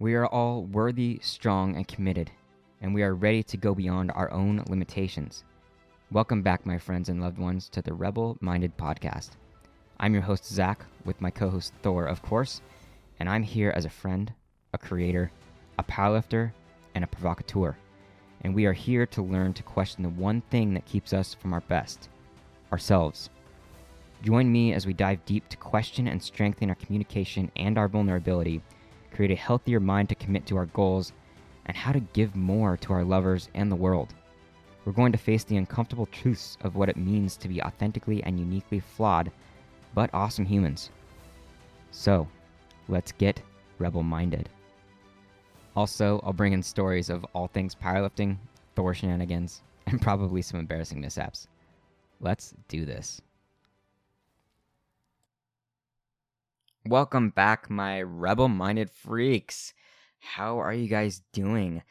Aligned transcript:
We 0.00 0.14
are 0.14 0.28
all 0.28 0.62
worthy, 0.62 1.18
strong, 1.24 1.74
and 1.74 1.88
committed, 1.88 2.30
and 2.80 2.94
we 2.94 3.02
are 3.02 3.16
ready 3.16 3.42
to 3.42 3.56
go 3.56 3.74
beyond 3.74 4.12
our 4.12 4.30
own 4.30 4.62
limitations. 4.68 5.42
Welcome 6.12 6.40
back, 6.40 6.64
my 6.64 6.78
friends 6.78 7.08
and 7.08 7.20
loved 7.20 7.36
ones, 7.36 7.68
to 7.70 7.82
the 7.82 7.92
Rebel 7.92 8.36
Minded 8.40 8.76
Podcast. 8.78 9.30
I'm 9.98 10.12
your 10.12 10.22
host, 10.22 10.46
Zach, 10.46 10.86
with 11.04 11.20
my 11.20 11.32
co 11.32 11.50
host, 11.50 11.72
Thor, 11.82 12.06
of 12.06 12.22
course, 12.22 12.62
and 13.18 13.28
I'm 13.28 13.42
here 13.42 13.72
as 13.74 13.86
a 13.86 13.90
friend, 13.90 14.32
a 14.72 14.78
creator, 14.78 15.32
a 15.80 15.82
powerlifter, 15.82 16.52
and 16.94 17.02
a 17.02 17.08
provocateur. 17.08 17.76
And 18.42 18.54
we 18.54 18.66
are 18.66 18.72
here 18.72 19.04
to 19.06 19.20
learn 19.20 19.52
to 19.54 19.64
question 19.64 20.04
the 20.04 20.10
one 20.10 20.42
thing 20.42 20.74
that 20.74 20.86
keeps 20.86 21.12
us 21.12 21.34
from 21.34 21.52
our 21.52 21.62
best 21.62 22.08
ourselves. 22.70 23.30
Join 24.22 24.52
me 24.52 24.74
as 24.74 24.86
we 24.86 24.92
dive 24.92 25.24
deep 25.24 25.48
to 25.48 25.56
question 25.56 26.06
and 26.06 26.22
strengthen 26.22 26.68
our 26.68 26.76
communication 26.76 27.50
and 27.56 27.76
our 27.76 27.88
vulnerability, 27.88 28.62
create 29.18 29.32
a 29.32 29.34
healthier 29.34 29.80
mind 29.80 30.08
to 30.08 30.14
commit 30.14 30.46
to 30.46 30.56
our 30.56 30.66
goals, 30.66 31.12
and 31.66 31.76
how 31.76 31.90
to 31.90 31.98
give 31.98 32.36
more 32.36 32.76
to 32.76 32.92
our 32.92 33.02
lovers 33.02 33.48
and 33.52 33.68
the 33.68 33.74
world. 33.74 34.14
We're 34.84 34.92
going 34.92 35.10
to 35.10 35.18
face 35.18 35.42
the 35.42 35.56
uncomfortable 35.56 36.06
truths 36.06 36.56
of 36.60 36.76
what 36.76 36.88
it 36.88 36.96
means 36.96 37.36
to 37.38 37.48
be 37.48 37.60
authentically 37.60 38.22
and 38.22 38.38
uniquely 38.38 38.78
flawed, 38.78 39.32
but 39.92 40.08
awesome 40.14 40.44
humans. 40.44 40.90
So, 41.90 42.28
let's 42.86 43.10
get 43.10 43.42
rebel 43.80 44.04
minded. 44.04 44.48
Also, 45.74 46.20
I'll 46.22 46.32
bring 46.32 46.52
in 46.52 46.62
stories 46.62 47.10
of 47.10 47.26
all 47.34 47.48
things 47.48 47.74
powerlifting, 47.74 48.36
Thor 48.76 48.94
shenanigans, 48.94 49.62
and 49.88 50.00
probably 50.00 50.42
some 50.42 50.60
embarrassing 50.60 51.00
mishaps. 51.00 51.48
Let's 52.20 52.54
do 52.68 52.84
this. 52.84 53.20
Welcome 56.88 57.28
back, 57.28 57.68
my 57.68 58.00
rebel 58.00 58.48
minded 58.48 58.90
freaks. 58.90 59.74
How 60.20 60.58
are 60.58 60.72
you 60.72 60.88
guys 60.88 61.20
doing? 61.34 61.82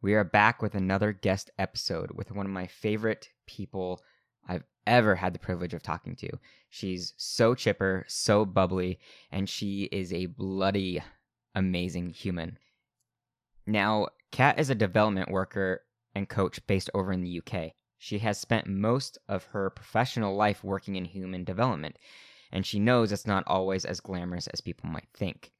We 0.00 0.14
are 0.14 0.22
back 0.22 0.62
with 0.62 0.76
another 0.76 1.12
guest 1.12 1.50
episode 1.58 2.12
with 2.12 2.30
one 2.30 2.46
of 2.46 2.52
my 2.52 2.68
favorite 2.68 3.30
people 3.48 4.00
I've 4.46 4.62
ever 4.86 5.16
had 5.16 5.32
the 5.32 5.40
privilege 5.40 5.74
of 5.74 5.82
talking 5.82 6.14
to. 6.14 6.28
She's 6.70 7.14
so 7.16 7.56
chipper, 7.56 8.04
so 8.06 8.44
bubbly, 8.44 9.00
and 9.32 9.48
she 9.48 9.88
is 9.90 10.12
a 10.12 10.26
bloody 10.26 11.02
amazing 11.56 12.10
human. 12.10 12.56
Now, 13.66 14.06
Cat 14.30 14.60
is 14.60 14.70
a 14.70 14.76
development 14.76 15.32
worker 15.32 15.80
and 16.14 16.28
coach 16.28 16.64
based 16.68 16.90
over 16.94 17.12
in 17.12 17.22
the 17.22 17.40
UK. 17.40 17.72
She 17.98 18.20
has 18.20 18.38
spent 18.38 18.68
most 18.68 19.18
of 19.28 19.46
her 19.46 19.68
professional 19.70 20.36
life 20.36 20.62
working 20.62 20.94
in 20.94 21.06
human 21.06 21.42
development, 21.42 21.98
and 22.54 22.64
she 22.64 22.78
knows 22.78 23.10
it's 23.10 23.26
not 23.26 23.44
always 23.46 23.84
as 23.84 24.00
glamorous 24.00 24.46
as 24.46 24.60
people 24.60 24.88
might 24.88 25.08
think. 25.12 25.50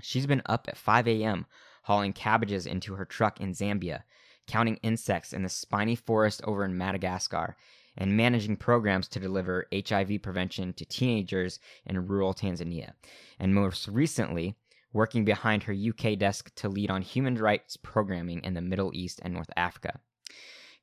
She's 0.00 0.26
been 0.26 0.42
up 0.46 0.66
at 0.68 0.78
5 0.78 1.08
a.m. 1.08 1.46
hauling 1.82 2.12
cabbages 2.12 2.64
into 2.64 2.94
her 2.94 3.04
truck 3.04 3.40
in 3.40 3.52
Zambia, 3.52 4.04
counting 4.46 4.76
insects 4.76 5.32
in 5.32 5.42
the 5.42 5.48
spiny 5.48 5.96
forest 5.96 6.40
over 6.44 6.64
in 6.64 6.78
Madagascar, 6.78 7.56
and 7.98 8.16
managing 8.16 8.56
programs 8.56 9.08
to 9.08 9.20
deliver 9.20 9.66
HIV 9.74 10.22
prevention 10.22 10.72
to 10.74 10.84
teenagers 10.84 11.58
in 11.84 12.06
rural 12.06 12.34
Tanzania. 12.34 12.92
And 13.40 13.52
most 13.52 13.88
recently, 13.88 14.54
working 14.92 15.24
behind 15.24 15.64
her 15.64 15.74
UK 15.74 16.16
desk 16.16 16.54
to 16.56 16.68
lead 16.68 16.90
on 16.90 17.02
human 17.02 17.36
rights 17.36 17.76
programming 17.76 18.44
in 18.44 18.54
the 18.54 18.60
Middle 18.60 18.92
East 18.94 19.20
and 19.24 19.34
North 19.34 19.50
Africa. 19.56 19.98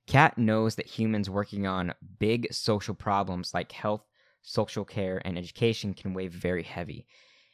Cat 0.05 0.37
knows 0.37 0.75
that 0.75 0.85
humans 0.85 1.29
working 1.29 1.65
on 1.65 1.93
big 2.19 2.51
social 2.51 2.93
problems 2.93 3.53
like 3.53 3.71
health, 3.71 4.03
social 4.43 4.85
care, 4.85 5.21
and 5.25 5.37
education 5.37 5.93
can 5.93 6.13
weigh 6.13 6.27
very 6.27 6.63
heavy, 6.63 7.07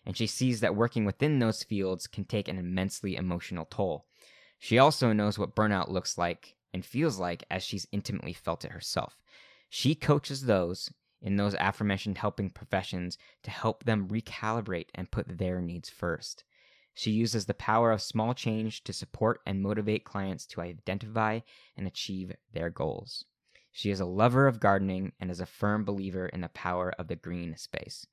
and 0.05 0.17
she 0.17 0.27
sees 0.27 0.59
that 0.59 0.75
working 0.75 1.05
within 1.05 1.39
those 1.39 1.63
fields 1.63 2.07
can 2.07 2.25
take 2.25 2.47
an 2.47 2.57
immensely 2.57 3.15
emotional 3.15 3.65
toll. 3.65 4.05
She 4.57 4.77
also 4.77 5.13
knows 5.13 5.39
what 5.39 5.55
burnout 5.55 5.87
looks 5.87 6.17
like 6.17 6.55
and 6.73 6.85
feels 6.85 7.17
like 7.17 7.45
as 7.49 7.63
she's 7.63 7.87
intimately 7.91 8.33
felt 8.33 8.65
it 8.65 8.71
herself. 8.71 9.21
She 9.69 9.95
coaches 9.95 10.45
those 10.45 10.91
in 11.21 11.35
those 11.35 11.55
aforementioned 11.59 12.17
helping 12.17 12.49
professions 12.49 13.17
to 13.43 13.51
help 13.51 13.83
them 13.83 14.07
recalibrate 14.07 14.87
and 14.95 15.11
put 15.11 15.37
their 15.37 15.61
needs 15.61 15.89
first. 15.89 16.43
She 16.93 17.11
uses 17.11 17.45
the 17.45 17.53
power 17.53 17.91
of 17.91 18.01
small 18.01 18.33
change 18.33 18.83
to 18.83 18.93
support 18.93 19.41
and 19.45 19.61
motivate 19.61 20.03
clients 20.03 20.45
to 20.47 20.61
identify 20.61 21.39
and 21.77 21.87
achieve 21.87 22.35
their 22.51 22.69
goals. 22.69 23.25
She 23.71 23.91
is 23.91 23.99
a 23.99 24.05
lover 24.05 24.47
of 24.47 24.59
gardening 24.59 25.11
and 25.19 25.29
is 25.29 25.39
a 25.39 25.45
firm 25.45 25.85
believer 25.85 26.25
in 26.27 26.41
the 26.41 26.49
power 26.49 26.93
of 26.97 27.07
the 27.07 27.15
green 27.15 27.55
space. 27.57 28.07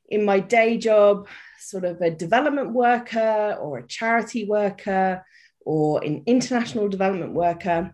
in 0.08 0.24
my 0.24 0.38
day 0.38 0.78
job 0.78 1.26
sort 1.58 1.84
of 1.84 2.00
a 2.00 2.10
development 2.10 2.72
worker 2.72 3.56
or 3.60 3.78
a 3.78 3.86
charity 3.86 4.44
worker 4.44 5.24
or 5.64 6.04
an 6.04 6.22
international 6.26 6.88
development 6.88 7.32
worker 7.32 7.92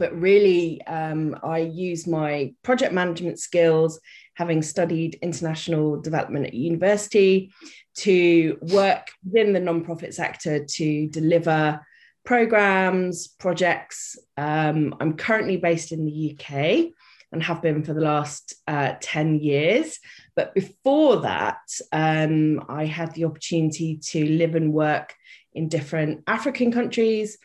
but 0.00 0.18
really 0.18 0.80
um, 0.86 1.36
I 1.42 1.58
use 1.58 2.06
my 2.06 2.54
project 2.62 2.92
management 2.92 3.38
skills, 3.38 4.00
having 4.34 4.62
studied 4.62 5.18
international 5.20 6.00
development 6.00 6.46
at 6.46 6.54
university, 6.54 7.52
to 7.96 8.58
work 8.62 9.08
within 9.24 9.52
the 9.52 9.60
nonprofit 9.60 10.14
sector 10.14 10.64
to 10.64 11.08
deliver 11.08 11.84
programs, 12.24 13.28
projects. 13.28 14.18
Um, 14.36 14.94
I'm 15.00 15.16
currently 15.16 15.56
based 15.56 15.92
in 15.92 16.04
the 16.04 16.36
UK 16.36 16.92
and 17.32 17.42
have 17.42 17.62
been 17.62 17.84
for 17.84 17.94
the 17.94 18.00
last 18.00 18.54
uh, 18.66 18.94
10 19.00 19.40
years. 19.40 19.98
But 20.34 20.54
before 20.54 21.20
that, 21.20 21.60
um, 21.92 22.64
I 22.68 22.86
had 22.86 23.14
the 23.14 23.24
opportunity 23.24 23.98
to 24.10 24.24
live 24.24 24.54
and 24.54 24.72
work 24.72 25.14
in 25.52 25.68
different 25.68 26.22
African 26.26 26.72
countries 26.72 27.38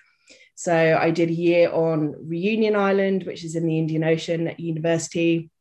so 0.55 0.97
I 0.99 1.11
did 1.11 1.29
a 1.29 1.33
year 1.33 1.71
on 1.71 2.15
Reunion 2.27 2.77
Island, 2.77 3.23
which 3.23 3.43
is 3.43 3.55
in 3.55 3.67
the 3.67 3.77
Indian 3.77 4.05
Ocean 4.05 4.47
at 4.47 4.59
university, 4.59 5.51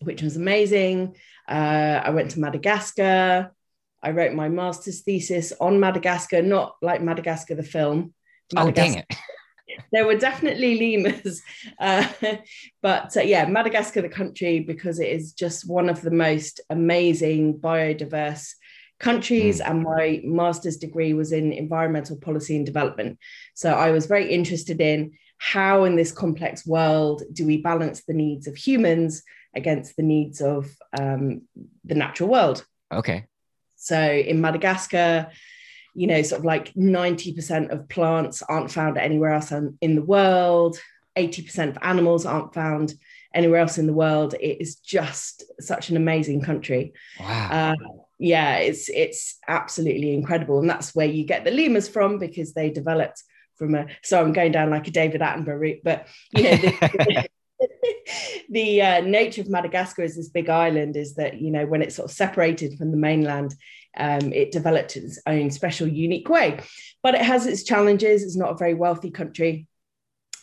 which 0.00 0.22
was 0.22 0.36
amazing. 0.36 1.16
Uh, 1.46 2.00
I 2.02 2.10
went 2.10 2.30
to 2.32 2.40
Madagascar. 2.40 3.54
I 4.02 4.10
wrote 4.10 4.32
my 4.34 4.48
master's 4.48 5.00
thesis 5.00 5.52
on 5.60 5.80
Madagascar, 5.80 6.42
not 6.42 6.76
like 6.82 7.02
Madagascar 7.02 7.54
the 7.54 7.62
film. 7.62 8.14
Madagascar. 8.52 8.70
Oh, 8.70 8.92
dang 8.92 8.98
it. 8.98 9.06
there 9.92 10.06
were 10.06 10.16
definitely 10.16 10.96
lemurs. 10.96 11.42
Uh, 11.78 12.06
but 12.82 13.16
uh, 13.16 13.22
yeah, 13.22 13.46
Madagascar, 13.46 14.02
the 14.02 14.08
country, 14.08 14.60
because 14.60 15.00
it 15.00 15.08
is 15.08 15.32
just 15.32 15.66
one 15.66 15.88
of 15.88 16.02
the 16.02 16.10
most 16.10 16.60
amazing 16.68 17.58
biodiverse 17.58 18.50
countries, 18.98 19.60
mm. 19.60 19.70
and 19.70 19.82
my 19.82 20.20
master's 20.22 20.76
degree 20.76 21.14
was 21.14 21.32
in 21.32 21.52
environmental 21.52 22.18
policy 22.18 22.54
and 22.54 22.66
development. 22.66 23.18
So 23.54 23.72
I 23.72 23.92
was 23.92 24.06
very 24.06 24.30
interested 24.30 24.80
in 24.80 25.12
how, 25.38 25.84
in 25.84 25.96
this 25.96 26.12
complex 26.12 26.66
world, 26.66 27.22
do 27.32 27.46
we 27.46 27.62
balance 27.62 28.04
the 28.04 28.12
needs 28.12 28.46
of 28.46 28.56
humans 28.56 29.22
against 29.56 29.96
the 29.96 30.02
needs 30.02 30.42
of 30.42 30.68
um, 30.98 31.42
the 31.84 31.94
natural 31.94 32.28
world? 32.28 32.64
Okay. 32.92 33.24
So 33.80 33.98
in 34.00 34.40
Madagascar, 34.40 35.30
you 35.94 36.06
know, 36.06 36.22
sort 36.22 36.40
of 36.40 36.44
like 36.44 36.72
90% 36.74 37.70
of 37.70 37.88
plants 37.88 38.42
aren't 38.42 38.70
found 38.70 38.98
anywhere 38.98 39.32
else 39.32 39.52
in 39.52 39.94
the 39.94 40.02
world, 40.02 40.78
80% 41.16 41.70
of 41.70 41.78
animals 41.82 42.26
aren't 42.26 42.54
found 42.54 42.94
anywhere 43.34 43.60
else 43.60 43.78
in 43.78 43.86
the 43.86 43.92
world. 43.92 44.34
It 44.34 44.60
is 44.60 44.76
just 44.76 45.44
such 45.60 45.88
an 45.88 45.96
amazing 45.96 46.42
country. 46.42 46.92
Wow. 47.18 47.48
Uh, 47.50 47.86
yeah, 48.18 48.56
it's 48.56 48.90
it's 48.90 49.38
absolutely 49.48 50.12
incredible, 50.12 50.58
and 50.60 50.68
that's 50.68 50.94
where 50.94 51.06
you 51.06 51.24
get 51.24 51.44
the 51.44 51.50
lemurs 51.50 51.88
from 51.88 52.18
because 52.18 52.52
they 52.52 52.68
developed 52.68 53.22
from 53.56 53.74
a. 53.74 53.86
So 54.02 54.20
I'm 54.20 54.34
going 54.34 54.52
down 54.52 54.68
like 54.68 54.86
a 54.88 54.90
David 54.90 55.22
Attenborough 55.22 55.58
route, 55.58 55.80
but 55.82 56.06
you 56.32 56.42
know. 56.42 56.56
The, 56.56 57.28
the 58.48 58.82
uh, 58.82 59.00
nature 59.00 59.40
of 59.40 59.48
Madagascar 59.48 60.02
as 60.02 60.16
this 60.16 60.28
big 60.28 60.48
island 60.48 60.96
is 60.96 61.14
that 61.14 61.40
you 61.40 61.50
know 61.50 61.66
when 61.66 61.82
it's 61.82 61.96
sort 61.96 62.10
of 62.10 62.16
separated 62.16 62.76
from 62.78 62.90
the 62.90 62.96
mainland, 62.96 63.54
um, 63.96 64.32
it 64.32 64.52
developed 64.52 64.96
its 64.96 65.20
own 65.26 65.50
special, 65.50 65.86
unique 65.86 66.28
way. 66.28 66.60
But 67.02 67.14
it 67.14 67.22
has 67.22 67.46
its 67.46 67.62
challenges. 67.62 68.22
It's 68.22 68.36
not 68.36 68.52
a 68.52 68.56
very 68.56 68.74
wealthy 68.74 69.10
country, 69.10 69.66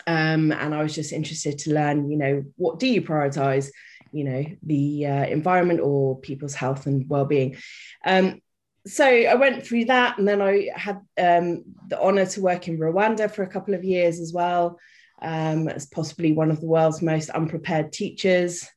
um, 0.06 0.52
and 0.52 0.74
I 0.74 0.84
was 0.84 0.96
just 0.96 1.14
interested 1.14 1.60
to 1.60 1.74
learn, 1.74 2.10
you 2.10 2.18
know, 2.18 2.44
what 2.56 2.80
do 2.80 2.88
you 2.88 3.02
prioritize? 3.02 3.70
You 4.12 4.24
know, 4.24 4.46
the 4.64 5.06
uh, 5.06 5.26
environment 5.26 5.82
or 5.82 6.20
people's 6.20 6.56
health 6.56 6.88
and 6.88 7.08
well-being. 7.10 7.58
Um, 8.06 8.42
so 8.86 9.06
I 9.06 9.36
went 9.36 9.66
through 9.66 9.86
that, 9.86 10.18
and 10.18 10.26
then 10.26 10.42
I 10.42 10.70
had 10.74 11.02
um, 11.18 11.64
the 11.90 12.02
honor 12.02 12.26
to 12.26 12.42
work 12.42 12.70
in 12.70 12.80
Rwanda 12.80 13.30
for 13.30 13.44
a 13.44 13.50
couple 13.50 13.74
of 13.74 13.84
years 13.84 14.22
as 14.22 14.32
well 14.32 14.80
um, 15.22 15.68
as 15.68 15.86
possibly 15.88 16.32
one 16.32 16.52
of 16.52 16.60
the 16.60 16.68
world's 16.68 17.02
most 17.02 17.30
unprepared 17.30 17.92
teachers, 17.92 18.68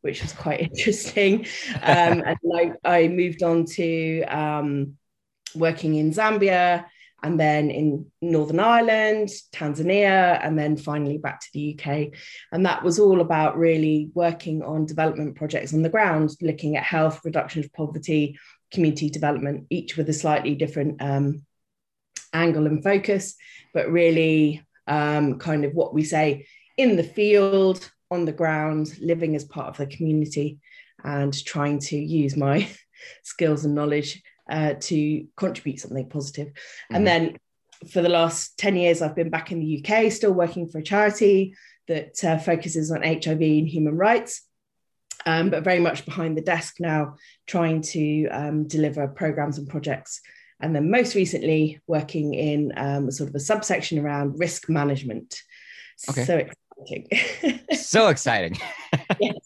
which 0.00 0.22
was 0.22 0.32
quite 0.32 0.60
interesting. 0.70 1.46
Um, 1.82 2.22
and 2.24 2.38
I, 2.54 2.72
I, 2.84 3.08
moved 3.08 3.42
on 3.42 3.64
to 3.66 4.22
um, 4.24 4.96
working 5.54 5.96
in 5.96 6.12
Zambia 6.12 6.86
and 7.22 7.38
then 7.38 7.70
in 7.70 8.06
Northern 8.22 8.60
Ireland, 8.60 9.28
Tanzania, 9.52 10.40
and 10.42 10.58
then 10.58 10.76
finally 10.76 11.18
back 11.18 11.40
to 11.40 11.48
the 11.52 11.78
UK. 11.78 12.18
And 12.50 12.64
that 12.64 12.82
was 12.82 12.98
all 12.98 13.20
about 13.20 13.58
really 13.58 14.10
working 14.14 14.62
on 14.62 14.86
development 14.86 15.36
projects 15.36 15.74
on 15.74 15.82
the 15.82 15.90
ground, 15.90 16.30
looking 16.40 16.76
at 16.76 16.82
health, 16.82 17.20
reduction 17.24 17.62
of 17.62 17.72
poverty, 17.74 18.38
community 18.72 19.10
development, 19.10 19.66
each 19.68 19.96
with 19.96 20.08
a 20.08 20.14
slightly 20.14 20.54
different 20.54 21.02
um, 21.02 21.44
angle 22.32 22.66
and 22.66 22.82
focus, 22.82 23.34
but 23.74 23.90
really 23.90 24.62
um, 24.86 25.38
kind 25.38 25.64
of 25.64 25.74
what 25.74 25.94
we 25.94 26.04
say 26.04 26.46
in 26.76 26.96
the 26.96 27.04
field, 27.04 27.90
on 28.10 28.24
the 28.24 28.32
ground, 28.32 28.92
living 29.00 29.36
as 29.36 29.44
part 29.44 29.68
of 29.68 29.76
the 29.76 29.86
community, 29.86 30.58
and 31.04 31.32
trying 31.44 31.78
to 31.78 31.96
use 31.96 32.36
my 32.36 32.68
skills 33.22 33.64
and 33.64 33.74
knowledge 33.74 34.22
uh, 34.50 34.74
to 34.80 35.26
contribute 35.36 35.80
something 35.80 36.08
positive. 36.08 36.48
Mm-hmm. 36.48 36.96
And 36.96 37.06
then 37.06 37.36
for 37.90 38.02
the 38.02 38.08
last 38.08 38.58
10 38.58 38.76
years, 38.76 39.00
I've 39.00 39.16
been 39.16 39.30
back 39.30 39.52
in 39.52 39.60
the 39.60 39.84
UK, 39.84 40.12
still 40.12 40.32
working 40.32 40.68
for 40.68 40.78
a 40.78 40.82
charity 40.82 41.54
that 41.88 42.22
uh, 42.24 42.38
focuses 42.38 42.90
on 42.90 43.02
HIV 43.02 43.40
and 43.40 43.68
human 43.68 43.96
rights. 43.96 44.42
Um, 45.26 45.50
but 45.50 45.64
very 45.64 45.80
much 45.80 46.06
behind 46.06 46.36
the 46.36 46.42
desk 46.42 46.76
now, 46.80 47.16
trying 47.46 47.82
to 47.82 48.26
um, 48.28 48.66
deliver 48.66 49.06
programs 49.06 49.58
and 49.58 49.68
projects 49.68 50.22
and 50.60 50.74
then 50.74 50.90
most 50.90 51.14
recently 51.14 51.80
working 51.86 52.34
in 52.34 52.72
um, 52.76 53.10
sort 53.10 53.28
of 53.28 53.34
a 53.34 53.40
subsection 53.40 53.98
around 53.98 54.38
risk 54.38 54.68
management. 54.68 55.42
Okay. 56.08 56.24
So 56.24 56.36
exciting. 56.36 57.66
so 57.74 58.08
exciting. 58.08 58.58
yes. 59.20 59.36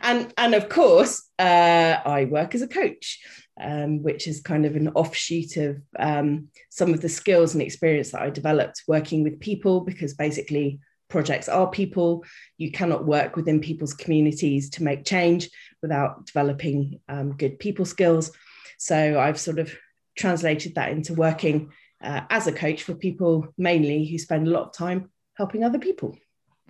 And, 0.00 0.32
and 0.38 0.54
of 0.54 0.68
course, 0.68 1.28
uh, 1.38 1.98
I 2.04 2.24
work 2.24 2.54
as 2.54 2.62
a 2.62 2.68
coach, 2.68 3.20
um, 3.60 4.02
which 4.02 4.26
is 4.26 4.40
kind 4.40 4.64
of 4.64 4.74
an 4.74 4.88
offshoot 4.88 5.56
of 5.58 5.82
um, 5.98 6.48
some 6.70 6.94
of 6.94 7.00
the 7.00 7.08
skills 7.08 7.54
and 7.54 7.62
experience 7.62 8.12
that 8.12 8.22
I 8.22 8.30
developed 8.30 8.82
working 8.88 9.22
with 9.22 9.40
people, 9.40 9.82
because 9.82 10.14
basically 10.14 10.80
projects 11.08 11.48
are 11.48 11.68
people. 11.68 12.24
You 12.56 12.72
cannot 12.72 13.04
work 13.04 13.36
within 13.36 13.60
people's 13.60 13.92
communities 13.92 14.70
to 14.70 14.82
make 14.82 15.04
change 15.04 15.50
without 15.82 16.26
developing 16.26 17.00
um, 17.08 17.36
good 17.36 17.58
people 17.58 17.84
skills. 17.84 18.32
So 18.78 19.20
I've 19.20 19.38
sort 19.38 19.58
of 19.58 19.72
translated 20.16 20.74
that 20.74 20.90
into 20.90 21.14
working 21.14 21.72
uh, 22.02 22.22
as 22.30 22.46
a 22.46 22.52
coach 22.52 22.82
for 22.82 22.94
people 22.94 23.48
mainly 23.56 24.04
who 24.06 24.18
spend 24.18 24.46
a 24.46 24.50
lot 24.50 24.64
of 24.64 24.72
time 24.72 25.10
helping 25.34 25.64
other 25.64 25.78
people. 25.78 26.16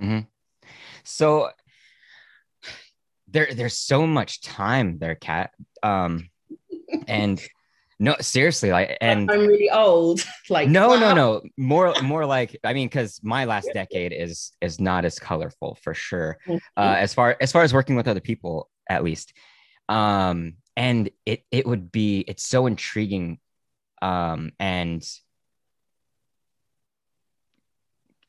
Mm-hmm. 0.01 0.21
So 1.05 1.51
there, 3.29 3.49
there's 3.55 3.79
so 3.79 4.07
much 4.07 4.43
time 4.43 4.99
there, 4.99 5.15
Cat. 5.15 5.53
Um, 5.83 6.29
and 7.09 7.43
no, 7.99 8.17
seriously, 8.21 8.71
like, 8.71 8.99
and 9.01 9.31
I'm 9.31 9.47
really 9.47 9.71
old. 9.71 10.25
Like, 10.51 10.69
no, 10.69 10.89
wow. 10.89 10.99
no, 10.99 11.15
no, 11.15 11.43
more, 11.57 11.95
more 12.03 12.27
like, 12.27 12.59
I 12.65 12.75
mean, 12.75 12.89
because 12.89 13.21
my 13.23 13.45
last 13.47 13.69
decade 13.73 14.13
is 14.13 14.53
is 14.61 14.81
not 14.81 15.05
as 15.05 15.19
colorful 15.19 15.79
for 15.83 15.95
sure. 15.95 16.37
Uh, 16.49 16.59
as 16.77 17.15
far 17.15 17.37
as 17.41 17.53
far 17.53 17.63
as 17.63 17.73
working 17.73 17.97
with 17.97 18.09
other 18.09 18.21
people, 18.21 18.69
at 18.91 19.03
least. 19.05 19.33
Um, 19.89 20.57
and 20.77 21.11
it 21.27 21.45
it 21.51 21.67
would 21.67 21.93
be 21.93 22.25
it's 22.27 22.45
so 22.45 22.67
intriguing 22.67 23.39
um 24.01 24.53
and 24.59 25.07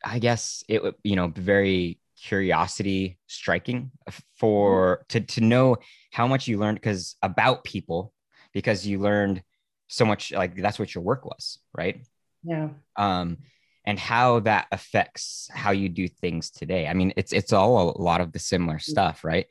i 0.04 0.20
guess 0.20 0.64
it 0.68 0.84
would 0.84 0.96
you 1.04 1.16
know 1.16 1.28
very 1.28 2.00
curiosity 2.22 3.18
striking 3.28 3.92
for 4.38 5.06
to 5.10 5.20
to 5.20 5.42
know 5.42 5.76
how 6.12 6.28
much 6.28 6.48
you 6.48 6.58
learned 6.58 6.78
because 6.78 7.16
about 7.22 7.64
people 7.64 8.14
because 8.54 8.88
you 8.88 9.00
learned 9.00 9.44
so 9.88 10.06
much 10.06 10.32
like 10.32 10.56
that's 10.56 10.80
what 10.80 10.96
your 10.96 11.04
work 11.04 11.26
was 11.26 11.60
right? 11.74 12.02
Yeah. 12.44 12.70
Um 12.96 13.40
and 13.86 14.00
how 14.00 14.40
that 14.42 14.68
affects 14.72 15.50
how 15.54 15.72
you 15.72 15.90
do 15.90 16.08
things 16.08 16.50
today. 16.50 16.88
I 16.88 16.94
mean 16.94 17.14
it's 17.18 17.34
it's 17.34 17.52
all 17.52 17.96
a 17.98 18.02
lot 18.02 18.22
of 18.22 18.32
the 18.32 18.40
similar 18.40 18.80
stuff 18.80 19.24
right? 19.24 19.48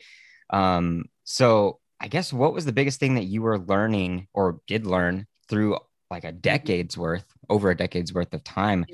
Um 0.50 1.04
so 1.24 1.78
I 2.02 2.08
guess 2.08 2.32
what 2.32 2.52
was 2.52 2.64
the 2.64 2.72
biggest 2.72 2.98
thing 2.98 3.14
that 3.14 3.24
you 3.24 3.42
were 3.42 3.60
learning 3.60 4.26
or 4.34 4.60
did 4.66 4.86
learn 4.86 5.26
through 5.48 5.78
like 6.10 6.24
a 6.24 6.28
mm-hmm. 6.28 6.40
decade's 6.40 6.98
worth, 6.98 7.24
over 7.48 7.70
a 7.70 7.76
decade's 7.76 8.12
worth 8.12 8.34
of 8.34 8.42
time 8.42 8.84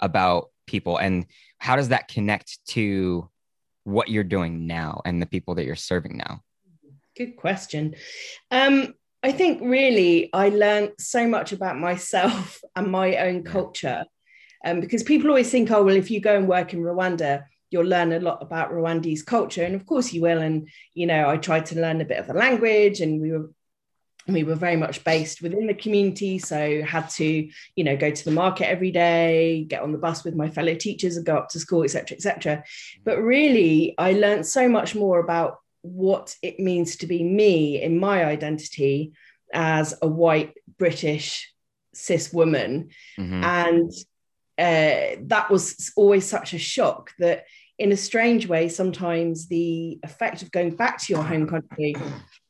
about 0.00 0.50
people? 0.66 0.96
And 0.96 1.26
how 1.58 1.76
does 1.76 1.90
that 1.90 2.08
connect 2.08 2.58
to 2.70 3.30
what 3.84 4.08
you're 4.08 4.24
doing 4.24 4.66
now 4.66 5.00
and 5.04 5.22
the 5.22 5.26
people 5.26 5.54
that 5.54 5.64
you're 5.64 5.76
serving 5.76 6.16
now? 6.16 6.42
Good 7.16 7.36
question. 7.36 7.94
Um, 8.50 8.94
I 9.22 9.30
think 9.30 9.60
really 9.62 10.28
I 10.32 10.48
learned 10.48 10.92
so 10.98 11.28
much 11.28 11.52
about 11.52 11.78
myself 11.78 12.60
and 12.76 12.88
my 12.90 13.16
own 13.16 13.44
culture. 13.44 14.04
Um, 14.64 14.80
because 14.80 15.04
people 15.04 15.28
always 15.30 15.50
think, 15.50 15.70
oh, 15.70 15.84
well, 15.84 15.96
if 15.96 16.10
you 16.10 16.20
go 16.20 16.36
and 16.36 16.48
work 16.48 16.74
in 16.74 16.80
Rwanda, 16.80 17.44
you'll 17.70 17.84
learn 17.84 18.12
a 18.12 18.20
lot 18.20 18.42
about 18.42 18.72
Rwandese 18.72 19.24
culture. 19.24 19.64
And 19.64 19.74
of 19.74 19.86
course 19.86 20.12
you 20.12 20.22
will. 20.22 20.38
And, 20.38 20.68
you 20.94 21.06
know, 21.06 21.28
I 21.28 21.36
tried 21.36 21.66
to 21.66 21.80
learn 21.80 22.00
a 22.00 22.04
bit 22.04 22.18
of 22.18 22.26
the 22.26 22.34
language 22.34 23.00
and 23.00 23.20
we 23.20 23.32
were 23.32 23.50
we 24.26 24.44
were 24.44 24.54
very 24.54 24.76
much 24.76 25.02
based 25.04 25.42
within 25.42 25.66
the 25.66 25.74
community 25.74 26.38
so 26.38 26.82
had 26.82 27.08
to 27.08 27.48
you 27.74 27.84
know 27.84 27.96
go 27.96 28.10
to 28.10 28.24
the 28.24 28.30
market 28.30 28.68
every 28.68 28.90
day 28.90 29.64
get 29.64 29.82
on 29.82 29.92
the 29.92 29.98
bus 29.98 30.24
with 30.24 30.34
my 30.34 30.48
fellow 30.48 30.74
teachers 30.74 31.16
and 31.16 31.26
go 31.26 31.36
up 31.36 31.48
to 31.48 31.58
school 31.58 31.82
etc 31.82 32.16
etc 32.16 32.62
but 33.02 33.18
really 33.18 33.94
i 33.98 34.12
learned 34.12 34.46
so 34.46 34.68
much 34.68 34.94
more 34.94 35.20
about 35.20 35.58
what 35.82 36.36
it 36.42 36.60
means 36.60 36.96
to 36.96 37.06
be 37.06 37.24
me 37.24 37.82
in 37.82 37.98
my 37.98 38.24
identity 38.24 39.12
as 39.52 39.94
a 40.02 40.06
white 40.06 40.54
british 40.78 41.52
cis 41.94 42.32
woman 42.32 42.90
mm-hmm. 43.18 43.42
and 43.42 43.90
uh, 44.58 45.16
that 45.22 45.46
was 45.50 45.90
always 45.96 46.26
such 46.26 46.52
a 46.52 46.58
shock 46.58 47.12
that 47.18 47.46
in 47.80 47.92
a 47.92 47.96
strange 47.96 48.46
way, 48.46 48.68
sometimes 48.68 49.48
the 49.48 49.98
effect 50.02 50.42
of 50.42 50.52
going 50.52 50.76
back 50.76 50.98
to 50.98 51.12
your 51.14 51.22
home 51.22 51.48
country 51.48 51.96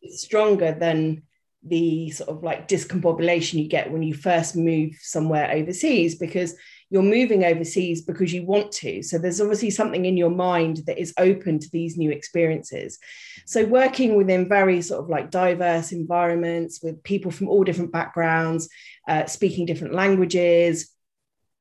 is 0.03 0.21
stronger 0.21 0.73
than 0.73 1.23
the 1.63 2.11
sort 2.11 2.31
of 2.31 2.43
like 2.43 2.67
discombobulation 2.67 3.63
you 3.63 3.69
get 3.69 3.93
when 3.93 4.03
you 4.03 4.13
first 4.13 4.57
move 4.57 4.97
somewhere 5.01 5.49
overseas 5.53 6.17
because 6.17 6.57
you're 6.89 7.03
moving 7.03 7.45
overseas 7.45 8.03
because 8.03 8.33
you 8.33 8.45
want 8.45 8.73
to. 8.73 9.05
So 9.05 9.19
there's 9.19 9.41
obviously 9.41 9.71
something 9.71 10.05
in 10.05 10.17
your 10.17 10.31
mind 10.31 10.79
that 10.87 10.99
is 10.99 11.15
open 11.17 11.61
to 11.61 11.71
these 11.71 11.97
new 11.97 12.11
experiences. 12.11 12.99
So 13.47 13.65
working 13.65 14.17
within 14.17 14.49
very 14.49 14.83
sort 14.83 15.05
of 15.05 15.11
like 15.11 15.31
diverse 15.31 15.93
environments 15.93 16.83
with 16.83 17.05
people 17.05 17.31
from 17.31 17.49
all 17.49 17.63
different 17.63 17.93
backgrounds, 17.93 18.69
uh, 19.07 19.27
speaking 19.27 19.65
different 19.65 19.95
languages, 19.95 20.91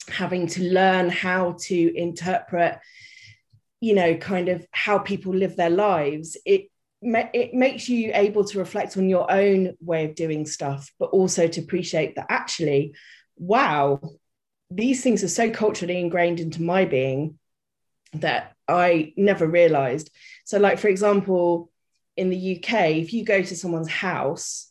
having 0.08 0.48
to 0.48 0.64
learn 0.64 1.10
how 1.10 1.56
to 1.66 1.96
interpret 1.96 2.80
you 3.80 3.94
know 3.94 4.16
kind 4.16 4.50
of 4.50 4.66
how 4.72 4.98
people 4.98 5.34
live 5.34 5.56
their 5.56 5.70
lives 5.70 6.38
it 6.46 6.70
it 7.02 7.54
makes 7.54 7.88
you 7.88 8.12
able 8.14 8.44
to 8.44 8.60
reflect 8.60 8.98
on 8.98 9.08
your 9.08 9.32
own 9.32 9.74
way 9.80 10.06
of 10.06 10.16
doing 10.16 10.46
stuff 10.46 10.92
but 11.00 11.10
also 11.12 11.48
to 11.48 11.62
appreciate 11.62 12.16
that 12.16 12.26
actually 12.30 12.94
wow 13.38 14.00
these 14.70 15.02
things 15.02 15.24
are 15.24 15.30
so 15.30 15.50
culturally 15.50 16.00
ingrained 16.00 16.40
into 16.40 16.62
my 16.62 16.86
being 16.86 17.40
that 18.14 18.54
i 18.68 19.14
never 19.16 19.48
realized. 19.48 20.10
So 20.46 20.60
like 20.60 20.78
for 20.78 20.90
example 20.90 21.72
in 22.18 22.30
the 22.30 22.58
uk 22.58 22.74
if 22.74 23.14
you 23.14 23.24
go 23.24 23.42
to 23.42 23.56
someone's 23.56 23.90
house 23.90 24.70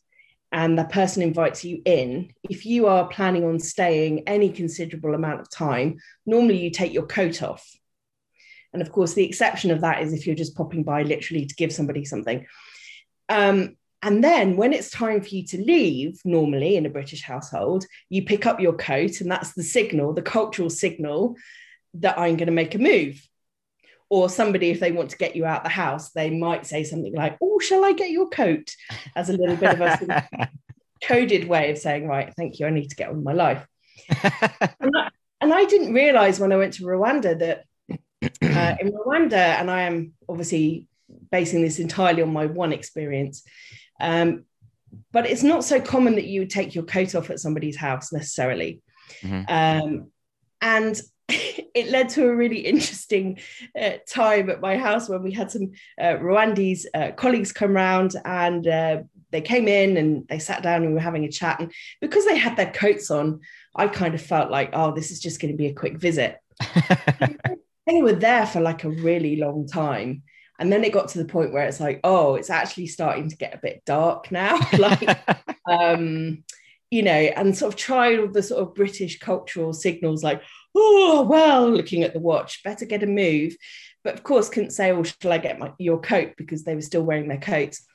and 0.50 0.78
the 0.78 0.84
person 0.84 1.22
invites 1.22 1.64
you 1.64 1.82
in, 1.84 2.32
if 2.48 2.64
you 2.64 2.86
are 2.86 3.08
planning 3.08 3.44
on 3.44 3.58
staying 3.58 4.26
any 4.26 4.50
considerable 4.50 5.14
amount 5.14 5.40
of 5.40 5.50
time, 5.50 5.98
normally 6.24 6.56
you 6.56 6.70
take 6.70 6.94
your 6.94 7.06
coat 7.06 7.42
off 7.42 7.77
And 8.72 8.82
of 8.82 8.92
course, 8.92 9.14
the 9.14 9.24
exception 9.24 9.70
of 9.70 9.80
that 9.80 10.02
is 10.02 10.12
if 10.12 10.26
you're 10.26 10.36
just 10.36 10.56
popping 10.56 10.82
by 10.82 11.02
literally 11.02 11.46
to 11.46 11.54
give 11.54 11.72
somebody 11.72 12.04
something. 12.04 12.46
Um, 13.28 13.76
and 14.02 14.22
then 14.22 14.56
when 14.56 14.72
it's 14.72 14.90
time 14.90 15.20
for 15.20 15.28
you 15.28 15.44
to 15.46 15.58
leave, 15.58 16.20
normally 16.24 16.76
in 16.76 16.86
a 16.86 16.90
British 16.90 17.22
household, 17.22 17.84
you 18.08 18.24
pick 18.24 18.46
up 18.46 18.60
your 18.60 18.74
coat, 18.74 19.20
and 19.20 19.30
that's 19.30 19.54
the 19.54 19.64
signal, 19.64 20.12
the 20.12 20.22
cultural 20.22 20.70
signal 20.70 21.36
that 21.94 22.18
I'm 22.18 22.36
going 22.36 22.46
to 22.46 22.52
make 22.52 22.74
a 22.74 22.78
move. 22.78 23.20
Or 24.10 24.30
somebody, 24.30 24.70
if 24.70 24.80
they 24.80 24.92
want 24.92 25.10
to 25.10 25.18
get 25.18 25.36
you 25.36 25.44
out 25.44 25.64
the 25.64 25.68
house, 25.68 26.12
they 26.12 26.30
might 26.30 26.64
say 26.64 26.84
something 26.84 27.14
like, 27.14 27.36
Oh, 27.42 27.58
shall 27.58 27.84
I 27.84 27.92
get 27.92 28.10
your 28.10 28.28
coat? 28.28 28.72
As 29.16 29.28
a 29.28 29.36
little 29.36 29.56
bit 29.56 29.74
of 29.74 29.80
a 29.80 30.28
coded 31.02 31.46
way 31.46 31.70
of 31.70 31.78
saying, 31.78 32.06
Right, 32.06 32.32
thank 32.34 32.58
you, 32.58 32.66
I 32.66 32.70
need 32.70 32.88
to 32.88 32.96
get 32.96 33.08
on 33.08 33.16
with 33.16 33.24
my 33.24 33.32
life. 33.32 33.66
and, 34.22 34.92
I, 34.96 35.10
and 35.40 35.52
I 35.52 35.64
didn't 35.64 35.92
realize 35.92 36.40
when 36.40 36.52
I 36.52 36.56
went 36.56 36.74
to 36.74 36.84
Rwanda 36.84 37.38
that 37.40 37.64
uh, 38.22 38.74
in 38.80 38.92
Rwanda, 38.92 39.32
and 39.32 39.70
I 39.70 39.82
am 39.82 40.12
obviously 40.28 40.86
basing 41.30 41.62
this 41.62 41.78
entirely 41.78 42.22
on 42.22 42.32
my 42.32 42.46
one 42.46 42.72
experience, 42.72 43.44
um, 44.00 44.44
but 45.12 45.26
it's 45.26 45.42
not 45.42 45.64
so 45.64 45.80
common 45.80 46.14
that 46.14 46.26
you 46.26 46.40
would 46.40 46.50
take 46.50 46.74
your 46.74 46.84
coat 46.84 47.14
off 47.14 47.30
at 47.30 47.40
somebody's 47.40 47.76
house 47.76 48.12
necessarily. 48.12 48.80
Mm-hmm. 49.22 49.44
Um, 49.48 50.10
and 50.60 51.00
it 51.28 51.90
led 51.90 52.08
to 52.10 52.26
a 52.28 52.34
really 52.34 52.60
interesting 52.60 53.38
uh, 53.80 53.92
time 54.08 54.50
at 54.50 54.60
my 54.60 54.76
house 54.76 55.08
when 55.08 55.22
we 55.22 55.32
had 55.32 55.50
some 55.50 55.72
uh, 56.00 56.14
Rwandese 56.14 56.86
uh, 56.94 57.12
colleagues 57.12 57.52
come 57.52 57.72
round 57.72 58.16
and 58.24 58.66
uh, 58.66 59.02
they 59.30 59.40
came 59.40 59.68
in 59.68 59.96
and 59.96 60.26
they 60.28 60.38
sat 60.38 60.62
down 60.62 60.82
and 60.82 60.88
we 60.88 60.94
were 60.94 61.00
having 61.00 61.24
a 61.24 61.30
chat. 61.30 61.60
And 61.60 61.72
because 62.00 62.24
they 62.24 62.38
had 62.38 62.56
their 62.56 62.72
coats 62.72 63.10
on, 63.10 63.40
I 63.76 63.88
kind 63.88 64.14
of 64.14 64.22
felt 64.22 64.50
like, 64.50 64.70
oh, 64.72 64.92
this 64.92 65.10
is 65.10 65.20
just 65.20 65.40
going 65.40 65.52
to 65.52 65.58
be 65.58 65.66
a 65.66 65.74
quick 65.74 65.98
visit. 65.98 66.38
they 67.88 68.02
were 68.02 68.12
there 68.12 68.46
for 68.46 68.60
like 68.60 68.84
a 68.84 68.90
really 68.90 69.36
long 69.36 69.66
time. 69.66 70.22
And 70.60 70.72
then 70.72 70.82
it 70.84 70.92
got 70.92 71.08
to 71.08 71.18
the 71.18 71.24
point 71.24 71.52
where 71.52 71.66
it's 71.66 71.80
like 71.80 72.00
oh 72.04 72.34
it's 72.34 72.50
actually 72.50 72.88
starting 72.88 73.28
to 73.30 73.36
get 73.36 73.54
a 73.54 73.60
bit 73.62 73.82
dark 73.86 74.30
now. 74.30 74.58
Like 74.78 75.18
um 75.70 76.44
you 76.90 77.02
know 77.02 77.12
and 77.12 77.56
sort 77.56 77.74
of 77.74 77.78
try 77.78 78.16
all 78.16 78.28
the 78.28 78.42
sort 78.42 78.62
of 78.62 78.74
british 78.74 79.18
cultural 79.18 79.74
signals 79.74 80.24
like 80.24 80.40
oh 80.74 81.26
well 81.28 81.68
looking 81.70 82.02
at 82.02 82.14
the 82.14 82.18
watch 82.18 82.62
better 82.62 82.84
get 82.84 83.02
a 83.02 83.06
move. 83.06 83.56
But 84.04 84.14
of 84.14 84.22
course 84.22 84.48
couldn't 84.48 84.70
say 84.70 84.92
oh 84.92 85.02
shall 85.02 85.32
i 85.32 85.38
get 85.38 85.58
my, 85.58 85.72
your 85.78 86.00
coat? 86.00 86.32
because 86.36 86.64
they 86.64 86.74
were 86.74 86.82
still 86.82 87.02
wearing 87.02 87.28
their 87.28 87.38
coats. 87.38 87.86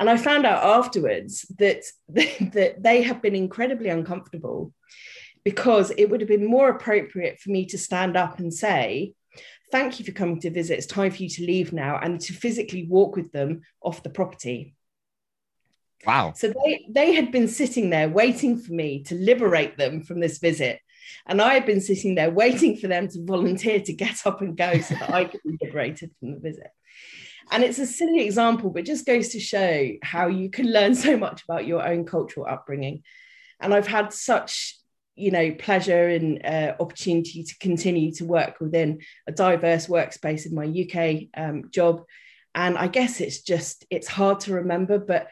And 0.00 0.08
i 0.08 0.16
found 0.16 0.46
out 0.46 0.64
afterwards 0.64 1.46
that 1.58 1.84
that 2.08 2.82
they 2.82 3.02
have 3.02 3.22
been 3.22 3.36
incredibly 3.36 3.90
uncomfortable 3.90 4.72
because 5.44 5.90
it 5.96 6.10
would 6.10 6.20
have 6.20 6.28
been 6.28 6.46
more 6.46 6.68
appropriate 6.68 7.40
for 7.40 7.50
me 7.50 7.64
to 7.66 7.78
stand 7.78 8.16
up 8.16 8.38
and 8.38 8.52
say 8.52 9.14
thank 9.70 9.98
you 9.98 10.04
for 10.04 10.12
coming 10.12 10.40
to 10.40 10.50
visit. 10.50 10.78
It's 10.78 10.86
time 10.86 11.10
for 11.10 11.22
you 11.22 11.28
to 11.28 11.46
leave 11.46 11.72
now 11.72 11.98
and 11.98 12.20
to 12.22 12.32
physically 12.32 12.86
walk 12.86 13.16
with 13.16 13.32
them 13.32 13.62
off 13.82 14.02
the 14.02 14.10
property. 14.10 14.74
Wow. 16.06 16.32
So 16.36 16.48
they, 16.48 16.86
they 16.88 17.14
had 17.14 17.32
been 17.32 17.48
sitting 17.48 17.90
there 17.90 18.08
waiting 18.08 18.58
for 18.58 18.72
me 18.72 19.02
to 19.04 19.14
liberate 19.14 19.76
them 19.76 20.02
from 20.02 20.20
this 20.20 20.38
visit. 20.38 20.80
And 21.26 21.42
I 21.42 21.54
had 21.54 21.66
been 21.66 21.80
sitting 21.80 22.14
there 22.14 22.30
waiting 22.30 22.76
for 22.76 22.86
them 22.86 23.08
to 23.08 23.24
volunteer 23.24 23.80
to 23.80 23.92
get 23.92 24.26
up 24.26 24.40
and 24.40 24.56
go 24.56 24.78
so 24.80 24.94
that 24.94 25.12
I 25.12 25.24
could 25.24 25.40
be 25.44 25.58
liberated 25.60 26.10
from 26.18 26.32
the 26.32 26.40
visit. 26.40 26.70
And 27.50 27.64
it's 27.64 27.78
a 27.78 27.86
silly 27.86 28.24
example, 28.24 28.70
but 28.70 28.84
just 28.84 29.06
goes 29.06 29.28
to 29.30 29.40
show 29.40 29.90
how 30.02 30.28
you 30.28 30.50
can 30.50 30.70
learn 30.70 30.94
so 30.94 31.16
much 31.16 31.44
about 31.44 31.66
your 31.66 31.86
own 31.86 32.04
cultural 32.04 32.46
upbringing. 32.46 33.02
And 33.60 33.74
I've 33.74 33.86
had 33.86 34.12
such 34.12 34.77
you 35.18 35.30
know 35.30 35.52
pleasure 35.52 36.08
and 36.08 36.44
uh, 36.44 36.74
opportunity 36.80 37.42
to 37.42 37.58
continue 37.58 38.12
to 38.12 38.24
work 38.24 38.60
within 38.60 39.00
a 39.26 39.32
diverse 39.32 39.86
workspace 39.86 40.46
in 40.46 40.54
my 40.54 40.64
UK 40.66 41.28
um, 41.36 41.70
job. 41.70 42.04
And 42.54 42.78
I 42.78 42.88
guess 42.88 43.20
it's 43.20 43.42
just 43.42 43.84
it's 43.90 44.08
hard 44.08 44.40
to 44.40 44.54
remember 44.54 44.98
but 44.98 45.28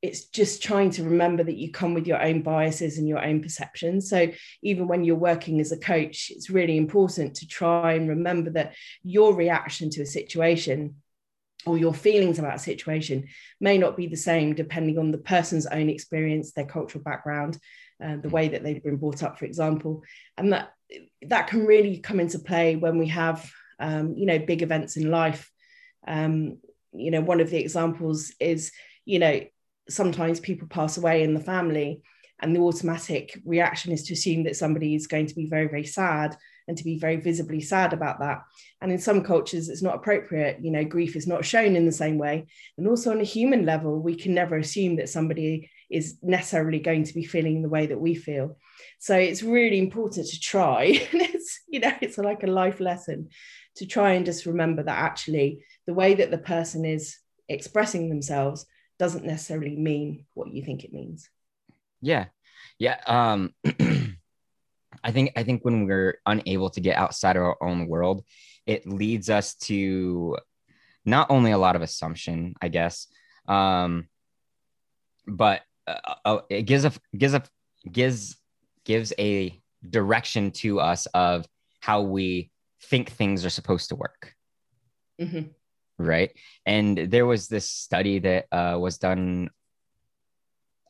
it's 0.00 0.26
just 0.26 0.62
trying 0.62 0.90
to 0.90 1.02
remember 1.02 1.42
that 1.42 1.56
you 1.56 1.72
come 1.72 1.92
with 1.92 2.06
your 2.06 2.22
own 2.22 2.42
biases 2.42 2.98
and 2.98 3.08
your 3.08 3.24
own 3.24 3.42
perceptions. 3.42 4.08
So 4.08 4.28
even 4.62 4.86
when 4.86 5.02
you're 5.02 5.16
working 5.16 5.60
as 5.60 5.72
a 5.72 5.78
coach 5.78 6.30
it's 6.30 6.50
really 6.50 6.76
important 6.76 7.36
to 7.36 7.48
try 7.48 7.94
and 7.94 8.08
remember 8.08 8.50
that 8.50 8.74
your 9.02 9.34
reaction 9.34 9.90
to 9.90 10.02
a 10.02 10.06
situation 10.06 10.96
or 11.66 11.76
your 11.76 11.94
feelings 11.94 12.38
about 12.38 12.56
a 12.56 12.60
situation 12.60 13.26
may 13.60 13.78
not 13.78 13.96
be 13.96 14.06
the 14.06 14.16
same 14.16 14.54
depending 14.54 14.98
on 14.98 15.10
the 15.10 15.18
person's 15.18 15.66
own 15.66 15.88
experience 15.88 16.52
their 16.52 16.66
cultural 16.66 17.02
background 17.02 17.58
uh, 18.04 18.16
the 18.16 18.28
way 18.28 18.48
that 18.48 18.62
they've 18.62 18.82
been 18.82 18.96
brought 18.96 19.22
up, 19.22 19.38
for 19.38 19.44
example, 19.44 20.02
and 20.36 20.52
that 20.52 20.72
that 21.22 21.48
can 21.48 21.66
really 21.66 21.98
come 21.98 22.20
into 22.20 22.38
play 22.38 22.76
when 22.76 22.98
we 22.98 23.08
have 23.08 23.50
um, 23.80 24.14
you 24.16 24.26
know 24.26 24.38
big 24.38 24.62
events 24.62 24.96
in 24.96 25.10
life. 25.10 25.50
Um, 26.06 26.58
you 26.92 27.10
know, 27.10 27.20
one 27.20 27.40
of 27.40 27.50
the 27.50 27.58
examples 27.58 28.32
is 28.40 28.72
you 29.04 29.18
know 29.18 29.40
sometimes 29.88 30.40
people 30.40 30.68
pass 30.68 30.96
away 30.96 31.22
in 31.22 31.34
the 31.34 31.40
family, 31.40 32.02
and 32.40 32.54
the 32.54 32.60
automatic 32.60 33.40
reaction 33.44 33.92
is 33.92 34.04
to 34.04 34.14
assume 34.14 34.44
that 34.44 34.56
somebody 34.56 34.94
is 34.94 35.06
going 35.06 35.26
to 35.26 35.34
be 35.34 35.46
very 35.46 35.66
very 35.68 35.84
sad 35.84 36.36
and 36.68 36.76
to 36.76 36.84
be 36.84 36.98
very 36.98 37.16
visibly 37.16 37.60
sad 37.60 37.92
about 37.92 38.20
that. 38.20 38.42
And 38.80 38.92
in 38.92 38.98
some 38.98 39.24
cultures, 39.24 39.68
it's 39.68 39.82
not 39.82 39.96
appropriate. 39.96 40.58
You 40.62 40.70
know, 40.70 40.84
grief 40.84 41.16
is 41.16 41.26
not 41.26 41.44
shown 41.44 41.74
in 41.74 41.86
the 41.86 41.92
same 41.92 42.18
way. 42.18 42.46
And 42.76 42.86
also 42.86 43.10
on 43.10 43.20
a 43.20 43.24
human 43.24 43.64
level, 43.64 43.98
we 43.98 44.14
can 44.14 44.34
never 44.34 44.56
assume 44.56 44.96
that 44.96 45.08
somebody 45.08 45.70
is 45.90 46.18
necessarily 46.22 46.78
going 46.78 47.04
to 47.04 47.14
be 47.14 47.24
feeling 47.24 47.62
the 47.62 47.68
way 47.68 47.86
that 47.86 48.00
we 48.00 48.14
feel. 48.14 48.56
So 48.98 49.16
it's 49.16 49.42
really 49.42 49.78
important 49.78 50.26
to 50.26 50.40
try. 50.40 50.84
it's, 51.12 51.60
you 51.68 51.80
know, 51.80 51.92
it's 52.00 52.18
like 52.18 52.42
a 52.42 52.48
life 52.48 52.80
lesson 52.80 53.30
to 53.76 53.86
try 53.86 54.12
and 54.12 54.26
just 54.26 54.46
remember 54.46 54.82
that 54.82 54.98
actually 54.98 55.64
the 55.86 55.94
way 55.94 56.14
that 56.14 56.30
the 56.30 56.38
person 56.38 56.84
is 56.84 57.18
expressing 57.48 58.08
themselves 58.08 58.66
doesn't 58.98 59.24
necessarily 59.24 59.76
mean 59.76 60.26
what 60.34 60.52
you 60.52 60.62
think 60.62 60.84
it 60.84 60.92
means. 60.92 61.28
Yeah. 62.00 62.26
Yeah. 62.78 62.96
Um 63.06 63.54
I 65.04 65.12
think 65.12 65.32
I 65.36 65.42
think 65.42 65.64
when 65.64 65.86
we're 65.86 66.20
unable 66.26 66.70
to 66.70 66.80
get 66.80 66.96
outside 66.96 67.36
of 67.36 67.42
our 67.42 67.56
own 67.62 67.86
world, 67.86 68.24
it 68.66 68.86
leads 68.86 69.30
us 69.30 69.54
to 69.54 70.36
not 71.04 71.30
only 71.30 71.52
a 71.52 71.58
lot 71.58 71.76
of 71.76 71.82
assumption, 71.82 72.54
I 72.60 72.68
guess, 72.68 73.06
um, 73.46 74.08
but 75.26 75.62
uh, 75.88 76.14
uh, 76.24 76.38
it 76.48 76.62
gives 76.62 76.84
a 76.84 76.92
gives 77.16 77.34
a 77.34 77.42
gives 77.90 78.36
gives 78.84 79.12
a 79.18 79.60
direction 79.88 80.50
to 80.50 80.80
us 80.80 81.06
of 81.06 81.46
how 81.80 82.02
we 82.02 82.50
think 82.82 83.10
things 83.10 83.44
are 83.44 83.50
supposed 83.50 83.90
to 83.90 83.96
work. 83.96 84.34
Mm-hmm. 85.20 85.48
Right. 85.98 86.30
And 86.64 86.96
there 86.96 87.26
was 87.26 87.48
this 87.48 87.68
study 87.68 88.20
that 88.20 88.46
uh, 88.52 88.78
was 88.78 88.98
done. 88.98 89.50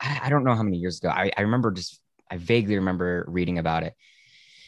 I, 0.00 0.20
I, 0.24 0.28
don't 0.28 0.44
know 0.44 0.54
how 0.54 0.62
many 0.62 0.76
years 0.76 0.98
ago. 0.98 1.08
I, 1.08 1.30
I 1.36 1.42
remember 1.42 1.70
just, 1.72 2.00
I 2.30 2.36
vaguely 2.36 2.76
remember 2.76 3.24
reading 3.26 3.58
about 3.58 3.84
it. 3.84 3.94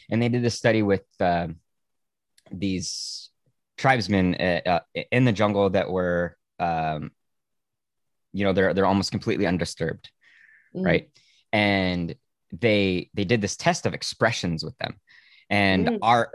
And 0.09 0.21
they 0.21 0.29
did 0.29 0.43
this 0.43 0.55
study 0.55 0.81
with 0.81 1.05
uh, 1.19 1.47
these 2.51 3.29
tribesmen 3.77 4.35
uh, 4.35 4.61
uh 4.65 4.79
in 5.11 5.25
the 5.25 5.31
jungle 5.31 5.69
that 5.69 5.89
were, 5.89 6.37
um, 6.59 7.11
you 8.33 8.43
know, 8.43 8.53
they're, 8.53 8.73
they're 8.73 8.85
almost 8.85 9.11
completely 9.11 9.45
undisturbed 9.45 10.09
mm. 10.75 10.85
right? 10.85 11.09
And 11.51 12.15
they 12.51 13.09
they 13.13 13.23
did 13.23 13.41
this 13.41 13.55
test 13.55 13.85
of 13.85 13.93
expressions 13.93 14.63
with 14.63 14.77
them, 14.77 14.95
and 15.49 15.87
mm. 15.87 15.99
our 16.01 16.31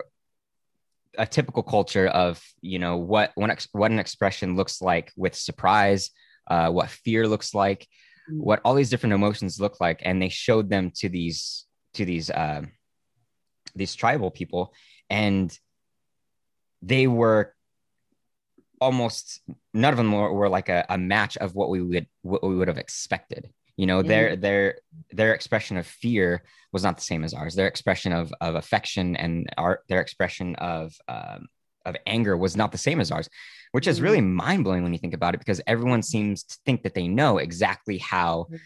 a 1.19 1.27
typical 1.27 1.63
culture 1.63 2.07
of 2.07 2.43
you 2.61 2.79
know 2.79 2.97
what 2.97 3.33
what, 3.35 3.67
what 3.73 3.91
an 3.91 3.99
expression 3.99 4.57
looks 4.57 4.81
like 4.81 5.13
with 5.17 5.35
surprise, 5.35 6.11
uh, 6.47 6.71
what 6.71 6.91
fear 6.91 7.27
looks 7.27 7.55
like, 7.55 7.87
mm. 8.31 8.39
what 8.39 8.61
all 8.65 8.75
these 8.75 8.91
different 8.91 9.15
emotions 9.15 9.61
look 9.61 9.81
like, 9.81 10.01
and 10.05 10.21
they 10.21 10.29
showed 10.29 10.71
them 10.71 10.91
to 10.97 11.09
these 11.09 11.67
to 11.95 12.05
these 12.05 12.31
uh, 12.31 12.63
these 13.75 13.95
tribal 13.95 14.31
people, 14.31 14.75
and 15.11 15.57
they 16.83 17.07
were 17.07 17.55
almost 18.81 19.41
none 19.73 19.93
of 19.93 19.97
them 19.97 20.13
were, 20.13 20.33
were 20.33 20.49
like 20.49 20.69
a, 20.69 20.85
a 20.89 20.99
match 20.99 21.37
of 21.39 21.55
what 21.55 21.71
we 21.71 21.81
would 21.81 22.07
what 22.23 22.43
we 22.43 22.55
would 22.55 22.69
have 22.69 22.79
expected 22.79 23.51
you 23.77 23.87
know 23.87 24.03
their 24.03 24.31
mm-hmm. 24.31 24.41
their 24.41 24.79
their 25.13 25.35
expression 25.35 25.77
of 25.77 25.87
fear 25.87 26.43
was 26.73 26.83
not 26.83 26.97
the 26.97 27.03
same 27.03 27.25
as 27.25 27.35
ours 27.35 27.55
their 27.55 27.67
expression 27.67 28.13
of 28.13 28.33
of 28.41 28.55
affection 28.55 29.17
and 29.17 29.49
our 29.59 29.81
their 29.89 30.01
expression 30.01 30.55
of 30.57 30.95
um, 31.09 31.47
of 31.85 31.97
anger 32.07 32.37
was 32.37 32.57
not 32.57 32.73
the 32.73 32.79
same 32.79 33.01
as 33.01 33.11
ours 33.11 33.29
which 33.73 33.87
is 33.87 34.01
really 34.01 34.19
mm-hmm. 34.19 34.35
mind-blowing 34.35 34.83
when 34.83 34.93
you 34.93 34.99
think 34.99 35.15
about 35.15 35.35
it 35.35 35.39
because 35.39 35.61
everyone 35.67 36.03
seems 36.03 36.43
to 36.45 36.57
think 36.65 36.83
that 36.83 36.95
they 36.95 37.07
know 37.07 37.39
exactly 37.39 37.99
how 37.99 38.47
mm-hmm. 38.51 38.57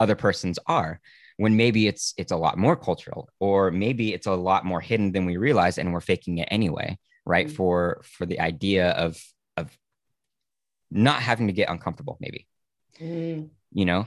other 0.00 0.16
persons 0.16 0.58
are 0.66 1.00
when 1.36 1.56
maybe 1.56 1.86
it's 1.86 2.14
it's 2.16 2.32
a 2.32 2.36
lot 2.36 2.56
more 2.56 2.76
cultural 2.76 3.28
or 3.40 3.70
maybe 3.70 4.12
it's 4.12 4.26
a 4.26 4.32
lot 4.32 4.64
more 4.64 4.80
hidden 4.80 5.12
than 5.12 5.26
we 5.26 5.36
realize 5.36 5.78
and 5.78 5.92
we're 5.92 6.00
faking 6.00 6.38
it 6.38 6.48
anyway 6.50 6.96
right 7.26 7.46
mm-hmm. 7.46 7.56
for 7.56 8.02
for 8.04 8.26
the 8.26 8.40
idea 8.40 8.90
of 8.90 9.20
of 9.56 9.76
not 10.90 11.20
having 11.20 11.48
to 11.48 11.52
get 11.52 11.68
uncomfortable 11.68 12.16
maybe 12.20 12.46
mm. 13.00 13.48
you 13.72 13.84
know 13.84 14.04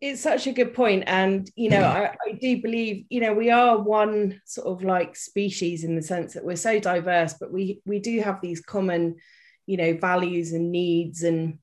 it's 0.00 0.20
such 0.20 0.46
a 0.46 0.52
good 0.52 0.74
point 0.74 1.04
and 1.06 1.50
you 1.56 1.70
know 1.70 1.82
I, 1.82 2.14
I, 2.26 2.32
do 2.32 2.60
believe 2.60 3.06
you 3.08 3.20
know 3.20 3.32
we 3.32 3.50
are 3.50 3.78
one 3.78 4.40
sort 4.44 4.66
of 4.66 4.84
like 4.84 5.16
species 5.16 5.84
in 5.84 5.96
the 5.96 6.02
sense 6.02 6.34
that 6.34 6.44
we're 6.44 6.56
so 6.56 6.78
diverse 6.78 7.34
but 7.40 7.52
we 7.52 7.80
we 7.84 7.98
do 7.98 8.20
have 8.20 8.40
these 8.40 8.60
common 8.60 9.16
you 9.66 9.76
know 9.76 9.94
values 9.94 10.52
and 10.52 10.72
needs 10.72 11.22
and 11.22 11.58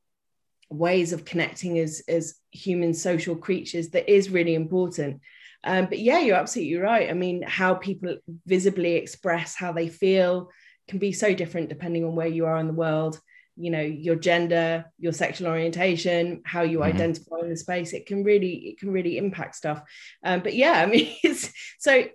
ways 0.70 1.14
of 1.14 1.26
connecting 1.26 1.80
as 1.80 2.04
as 2.08 2.36
human 2.52 2.94
social 2.94 3.36
creatures 3.36 3.90
that 3.90 4.12
is 4.12 4.30
really 4.30 4.56
important. 4.56 5.22
Um, 5.64 5.88
but 5.88 6.00
yeah 6.00 6.20
you're 6.20 6.38
absolutely 6.38 6.78
right. 6.78 7.10
I 7.10 7.14
mean 7.14 7.44
how 7.46 7.74
people 7.74 8.18
visibly 8.46 8.96
express 8.96 9.56
how 9.56 9.74
they 9.74 9.90
feel 9.90 10.50
can 10.88 11.00
be 11.00 11.12
so 11.12 11.34
different 11.34 11.70
depending 11.70 12.06
on 12.06 12.16
where 12.16 12.28
you 12.28 12.46
are 12.46 12.58
in 12.58 12.68
the 12.68 12.74
world 12.74 13.20
you 13.60 13.70
know 13.70 13.82
your 13.82 14.16
gender 14.16 14.86
your 14.98 15.12
sexual 15.12 15.50
orientation 15.50 16.42
how 16.46 16.62
you 16.62 16.80
mm-hmm. 16.80 16.96
identify 16.96 17.40
in 17.42 17.50
the 17.50 17.58
space 17.58 17.92
it 17.92 18.06
can 18.06 18.24
really 18.24 18.54
it 18.70 18.80
can 18.80 18.92
really 18.92 19.18
impact 19.18 19.56
stuff. 19.56 19.82
Um, 20.24 20.40
but 20.40 20.56
yeah 20.56 20.82
i 20.82 20.86
mean 20.86 21.14
it's 21.24 21.52
so 21.78 22.06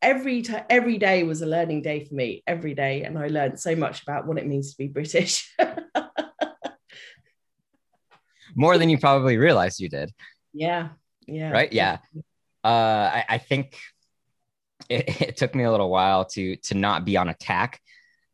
every 0.00 0.42
time 0.42 0.64
every 0.70 0.98
day 0.98 1.24
was 1.24 1.42
a 1.42 1.46
learning 1.46 1.82
day 1.82 2.04
for 2.04 2.14
me 2.14 2.44
every 2.46 2.74
day 2.74 3.02
and 3.02 3.18
i 3.18 3.26
learned 3.26 3.58
so 3.58 3.74
much 3.74 4.02
about 4.02 4.26
what 4.26 4.38
it 4.38 4.46
means 4.46 4.70
to 4.70 4.78
be 4.78 4.86
british. 4.86 5.52
More 8.58 8.78
than 8.78 8.88
you 8.88 8.96
probably 8.96 9.36
realized 9.36 9.80
you 9.80 9.90
did. 9.90 10.14
Yeah 10.54 10.90
yeah. 11.26 11.50
Right? 11.50 11.72
Yeah. 11.72 11.98
Uh 12.62 13.10
i, 13.12 13.24
I 13.28 13.38
think 13.38 13.76
it, 14.88 15.20
it 15.20 15.36
took 15.36 15.54
me 15.54 15.64
a 15.64 15.70
little 15.70 15.90
while 15.90 16.24
to 16.26 16.56
to 16.56 16.74
not 16.74 17.04
be 17.04 17.16
on 17.16 17.28
attack 17.28 17.80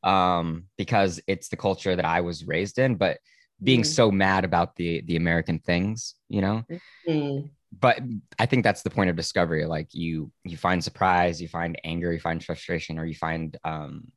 um, 0.03 0.65
because 0.77 1.21
it's 1.27 1.49
the 1.49 1.57
culture 1.57 1.97
that 1.97 2.05
I 2.05 2.21
was 2.21 2.47
raised 2.47 2.79
in. 2.79 2.97
But 2.97 3.19
being 3.63 3.83
mm. 3.83 3.87
so 3.87 4.11
mad 4.11 4.45
about 4.45 4.77
the 4.77 5.03
the 5.03 5.17
American 5.17 5.59
things, 5.59 6.15
you 6.29 6.41
know. 6.41 6.65
Mm. 7.09 7.51
But 7.79 8.01
I 8.39 8.47
think 8.47 8.65
that's 8.65 8.83
the 8.83 8.91
point 8.91 9.11
of 9.11 9.17
discovery. 9.17 9.65
Like 9.65 9.89
you 9.93 10.31
you 10.45 10.57
find 10.57 10.83
surprise, 10.83 11.41
you 11.41 11.49
find 11.49 11.81
anger, 11.85 12.13
you 12.13 12.21
find 12.21 12.45
frustration, 12.45 12.99
or 12.99 13.05
you 13.05 13.15
find 13.15 13.57
um, 13.65 14.09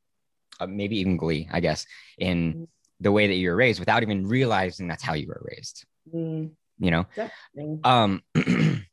uh, 0.60 0.66
maybe 0.66 0.98
even 0.98 1.16
glee, 1.16 1.48
I 1.50 1.60
guess, 1.60 1.86
in 2.18 2.54
mm. 2.54 2.68
the 3.00 3.12
way 3.12 3.26
that 3.28 3.34
you 3.34 3.50
were 3.50 3.56
raised 3.56 3.80
without 3.80 4.02
even 4.02 4.26
realizing 4.26 4.88
that's 4.88 5.02
how 5.02 5.14
you 5.14 5.28
were 5.28 5.42
raised. 5.44 5.86
Mm. 6.12 6.50
You 6.78 6.90
know. 6.90 7.06
Definitely. 7.14 7.80
Um. 7.84 8.22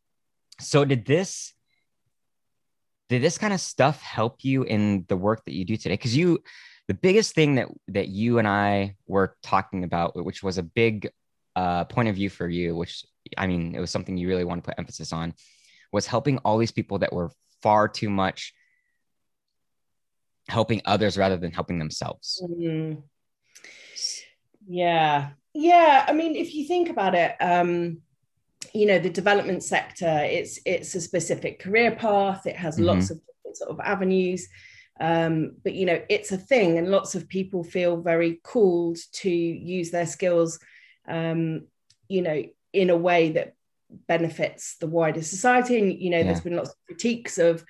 so 0.60 0.86
did 0.86 1.06
this 1.06 1.54
did 3.10 3.22
this 3.22 3.38
kind 3.38 3.54
of 3.54 3.60
stuff 3.60 4.02
help 4.02 4.44
you 4.44 4.64
in 4.64 5.06
the 5.10 5.18
work 5.18 5.44
that 5.46 5.54
you 5.54 5.66
do 5.66 5.78
today 5.78 5.96
because 5.96 6.16
you 6.16 6.42
the 6.88 6.94
biggest 6.94 7.34
thing 7.34 7.56
that 7.56 7.68
that 7.90 8.10
you 8.10 8.40
and 8.40 8.48
I 8.48 8.96
were 9.08 9.36
talking 9.42 9.84
about, 9.84 10.16
which 10.16 10.44
was 10.44 10.58
a 10.58 10.64
big 10.64 11.10
uh, 11.56 11.86
point 11.86 12.10
of 12.10 12.16
view 12.16 12.30
for 12.30 12.48
you, 12.48 12.76
which 12.76 13.06
I 13.38 13.48
mean, 13.48 13.76
it 13.76 13.80
was 13.80 13.92
something 13.92 14.18
you 14.18 14.28
really 14.28 14.44
want 14.44 14.64
to 14.64 14.68
put 14.68 14.80
emphasis 14.80 15.14
on, 15.14 15.34
was 15.92 16.08
helping 16.08 16.40
all 16.40 16.58
these 16.58 16.72
people 16.72 17.00
that 17.00 17.14
were 17.14 17.32
far 17.62 17.88
too 17.88 18.10
much 18.10 18.54
helping 20.50 20.82
others 20.84 21.18
rather 21.18 21.38
than 21.38 21.52
helping 21.52 21.80
themselves. 21.80 22.44
Mm-hmm. 22.44 23.00
Yeah, 24.68 25.30
yeah. 25.54 26.06
I 26.08 26.14
mean, 26.14 26.36
if 26.36 26.54
you 26.54 26.66
think 26.68 26.90
about 26.90 27.16
it, 27.16 27.36
um, 27.40 28.02
you 28.74 28.86
know, 28.86 29.00
the 29.00 29.10
development 29.10 29.64
sector, 29.64 30.20
it's 30.24 30.60
it's 30.66 30.96
a 30.96 31.02
specific 31.02 31.60
career 31.60 31.96
path. 31.96 32.46
It 32.46 32.56
has 32.56 32.76
mm-hmm. 32.76 32.86
lots 32.86 33.10
of 33.10 33.22
sort 33.54 33.72
of 33.72 33.80
avenues 33.80 34.48
um, 35.04 35.58
but 35.64 35.74
you 35.74 35.86
know 35.86 36.02
it's 36.08 36.32
a 36.32 36.38
thing 36.38 36.78
and 36.78 36.88
lots 36.88 37.14
of 37.14 37.28
people 37.28 37.62
feel 37.62 37.98
very 37.98 38.36
called 38.42 38.98
to 39.12 39.30
use 39.30 39.92
their 39.92 40.06
skills 40.06 40.60
um, 41.10 41.68
you 42.08 42.22
know 42.22 42.42
in 42.72 42.90
a 42.90 42.96
way 42.96 43.34
that 43.34 43.54
benefits 44.08 44.78
the 44.78 44.88
wider 44.88 45.22
society 45.22 45.78
and 45.78 46.02
you 46.02 46.10
know 46.10 46.18
yeah. 46.20 46.24
there's 46.24 46.40
been 46.40 46.56
lots 46.56 46.70
of 46.70 46.76
critiques 46.88 47.38
of 47.38 47.66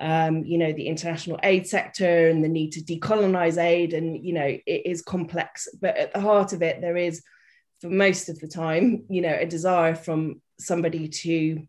um, 0.00 0.42
you 0.46 0.56
know 0.56 0.72
the 0.72 0.86
international 0.86 1.38
aid 1.42 1.66
sector 1.66 2.28
and 2.28 2.42
the 2.42 2.48
need 2.48 2.72
to 2.72 2.80
decolonize 2.80 3.62
aid 3.62 3.92
and 3.92 4.24
you 4.24 4.32
know 4.32 4.46
it 4.46 4.86
is 4.86 5.02
complex 5.02 5.68
but 5.82 5.98
at 5.98 6.14
the 6.14 6.20
heart 6.20 6.54
of 6.54 6.62
it 6.62 6.80
there 6.80 6.96
is 6.96 7.22
for 7.82 7.90
most 7.90 8.30
of 8.30 8.40
the 8.40 8.48
time 8.48 9.04
you 9.10 9.20
know 9.20 9.36
a 9.38 9.44
desire 9.44 9.94
from 9.94 10.40
somebody 10.58 11.08
to 11.08 11.66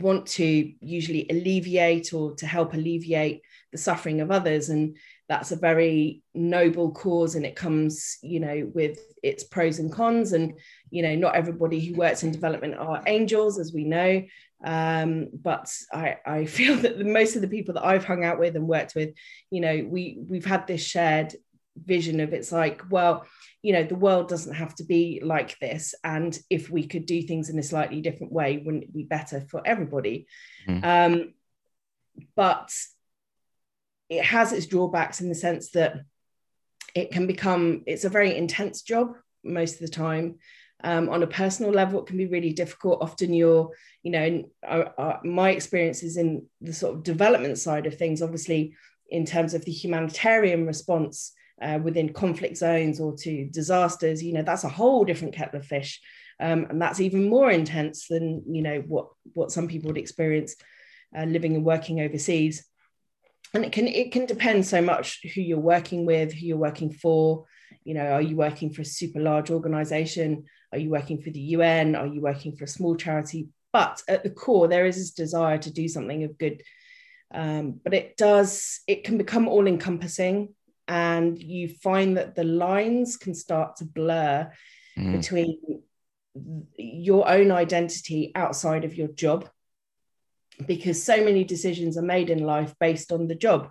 want 0.00 0.26
to 0.26 0.72
usually 0.80 1.24
alleviate 1.30 2.12
or 2.12 2.34
to 2.34 2.48
help 2.48 2.74
alleviate 2.74 3.42
the 3.74 3.78
suffering 3.78 4.20
of 4.20 4.30
others 4.30 4.68
and 4.68 4.96
that's 5.28 5.50
a 5.50 5.56
very 5.56 6.22
noble 6.32 6.92
cause 6.92 7.34
and 7.34 7.44
it 7.44 7.56
comes 7.56 8.18
you 8.22 8.38
know 8.38 8.70
with 8.72 9.00
its 9.20 9.42
pros 9.42 9.80
and 9.80 9.92
cons 9.92 10.32
and 10.32 10.54
you 10.90 11.02
know 11.02 11.16
not 11.16 11.34
everybody 11.34 11.80
who 11.80 11.96
works 11.96 12.22
in 12.22 12.30
development 12.30 12.76
are 12.76 13.02
angels 13.08 13.58
as 13.58 13.72
we 13.72 13.82
know 13.82 14.22
um, 14.64 15.28
but 15.34 15.70
I, 15.92 16.18
I 16.24 16.44
feel 16.58 16.76
that 16.76 16.98
the, 16.98 17.04
most 17.04 17.34
of 17.34 17.42
the 17.42 17.48
people 17.48 17.74
that 17.74 17.84
I've 17.84 18.04
hung 18.04 18.24
out 18.24 18.38
with 18.38 18.54
and 18.54 18.68
worked 18.68 18.94
with 18.94 19.12
you 19.50 19.60
know 19.60 19.84
we 19.90 20.18
we've 20.28 20.46
had 20.46 20.68
this 20.68 20.84
shared 20.84 21.34
vision 21.84 22.20
of 22.20 22.32
it's 22.32 22.52
like 22.52 22.82
well 22.88 23.26
you 23.60 23.72
know 23.72 23.82
the 23.82 23.96
world 23.96 24.28
doesn't 24.28 24.54
have 24.54 24.72
to 24.76 24.84
be 24.84 25.20
like 25.24 25.58
this 25.58 25.96
and 26.04 26.38
if 26.48 26.70
we 26.70 26.86
could 26.86 27.06
do 27.06 27.22
things 27.22 27.50
in 27.50 27.58
a 27.58 27.64
slightly 27.64 28.00
different 28.00 28.32
way 28.32 28.62
wouldn't 28.64 28.84
it 28.84 28.94
be 28.94 29.02
better 29.02 29.40
for 29.50 29.60
everybody 29.64 30.28
mm. 30.68 30.84
um, 30.84 31.34
but 32.36 32.70
it 34.08 34.24
has 34.24 34.52
its 34.52 34.66
drawbacks 34.66 35.20
in 35.20 35.28
the 35.28 35.34
sense 35.34 35.70
that 35.70 35.96
it 36.94 37.10
can 37.10 37.26
become 37.26 37.82
it's 37.86 38.04
a 38.04 38.08
very 38.10 38.36
intense 38.36 38.82
job 38.82 39.14
most 39.42 39.74
of 39.74 39.80
the 39.80 39.88
time. 39.88 40.36
Um, 40.82 41.08
on 41.08 41.22
a 41.22 41.26
personal 41.26 41.72
level 41.72 42.00
it 42.00 42.06
can 42.06 42.18
be 42.18 42.26
really 42.26 42.52
difficult. 42.52 43.02
Often 43.02 43.32
you're 43.32 43.70
you 44.02 44.10
know 44.10 44.44
uh, 44.66 44.84
uh, 44.98 45.18
my 45.24 45.50
experiences 45.50 46.16
in 46.16 46.46
the 46.60 46.72
sort 46.72 46.94
of 46.94 47.02
development 47.02 47.58
side 47.58 47.86
of 47.86 47.96
things 47.96 48.20
obviously 48.20 48.74
in 49.08 49.24
terms 49.24 49.54
of 49.54 49.64
the 49.64 49.72
humanitarian 49.72 50.66
response 50.66 51.32
uh, 51.62 51.78
within 51.82 52.12
conflict 52.12 52.56
zones 52.56 53.00
or 53.00 53.16
to 53.16 53.46
disasters 53.46 54.22
you 54.22 54.32
know 54.32 54.42
that's 54.42 54.64
a 54.64 54.68
whole 54.68 55.04
different 55.04 55.34
kettle 55.34 55.60
of 55.60 55.66
fish. 55.66 56.00
Um, 56.40 56.66
and 56.68 56.82
that's 56.82 57.00
even 57.00 57.28
more 57.28 57.50
intense 57.50 58.08
than 58.08 58.42
you 58.46 58.60
know 58.60 58.82
what 58.86 59.08
what 59.34 59.52
some 59.52 59.68
people 59.68 59.88
would 59.88 59.98
experience 59.98 60.56
uh, 61.16 61.24
living 61.24 61.54
and 61.54 61.64
working 61.64 62.00
overseas 62.00 62.66
and 63.54 63.64
it 63.64 63.72
can 63.72 63.86
it 63.86 64.12
can 64.12 64.26
depend 64.26 64.66
so 64.66 64.82
much 64.82 65.20
who 65.34 65.40
you're 65.40 65.58
working 65.58 66.04
with 66.04 66.32
who 66.32 66.46
you're 66.46 66.56
working 66.56 66.92
for. 66.92 67.46
You 67.84 67.94
know 67.94 68.06
are 68.06 68.22
you 68.22 68.36
working 68.36 68.72
for 68.72 68.82
a 68.82 68.86
super 68.86 69.20
large 69.20 69.50
organization? 69.50 70.44
Are 70.72 70.78
you 70.78 70.90
working 70.90 71.22
for 71.22 71.30
the 71.30 71.40
un 71.40 71.94
are 71.94 72.06
you 72.06 72.20
working 72.20 72.56
for 72.56 72.64
a 72.64 72.68
small 72.68 72.96
charity? 72.96 73.48
But 73.72 74.02
at 74.08 74.24
the 74.24 74.30
core 74.30 74.68
there 74.68 74.86
is 74.86 74.96
this 74.96 75.12
desire 75.12 75.58
to 75.58 75.72
do 75.72 75.88
something 75.88 76.24
of 76.24 76.36
good. 76.36 76.62
Um, 77.32 77.80
but 77.82 77.94
it 77.94 78.16
does 78.16 78.80
it 78.86 79.04
can 79.04 79.18
become 79.18 79.48
all 79.48 79.66
encompassing 79.66 80.54
and 80.86 81.40
you 81.40 81.68
find 81.68 82.16
that 82.16 82.34
the 82.34 82.44
lines 82.44 83.16
can 83.16 83.34
start 83.34 83.76
to 83.76 83.84
blur 83.84 84.50
mm. 84.98 85.12
between 85.12 85.82
your 86.76 87.28
own 87.28 87.50
identity 87.50 88.32
outside 88.34 88.84
of 88.84 88.94
your 88.94 89.08
job 89.08 89.48
because 90.66 91.02
so 91.02 91.24
many 91.24 91.44
decisions 91.44 91.96
are 91.96 92.02
made 92.02 92.30
in 92.30 92.44
life 92.44 92.74
based 92.78 93.12
on 93.12 93.28
the 93.28 93.34
job. 93.34 93.70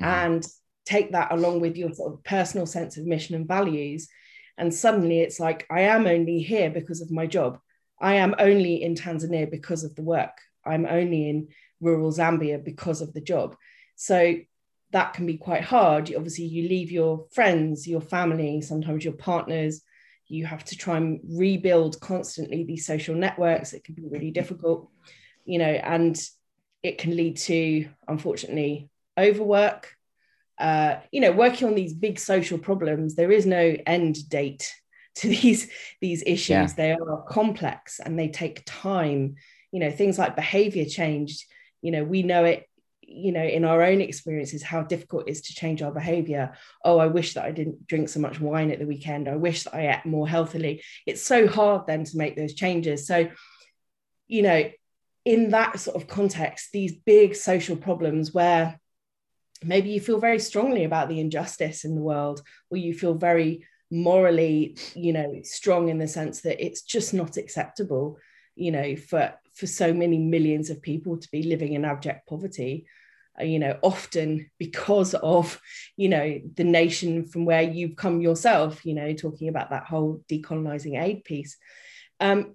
Mm. 0.00 0.06
and 0.06 0.46
take 0.86 1.12
that 1.12 1.30
along 1.30 1.60
with 1.60 1.76
your 1.76 1.92
sort 1.92 2.12
of 2.12 2.24
personal 2.24 2.66
sense 2.66 2.96
of 2.96 3.04
mission 3.06 3.34
and 3.34 3.46
values. 3.46 4.08
And 4.56 4.74
suddenly 4.74 5.20
it's 5.20 5.38
like 5.38 5.66
i 5.70 5.82
am 5.82 6.06
only 6.06 6.40
here 6.40 6.70
because 6.70 7.00
of 7.00 7.10
my 7.10 7.26
job. 7.26 7.58
I 8.00 8.14
am 8.14 8.34
only 8.38 8.82
in 8.82 8.94
tanzania 8.94 9.50
because 9.50 9.84
of 9.84 9.94
the 9.94 10.02
work. 10.02 10.36
I'm 10.64 10.86
only 10.86 11.28
in 11.28 11.48
rural 11.80 12.12
zambia 12.12 12.62
because 12.62 13.00
of 13.02 13.12
the 13.12 13.20
job. 13.20 13.56
So 13.96 14.36
that 14.92 15.12
can 15.12 15.26
be 15.26 15.36
quite 15.36 15.62
hard. 15.62 16.12
Obviously 16.14 16.46
you 16.46 16.68
leave 16.68 16.90
your 16.90 17.26
friends 17.30 17.86
your 17.86 18.00
family 18.00 18.60
sometimes 18.62 19.04
your 19.04 19.14
partners. 19.14 19.82
You 20.26 20.46
have 20.46 20.64
to 20.66 20.76
try 20.76 20.96
and 20.96 21.20
rebuild 21.28 22.00
constantly 22.00 22.64
these 22.64 22.86
social 22.86 23.14
networks. 23.14 23.72
It 23.72 23.84
can 23.84 23.94
be 23.94 24.08
really 24.08 24.30
difficult 24.30 24.88
you 25.50 25.58
know, 25.58 25.64
and 25.64 26.16
it 26.84 26.98
can 26.98 27.16
lead 27.16 27.36
to, 27.36 27.88
unfortunately, 28.06 28.88
overwork. 29.18 29.96
Uh, 30.56 31.00
you 31.10 31.20
know, 31.20 31.32
working 31.32 31.66
on 31.66 31.74
these 31.74 31.92
big 31.92 32.20
social 32.20 32.56
problems, 32.56 33.16
there 33.16 33.32
is 33.32 33.46
no 33.46 33.76
end 33.84 34.28
date 34.28 34.72
to 35.16 35.28
these 35.28 35.68
these 36.00 36.22
issues. 36.24 36.48
Yeah. 36.48 36.66
They 36.76 36.92
are 36.92 37.22
complex 37.28 37.98
and 37.98 38.16
they 38.16 38.28
take 38.28 38.62
time. 38.64 39.34
You 39.72 39.80
know, 39.80 39.90
things 39.90 40.20
like 40.20 40.36
behavior 40.36 40.84
change. 40.84 41.44
You 41.82 41.90
know, 41.90 42.04
we 42.04 42.22
know 42.22 42.44
it 42.44 42.68
you 43.02 43.32
know 43.32 43.42
in 43.42 43.64
our 43.64 43.82
own 43.82 44.00
experiences 44.00 44.62
how 44.62 44.82
difficult 44.82 45.26
it 45.26 45.32
is 45.32 45.40
to 45.40 45.52
change 45.52 45.82
our 45.82 45.90
behavior 45.90 46.52
oh 46.84 46.96
i 46.96 47.08
wish 47.08 47.34
that 47.34 47.44
i 47.44 47.50
didn't 47.50 47.84
drink 47.88 48.08
so 48.08 48.20
much 48.20 48.38
wine 48.38 48.70
at 48.70 48.78
the 48.78 48.86
weekend 48.86 49.26
i 49.26 49.34
wish 49.34 49.64
that 49.64 49.74
i 49.74 49.88
ate 49.88 50.06
more 50.06 50.28
healthily 50.28 50.80
it's 51.06 51.20
so 51.20 51.48
hard 51.48 51.88
then 51.88 52.04
to 52.04 52.16
make 52.16 52.36
those 52.36 52.54
changes 52.54 53.08
so 53.08 53.28
you 54.28 54.42
know 54.42 54.70
in 55.24 55.50
that 55.50 55.78
sort 55.78 55.96
of 55.96 56.08
context, 56.08 56.70
these 56.72 56.92
big 56.92 57.34
social 57.34 57.76
problems 57.76 58.32
where 58.32 58.80
maybe 59.62 59.90
you 59.90 60.00
feel 60.00 60.18
very 60.18 60.38
strongly 60.38 60.84
about 60.84 61.08
the 61.08 61.20
injustice 61.20 61.84
in 61.84 61.94
the 61.94 62.00
world, 62.02 62.42
or 62.70 62.78
you 62.78 62.94
feel 62.94 63.14
very 63.14 63.66
morally, 63.90 64.76
you 64.94 65.12
know, 65.12 65.40
strong 65.42 65.88
in 65.88 65.98
the 65.98 66.08
sense 66.08 66.40
that 66.42 66.64
it's 66.64 66.82
just 66.82 67.12
not 67.12 67.36
acceptable. 67.36 68.18
you 68.56 68.70
know 68.70 68.96
for 68.96 69.32
for 69.54 69.66
so 69.66 69.92
many 69.92 70.18
millions 70.18 70.70
of 70.70 70.82
people 70.82 71.16
to 71.16 71.28
be 71.30 71.42
living 71.42 71.72
in 71.72 71.84
abject 71.84 72.28
poverty 72.28 72.86
uh, 73.40 73.44
you 73.44 73.58
know 73.58 73.78
often 73.82 74.50
because 74.58 75.14
of 75.14 75.60
you 75.96 76.08
know 76.08 76.40
the 76.56 76.64
nation 76.64 77.24
from 77.24 77.44
where 77.44 77.62
you've 77.62 77.96
come 77.96 78.20
yourself 78.20 78.84
you 78.84 78.94
know 78.94 79.12
talking 79.14 79.48
about 79.48 79.70
that 79.70 79.84
whole 79.84 80.22
decolonizing 80.28 81.00
aid 81.00 81.24
piece 81.24 81.56
um, 82.20 82.54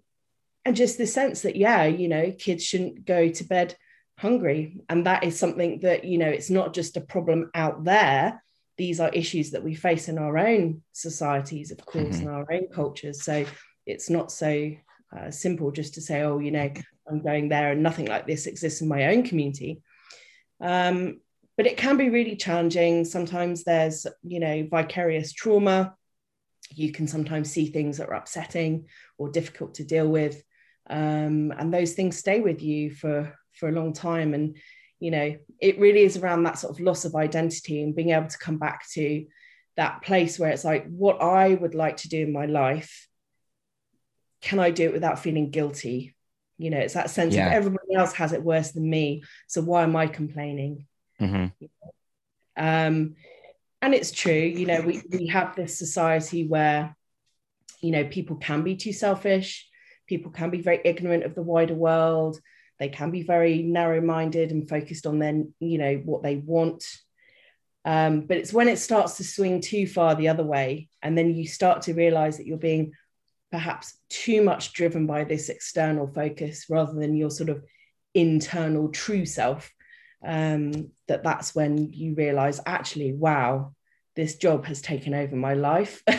and 0.65 0.75
just 0.75 0.97
the 0.97 1.07
sense 1.07 1.41
that 1.41 1.55
yeah 1.55 1.85
you 1.85 2.07
know 2.07 2.31
kids 2.31 2.63
shouldn't 2.63 3.05
go 3.05 3.29
to 3.29 3.43
bed 3.43 3.75
hungry. 4.17 4.79
And 4.89 5.05
that 5.05 5.23
is 5.23 5.37
something 5.37 5.79
that 5.81 6.05
you 6.05 6.17
know 6.17 6.29
it's 6.29 6.49
not 6.49 6.73
just 6.73 6.97
a 6.97 7.01
problem 7.01 7.51
out 7.53 7.83
there. 7.83 8.43
These 8.77 8.99
are 8.99 9.09
issues 9.09 9.51
that 9.51 9.63
we 9.63 9.73
face 9.73 10.09
in 10.09 10.17
our 10.17 10.37
own 10.37 10.81
societies 10.91 11.71
of 11.71 11.85
course 11.85 12.17
mm-hmm. 12.17 12.27
and 12.27 12.29
our 12.29 12.51
own 12.51 12.67
cultures. 12.73 13.23
So 13.23 13.45
it's 13.85 14.09
not 14.09 14.31
so 14.31 14.71
uh, 15.15 15.31
simple 15.31 15.71
just 15.71 15.93
to 15.93 16.01
say 16.01 16.23
oh 16.23 16.39
you 16.39 16.51
know 16.51 16.69
i'm 17.07 17.21
going 17.21 17.47
there 17.47 17.71
and 17.71 17.83
nothing 17.83 18.07
like 18.07 18.25
this 18.25 18.47
exists 18.47 18.81
in 18.81 18.87
my 18.87 19.07
own 19.07 19.23
community. 19.23 19.81
Um, 20.59 21.19
but 21.57 21.67
it 21.67 21.77
can 21.77 21.95
be 21.95 22.09
really 22.09 22.35
challenging. 22.35 23.05
Sometimes 23.05 23.63
there's 23.63 24.07
you 24.23 24.39
know 24.39 24.67
vicarious 24.69 25.31
trauma. 25.33 25.95
You 26.71 26.91
can 26.91 27.07
sometimes 27.07 27.51
see 27.51 27.67
things 27.67 27.97
that 27.97 28.09
are 28.09 28.15
upsetting 28.15 28.87
or 29.17 29.29
difficult 29.29 29.75
to 29.75 29.83
deal 29.83 30.07
with 30.07 30.41
um, 30.89 31.51
and 31.57 31.73
those 31.73 31.93
things 31.93 32.17
stay 32.17 32.39
with 32.39 32.61
you 32.61 32.91
for 32.91 33.37
for 33.53 33.69
a 33.69 33.71
long 33.71 33.93
time. 33.93 34.33
And 34.33 34.57
you 34.99 35.11
know 35.11 35.35
it 35.61 35.79
really 35.79 36.01
is 36.01 36.17
around 36.17 36.43
that 36.43 36.57
sort 36.57 36.73
of 36.73 36.79
loss 36.79 37.05
of 37.05 37.15
identity 37.15 37.83
and 37.83 37.95
being 37.95 38.11
able 38.11 38.27
to 38.27 38.37
come 38.37 38.57
back 38.57 38.87
to 38.89 39.25
that 39.77 40.01
place 40.01 40.39
where 40.39 40.49
it's 40.49 40.63
like 40.63 40.87
what 40.87 41.21
i 41.21 41.53
would 41.53 41.75
like 41.75 41.97
to 41.97 42.09
do 42.09 42.21
in 42.23 42.31
my 42.31 42.45
life 42.45 43.07
can 44.41 44.59
i 44.59 44.71
do 44.71 44.85
it 44.85 44.93
without 44.93 45.19
feeling 45.19 45.49
guilty? 45.49 46.15
You 46.57 46.69
know 46.69 46.77
it's 46.77 46.93
that 46.93 47.09
sense 47.09 47.35
yeah. 47.35 47.47
of 47.47 47.53
everybody 47.53 47.95
else 47.95 48.13
has 48.13 48.31
it 48.31 48.43
worse 48.43 48.71
than 48.71 48.89
me. 48.89 49.23
So 49.47 49.61
why 49.61 49.83
am 49.83 49.95
i 49.95 50.07
complaining? 50.07 50.85
Mm-hmm. 51.19 51.65
um 52.57 53.15
and 53.81 53.93
it's 53.93 54.11
true 54.11 54.33
you 54.33 54.65
know 54.65 54.81
we, 54.81 55.01
we 55.09 55.27
have 55.27 55.55
this 55.55 55.79
society 55.79 56.45
where 56.45 56.93
you 57.79 57.91
know 57.91 58.03
people 58.03 58.35
can 58.35 58.63
be 58.63 58.75
too 58.75 58.91
selfish 58.91 59.65
people 60.07 60.31
can 60.31 60.49
be 60.49 60.61
very 60.61 60.81
ignorant 60.83 61.23
of 61.23 61.35
the 61.35 61.41
wider 61.41 61.73
world. 61.73 62.39
They 62.79 62.89
can 62.89 63.11
be 63.11 63.23
very 63.23 63.63
narrow-minded 63.63 64.51
and 64.51 64.67
focused 64.67 65.07
on 65.07 65.19
then 65.19 65.53
you 65.59 65.77
know 65.77 65.95
what 66.03 66.23
they 66.23 66.35
want. 66.35 66.83
Um, 67.85 68.21
but 68.21 68.37
it's 68.37 68.51
when 68.51 68.67
it 68.67 68.79
starts 68.79 69.17
to 69.17 69.23
swing 69.23 69.61
too 69.61 69.85
far 69.85 70.15
the 70.15 70.29
other 70.29 70.43
way 70.43 70.89
and 71.03 71.15
then 71.15 71.35
you 71.35 71.47
start 71.47 71.83
to 71.83 71.93
realize 71.93 72.37
that 72.37 72.47
you're 72.47 72.57
being 72.57 72.93
perhaps 73.51 73.99
too 74.09 74.41
much 74.41 74.73
driven 74.73 75.05
by 75.05 75.23
this 75.23 75.49
external 75.49 76.07
focus 76.07 76.65
rather 76.67 76.93
than 76.93 77.15
your 77.15 77.29
sort 77.29 77.49
of 77.49 77.63
internal 78.15 78.89
true 78.89 79.23
self 79.23 79.71
um, 80.25 80.89
that 81.07 81.21
that's 81.21 81.53
when 81.53 81.93
you 81.93 82.15
realize 82.15 82.59
actually 82.65 83.13
wow 83.13 83.71
this 84.15 84.37
job 84.37 84.65
has 84.65 84.81
taken 84.81 85.13
over 85.13 85.35
my 85.35 85.53
life. 85.53 86.01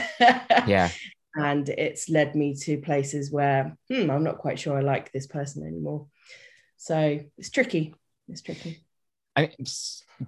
Yeah 0.66 0.90
and 1.36 1.68
it's 1.68 2.08
led 2.08 2.34
me 2.34 2.54
to 2.54 2.78
places 2.78 3.30
where 3.30 3.76
hmm, 3.88 4.10
i'm 4.10 4.24
not 4.24 4.38
quite 4.38 4.58
sure 4.58 4.76
i 4.76 4.80
like 4.80 5.12
this 5.12 5.26
person 5.26 5.66
anymore 5.66 6.06
so 6.76 7.20
it's 7.38 7.50
tricky. 7.50 7.94
It's 8.28 8.42
tricky. 8.42 8.82
I 9.34 9.42
mean, 9.42 9.66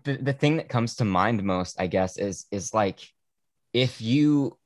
the, 0.04 0.16
the 0.16 0.32
thing 0.32 0.56
that 0.56 0.68
comes 0.68 0.96
to 0.96 1.04
mind 1.04 1.42
most, 1.42 1.80
I 1.80 1.86
guess, 1.86 2.18
is 2.18 2.46
is 2.50 2.74
like 2.74 3.00
if 3.72 4.00
you, 4.00 4.58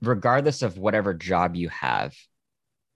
regardless 0.00 0.62
of 0.62 0.78
whatever 0.78 1.14
job 1.14 1.56
you 1.56 1.68
have, 1.70 2.14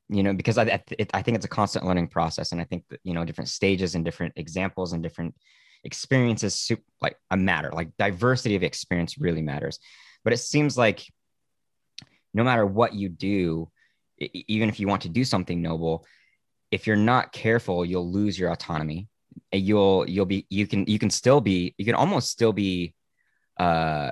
you 0.08 0.22
know, 0.22 0.32
because 0.32 0.58
I 0.58 0.82
I 1.14 1.22
think 1.22 1.36
it's 1.36 1.46
a 1.46 1.50
constant 1.50 1.86
learning 1.86 2.08
process, 2.08 2.52
and 2.52 2.60
I 2.60 2.64
think 2.64 2.84
that 2.90 3.00
you 3.02 3.14
know 3.14 3.24
different 3.24 3.48
stages 3.48 3.94
and 3.94 4.04
different 4.04 4.34
examples 4.36 4.92
and 4.92 5.02
different 5.02 5.34
experiences 5.84 6.70
like 7.00 7.16
a 7.30 7.36
matter. 7.36 7.70
Like 7.72 7.96
diversity 7.98 8.56
of 8.56 8.62
experience 8.62 9.18
really 9.18 9.42
matters, 9.42 9.78
but 10.22 10.32
it 10.32 10.38
seems 10.38 10.76
like 10.76 11.06
no 12.36 12.44
matter 12.44 12.66
what 12.66 12.92
you 12.92 13.08
do, 13.08 13.70
even 14.18 14.68
if 14.68 14.78
you 14.78 14.86
want 14.86 15.02
to 15.02 15.08
do 15.08 15.24
something 15.24 15.62
noble, 15.62 16.06
if 16.70 16.86
you're 16.86 16.94
not 16.96 17.32
careful, 17.32 17.84
you'll 17.84 18.12
lose 18.12 18.38
your 18.38 18.52
autonomy. 18.52 19.08
You'll 19.52 20.08
you'll 20.08 20.26
be 20.26 20.46
you 20.50 20.66
can 20.66 20.86
you 20.86 20.98
can 20.98 21.10
still 21.10 21.40
be 21.40 21.74
you 21.78 21.84
can 21.84 21.94
almost 21.94 22.30
still 22.30 22.52
be 22.52 22.94
uh 23.58 24.10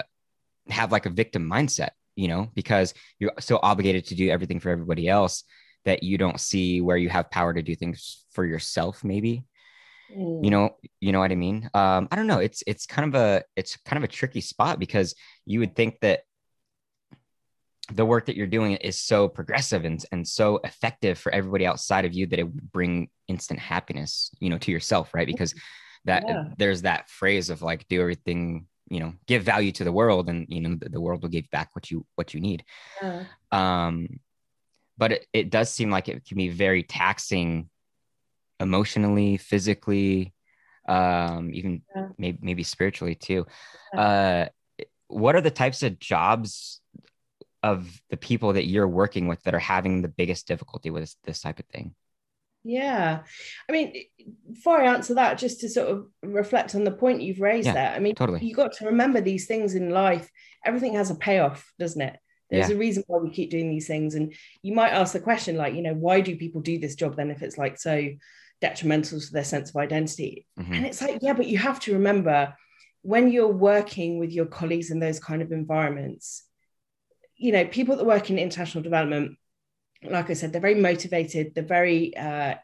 have 0.68 0.90
like 0.90 1.04
a 1.04 1.10
victim 1.10 1.48
mindset, 1.48 1.90
you 2.16 2.28
know, 2.28 2.50
because 2.54 2.94
you're 3.18 3.32
so 3.40 3.60
obligated 3.62 4.06
to 4.06 4.14
do 4.14 4.30
everything 4.30 4.58
for 4.58 4.70
everybody 4.70 5.06
else 5.06 5.44
that 5.84 6.02
you 6.02 6.16
don't 6.16 6.40
see 6.40 6.80
where 6.80 6.96
you 6.96 7.10
have 7.10 7.30
power 7.30 7.52
to 7.52 7.62
do 7.62 7.74
things 7.74 8.24
for 8.32 8.46
yourself 8.46 9.04
maybe 9.04 9.44
mm. 10.10 10.42
you 10.42 10.50
know 10.50 10.76
you 10.98 11.12
know 11.12 11.20
what 11.20 11.30
i 11.30 11.34
mean 11.34 11.68
um 11.74 12.08
i 12.10 12.16
don't 12.16 12.26
know 12.26 12.38
it's 12.38 12.64
it's 12.66 12.86
kind 12.86 13.14
of 13.14 13.20
a 13.20 13.42
it's 13.54 13.76
kind 13.84 13.98
of 13.98 14.04
a 14.04 14.12
tricky 14.12 14.40
spot 14.40 14.78
because 14.78 15.14
you 15.44 15.60
would 15.60 15.76
think 15.76 16.00
that 16.00 16.20
the 17.92 18.04
work 18.04 18.26
that 18.26 18.36
you're 18.36 18.46
doing 18.46 18.72
is 18.76 18.98
so 18.98 19.28
progressive 19.28 19.84
and, 19.84 20.04
and 20.10 20.26
so 20.26 20.58
effective 20.64 21.18
for 21.18 21.32
everybody 21.32 21.66
outside 21.66 22.04
of 22.04 22.14
you 22.14 22.26
that 22.26 22.38
it 22.38 22.44
would 22.44 22.72
bring 22.72 23.08
instant 23.28 23.60
happiness 23.60 24.30
you 24.40 24.48
know 24.48 24.58
to 24.58 24.70
yourself 24.70 25.12
right 25.14 25.26
because 25.26 25.54
that 26.04 26.24
yeah. 26.26 26.44
there's 26.56 26.82
that 26.82 27.08
phrase 27.08 27.50
of 27.50 27.62
like 27.62 27.86
do 27.88 28.00
everything 28.00 28.66
you 28.88 29.00
know 29.00 29.14
give 29.26 29.42
value 29.42 29.72
to 29.72 29.84
the 29.84 29.92
world 29.92 30.28
and 30.28 30.46
you 30.48 30.60
know 30.60 30.76
the, 30.76 30.88
the 30.88 31.00
world 31.00 31.22
will 31.22 31.28
give 31.28 31.48
back 31.50 31.70
what 31.74 31.90
you 31.90 32.06
what 32.14 32.34
you 32.34 32.40
need 32.40 32.64
yeah. 33.02 33.24
um 33.52 34.08
but 34.96 35.12
it, 35.12 35.26
it 35.32 35.50
does 35.50 35.70
seem 35.70 35.90
like 35.90 36.08
it 36.08 36.24
can 36.24 36.36
be 36.36 36.48
very 36.48 36.82
taxing 36.82 37.68
emotionally 38.60 39.36
physically 39.36 40.32
um 40.88 41.50
even 41.52 41.82
yeah. 41.94 42.08
maybe 42.18 42.38
maybe 42.40 42.62
spiritually 42.62 43.14
too 43.14 43.46
uh 43.96 44.46
what 45.08 45.34
are 45.34 45.40
the 45.40 45.50
types 45.50 45.82
of 45.82 45.98
jobs 45.98 46.80
of 47.64 47.98
the 48.10 48.18
people 48.18 48.52
that 48.52 48.66
you're 48.66 48.86
working 48.86 49.26
with 49.26 49.42
that 49.44 49.54
are 49.54 49.58
having 49.58 50.02
the 50.02 50.08
biggest 50.08 50.46
difficulty 50.46 50.90
with 50.90 51.02
this, 51.02 51.16
this 51.24 51.40
type 51.40 51.58
of 51.58 51.64
thing? 51.66 51.94
Yeah. 52.62 53.22
I 53.68 53.72
mean, 53.72 53.94
before 54.52 54.80
I 54.80 54.92
answer 54.92 55.14
that, 55.14 55.38
just 55.38 55.60
to 55.60 55.70
sort 55.70 55.88
of 55.88 56.06
reflect 56.22 56.74
on 56.74 56.84
the 56.84 56.90
point 56.90 57.22
you've 57.22 57.40
raised 57.40 57.66
yeah, 57.66 57.72
there, 57.72 57.92
I 57.92 58.00
mean, 58.00 58.14
totally. 58.14 58.44
you 58.44 58.54
got 58.54 58.74
to 58.74 58.86
remember 58.86 59.22
these 59.22 59.46
things 59.46 59.74
in 59.74 59.88
life. 59.90 60.30
Everything 60.62 60.92
has 60.94 61.10
a 61.10 61.14
payoff, 61.14 61.72
doesn't 61.78 62.02
it? 62.02 62.18
There's 62.50 62.68
yeah. 62.68 62.76
a 62.76 62.78
reason 62.78 63.02
why 63.06 63.18
we 63.18 63.30
keep 63.30 63.50
doing 63.50 63.70
these 63.70 63.86
things. 63.86 64.14
And 64.14 64.34
you 64.62 64.74
might 64.74 64.92
ask 64.92 65.14
the 65.14 65.20
question, 65.20 65.56
like, 65.56 65.74
you 65.74 65.82
know, 65.82 65.94
why 65.94 66.20
do 66.20 66.36
people 66.36 66.60
do 66.60 66.78
this 66.78 66.96
job 66.96 67.16
then 67.16 67.30
if 67.30 67.42
it's 67.42 67.56
like 67.56 67.78
so 67.78 68.10
detrimental 68.60 69.20
to 69.20 69.32
their 69.32 69.44
sense 69.44 69.70
of 69.70 69.76
identity? 69.76 70.46
Mm-hmm. 70.58 70.72
And 70.74 70.86
it's 70.86 71.00
like, 71.00 71.20
yeah, 71.22 71.32
but 71.32 71.46
you 71.46 71.56
have 71.56 71.80
to 71.80 71.94
remember 71.94 72.54
when 73.00 73.30
you're 73.30 73.48
working 73.48 74.18
with 74.18 74.32
your 74.32 74.46
colleagues 74.46 74.90
in 74.90 74.98
those 74.98 75.18
kind 75.18 75.40
of 75.40 75.50
environments, 75.50 76.44
you 77.36 77.52
know, 77.52 77.64
people 77.66 77.96
that 77.96 78.06
work 78.06 78.30
in 78.30 78.38
international 78.38 78.84
development, 78.84 79.36
like 80.02 80.30
I 80.30 80.34
said, 80.34 80.52
they're 80.52 80.60
very 80.60 80.74
motivated, 80.74 81.54
they're 81.54 81.64
very 81.64 82.16
uh, 82.16 82.54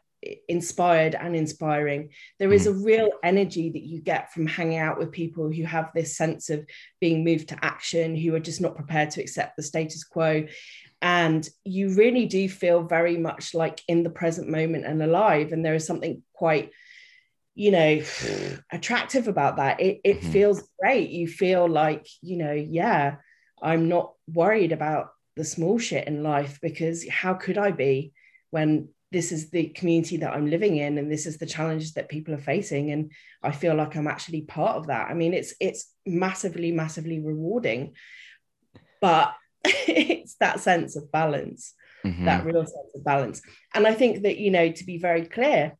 inspired 0.47 1.15
and 1.15 1.35
inspiring. 1.35 2.09
There 2.39 2.53
is 2.53 2.67
a 2.67 2.71
mm. 2.71 2.85
real 2.85 3.09
energy 3.23 3.71
that 3.71 3.81
you 3.81 4.01
get 4.01 4.31
from 4.31 4.45
hanging 4.47 4.77
out 4.77 4.99
with 4.99 5.11
people 5.11 5.51
who 5.51 5.63
have 5.63 5.91
this 5.93 6.15
sense 6.15 6.49
of 6.49 6.65
being 6.99 7.23
moved 7.23 7.49
to 7.49 7.65
action, 7.65 8.15
who 8.15 8.35
are 8.35 8.39
just 8.39 8.61
not 8.61 8.75
prepared 8.75 9.11
to 9.11 9.21
accept 9.21 9.57
the 9.57 9.63
status 9.63 10.03
quo. 10.03 10.45
And 11.01 11.47
you 11.65 11.95
really 11.95 12.27
do 12.27 12.47
feel 12.47 12.83
very 12.83 13.17
much 13.17 13.55
like 13.55 13.81
in 13.87 14.03
the 14.03 14.11
present 14.11 14.47
moment 14.47 14.85
and 14.85 15.01
alive. 15.01 15.51
And 15.51 15.65
there 15.65 15.73
is 15.73 15.87
something 15.87 16.21
quite, 16.33 16.69
you 17.55 17.71
know, 17.71 18.01
attractive 18.71 19.27
about 19.27 19.55
that. 19.55 19.79
It, 19.81 20.01
it 20.03 20.21
mm-hmm. 20.21 20.31
feels 20.31 20.69
great. 20.79 21.09
You 21.09 21.27
feel 21.27 21.67
like, 21.67 22.05
you 22.21 22.37
know, 22.37 22.53
yeah, 22.53 23.15
I'm 23.61 23.87
not 23.87 24.13
worried 24.27 24.71
about 24.71 25.11
the 25.35 25.43
small 25.45 25.77
shit 25.77 26.07
in 26.07 26.23
life 26.23 26.59
because 26.61 27.07
how 27.07 27.33
could 27.33 27.57
I 27.57 27.71
be 27.71 28.13
when 28.49 28.89
this 29.11 29.31
is 29.31 29.49
the 29.49 29.67
community 29.67 30.17
that 30.17 30.33
I'm 30.33 30.49
living 30.49 30.77
in 30.77 30.97
and 30.97 31.11
this 31.11 31.25
is 31.25 31.37
the 31.37 31.45
challenges 31.45 31.93
that 31.93 32.09
people 32.09 32.33
are 32.33 32.39
facing 32.39 32.91
and 32.91 33.11
I 33.43 33.51
feel 33.51 33.75
like 33.75 33.95
I'm 33.95 34.07
actually 34.07 34.41
part 34.41 34.77
of 34.77 34.87
that. 34.87 35.09
I 35.09 35.13
mean 35.13 35.33
it's 35.33 35.53
it's 35.59 35.93
massively 36.05 36.71
massively 36.71 37.19
rewarding 37.19 37.93
but 38.99 39.33
it's 39.65 40.35
that 40.35 40.59
sense 40.59 40.95
of 40.95 41.11
balance 41.11 41.73
mm-hmm. 42.05 42.25
that 42.25 42.45
real 42.45 42.65
sense 42.65 42.95
of 42.95 43.03
balance 43.03 43.41
and 43.73 43.85
I 43.85 43.93
think 43.93 44.23
that 44.23 44.37
you 44.37 44.51
know 44.51 44.71
to 44.71 44.85
be 44.85 44.97
very 44.97 45.25
clear 45.25 45.77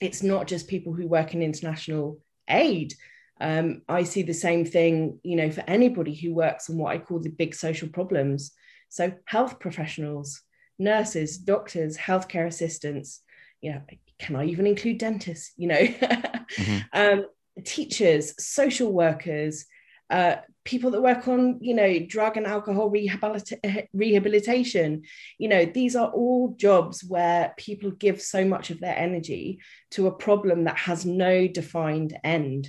it's 0.00 0.22
not 0.22 0.46
just 0.46 0.68
people 0.68 0.92
who 0.92 1.06
work 1.06 1.34
in 1.34 1.42
international 1.42 2.18
aid 2.48 2.94
um, 3.40 3.82
I 3.88 4.04
see 4.04 4.22
the 4.22 4.34
same 4.34 4.64
thing, 4.64 5.18
you 5.22 5.36
know, 5.36 5.50
for 5.50 5.64
anybody 5.66 6.14
who 6.14 6.34
works 6.34 6.70
on 6.70 6.78
what 6.78 6.94
I 6.94 6.98
call 6.98 7.20
the 7.20 7.30
big 7.30 7.54
social 7.54 7.88
problems. 7.88 8.52
So 8.88 9.12
health 9.26 9.58
professionals, 9.58 10.40
nurses, 10.78 11.38
doctors, 11.38 11.96
healthcare 11.96 12.46
assistants, 12.46 13.20
you 13.60 13.72
know, 13.72 13.82
can 14.18 14.36
I 14.36 14.44
even 14.46 14.66
include 14.66 14.98
dentists, 14.98 15.52
you 15.56 15.68
know, 15.68 15.76
mm-hmm. 15.76 16.78
um, 16.92 17.26
teachers, 17.64 18.34
social 18.38 18.92
workers, 18.92 19.66
uh, 20.10 20.36
people 20.64 20.90
that 20.90 21.02
work 21.02 21.26
on 21.28 21.58
you 21.60 21.74
know 21.74 21.98
drug 21.98 22.36
and 22.36 22.46
alcohol 22.46 22.90
rehabilita- 22.90 23.86
rehabilitation 23.94 25.02
you 25.38 25.48
know 25.48 25.64
these 25.64 25.96
are 25.96 26.08
all 26.08 26.54
jobs 26.56 27.02
where 27.02 27.54
people 27.56 27.90
give 27.90 28.20
so 28.20 28.44
much 28.44 28.70
of 28.70 28.80
their 28.80 28.96
energy 28.96 29.60
to 29.90 30.06
a 30.06 30.12
problem 30.12 30.64
that 30.64 30.76
has 30.76 31.06
no 31.06 31.46
defined 31.48 32.16
end 32.22 32.68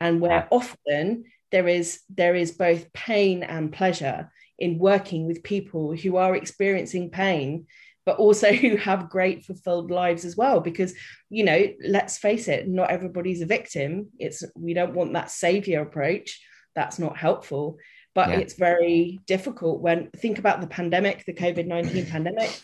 and 0.00 0.20
where 0.20 0.48
often 0.50 1.24
there 1.50 1.68
is 1.68 2.00
there 2.08 2.34
is 2.34 2.52
both 2.52 2.92
pain 2.92 3.42
and 3.42 3.72
pleasure 3.72 4.30
in 4.58 4.78
working 4.78 5.26
with 5.26 5.42
people 5.42 5.94
who 5.94 6.16
are 6.16 6.36
experiencing 6.36 7.10
pain 7.10 7.66
but 8.06 8.16
also 8.18 8.52
who 8.62 8.76
have 8.76 9.08
great 9.08 9.44
fulfilled 9.44 9.90
lives 9.90 10.24
as 10.24 10.36
well. 10.36 10.60
Because 10.60 10.94
you 11.30 11.44
know 11.44 11.66
let's 11.86 12.18
face 12.18 12.48
it 12.48 12.68
not 12.68 12.90
everybody's 12.90 13.42
a 13.42 13.46
victim. 13.46 14.08
It's 14.18 14.42
we 14.56 14.74
don't 14.74 14.94
want 14.94 15.14
that 15.14 15.30
savior 15.30 15.82
approach. 15.82 16.40
That's 16.74 16.98
not 16.98 17.16
helpful. 17.16 17.78
But 18.14 18.28
yeah. 18.28 18.36
it's 18.36 18.54
very 18.54 19.20
difficult 19.26 19.80
when 19.80 20.10
think 20.10 20.38
about 20.38 20.60
the 20.60 20.68
pandemic 20.68 21.24
the 21.24 21.34
covid-19 21.34 22.10
pandemic 22.10 22.62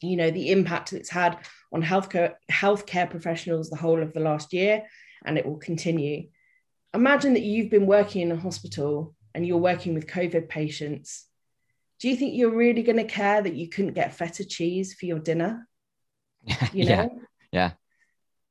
you 0.00 0.16
know 0.16 0.32
the 0.32 0.50
impact 0.50 0.92
it's 0.92 1.10
had 1.10 1.38
on 1.72 1.80
healthcare 1.80 2.34
healthcare 2.50 3.08
professionals 3.08 3.70
the 3.70 3.76
whole 3.76 4.02
of 4.02 4.12
the 4.12 4.20
last 4.20 4.52
year 4.52 4.82
and 5.24 5.38
it 5.38 5.46
will 5.46 5.58
continue 5.58 6.26
imagine 6.94 7.34
that 7.34 7.42
you've 7.42 7.70
been 7.70 7.86
working 7.86 8.22
in 8.22 8.32
a 8.32 8.36
hospital 8.36 9.14
and 9.34 9.46
you're 9.46 9.58
working 9.58 9.94
with 9.94 10.06
covid 10.06 10.48
patients 10.48 11.26
do 12.00 12.08
you 12.08 12.16
think 12.16 12.34
you're 12.34 12.54
really 12.54 12.82
going 12.82 12.96
to 12.96 13.04
care 13.04 13.42
that 13.42 13.54
you 13.54 13.68
couldn't 13.68 13.94
get 13.94 14.14
feta 14.14 14.44
cheese 14.44 14.94
for 14.94 15.06
your 15.06 15.18
dinner 15.18 15.66
you 16.72 16.84
know 16.84 17.10
yeah, 17.52 17.72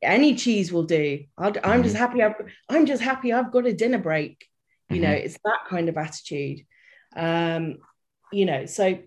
yeah. 0.02 0.12
any 0.12 0.36
cheese 0.36 0.72
will 0.72 0.84
do 0.84 1.24
i 1.38 1.48
am 1.48 1.54
mm-hmm. 1.54 1.84
just 1.84 1.96
happy 1.96 2.22
I've, 2.22 2.36
i'm 2.70 2.86
just 2.86 3.02
happy 3.02 3.32
i've 3.32 3.52
got 3.52 3.66
a 3.66 3.74
dinner 3.74 4.00
break 4.00 4.46
you 4.90 4.98
mm-hmm. 4.98 5.04
know 5.04 5.12
it's 5.12 5.38
that 5.46 5.60
kind 5.70 5.90
of 5.90 5.98
attitude 5.98 6.66
um 7.16 7.78
you 8.32 8.46
know 8.46 8.66
so 8.66 9.00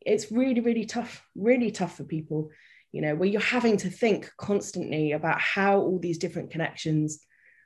it's 0.00 0.32
really 0.32 0.60
really 0.60 0.86
tough 0.86 1.22
really 1.36 1.70
tough 1.70 1.96
for 1.96 2.04
people 2.04 2.50
you 2.92 3.02
know 3.02 3.14
where 3.14 3.28
you're 3.28 3.40
having 3.40 3.76
to 3.76 3.90
think 3.90 4.30
constantly 4.36 5.12
about 5.12 5.40
how 5.40 5.78
all 5.80 5.98
these 5.98 6.18
different 6.18 6.50
connections 6.50 7.20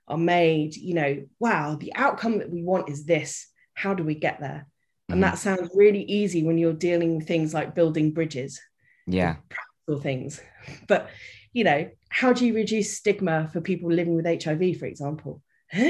are 0.07 0.19
made 0.19 0.77
you 0.77 0.95
know 0.95 1.25
wow 1.39 1.77
the 1.77 1.93
outcome 1.95 2.39
that 2.39 2.51
we 2.51 2.63
want 2.63 2.89
is 2.89 3.05
this. 3.05 3.47
How 3.75 3.95
do 3.95 4.05
we 4.05 4.15
get 4.15 4.41
there? 4.41 4.67
And 5.09 5.17
mm-hmm. 5.17 5.31
that 5.31 5.39
sounds 5.39 5.71
really 5.75 6.03
easy 6.03 6.45
when 6.45 6.59
you're 6.59 6.73
dealing 6.73 7.17
with 7.17 7.27
things 7.27 7.53
like 7.53 7.75
building 7.75 8.13
bridges. 8.13 8.61
Yeah. 9.07 9.37
Practical 9.49 10.01
things. 10.03 10.41
But 10.89 11.11
you 11.53 11.65
know 11.65 11.91
how 12.09 12.33
do 12.33 12.47
you 12.47 12.55
reduce 12.55 12.97
stigma 12.97 13.49
for 13.53 13.61
people 13.61 13.91
living 13.91 14.17
with 14.17 14.27
hiv 14.27 14.79
for 14.79 14.87
example? 14.87 15.43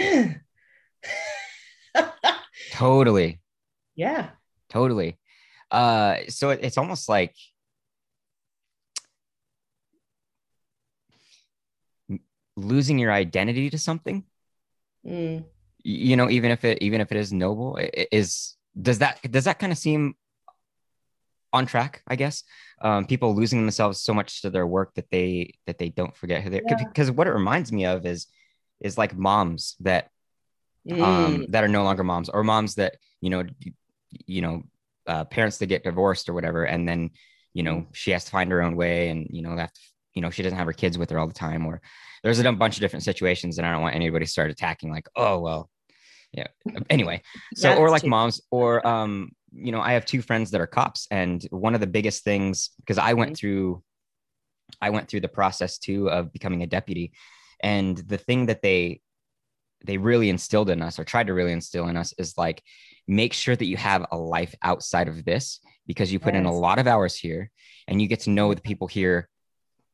Totally. 2.72 3.40
Yeah. 3.94 4.30
Totally. 4.68 5.18
Uh 5.70 6.16
so 6.28 6.50
it's 6.50 6.78
almost 6.78 7.08
like 7.08 7.34
losing 12.56 12.98
your 12.98 13.12
identity 13.12 13.70
to 13.70 13.78
something 13.78 14.24
mm. 15.06 15.44
you 15.82 16.16
know 16.16 16.30
even 16.30 16.50
if 16.50 16.64
it 16.64 16.78
even 16.82 17.00
if 17.00 17.10
it 17.10 17.18
is 17.18 17.32
noble 17.32 17.76
it 17.76 18.08
is 18.12 18.56
does 18.80 18.98
that 18.98 19.18
does 19.30 19.44
that 19.44 19.58
kind 19.58 19.72
of 19.72 19.78
seem 19.78 20.14
on 21.52 21.66
track 21.66 22.02
i 22.08 22.16
guess 22.16 22.42
um, 22.82 23.06
people 23.06 23.34
losing 23.34 23.60
themselves 23.60 24.00
so 24.00 24.12
much 24.12 24.42
to 24.42 24.50
their 24.50 24.66
work 24.66 24.92
that 24.94 25.10
they 25.10 25.54
that 25.66 25.78
they 25.78 25.88
don't 25.88 26.16
forget 26.16 26.42
who 26.42 26.50
they 26.50 26.58
are. 26.58 26.76
because 26.78 27.08
yeah. 27.08 27.14
what 27.14 27.26
it 27.26 27.32
reminds 27.32 27.72
me 27.72 27.86
of 27.86 28.04
is 28.04 28.26
is 28.80 28.98
like 28.98 29.16
moms 29.16 29.76
that 29.80 30.10
um, 30.90 30.98
mm. 30.98 31.50
that 31.50 31.64
are 31.64 31.68
no 31.68 31.82
longer 31.82 32.04
moms 32.04 32.28
or 32.28 32.44
moms 32.44 32.74
that 32.74 32.96
you 33.20 33.30
know 33.30 33.44
you, 34.26 34.42
know 34.42 34.62
uh, 35.06 35.24
parents 35.24 35.58
that 35.58 35.66
get 35.66 35.84
divorced 35.84 36.28
or 36.28 36.34
whatever 36.34 36.64
and 36.64 36.88
then 36.88 37.10
you 37.52 37.62
know 37.62 37.76
mm. 37.76 37.86
she 37.92 38.10
has 38.10 38.24
to 38.24 38.30
find 38.30 38.50
her 38.50 38.62
own 38.62 38.76
way 38.76 39.08
and 39.08 39.26
you 39.30 39.42
know 39.42 39.56
that 39.56 39.70
you 40.14 40.22
know 40.22 40.30
she 40.30 40.42
doesn't 40.42 40.58
have 40.58 40.66
her 40.66 40.72
kids 40.72 40.96
with 40.96 41.10
her 41.10 41.18
all 41.18 41.26
the 41.26 41.34
time 41.34 41.66
or 41.66 41.80
there's 42.22 42.40
a 42.40 42.52
bunch 42.52 42.76
of 42.76 42.80
different 42.80 43.02
situations 43.02 43.58
and 43.58 43.66
i 43.66 43.72
don't 43.72 43.82
want 43.82 43.94
anybody 43.94 44.24
to 44.24 44.30
start 44.30 44.50
attacking 44.50 44.90
like 44.90 45.08
oh 45.16 45.38
well 45.40 45.70
yeah 46.32 46.46
anyway 46.90 47.20
so 47.54 47.74
or 47.76 47.90
like 47.90 48.04
moms 48.04 48.40
or 48.50 48.86
um 48.86 49.30
you 49.52 49.72
know 49.72 49.80
i 49.80 49.92
have 49.92 50.04
two 50.04 50.22
friends 50.22 50.50
that 50.50 50.60
are 50.60 50.66
cops 50.66 51.06
and 51.10 51.46
one 51.50 51.74
of 51.74 51.80
the 51.80 51.86
biggest 51.86 52.24
things 52.24 52.70
because 52.78 52.98
i 52.98 53.12
went 53.12 53.32
mm-hmm. 53.32 53.36
through 53.36 53.82
i 54.80 54.90
went 54.90 55.08
through 55.08 55.20
the 55.20 55.28
process 55.28 55.78
too 55.78 56.08
of 56.10 56.32
becoming 56.32 56.62
a 56.62 56.66
deputy 56.66 57.12
and 57.62 57.98
the 57.98 58.18
thing 58.18 58.46
that 58.46 58.62
they 58.62 59.00
they 59.84 59.98
really 59.98 60.30
instilled 60.30 60.70
in 60.70 60.82
us 60.82 60.98
or 60.98 61.04
tried 61.04 61.26
to 61.26 61.34
really 61.34 61.52
instill 61.52 61.88
in 61.88 61.96
us 61.96 62.14
is 62.18 62.38
like 62.38 62.62
make 63.06 63.32
sure 63.32 63.54
that 63.54 63.66
you 63.66 63.76
have 63.76 64.06
a 64.10 64.16
life 64.16 64.54
outside 64.62 65.08
of 65.08 65.24
this 65.24 65.60
because 65.86 66.10
you 66.10 66.18
put 66.18 66.34
yes. 66.34 66.40
in 66.40 66.46
a 66.46 66.52
lot 66.52 66.78
of 66.78 66.86
hours 66.86 67.14
here 67.14 67.50
and 67.86 68.00
you 68.00 68.08
get 68.08 68.20
to 68.20 68.30
know 68.30 68.54
the 68.54 68.62
people 68.62 68.86
here 68.86 69.28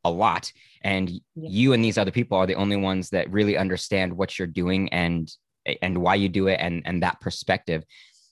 a 0.04 0.10
lot 0.10 0.52
and 0.82 1.10
yeah. 1.10 1.20
you 1.34 1.72
and 1.72 1.84
these 1.84 1.98
other 1.98 2.10
people 2.10 2.38
are 2.38 2.46
the 2.46 2.54
only 2.54 2.76
ones 2.76 3.10
that 3.10 3.30
really 3.30 3.56
understand 3.56 4.12
what 4.12 4.38
you're 4.38 4.48
doing 4.48 4.88
and 4.90 5.30
and 5.82 5.98
why 5.98 6.14
you 6.14 6.28
do 6.28 6.46
it 6.46 6.58
and 6.60 6.82
and 6.86 7.02
that 7.02 7.20
perspective 7.20 7.84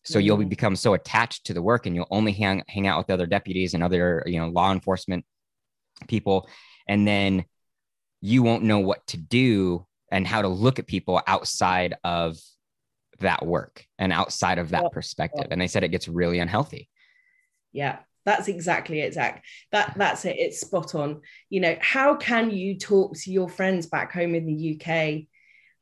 so 0.05 0.19
mm-hmm. 0.19 0.27
you'll 0.27 0.45
become 0.45 0.77
so 0.77 0.95
attached 0.95 1.45
to 1.47 1.55
the 1.55 1.61
work 1.61 1.85
and 1.85 1.95
you'll 1.95 2.07
only 2.11 2.33
hang, 2.33 2.63
hang 2.69 2.87
out 2.87 2.99
with 2.99 3.11
other 3.11 3.27
deputies 3.27 3.75
and 3.75 3.83
other 3.83 4.23
you 4.27 4.39
know 4.39 4.49
law 4.49 4.73
enforcement 4.73 5.25
people 6.07 6.49
and 6.89 7.07
then 7.07 7.45
you 8.21 8.43
won't 8.43 8.63
know 8.63 8.79
what 8.79 9.07
to 9.07 9.17
do 9.17 9.87
and 10.11 10.27
how 10.27 10.41
to 10.41 10.49
look 10.49 10.79
at 10.79 10.87
people 10.87 11.21
outside 11.27 11.97
of 12.03 12.39
that 13.21 13.45
work 13.45 13.85
and 13.99 14.13
outside 14.13 14.59
of 14.59 14.71
that 14.71 14.85
yeah. 14.85 14.89
perspective 14.91 15.47
and 15.51 15.61
they 15.61 15.67
said 15.69 15.85
it 15.85 15.89
gets 15.89 16.09
really 16.09 16.39
unhealthy 16.39 16.89
yeah 17.73 17.99
that's 18.29 18.49
exactly 18.49 19.01
it 19.01 19.15
zach 19.15 19.43
that 19.73 19.93
that's 19.97 20.25
it 20.25 20.37
it's 20.39 20.61
spot 20.61 20.95
on 20.95 21.21
you 21.51 21.61
know 21.61 21.77
how 21.81 22.15
can 22.15 22.51
you 22.51 22.79
talk 22.79 23.17
to 23.17 23.33
your 23.33 23.49
friends 23.49 23.87
back 23.87 24.13
home 24.13 24.35
in 24.35 24.47
the 24.47 24.75
uk 24.75 25.27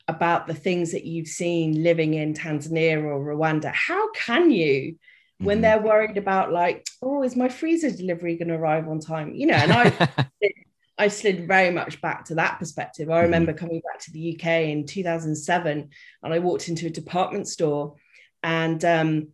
about 0.09 0.47
the 0.47 0.55
things 0.55 0.93
that 0.93 1.05
you've 1.05 1.29
seen 1.29 1.83
living 1.83 2.15
in 2.15 2.35
Tanzania 2.35 3.03
or 3.03 3.19
Rwanda. 3.19 3.73
How 3.73 4.11
can 4.13 4.51
you 4.51 4.97
when 5.39 5.57
mm-hmm. 5.57 5.63
they're 5.63 5.81
worried 5.81 6.17
about 6.17 6.53
like, 6.53 6.87
oh, 7.03 7.23
is 7.23 7.37
my 7.37 7.49
freezer 7.49 7.91
delivery 7.91 8.37
going 8.37 8.49
to 8.49 8.55
arrive 8.55 8.89
on 8.89 9.01
time? 9.01 9.35
You 9.35 9.49
know, 9.49 9.55
and 9.55 9.73
I 9.73 10.09
I 10.99 11.09
slid 11.09 11.47
very 11.47 11.71
much 11.71 12.01
back 12.01 12.25
to 12.27 12.37
that 12.37 12.59
perspective. 12.59 13.11
I 13.11 13.23
remember 13.23 13.53
mm-hmm. 13.53 13.67
coming 13.67 13.81
back 13.81 14.01
to 14.03 14.13
the 14.13 14.35
UK 14.35 14.47
in 14.71 14.87
2007 14.87 15.91
and 16.23 16.33
I 16.33 16.39
walked 16.39 16.69
into 16.69 16.87
a 16.87 16.91
department 16.91 17.49
store 17.49 17.97
and 18.43 18.83
um, 18.85 19.29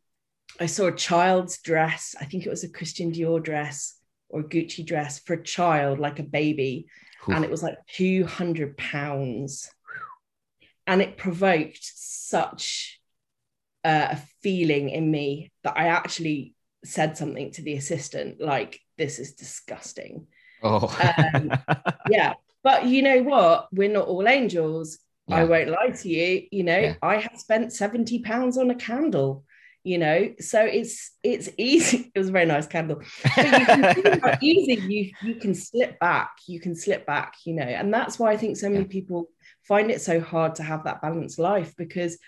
I 0.63 0.67
saw 0.67 0.87
a 0.87 0.93
child's 0.93 1.59
dress. 1.59 2.15
I 2.21 2.25
think 2.25 2.47
it 2.47 2.51
was 2.51 2.65
a 2.65 2.69
Christian 2.69 3.13
Dior 3.13 3.43
dress 3.43 3.99
or 4.29 4.43
Gucci 4.43 4.87
dress 4.87 5.19
for 5.19 5.35
a 5.35 5.43
child, 5.43 5.99
like 5.99 6.19
a 6.19 6.25
baby. 6.25 6.87
Oof. 7.29 7.35
And 7.35 7.45
it 7.45 7.51
was 7.51 7.63
like 7.63 7.77
200 7.89 8.77
pounds 8.77 9.71
and 10.87 11.01
it 11.01 11.17
provoked 11.17 11.81
such 11.83 13.01
uh, 13.85 14.09
a 14.13 14.17
feeling 14.43 14.91
in 14.91 15.11
me 15.11 15.53
that 15.65 15.77
I 15.77 15.89
actually 15.89 16.55
said 16.85 17.17
something 17.17 17.53
to 17.53 17.63
the 17.63 17.75
assistant 17.75 18.41
like, 18.41 18.81
"This 18.99 19.19
is 19.19 19.35
disgusting." 19.35 20.27
Oh, 20.63 20.89
um, 21.35 21.53
yeah. 22.09 22.35
But 22.63 22.87
you 22.87 23.03
know 23.03 23.23
what? 23.23 23.69
We're 23.73 23.93
not 23.93 24.07
all 24.07 24.29
angels. 24.29 24.99
Yeah. 25.27 25.37
I 25.37 25.45
won't 25.45 25.71
lie 25.71 25.91
to 25.91 26.09
you. 26.09 26.47
You 26.51 26.65
know, 26.65 26.79
yeah. 26.79 26.95
I 27.03 27.17
have 27.17 27.39
spent 27.39 27.73
seventy 27.73 28.21
pounds 28.21 28.59
on 28.59 28.71
a 28.71 28.75
candle. 28.75 29.45
You 29.85 29.99
know, 29.99 30.35
so 30.39 30.63
it's 30.63 31.11
it's 31.23 31.49
easy. 31.59 32.11
It 32.15 32.19
was 32.19 32.29
a 32.29 32.33
very 32.33 32.47
nice 32.47 32.67
candle. 32.67 33.03
But 33.37 33.45
you 33.45 33.67
can 33.67 34.21
how 34.21 34.39
easy 34.43 34.75
you 34.81 35.13
you 35.23 35.35
can 35.37 35.55
slip 35.55 35.99
back. 35.99 36.31
You 36.47 36.61
can 36.61 36.77
slip 36.77 37.05
back. 37.05 37.35
You 37.45 37.55
know, 37.55 37.65
and 37.65 37.93
that's 37.93 38.19
why 38.19 38.31
I 38.31 38.37
think 38.37 38.57
so 38.57 38.69
many 38.69 38.85
yeah. 38.85 38.91
people 38.91 39.29
find 39.67 39.91
it 39.91 40.01
so 40.01 40.21
hard 40.21 40.55
to 40.57 40.63
have 40.63 40.85
that 40.85 41.03
balanced 41.03 41.39
life 41.39 41.75
because 41.77 42.19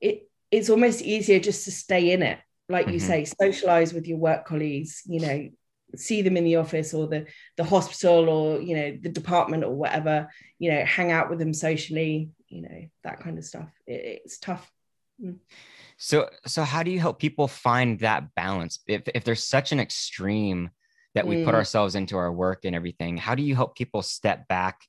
it 0.00 0.28
it's 0.50 0.70
almost 0.70 1.02
easier 1.02 1.38
just 1.38 1.64
to 1.64 1.70
stay 1.70 2.12
in 2.12 2.22
it 2.22 2.38
like 2.68 2.86
mm-hmm. 2.86 2.94
you 2.94 3.00
say 3.00 3.24
socialize 3.24 3.92
with 3.92 4.06
your 4.06 4.18
work 4.18 4.46
colleagues 4.46 5.02
you 5.06 5.20
know 5.20 5.48
see 5.96 6.22
them 6.22 6.36
in 6.36 6.44
the 6.44 6.56
office 6.56 6.94
or 6.94 7.08
the 7.08 7.26
the 7.56 7.64
hospital 7.64 8.28
or 8.28 8.60
you 8.60 8.76
know 8.76 8.98
the 9.02 9.08
department 9.08 9.64
or 9.64 9.74
whatever 9.74 10.28
you 10.58 10.70
know 10.70 10.84
hang 10.84 11.10
out 11.10 11.28
with 11.28 11.38
them 11.38 11.52
socially 11.52 12.30
you 12.48 12.62
know 12.62 12.88
that 13.02 13.20
kind 13.20 13.38
of 13.38 13.44
stuff 13.44 13.68
it, 13.86 14.20
it's 14.24 14.38
tough 14.38 14.70
mm. 15.22 15.36
So 16.02 16.26
so 16.46 16.64
how 16.64 16.82
do 16.82 16.90
you 16.90 16.98
help 16.98 17.18
people 17.18 17.46
find 17.46 18.00
that 18.00 18.34
balance 18.34 18.80
if 18.86 19.02
if 19.14 19.22
there's 19.22 19.44
such 19.44 19.70
an 19.70 19.78
extreme 19.78 20.70
that 21.14 21.26
we 21.26 21.36
mm. 21.36 21.44
put 21.44 21.54
ourselves 21.54 21.94
into 21.94 22.16
our 22.16 22.32
work 22.32 22.64
and 22.64 22.74
everything 22.74 23.18
how 23.18 23.34
do 23.34 23.42
you 23.42 23.54
help 23.54 23.76
people 23.76 24.00
step 24.00 24.48
back 24.48 24.80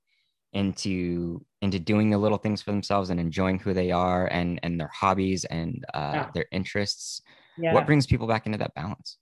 into 0.53 1.45
into 1.61 1.79
doing 1.79 2.09
the 2.09 2.17
little 2.17 2.37
things 2.37 2.61
for 2.61 2.71
themselves 2.71 3.09
and 3.09 3.19
enjoying 3.19 3.59
who 3.59 3.73
they 3.73 3.91
are 3.91 4.27
and 4.27 4.59
and 4.63 4.79
their 4.79 4.91
hobbies 4.93 5.43
and 5.45 5.85
uh, 5.93 6.11
yeah. 6.13 6.29
their 6.33 6.45
interests 6.51 7.21
yeah. 7.57 7.73
what 7.73 7.85
brings 7.85 8.07
people 8.07 8.25
back 8.25 8.45
into 8.45 8.57
that 8.57 8.73
balance 8.73 9.17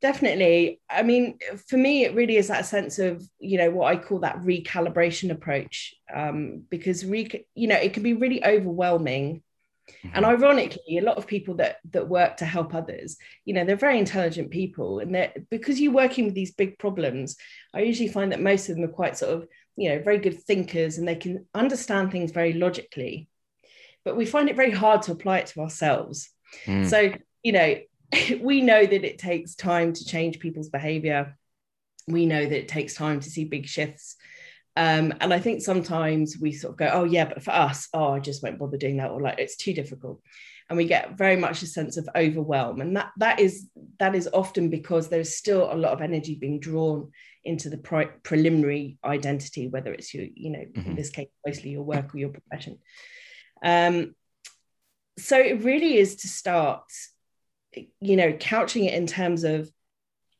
definitely 0.00 0.80
i 0.88 1.02
mean 1.02 1.38
for 1.68 1.76
me 1.76 2.04
it 2.04 2.14
really 2.14 2.36
is 2.36 2.48
that 2.48 2.66
sense 2.66 3.00
of 3.00 3.28
you 3.40 3.58
know 3.58 3.70
what 3.70 3.92
i 3.92 3.96
call 3.96 4.20
that 4.20 4.38
recalibration 4.42 5.30
approach 5.30 5.92
um, 6.14 6.62
because 6.70 7.04
re- 7.04 7.46
you 7.54 7.66
know 7.66 7.76
it 7.76 7.94
can 7.94 8.04
be 8.04 8.12
really 8.12 8.44
overwhelming 8.44 9.42
And 10.14 10.24
Mhm. 10.24 10.28
ironically, 10.28 10.98
a 10.98 11.02
lot 11.02 11.16
of 11.16 11.26
people 11.26 11.54
that 11.56 11.78
that 11.92 12.08
work 12.08 12.38
to 12.38 12.44
help 12.44 12.74
others, 12.74 13.16
you 13.44 13.54
know, 13.54 13.64
they're 13.64 13.76
very 13.76 13.98
intelligent 13.98 14.50
people, 14.50 14.98
and 14.98 15.14
they're 15.14 15.32
because 15.50 15.80
you're 15.80 15.92
working 15.92 16.24
with 16.24 16.34
these 16.34 16.52
big 16.52 16.78
problems. 16.78 17.36
I 17.72 17.80
usually 17.82 18.08
find 18.08 18.32
that 18.32 18.40
most 18.40 18.68
of 18.68 18.76
them 18.76 18.84
are 18.84 18.88
quite 18.88 19.16
sort 19.16 19.34
of, 19.34 19.48
you 19.76 19.88
know, 19.90 20.02
very 20.02 20.18
good 20.18 20.42
thinkers, 20.42 20.98
and 20.98 21.06
they 21.06 21.16
can 21.16 21.46
understand 21.54 22.10
things 22.10 22.32
very 22.32 22.52
logically. 22.52 23.28
But 24.04 24.16
we 24.16 24.26
find 24.26 24.48
it 24.48 24.56
very 24.56 24.70
hard 24.70 25.02
to 25.02 25.12
apply 25.12 25.38
it 25.38 25.46
to 25.48 25.60
ourselves. 25.60 26.30
Mm. 26.64 26.86
So, 26.88 27.12
you 27.42 27.52
know, 27.52 27.76
we 28.40 28.62
know 28.62 28.84
that 28.84 29.04
it 29.04 29.18
takes 29.18 29.54
time 29.54 29.92
to 29.92 30.04
change 30.04 30.38
people's 30.38 30.68
behavior. 30.68 31.36
We 32.08 32.26
know 32.26 32.44
that 32.44 32.58
it 32.58 32.68
takes 32.68 32.94
time 32.94 33.20
to 33.20 33.30
see 33.30 33.44
big 33.44 33.66
shifts. 33.66 34.16
Um, 34.76 35.14
and 35.20 35.32
I 35.32 35.40
think 35.40 35.62
sometimes 35.62 36.36
we 36.38 36.52
sort 36.52 36.72
of 36.72 36.78
go, 36.78 36.90
oh, 36.92 37.04
yeah, 37.04 37.24
but 37.24 37.42
for 37.42 37.52
us, 37.52 37.88
oh, 37.94 38.12
I 38.12 38.20
just 38.20 38.42
won't 38.42 38.58
bother 38.58 38.76
doing 38.76 38.98
that, 38.98 39.10
or 39.10 39.20
like 39.20 39.38
it's 39.38 39.56
too 39.56 39.72
difficult. 39.72 40.20
And 40.68 40.76
we 40.76 40.84
get 40.84 41.16
very 41.16 41.36
much 41.36 41.62
a 41.62 41.66
sense 41.66 41.96
of 41.96 42.08
overwhelm. 42.14 42.80
And 42.80 42.96
that 42.96 43.12
that 43.18 43.40
is 43.40 43.68
that 43.98 44.14
is 44.14 44.28
often 44.32 44.68
because 44.68 45.08
there's 45.08 45.36
still 45.36 45.72
a 45.72 45.74
lot 45.74 45.92
of 45.92 46.02
energy 46.02 46.34
being 46.34 46.60
drawn 46.60 47.12
into 47.44 47.70
the 47.70 47.78
pre- 47.78 48.10
preliminary 48.24 48.98
identity, 49.04 49.68
whether 49.68 49.92
it's 49.92 50.12
your, 50.12 50.26
you 50.34 50.50
know, 50.50 50.64
in 50.74 50.84
Mhm. 50.84 50.96
this 50.96 51.10
case, 51.10 51.28
mostly 51.46 51.70
your 51.70 51.84
work 51.84 52.12
or 52.14 52.18
your 52.18 52.30
profession. 52.30 52.78
Um, 53.62 54.14
so 55.18 55.38
it 55.38 55.62
really 55.62 55.96
is 55.96 56.16
to 56.16 56.28
start 56.28 56.84
you 58.00 58.16
know 58.16 58.32
couching 58.38 58.84
it 58.84 58.94
in 58.94 59.06
terms 59.06 59.44
of 59.44 59.70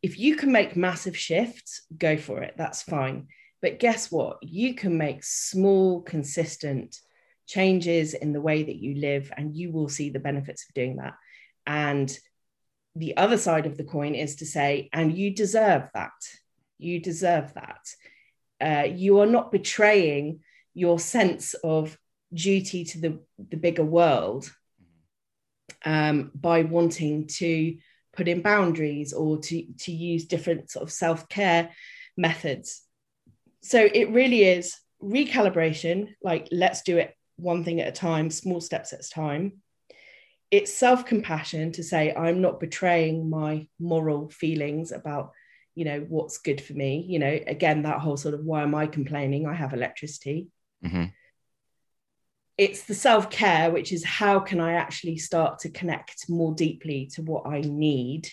if 0.03 0.19
you 0.19 0.37
can 0.37 0.53
make 0.53 0.77
massive 0.77 1.17
shifts 1.17 1.83
go 1.97 2.17
for 2.17 2.43
it 2.43 2.55
that's 2.57 2.83
fine 2.83 3.29
but 3.63 3.79
guess 3.79 4.11
what? 4.11 4.39
You 4.43 4.75
can 4.75 4.97
make 4.99 5.25
small 5.25 6.03
consistent 6.03 6.99
changes 7.47 8.15
in 8.15 8.33
the 8.33 8.41
way 8.41 8.63
that 8.65 8.77
you 8.77 8.95
live 8.95 9.33
and 9.37 9.57
you 9.57 9.71
will 9.71 9.89
see 9.89 10.11
the 10.11 10.19
benefits 10.19 10.65
of 10.69 10.75
doing 10.75 10.97
that. 10.97 11.15
And 11.67 12.17
the 12.95 13.17
other 13.17 13.39
side 13.39 13.67
of 13.67 13.77
the 13.77 13.85
coin 13.85 14.15
is 14.15 14.37
to 14.37 14.47
say 14.47 14.89
and 14.93 15.17
you 15.17 15.35
deserve 15.35 15.89
that. 15.95 16.13
You 16.79 17.01
deserve 17.01 17.55
that. 17.55 17.87
Uh, 18.61 18.87
you 18.87 19.21
are 19.21 19.27
not 19.27 19.53
betraying 19.53 20.41
your 20.75 20.99
sense 20.99 21.55
of 21.55 21.97
duty 22.33 22.85
to 22.85 23.01
the, 23.01 23.21
the 23.39 23.57
bigger 23.57 23.85
world 23.85 24.51
um, 25.85 26.31
by 26.35 26.63
wanting 26.63 27.27
to 27.27 27.77
put 28.13 28.29
in 28.29 28.43
boundaries 28.43 29.13
or 29.13 29.39
to, 29.39 29.67
to 29.79 29.93
use 29.93 30.27
different 30.27 30.71
sort 30.71 30.83
of 30.83 30.93
self-care 30.93 31.71
methods. 32.17 32.83
So 33.67 33.89
it 33.93 34.11
really 34.11 34.45
is 34.45 34.77
recalibration, 35.03 36.15
like 36.23 36.47
let's 36.53 36.83
do 36.83 36.99
it 36.99 37.17
one 37.35 37.65
thing 37.65 37.81
at 37.81 37.89
a 37.89 37.93
time, 37.93 38.31
small 38.31 38.61
steps 38.61 38.93
at 38.93 39.05
a 39.05 39.11
time. 39.11 39.55
It's 40.53 40.73
self-compassion 40.73 41.73
to 41.73 41.83
say, 41.83 42.15
I'm 42.15 42.41
not 42.41 42.61
betraying 42.61 43.29
my 43.29 43.67
moral 43.81 44.31
feelings 44.31 44.93
about, 44.93 45.33
you 45.75 45.85
know, 45.85 46.07
what's 46.09 46.39
good 46.39 46.61
for 46.61 46.75
me. 46.75 47.05
You 47.09 47.19
know, 47.19 47.41
again, 47.49 47.83
that 47.83 47.99
whole 47.99 48.17
sort 48.17 48.35
of 48.35 48.45
why 48.45 48.63
am 48.63 48.73
I 48.73 48.87
complaining? 48.87 49.47
I 49.47 49.55
have 49.55 49.75
electricity 49.75 50.47
Mhm. 50.85 51.13
it's 52.57 52.85
the 52.85 52.95
self 52.95 53.31
care, 53.31 53.73
which 53.73 53.93
is 53.93 54.05
how 54.05 54.39
can 54.39 54.61
I 54.61 54.75
actually 54.75 55.17
start 55.19 55.59
to 55.61 55.71
connect 55.71 56.31
more 56.31 56.55
deeply 56.55 57.07
to 57.15 57.23
what 57.23 57.47
I 57.49 57.63
need 57.63 58.29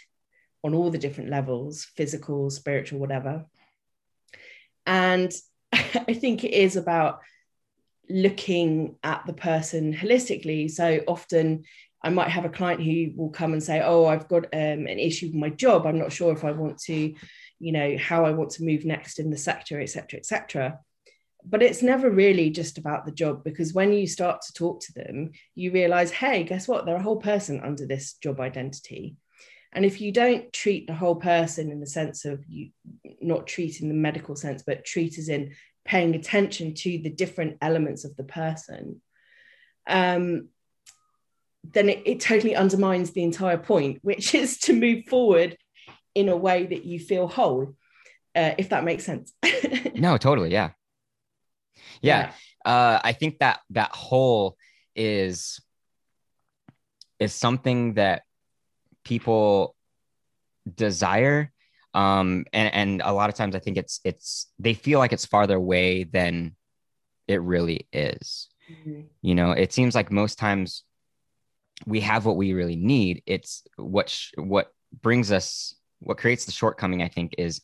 on 0.63 0.75
all 0.75 0.91
the 0.91 0.99
different 0.99 1.31
levels 1.31 1.85
physical, 1.97 2.51
spiritual, 2.51 2.99
whatever. 2.99 3.45
And 4.85 5.31
I 5.73 6.13
think 6.13 6.43
it 6.43 6.53
is 6.53 6.75
about 6.75 7.19
looking 8.09 8.97
at 9.03 9.25
the 9.25 9.33
person 9.33 9.93
holistically. 9.93 10.69
So 10.69 11.01
often 11.07 11.63
I 12.03 12.09
might 12.09 12.29
have 12.29 12.45
a 12.45 12.49
client 12.49 12.81
who 12.81 13.11
will 13.15 13.29
come 13.29 13.53
and 13.53 13.63
say, 13.63 13.81
Oh, 13.81 14.05
I've 14.05 14.27
got 14.27 14.45
um, 14.45 14.87
an 14.87 14.99
issue 14.99 15.27
with 15.27 15.35
my 15.35 15.49
job. 15.49 15.85
I'm 15.85 15.99
not 15.99 16.11
sure 16.11 16.33
if 16.33 16.43
I 16.43 16.51
want 16.51 16.79
to, 16.83 17.13
you 17.59 17.71
know, 17.71 17.97
how 17.97 18.25
I 18.25 18.31
want 18.31 18.51
to 18.51 18.63
move 18.63 18.85
next 18.85 19.19
in 19.19 19.29
the 19.29 19.37
sector, 19.37 19.79
et 19.79 19.89
cetera, 19.89 20.19
et 20.19 20.25
cetera 20.25 20.79
but 21.45 21.61
it's 21.61 21.83
never 21.83 22.09
really 22.09 22.49
just 22.49 22.77
about 22.77 23.05
the 23.05 23.11
job 23.11 23.43
because 23.43 23.73
when 23.73 23.91
you 23.91 24.07
start 24.07 24.41
to 24.41 24.53
talk 24.53 24.81
to 24.81 24.93
them 24.93 25.31
you 25.55 25.71
realize 25.71 26.11
hey 26.11 26.43
guess 26.43 26.67
what 26.67 26.85
they're 26.85 26.95
a 26.95 27.01
whole 27.01 27.17
person 27.17 27.61
under 27.63 27.85
this 27.85 28.13
job 28.13 28.39
identity 28.39 29.15
and 29.73 29.85
if 29.85 30.01
you 30.01 30.11
don't 30.11 30.51
treat 30.53 30.87
the 30.87 30.93
whole 30.93 31.15
person 31.15 31.71
in 31.71 31.79
the 31.79 31.87
sense 31.87 32.25
of 32.25 32.43
you 32.47 32.69
not 33.21 33.47
treat 33.47 33.81
in 33.81 33.87
the 33.87 33.93
medical 33.93 34.35
sense 34.35 34.63
but 34.65 34.85
treat 34.85 35.17
as 35.17 35.29
in 35.29 35.53
paying 35.85 36.15
attention 36.15 36.73
to 36.73 36.97
the 36.99 37.09
different 37.09 37.57
elements 37.61 38.05
of 38.05 38.15
the 38.15 38.23
person 38.23 39.01
um, 39.87 40.47
then 41.63 41.89
it, 41.89 42.01
it 42.05 42.19
totally 42.19 42.55
undermines 42.55 43.11
the 43.11 43.23
entire 43.23 43.57
point 43.57 43.99
which 44.01 44.33
is 44.33 44.57
to 44.59 44.73
move 44.73 45.05
forward 45.05 45.57
in 46.15 46.29
a 46.29 46.37
way 46.37 46.65
that 46.65 46.85
you 46.85 46.99
feel 46.99 47.27
whole 47.27 47.75
uh, 48.35 48.51
if 48.57 48.69
that 48.69 48.83
makes 48.83 49.03
sense 49.03 49.33
No, 49.95 50.17
totally. 50.17 50.51
Yeah. 50.51 50.71
Yeah. 52.01 52.31
uh, 52.65 52.99
I 53.03 53.13
think 53.13 53.39
that 53.39 53.61
that 53.71 53.91
whole 53.91 54.57
is 54.95 55.61
is 57.19 57.33
something 57.33 57.93
that 57.93 58.23
people 59.03 59.75
desire, 60.75 61.51
um, 61.93 62.45
and 62.53 62.73
and 62.73 63.01
a 63.03 63.13
lot 63.13 63.29
of 63.29 63.35
times 63.35 63.55
I 63.55 63.59
think 63.59 63.77
it's 63.77 63.99
it's 64.03 64.47
they 64.59 64.73
feel 64.73 64.99
like 64.99 65.13
it's 65.13 65.25
farther 65.25 65.57
away 65.57 66.03
than 66.03 66.55
it 67.27 67.41
really 67.41 67.87
is. 67.93 68.49
Mhm. 68.69 69.05
You 69.21 69.35
know, 69.35 69.51
it 69.51 69.73
seems 69.73 69.95
like 69.95 70.11
most 70.11 70.37
times 70.37 70.83
we 71.85 71.99
have 72.01 72.25
what 72.25 72.37
we 72.37 72.53
really 72.53 72.75
need. 72.75 73.23
It's 73.25 73.63
what 73.77 74.09
sh- 74.09 74.31
what 74.37 74.71
brings 75.01 75.31
us 75.31 75.75
what 75.99 76.17
creates 76.17 76.45
the 76.45 76.51
shortcoming. 76.51 77.01
I 77.01 77.09
think 77.09 77.35
is 77.37 77.61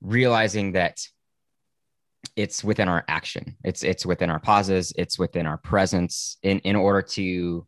realizing 0.00 0.72
that 0.72 1.00
it's 2.36 2.62
within 2.62 2.88
our 2.88 3.04
action 3.08 3.56
it's 3.64 3.82
it's 3.82 4.04
within 4.06 4.30
our 4.30 4.38
pauses 4.38 4.92
it's 4.96 5.18
within 5.18 5.46
our 5.46 5.58
presence 5.58 6.36
in 6.42 6.58
in 6.60 6.76
order 6.76 7.02
to 7.02 7.66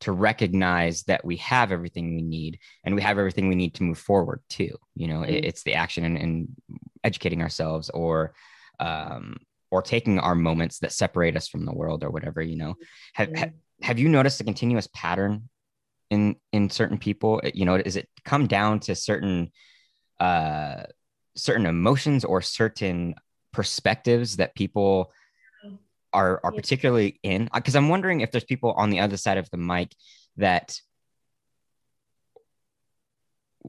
to 0.00 0.12
recognize 0.12 1.04
that 1.04 1.24
we 1.24 1.36
have 1.36 1.72
everything 1.72 2.14
we 2.14 2.22
need 2.22 2.58
and 2.84 2.94
we 2.94 3.02
have 3.02 3.18
everything 3.18 3.48
we 3.48 3.54
need 3.54 3.74
to 3.74 3.82
move 3.82 3.98
forward 3.98 4.42
too. 4.48 4.76
You 4.94 5.08
know 5.08 5.22
it- 5.22 5.42
Mhm. 5.42 5.48
it's 5.48 5.62
the 5.62 5.74
action 5.74 6.04
and, 6.04 6.18
and 6.18 6.48
educating 7.02 7.42
ourselves 7.42 7.90
or 7.90 8.34
um 8.80 9.36
or 9.70 9.82
taking 9.82 10.18
our 10.18 10.34
moments 10.34 10.78
that 10.80 10.92
separate 10.92 11.36
us 11.36 11.48
from 11.48 11.64
the 11.64 11.72
world 11.74 12.04
or 12.04 12.10
whatever 12.10 12.42
you 12.42 12.56
know. 12.56 12.74
Have, 13.14 13.30
have 13.36 13.52
have 13.82 13.98
you 13.98 14.08
noticed 14.08 14.40
a 14.40 14.44
continuous 14.44 14.88
pattern 14.94 15.48
in 16.10 16.36
in 16.52 16.70
certain 16.70 16.98
people? 16.98 17.40
You 17.54 17.64
know 17.64 17.76
is 17.76 17.96
it 17.96 18.08
come 18.24 18.46
down 18.46 18.80
to 18.80 18.94
certain 18.94 19.50
uh 20.20 20.84
certain 21.36 21.66
emotions 21.66 22.24
or 22.24 22.40
certain 22.40 23.14
perspectives 23.52 24.36
that 24.36 24.54
people 24.54 25.12
are 26.14 26.40
are 26.44 26.52
Yeah. 26.52 26.60
particularly 26.60 27.18
in 27.22 27.50
because 27.52 27.76
i'm 27.76 27.88
wondering 27.90 28.20
if 28.22 28.30
there's 28.30 28.44
people 28.44 28.72
on 28.72 28.88
the 28.90 29.00
other 29.00 29.16
side 29.18 29.36
of 29.36 29.50
the 29.50 29.56
mic 29.58 29.92
that 30.38 30.78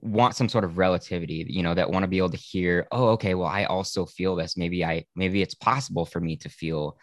want 0.01 0.35
some 0.35 0.49
sort 0.49 0.63
of 0.63 0.77
relativity 0.77 1.45
you 1.49 1.63
know 1.63 1.73
that 1.73 1.89
want 1.89 2.03
to 2.03 2.07
be 2.07 2.17
able 2.17 2.29
to 2.29 2.37
hear 2.37 2.87
oh 2.91 3.09
okay 3.09 3.33
well 3.33 3.47
i 3.47 3.63
also 3.65 4.05
feel 4.05 4.35
this 4.35 4.55
maybe 4.57 4.83
i 4.85 5.03
maybe 5.15 5.41
it's 5.41 5.55
possible 5.55 6.05
for 6.05 6.19
me 6.19 6.35
to 6.35 6.49
feel 6.49 6.97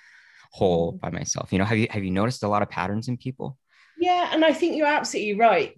whole 0.52 0.92
Mhm. 0.92 1.00
by 1.00 1.10
myself 1.10 1.52
you 1.52 1.58
know 1.58 1.64
have 1.64 1.78
you 1.78 1.88
have 1.90 2.04
you 2.04 2.10
noticed 2.10 2.42
a 2.42 2.48
lot 2.48 2.62
of 2.62 2.70
patterns 2.70 3.08
in 3.08 3.16
people 3.16 3.58
Yeah, 3.98 4.30
and 4.32 4.44
I 4.44 4.52
think 4.52 4.76
you're 4.76 4.86
absolutely 5.00 5.34
right. 5.38 5.74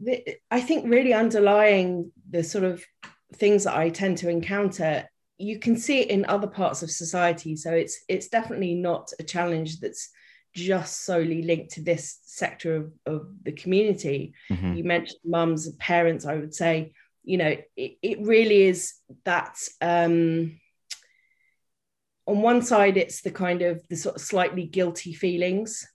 I 0.50 0.60
think 0.60 0.88
really 0.88 1.12
underlying 1.12 2.10
the 2.30 2.42
sort 2.42 2.64
of 2.64 2.82
things 3.34 3.64
that 3.64 3.76
I 3.76 3.90
tend 3.90 4.18
to 4.18 4.28
encounter, 4.30 5.08
you 5.38 5.58
can 5.58 5.76
see 5.76 6.00
it 6.00 6.10
in 6.10 6.24
other 6.26 6.46
parts 6.46 6.82
of 6.82 6.90
society. 6.90 7.56
So 7.56 7.72
it's 7.72 8.04
it's 8.08 8.28
definitely 8.28 8.74
not 8.74 9.12
a 9.18 9.24
challenge 9.24 9.80
that's 9.80 10.10
just 10.54 11.04
solely 11.04 11.42
linked 11.42 11.72
to 11.72 11.82
this 11.82 12.20
sector 12.24 12.76
of, 12.76 12.92
of 13.06 13.26
the 13.42 13.52
community. 13.52 14.34
Mhm. 14.50 14.76
You 14.76 14.84
mentioned 14.84 15.20
mums 15.24 15.66
and 15.66 15.78
parents, 15.78 16.24
I 16.24 16.36
would 16.36 16.54
say, 16.54 16.92
you 17.24 17.38
know, 17.38 17.56
it, 17.76 17.98
it 18.02 18.20
really 18.20 18.62
is 18.62 18.94
that 19.24 19.56
um 19.80 20.60
on 22.26 22.40
one 22.40 22.62
side, 22.62 22.96
it's 22.96 23.20
the 23.20 23.30
kind 23.30 23.60
of 23.60 23.86
the 23.88 23.96
sort 23.96 24.16
of 24.16 24.22
slightly 24.22 24.64
guilty 24.64 25.12
feelings 25.12 25.86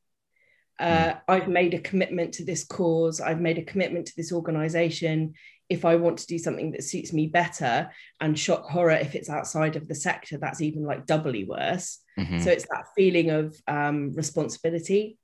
uh, 0.79 1.15
I've 1.27 1.47
made 1.47 1.73
a 1.73 1.79
commitment 1.79 2.33
to 2.35 2.45
this 2.45 2.63
cause, 2.63 3.19
I've 3.19 3.41
made 3.41 3.57
a 3.57 3.63
commitment 3.63 4.07
to 4.07 4.15
this 4.15 4.31
organization. 4.31 5.33
If 5.69 5.85
I 5.85 5.95
want 5.95 6.17
to 6.19 6.27
do 6.27 6.39
something 6.39 6.71
that 6.71 6.83
suits 6.83 7.13
me 7.13 7.27
better, 7.27 7.91
and 8.19 8.37
shock 8.37 8.65
horror, 8.65 8.91
if 8.91 9.15
it's 9.15 9.29
outside 9.29 9.75
of 9.75 9.87
the 9.87 9.95
sector, 9.95 10.37
that's 10.37 10.61
even 10.61 10.83
like 10.83 11.05
doubly 11.05 11.45
worse. 11.45 11.99
Mhm. 12.17 12.43
So 12.43 12.49
it's 12.49 12.65
that 12.71 12.85
feeling 12.95 13.29
of 13.29 13.55
um, 13.67 14.13
responsibility 14.13 15.17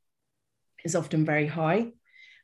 is 0.84 0.96
often 0.96 1.26
very 1.26 1.48
high, 1.48 1.92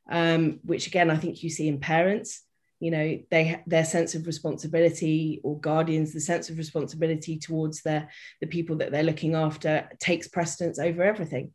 um, 0.09 0.59
which 0.63 0.87
again 0.87 1.11
I 1.11 1.17
think 1.17 1.43
you 1.43 1.49
see 1.49 1.67
in 1.67 1.79
parents. 1.79 2.41
You 2.79 2.89
know, 2.89 3.19
they 3.29 3.61
their 3.67 3.85
sense 3.85 4.15
of 4.15 4.25
responsibility 4.25 5.39
or 5.43 5.59
guardians, 5.59 6.11
the 6.13 6.19
sense 6.19 6.49
of 6.49 6.57
responsibility 6.57 7.37
towards 7.37 7.83
their 7.83 8.09
the 8.41 8.47
people 8.47 8.77
that 8.77 8.91
they're 8.91 9.03
looking 9.03 9.35
after 9.35 9.87
takes 9.99 10.27
precedence 10.27 10.79
over 10.79 11.03
everything. 11.03 11.53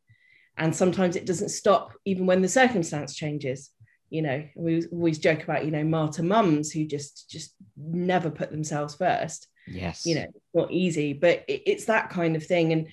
and 0.59 0.75
sometimes 0.75 1.17
it 1.17 1.27
doesn't 1.27 1.51
stop 1.51 1.93
even 2.05 2.25
when 2.27 2.41
the 2.43 2.49
circumstance 2.49 3.15
changes 3.15 3.71
you 4.11 4.23
know 4.23 4.45
we 4.55 4.85
always 4.87 5.19
joke 5.19 5.43
about 5.43 5.65
you 5.65 5.71
know 5.71 5.85
martyr 5.85 6.23
mums 6.23 6.71
who 6.71 6.87
just 6.87 7.29
just 7.31 7.55
never 7.77 8.31
put 8.31 8.51
themselves 8.51 8.95
first 8.95 9.49
yes. 9.67 10.07
you 10.07 10.15
know 10.15 10.27
not 10.55 10.71
easy 10.71 11.13
but 11.13 11.45
it, 11.49 11.63
it's 11.67 11.87
that 11.87 12.11
kind 12.11 12.37
of 12.37 12.45
thing. 12.45 12.73
And 12.73 12.89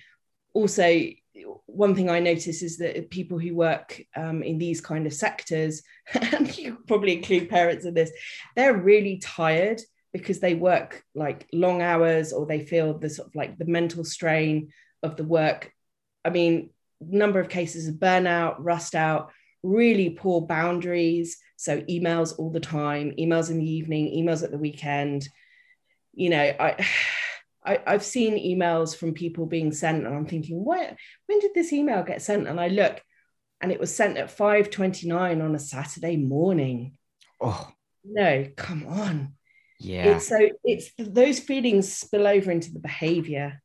also 0.54 1.04
one 1.66 1.96
thing 1.96 2.12
i 2.12 2.20
notice 2.20 2.62
is 2.62 2.78
that 2.78 3.10
people 3.10 3.40
who 3.40 3.56
work 3.56 4.00
um, 4.16 4.44
in 4.44 4.60
these 4.60 4.80
kind 4.80 5.08
of 5.08 5.14
sectors 5.14 5.82
and 6.14 6.56
you 6.56 6.78
probably 6.88 7.18
include 7.18 7.50
parents 7.50 7.86
in 7.86 7.94
this 7.96 8.12
they're 8.56 8.78
really 8.78 9.18
tired 9.18 9.82
because 10.14 10.40
they 10.40 10.54
work 10.54 11.04
like 11.16 11.48
long 11.52 11.82
hours 11.82 12.32
or 12.32 12.46
they 12.46 12.62
feel 12.62 12.98
the 12.98 13.10
sort 13.10 13.28
of 13.28 13.36
like 13.36 13.58
the 13.58 13.66
mental 13.66 14.04
strain 14.06 14.72
of 15.02 15.18
the 15.18 15.24
work. 15.24 15.72
I 16.24 16.30
mean 16.30 16.70
number 17.02 17.42
of 17.42 17.50
cases 17.50 17.88
of 17.88 17.96
burnout 17.96 18.56
rust 18.60 18.96
out 18.96 19.32
really 19.64 20.10
poor 20.12 20.42
boundaries. 20.42 21.38
So 21.56 21.82
emails 21.82 22.38
all 22.38 22.52
the 22.52 22.60
time, 22.60 23.14
emails 23.18 23.50
in 23.50 23.58
the 23.58 23.70
evening, 23.70 24.14
emails 24.14 24.44
at 24.44 24.52
the 24.52 24.58
weekend. 24.58 25.28
You 26.14 26.30
know, 26.30 26.54
I, 26.60 26.86
I 27.66 27.80
have 27.88 28.04
seen 28.04 28.34
emails 28.34 28.96
from 28.96 29.14
people 29.14 29.46
being 29.46 29.72
sent, 29.72 30.06
and 30.06 30.14
I'm 30.14 30.28
thinking, 30.28 30.64
what? 30.64 30.96
When 31.28 31.40
did 31.40 31.52
this 31.56 31.72
email 31.72 32.04
get 32.04 32.22
sent? 32.22 32.48
And 32.48 32.60
I 32.60 32.68
look, 32.68 33.02
and 33.62 33.72
it 33.72 33.80
was 33.80 33.96
sent 33.96 34.18
at 34.18 34.36
5:29 34.38 35.42
on 35.42 35.56
a 35.56 35.60
Saturday 35.60 36.18
morning. 36.18 36.98
Oh 37.40 37.72
no, 38.04 38.48
come 38.58 38.86
on. 38.86 39.36
Yeah. 39.80 40.16
It's 40.16 40.28
so 40.28 40.50
it's 40.64 40.92
those 40.98 41.40
feelings 41.40 41.92
spill 41.92 42.28
over 42.28 42.52
into 42.52 42.74
the 42.74 42.80
behavior. 42.80 43.62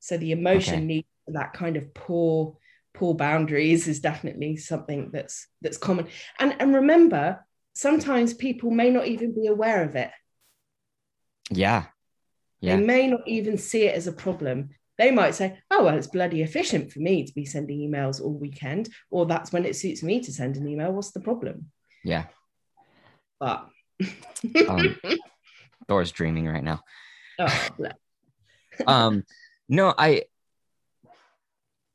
So 0.00 0.16
the 0.16 0.32
emotion 0.32 0.74
okay. 0.74 0.84
needs 0.84 1.08
that 1.28 1.52
kind 1.52 1.76
of 1.76 1.92
poor 1.94 2.56
poor 2.94 3.14
boundaries 3.14 3.88
is 3.88 4.00
definitely 4.00 4.56
something 4.56 5.10
that's 5.12 5.46
that's 5.60 5.78
common. 5.78 6.08
And 6.38 6.54
and 6.60 6.74
remember 6.74 7.44
sometimes 7.74 8.34
people 8.34 8.70
may 8.70 8.90
not 8.90 9.06
even 9.06 9.34
be 9.34 9.46
aware 9.46 9.84
of 9.84 9.96
it. 9.96 10.10
Yeah. 11.50 11.86
Yeah. 12.60 12.76
They 12.76 12.82
may 12.82 13.06
not 13.06 13.26
even 13.26 13.56
see 13.56 13.84
it 13.84 13.94
as 13.94 14.06
a 14.06 14.12
problem. 14.12 14.70
They 14.96 15.10
might 15.10 15.34
say 15.34 15.58
oh 15.70 15.84
well 15.84 15.96
it's 15.96 16.08
bloody 16.08 16.42
efficient 16.42 16.92
for 16.92 16.98
me 16.98 17.24
to 17.24 17.32
be 17.32 17.44
sending 17.44 17.78
emails 17.78 18.20
all 18.20 18.34
weekend 18.34 18.88
or 19.10 19.26
that's 19.26 19.52
when 19.52 19.64
it 19.64 19.76
suits 19.76 20.02
me 20.02 20.20
to 20.20 20.32
send 20.32 20.56
an 20.56 20.68
email. 20.68 20.92
What's 20.92 21.12
the 21.12 21.20
problem? 21.20 21.70
Yeah. 22.04 22.24
But 23.38 23.68
um, 24.68 24.96
Thor's 25.88 26.12
dreaming 26.12 26.46
right 26.46 26.64
now. 26.64 26.82
Oh, 27.38 27.68
um 28.86 29.24
no 29.68 29.92
i 29.96 30.22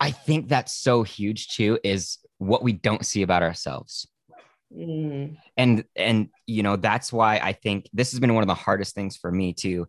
I 0.03 0.11
think 0.11 0.49
that's 0.49 0.73
so 0.75 1.03
huge 1.03 1.47
too 1.47 1.79
is 1.81 2.17
what 2.37 2.61
we 2.61 2.73
don't 2.73 3.05
see 3.05 3.21
about 3.21 3.41
ourselves. 3.41 4.05
Mm. 4.75 5.37
And 5.55 5.85
and 5.95 6.27
you 6.45 6.61
know 6.61 6.75
that's 6.75 7.13
why 7.13 7.37
I 7.37 7.53
think 7.53 7.89
this 7.93 8.11
has 8.11 8.19
been 8.19 8.33
one 8.33 8.43
of 8.43 8.49
the 8.49 8.53
hardest 8.53 8.95
things 8.95 9.15
for 9.15 9.31
me 9.31 9.53
too 9.53 9.87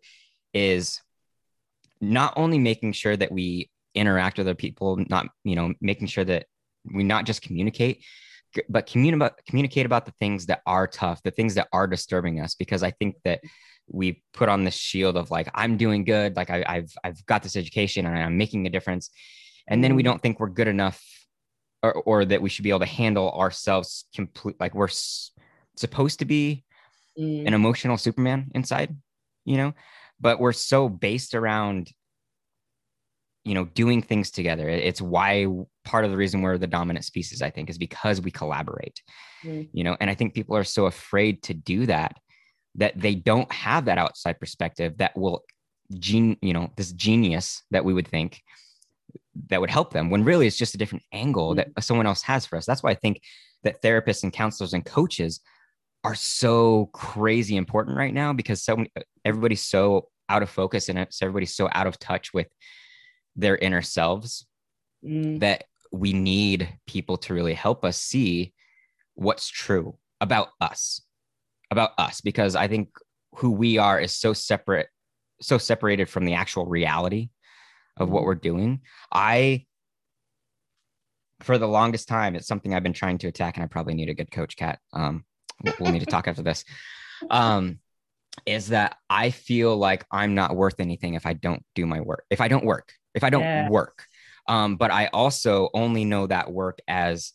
is 0.52 1.00
not 2.00 2.32
only 2.36 2.60
making 2.60 2.92
sure 2.92 3.16
that 3.16 3.32
we 3.32 3.70
interact 3.96 4.38
with 4.38 4.46
other 4.46 4.54
people, 4.54 5.04
not 5.08 5.26
you 5.42 5.56
know 5.56 5.74
making 5.80 6.06
sure 6.06 6.24
that 6.24 6.46
we 6.84 7.02
not 7.02 7.26
just 7.26 7.42
communicate, 7.42 8.04
but 8.68 8.86
communicate 8.86 9.32
communicate 9.48 9.84
about 9.84 10.06
the 10.06 10.14
things 10.20 10.46
that 10.46 10.60
are 10.64 10.86
tough, 10.86 11.24
the 11.24 11.32
things 11.32 11.54
that 11.56 11.66
are 11.72 11.88
disturbing 11.88 12.38
us, 12.38 12.54
because 12.54 12.84
I 12.84 12.92
think 12.92 13.16
that 13.24 13.40
we 13.88 14.22
put 14.32 14.48
on 14.48 14.62
this 14.62 14.76
shield 14.76 15.16
of 15.16 15.32
like 15.32 15.48
I'm 15.54 15.76
doing 15.76 16.04
good, 16.04 16.36
like 16.36 16.50
I, 16.50 16.62
have 16.68 16.90
I've 17.02 17.26
got 17.26 17.42
this 17.42 17.56
education 17.56 18.06
and 18.06 18.16
I'm 18.16 18.38
making 18.38 18.64
a 18.68 18.70
difference, 18.70 19.10
and 19.66 19.82
then 19.82 19.94
we 19.94 20.02
mm. 20.02 20.06
don't 20.06 20.22
think 20.22 20.40
we're 20.40 20.48
good 20.48 20.68
enough 20.68 21.02
or, 21.82 21.94
or 21.94 22.24
that 22.24 22.42
we 22.42 22.48
should 22.48 22.62
be 22.62 22.70
able 22.70 22.80
to 22.80 22.86
handle 22.86 23.30
ourselves 23.32 24.06
complete 24.14 24.56
like 24.58 24.74
we're 24.74 24.86
s- 24.86 25.30
supposed 25.76 26.18
to 26.18 26.24
be 26.24 26.64
mm. 27.18 27.46
an 27.46 27.54
emotional 27.54 27.96
superman 27.96 28.50
inside 28.54 28.96
you 29.44 29.56
know 29.56 29.72
but 30.20 30.40
we're 30.40 30.52
so 30.52 30.88
based 30.88 31.34
around 31.34 31.90
you 33.44 33.54
know 33.54 33.66
doing 33.66 34.00
things 34.00 34.30
together 34.30 34.68
it's 34.68 35.02
why 35.02 35.46
part 35.84 36.04
of 36.04 36.10
the 36.10 36.16
reason 36.16 36.42
we're 36.42 36.58
the 36.58 36.66
dominant 36.66 37.04
species 37.04 37.42
i 37.42 37.50
think 37.50 37.68
is 37.68 37.78
because 37.78 38.20
we 38.20 38.30
collaborate 38.30 39.02
mm. 39.44 39.68
you 39.72 39.84
know 39.84 39.96
and 40.00 40.10
i 40.10 40.14
think 40.14 40.34
people 40.34 40.56
are 40.56 40.64
so 40.64 40.86
afraid 40.86 41.42
to 41.42 41.54
do 41.54 41.86
that 41.86 42.16
that 42.76 42.98
they 42.98 43.14
don't 43.14 43.52
have 43.52 43.84
that 43.84 43.98
outside 43.98 44.40
perspective 44.40 44.96
that 44.98 45.16
will 45.16 45.44
gene 45.98 46.36
you 46.40 46.52
know 46.52 46.70
this 46.76 46.92
genius 46.92 47.62
that 47.70 47.84
we 47.84 47.92
would 47.92 48.08
think 48.08 48.40
that 49.48 49.60
would 49.60 49.70
help 49.70 49.92
them 49.92 50.10
when 50.10 50.24
really 50.24 50.46
it's 50.46 50.56
just 50.56 50.74
a 50.74 50.78
different 50.78 51.04
angle 51.12 51.54
that 51.54 51.68
mm-hmm. 51.70 51.80
someone 51.80 52.06
else 52.06 52.22
has 52.22 52.46
for 52.46 52.56
us. 52.56 52.66
That's 52.66 52.82
why 52.82 52.90
I 52.90 52.94
think 52.94 53.20
that 53.62 53.82
therapists 53.82 54.22
and 54.22 54.32
counselors 54.32 54.72
and 54.72 54.84
coaches 54.84 55.40
are 56.04 56.14
so 56.14 56.90
crazy 56.92 57.56
important 57.56 57.96
right 57.96 58.12
now 58.12 58.32
because 58.32 58.62
so 58.62 58.84
everybody's 59.24 59.64
so 59.64 60.08
out 60.28 60.42
of 60.42 60.50
focus 60.50 60.88
and 60.88 61.06
so 61.10 61.26
everybody's 61.26 61.54
so 61.54 61.68
out 61.72 61.86
of 61.86 61.98
touch 61.98 62.32
with 62.32 62.46
their 63.36 63.56
inner 63.56 63.82
selves 63.82 64.46
mm. 65.04 65.40
that 65.40 65.64
we 65.92 66.12
need 66.12 66.68
people 66.86 67.16
to 67.16 67.34
really 67.34 67.54
help 67.54 67.84
us 67.84 67.98
see 67.98 68.52
what's 69.14 69.48
true 69.48 69.96
about 70.20 70.48
us 70.60 71.00
about 71.70 71.90
us 71.98 72.20
because 72.20 72.54
i 72.56 72.66
think 72.66 72.88
who 73.36 73.50
we 73.50 73.78
are 73.78 74.00
is 74.00 74.14
so 74.14 74.32
separate 74.32 74.88
so 75.40 75.58
separated 75.58 76.08
from 76.08 76.24
the 76.24 76.34
actual 76.34 76.66
reality 76.66 77.28
of 77.96 78.10
what 78.10 78.20
mm-hmm. 78.20 78.26
we're 78.26 78.34
doing. 78.34 78.80
I, 79.12 79.66
for 81.40 81.58
the 81.58 81.68
longest 81.68 82.08
time, 82.08 82.34
it's 82.34 82.46
something 82.46 82.74
I've 82.74 82.82
been 82.82 82.92
trying 82.92 83.18
to 83.18 83.28
attack, 83.28 83.56
and 83.56 83.64
I 83.64 83.66
probably 83.66 83.94
need 83.94 84.08
a 84.08 84.14
good 84.14 84.30
coach, 84.30 84.56
Cat. 84.56 84.78
Um, 84.92 85.24
we'll 85.78 85.92
need 85.92 86.00
to 86.00 86.06
talk 86.06 86.28
after 86.28 86.42
this. 86.42 86.64
Um, 87.30 87.78
is 88.46 88.68
that 88.68 88.96
I 89.08 89.30
feel 89.30 89.76
like 89.76 90.04
I'm 90.10 90.34
not 90.34 90.56
worth 90.56 90.80
anything 90.80 91.14
if 91.14 91.26
I 91.26 91.34
don't 91.34 91.62
do 91.74 91.86
my 91.86 92.00
work. 92.00 92.24
If 92.30 92.40
I 92.40 92.48
don't 92.48 92.64
work, 92.64 92.92
if 93.14 93.22
I 93.22 93.30
don't 93.30 93.42
yeah. 93.42 93.68
work. 93.68 94.06
Um, 94.48 94.76
but 94.76 94.90
I 94.90 95.06
also 95.06 95.70
only 95.72 96.04
know 96.04 96.26
that 96.26 96.52
work 96.52 96.78
as 96.88 97.32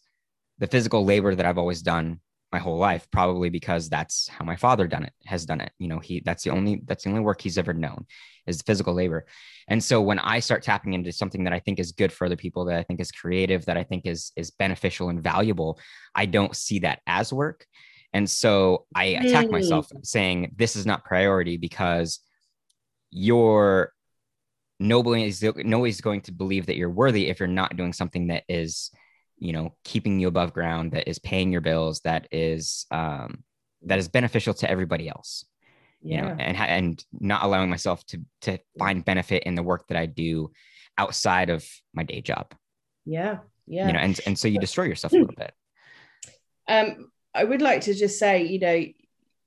the 0.59 0.67
physical 0.67 1.05
labor 1.05 1.33
that 1.33 1.45
I've 1.45 1.57
always 1.57 1.81
done 1.81 2.19
my 2.51 2.59
whole 2.59 2.77
life, 2.77 3.07
probably 3.11 3.49
because 3.49 3.89
that's 3.89 4.27
how 4.27 4.43
my 4.43 4.55
father 4.55 4.87
done 4.87 5.03
it, 5.03 5.13
has 5.25 5.45
done 5.45 5.61
it. 5.61 5.71
You 5.77 5.87
know, 5.87 5.99
he 5.99 6.21
that's 6.25 6.43
the 6.43 6.49
only 6.49 6.81
that's 6.85 7.03
the 7.03 7.09
only 7.09 7.21
work 7.21 7.41
he's 7.41 7.57
ever 7.57 7.73
known 7.73 8.05
is 8.47 8.61
physical 8.61 8.93
labor. 8.93 9.25
And 9.67 9.83
so 9.83 10.01
when 10.01 10.19
I 10.19 10.39
start 10.39 10.63
tapping 10.63 10.93
into 10.93 11.11
something 11.11 11.43
that 11.43 11.53
I 11.53 11.59
think 11.59 11.79
is 11.79 11.91
good 11.91 12.11
for 12.11 12.25
other 12.25 12.35
people, 12.35 12.65
that 12.65 12.79
I 12.79 12.83
think 12.83 12.99
is 12.99 13.11
creative, 13.11 13.65
that 13.65 13.77
I 13.77 13.83
think 13.83 14.05
is 14.05 14.31
is 14.35 14.51
beneficial 14.51 15.09
and 15.09 15.21
valuable, 15.21 15.79
I 16.15 16.25
don't 16.25 16.55
see 16.55 16.79
that 16.79 17.01
as 17.05 17.31
work. 17.31 17.65
And 18.13 18.27
so 18.27 18.85
I 18.95 19.05
attack 19.05 19.47
mm. 19.47 19.51
myself 19.51 19.87
saying 20.03 20.55
this 20.57 20.75
is 20.75 20.85
not 20.85 21.05
priority 21.05 21.57
because 21.57 22.19
you're 23.11 23.93
nobody 24.79 25.25
is 25.25 25.43
nobody's 25.43 26.01
going 26.01 26.21
to 26.21 26.31
believe 26.31 26.65
that 26.67 26.77
you're 26.77 26.89
worthy 26.89 27.27
if 27.27 27.39
you're 27.39 27.47
not 27.47 27.75
doing 27.75 27.93
something 27.93 28.27
that 28.27 28.43
is 28.47 28.91
you 29.39 29.53
know 29.53 29.73
keeping 29.83 30.19
you 30.19 30.27
above 30.27 30.53
ground 30.53 30.91
that 30.91 31.07
is 31.07 31.19
paying 31.19 31.51
your 31.51 31.61
bills 31.61 32.01
that 32.01 32.27
is 32.31 32.85
um, 32.91 33.43
that 33.83 33.99
is 33.99 34.07
beneficial 34.07 34.53
to 34.53 34.69
everybody 34.69 35.09
else 35.09 35.45
you 36.01 36.15
yeah. 36.15 36.21
know 36.21 36.35
and 36.39 36.57
and 36.57 37.05
not 37.19 37.43
allowing 37.43 37.69
myself 37.69 38.05
to 38.05 38.21
to 38.41 38.57
find 38.77 39.03
benefit 39.03 39.43
in 39.43 39.55
the 39.55 39.63
work 39.63 39.87
that 39.87 39.97
i 39.97 40.05
do 40.05 40.51
outside 40.97 41.49
of 41.49 41.65
my 41.93 42.03
day 42.03 42.21
job. 42.21 42.53
Yeah 43.05 43.39
yeah. 43.65 43.87
You 43.87 43.93
know 43.93 43.99
and 43.99 44.19
and 44.25 44.37
so 44.37 44.47
you 44.47 44.59
destroy 44.59 44.85
yourself 44.85 45.13
a 45.13 45.17
little 45.17 45.35
bit. 45.35 45.53
Um 46.67 47.09
i 47.33 47.43
would 47.43 47.63
like 47.63 47.81
to 47.81 47.95
just 47.95 48.19
say 48.19 48.43
you 48.43 48.59
know 48.59 48.85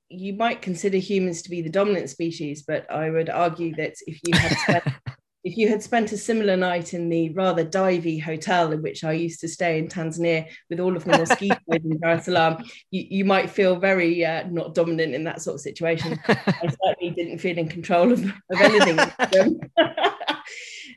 you 0.09 0.32
might 0.32 0.61
consider 0.61 0.99
humans 0.99 1.43
to 1.43 1.51
be 1.51 1.62
the 1.62 1.70
dominant 1.70 2.11
species 2.11 2.64
but 2.66 2.90
i 2.90 3.09
would 3.09 3.30
argue 3.30 3.72
that 3.76 3.95
if 4.09 4.18
you 4.26 4.36
had 4.36 4.59
spent 4.59 4.84
if 5.45 5.57
you 5.57 5.68
had 5.68 5.82
spent 5.82 6.12
a 6.12 6.16
similar 6.16 6.57
night 6.57 6.95
in 6.95 7.09
the 7.09 7.30
rather 7.30 7.64
divey 7.64 8.22
hotel 8.22 8.72
in 8.72 8.80
which 8.80 9.03
I 9.03 9.12
used 9.12 9.40
to 9.40 9.49
stay 9.49 9.78
in 9.78 9.88
Tanzania 9.88 10.49
with 10.70 10.78
all 10.78 10.97
of 10.97 11.05
the 11.05 11.18
mosquitoes 11.18 11.59
in 11.68 11.99
Dar 11.99 12.12
es 12.12 12.26
Salaam, 12.26 12.62
you, 12.90 13.07
you 13.11 13.24
might 13.24 13.51
feel 13.51 13.76
very 13.76 14.24
uh, 14.24 14.47
not 14.49 14.74
dominant 14.74 15.14
in 15.14 15.24
that 15.24 15.43
sort 15.43 15.55
of 15.55 15.61
situation. 15.61 16.20
I 16.28 16.68
certainly 16.84 17.14
didn't 17.16 17.38
feel 17.38 17.59
in 17.59 17.68
control 17.68 18.12
of, 18.12 18.24
of 18.24 18.61
anything. 18.61 18.99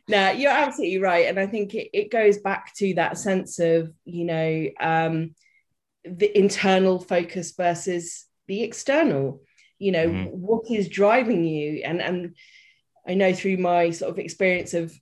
no, 0.08 0.30
you're 0.32 0.52
absolutely 0.52 1.00
right. 1.00 1.26
And 1.28 1.40
I 1.40 1.48
think 1.48 1.74
it, 1.74 1.90
it 1.92 2.12
goes 2.12 2.38
back 2.38 2.72
to 2.76 2.94
that 2.96 3.18
sense 3.18 3.58
of, 3.58 3.92
you 4.06 4.26
know, 4.26 4.70
um, 4.80 5.34
the 6.04 6.38
internal 6.38 7.00
focus 7.00 7.54
versus 7.58 8.26
the 8.48 8.62
external. 8.62 9.42
You 9.80 9.92
know, 9.92 10.08
mm-hmm. 10.08 10.30
what 10.30 10.70
is 10.70 10.88
driving 10.88 11.44
you? 11.44 11.82
And 11.84 12.02
and 12.02 12.36
I 13.08 13.14
know 13.14 13.34
through 13.34 13.58
my 13.58 13.92
sort 13.92 14.12
of 14.12 14.20
experience 14.20 14.74
of, 14.74 14.94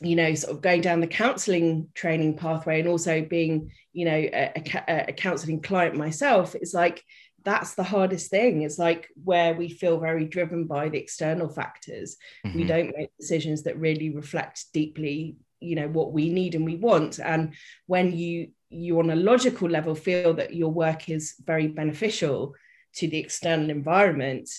you 0.00 0.16
know, 0.16 0.34
sort 0.34 0.54
of 0.54 0.62
going 0.62 0.80
down 0.80 1.00
the 1.00 1.06
counseling 1.06 1.88
training 1.94 2.36
pathway 2.36 2.80
and 2.80 2.88
also 2.88 3.22
being, 3.22 3.70
you 3.92 4.04
know, 4.04 4.16
a, 4.16 4.52
a, 4.88 5.04
a 5.08 5.12
counseling 5.12 5.62
client 5.62 5.96
myself, 5.96 6.54
it's 6.54 6.74
like 6.74 7.02
that's 7.44 7.74
the 7.74 7.82
hardest 7.82 8.30
thing. 8.30 8.62
It's 8.62 8.78
like 8.78 9.08
where 9.22 9.54
we 9.54 9.68
feel 9.68 9.98
very 9.98 10.26
driven 10.26 10.66
by 10.66 10.88
the 10.88 10.98
external 10.98 11.48
factors. 11.48 12.16
Mm-hmm. 12.46 12.58
We 12.58 12.64
don't 12.64 12.96
make 12.96 13.10
decisions 13.18 13.64
that 13.64 13.78
really 13.78 14.10
reflect 14.10 14.72
deeply 14.72 15.36
you 15.62 15.76
know 15.76 15.88
what 15.88 16.12
we 16.12 16.28
need 16.28 16.54
and 16.54 16.64
we 16.64 16.76
want 16.76 17.20
and 17.20 17.54
when 17.86 18.12
you 18.12 18.48
you 18.68 18.98
on 18.98 19.10
a 19.10 19.16
logical 19.16 19.68
level 19.68 19.94
feel 19.94 20.34
that 20.34 20.54
your 20.54 20.70
work 20.70 21.08
is 21.08 21.34
very 21.44 21.68
beneficial 21.68 22.54
to 22.94 23.08
the 23.08 23.18
external 23.18 23.70
environment 23.70 24.50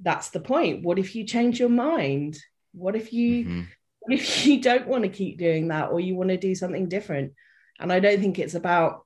that's 0.00 0.30
the 0.30 0.40
point. 0.40 0.84
What 0.84 0.98
if 0.98 1.14
you 1.14 1.24
change 1.24 1.58
your 1.58 1.68
mind? 1.68 2.38
What 2.72 2.96
if 2.96 3.12
you 3.12 3.44
mm-hmm. 3.44 3.60
what 4.00 4.14
if 4.14 4.46
you 4.46 4.60
don't 4.60 4.86
want 4.86 5.04
to 5.04 5.10
keep 5.10 5.38
doing 5.38 5.68
that 5.68 5.90
or 5.90 6.00
you 6.00 6.14
want 6.14 6.30
to 6.30 6.36
do 6.36 6.54
something 6.54 6.88
different? 6.88 7.32
And 7.80 7.92
i 7.92 8.00
don't 8.00 8.20
think 8.20 8.38
it's 8.38 8.54
about 8.54 9.04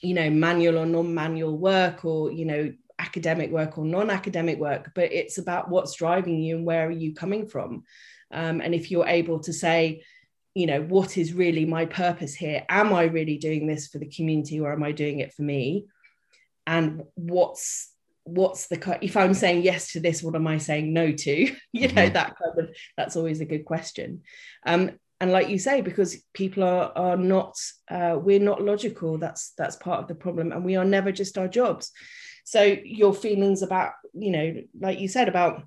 you 0.00 0.14
know 0.14 0.28
manual 0.28 0.78
or 0.78 0.86
non-manual 0.86 1.56
work 1.56 2.04
or 2.04 2.30
you 2.32 2.44
know 2.44 2.72
academic 2.98 3.50
work 3.50 3.78
or 3.78 3.84
non-academic 3.84 4.58
work 4.58 4.92
but 4.94 5.12
it's 5.12 5.38
about 5.38 5.68
what's 5.68 5.94
driving 5.94 6.40
you 6.40 6.56
and 6.56 6.66
where 6.66 6.86
are 6.86 6.90
you 6.90 7.14
coming 7.14 7.48
from? 7.48 7.84
Um, 8.32 8.60
and 8.60 8.74
if 8.74 8.90
you're 8.90 9.06
able 9.06 9.40
to 9.40 9.52
say 9.52 10.02
you 10.54 10.66
know 10.66 10.82
what 10.82 11.18
is 11.18 11.32
really 11.32 11.64
my 11.64 11.84
purpose 11.86 12.34
here? 12.34 12.64
Am 12.68 12.92
i 12.92 13.04
really 13.04 13.38
doing 13.38 13.66
this 13.66 13.88
for 13.88 13.98
the 13.98 14.08
community 14.08 14.60
or 14.60 14.72
am 14.72 14.82
i 14.82 14.92
doing 14.92 15.20
it 15.20 15.32
for 15.32 15.42
me? 15.42 15.86
And 16.66 17.02
what's 17.14 17.93
what's 18.24 18.68
the 18.68 18.98
if 19.02 19.16
i'm 19.16 19.34
saying 19.34 19.62
yes 19.62 19.92
to 19.92 20.00
this 20.00 20.22
what 20.22 20.34
am 20.34 20.46
i 20.46 20.58
saying 20.58 20.92
no 20.92 21.12
to? 21.12 21.54
You 21.72 21.88
know 21.88 22.04
mm-hmm. 22.04 22.14
that 22.14 22.34
kind 22.36 22.58
of 22.58 22.76
that's 22.96 23.16
always 23.16 23.40
a 23.40 23.44
good 23.44 23.64
question. 23.64 24.22
Um 24.66 24.92
and 25.20 25.32
like 25.32 25.48
you 25.48 25.58
say 25.58 25.80
because 25.80 26.22
people 26.32 26.62
are 26.62 26.92
are 26.96 27.16
not 27.16 27.56
uh, 27.90 28.18
we're 28.20 28.40
not 28.40 28.62
logical 28.62 29.18
that's 29.18 29.52
that's 29.56 29.76
part 29.76 30.00
of 30.00 30.08
the 30.08 30.14
problem 30.14 30.52
and 30.52 30.64
we 30.64 30.76
are 30.76 30.84
never 30.84 31.12
just 31.12 31.38
our 31.38 31.48
jobs. 31.48 31.92
So 32.44 32.62
your 32.62 33.14
feelings 33.14 33.62
about 33.62 33.92
you 34.12 34.30
know 34.30 34.62
like 34.80 35.00
you 35.00 35.08
said 35.08 35.28
about 35.28 35.62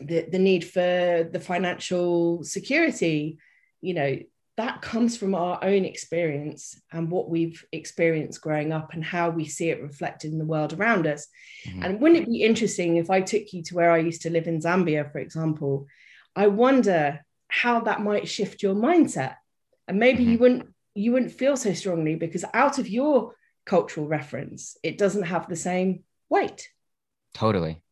the 0.00 0.26
the 0.30 0.38
need 0.38 0.64
for 0.64 1.28
the 1.32 1.40
financial 1.40 2.42
security 2.42 3.38
you 3.80 3.94
know 3.94 4.18
that 4.56 4.82
comes 4.82 5.16
from 5.16 5.34
our 5.34 5.58
own 5.62 5.84
experience 5.84 6.80
and 6.92 7.10
what 7.10 7.28
we've 7.28 7.64
experienced 7.72 8.40
growing 8.40 8.72
up 8.72 8.92
and 8.92 9.04
how 9.04 9.30
we 9.30 9.46
see 9.46 9.70
it 9.70 9.82
reflected 9.82 10.32
in 10.32 10.38
the 10.38 10.44
world 10.44 10.72
around 10.72 11.06
us. 11.06 11.26
Mm-hmm. 11.66 11.82
And 11.82 12.00
wouldn't 12.00 12.22
it 12.22 12.30
be 12.30 12.42
interesting 12.42 12.96
if 12.96 13.10
I 13.10 13.20
took 13.20 13.52
you 13.52 13.62
to 13.64 13.74
where 13.74 13.90
I 13.90 13.98
used 13.98 14.22
to 14.22 14.30
live 14.30 14.46
in 14.46 14.60
Zambia, 14.60 15.10
for 15.10 15.18
example? 15.18 15.88
I 16.36 16.46
wonder 16.46 17.24
how 17.48 17.80
that 17.80 18.02
might 18.02 18.28
shift 18.28 18.62
your 18.62 18.76
mindset. 18.76 19.34
And 19.88 19.98
maybe 19.98 20.22
mm-hmm. 20.22 20.32
you 20.32 20.38
wouldn't 20.38 20.68
you 20.94 21.12
wouldn't 21.12 21.32
feel 21.32 21.56
so 21.56 21.72
strongly 21.72 22.14
because 22.14 22.44
out 22.54 22.78
of 22.78 22.88
your 22.88 23.34
cultural 23.66 24.06
reference, 24.06 24.76
it 24.84 24.96
doesn't 24.96 25.24
have 25.24 25.48
the 25.48 25.56
same 25.56 26.04
weight. 26.28 26.68
Totally. 27.34 27.82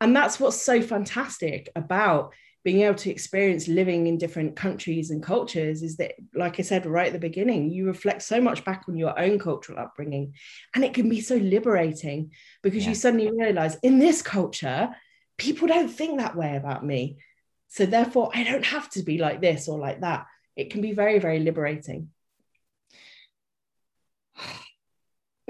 And 0.00 0.14
that's 0.14 0.40
what's 0.40 0.60
so 0.60 0.82
fantastic 0.82 1.70
about 1.76 2.34
being 2.68 2.82
able 2.82 2.94
to 2.94 3.10
experience 3.10 3.66
living 3.66 4.06
in 4.08 4.18
different 4.18 4.54
countries 4.54 5.10
and 5.10 5.22
cultures 5.22 5.82
is 5.82 5.96
that 5.96 6.12
like 6.34 6.60
i 6.60 6.62
said 6.62 6.84
right 6.84 7.06
at 7.06 7.12
the 7.14 7.18
beginning 7.18 7.70
you 7.70 7.86
reflect 7.86 8.20
so 8.20 8.42
much 8.42 8.62
back 8.62 8.84
on 8.88 8.96
your 8.96 9.18
own 9.18 9.38
cultural 9.38 9.78
upbringing 9.78 10.34
and 10.74 10.84
it 10.84 10.92
can 10.92 11.08
be 11.08 11.22
so 11.22 11.36
liberating 11.36 12.30
because 12.62 12.82
yeah. 12.82 12.90
you 12.90 12.94
suddenly 12.94 13.30
realize 13.30 13.78
in 13.82 13.98
this 13.98 14.20
culture 14.20 14.90
people 15.38 15.66
don't 15.68 15.88
think 15.88 16.18
that 16.18 16.36
way 16.36 16.56
about 16.56 16.84
me. 16.84 17.16
So 17.68 17.86
therefore 17.86 18.30
i 18.34 18.42
don't 18.44 18.66
have 18.66 18.90
to 18.90 19.02
be 19.02 19.16
like 19.18 19.40
this 19.40 19.68
or 19.68 19.78
like 19.78 20.02
that. 20.02 20.26
It 20.56 20.70
can 20.70 20.82
be 20.82 20.92
very 20.92 21.18
very 21.20 21.38
liberating. 21.38 22.10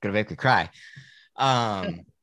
Gonna 0.00 0.14
make 0.14 0.30
me 0.30 0.36
cry. 0.36 0.70
Um 1.36 2.06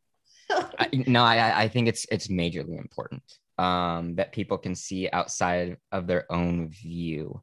I, 0.81 1.03
no, 1.07 1.23
I 1.23 1.63
I 1.63 1.67
think 1.67 1.87
it's 1.87 2.05
it's 2.11 2.27
majorly 2.27 2.79
important 2.79 3.23
um, 3.57 4.15
that 4.15 4.31
people 4.31 4.57
can 4.57 4.75
see 4.75 5.09
outside 5.11 5.77
of 5.91 6.07
their 6.07 6.31
own 6.31 6.69
view, 6.69 7.41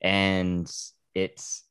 and 0.00 0.70
it's. 1.14 1.64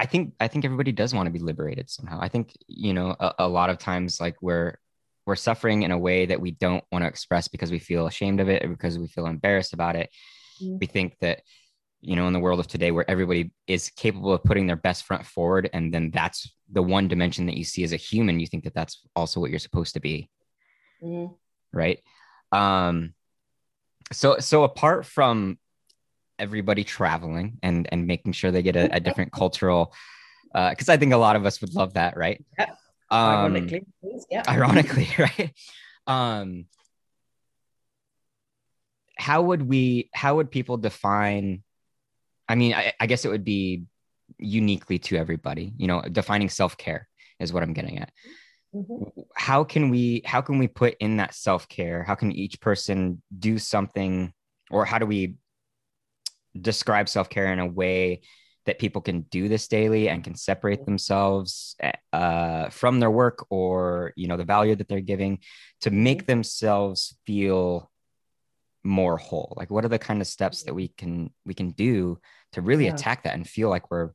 I 0.00 0.06
think 0.06 0.34
I 0.38 0.46
think 0.46 0.64
everybody 0.64 0.92
does 0.92 1.12
want 1.12 1.26
to 1.26 1.32
be 1.32 1.40
liberated 1.40 1.90
somehow. 1.90 2.20
I 2.20 2.28
think 2.28 2.56
you 2.68 2.94
know 2.94 3.16
a, 3.18 3.34
a 3.40 3.48
lot 3.48 3.70
of 3.70 3.78
times 3.78 4.20
like 4.20 4.36
we're 4.40 4.76
we're 5.26 5.36
suffering 5.36 5.82
in 5.82 5.90
a 5.90 5.98
way 5.98 6.24
that 6.26 6.40
we 6.40 6.52
don't 6.52 6.84
want 6.92 7.02
to 7.02 7.08
express 7.08 7.48
because 7.48 7.70
we 7.70 7.80
feel 7.80 8.06
ashamed 8.06 8.40
of 8.40 8.48
it 8.48 8.64
or 8.64 8.68
because 8.68 8.96
we 8.96 9.08
feel 9.08 9.26
embarrassed 9.26 9.74
about 9.74 9.96
it. 9.96 10.08
Mm-hmm. 10.62 10.78
We 10.80 10.86
think 10.86 11.18
that 11.20 11.42
you 12.00 12.14
know 12.14 12.26
in 12.26 12.32
the 12.32 12.38
world 12.38 12.60
of 12.60 12.66
today 12.66 12.90
where 12.90 13.08
everybody 13.10 13.50
is 13.66 13.90
capable 13.90 14.32
of 14.32 14.44
putting 14.44 14.66
their 14.66 14.76
best 14.76 15.04
front 15.04 15.26
forward 15.26 15.68
and 15.72 15.92
then 15.92 16.10
that's 16.12 16.52
the 16.70 16.82
one 16.82 17.08
dimension 17.08 17.46
that 17.46 17.56
you 17.56 17.64
see 17.64 17.82
as 17.82 17.92
a 17.92 17.96
human 17.96 18.38
you 18.38 18.46
think 18.46 18.64
that 18.64 18.74
that's 18.74 19.02
also 19.16 19.40
what 19.40 19.50
you're 19.50 19.58
supposed 19.58 19.94
to 19.94 20.00
be. 20.00 20.28
Mm-hmm. 21.02 21.32
right? 21.72 22.00
Um 22.52 23.14
so 24.12 24.38
so 24.38 24.64
apart 24.64 25.06
from 25.06 25.58
everybody 26.38 26.84
traveling 26.84 27.58
and 27.62 27.88
and 27.90 28.06
making 28.06 28.32
sure 28.32 28.50
they 28.50 28.62
get 28.62 28.76
a, 28.76 28.96
a 28.96 29.00
different 29.00 29.32
cultural 29.40 29.92
uh 30.54 30.70
because 30.70 30.88
i 30.88 30.96
think 30.96 31.12
a 31.12 31.16
lot 31.16 31.36
of 31.36 31.44
us 31.44 31.60
would 31.60 31.74
love 31.74 31.94
that 31.94 32.16
right? 32.16 32.44
Yep. 32.58 32.78
um 33.10 33.20
ironically 33.20 33.86
yeah. 34.30 34.42
Ironically 34.48 35.08
right? 35.18 35.52
Um 36.06 36.66
how 39.16 39.42
would 39.42 39.62
we 39.62 40.10
how 40.14 40.36
would 40.36 40.50
people 40.50 40.76
define 40.76 41.62
I 42.48 42.54
mean, 42.54 42.74
I, 42.74 42.92
I 42.98 43.06
guess 43.06 43.24
it 43.24 43.28
would 43.28 43.44
be 43.44 43.84
uniquely 44.38 44.98
to 44.98 45.16
everybody. 45.16 45.72
You 45.76 45.86
know, 45.86 46.02
defining 46.02 46.48
self 46.48 46.76
care 46.76 47.08
is 47.40 47.52
what 47.52 47.62
I'm 47.62 47.72
getting 47.72 47.98
at. 47.98 48.12
Mm-hmm. 48.74 49.20
How 49.34 49.64
can 49.64 49.90
we 49.90 50.22
how 50.24 50.40
can 50.40 50.58
we 50.58 50.68
put 50.68 50.96
in 51.00 51.16
that 51.16 51.34
self 51.34 51.68
care? 51.68 52.02
How 52.04 52.14
can 52.14 52.32
each 52.32 52.60
person 52.60 53.22
do 53.38 53.58
something, 53.58 54.32
or 54.70 54.84
how 54.84 54.98
do 54.98 55.06
we 55.06 55.36
describe 56.60 57.08
self 57.08 57.28
care 57.30 57.52
in 57.52 57.58
a 57.58 57.66
way 57.66 58.20
that 58.68 58.78
people 58.78 59.00
can 59.00 59.22
do 59.30 59.48
this 59.48 59.66
daily 59.66 60.10
and 60.10 60.22
can 60.22 60.34
separate 60.34 60.84
themselves 60.84 61.74
uh, 62.12 62.68
from 62.68 63.00
their 63.00 63.10
work 63.10 63.46
or 63.48 64.12
you 64.14 64.28
know 64.28 64.36
the 64.36 64.44
value 64.44 64.76
that 64.76 64.88
they're 64.88 65.00
giving 65.00 65.38
to 65.80 65.90
make 65.90 66.18
mm-hmm. 66.18 66.32
themselves 66.32 67.16
feel 67.26 67.90
more 68.84 69.16
whole 69.16 69.54
like 69.56 69.70
what 69.70 69.86
are 69.86 69.88
the 69.88 69.98
kind 69.98 70.20
of 70.20 70.26
steps 70.26 70.64
that 70.64 70.74
we 70.74 70.88
can 70.88 71.30
we 71.46 71.54
can 71.54 71.70
do 71.70 72.18
to 72.52 72.62
really 72.62 72.86
yeah. 72.86 72.94
attack 72.94 73.24
that 73.24 73.34
and 73.34 73.48
feel 73.48 73.68
like 73.68 73.90
we're 73.90 74.10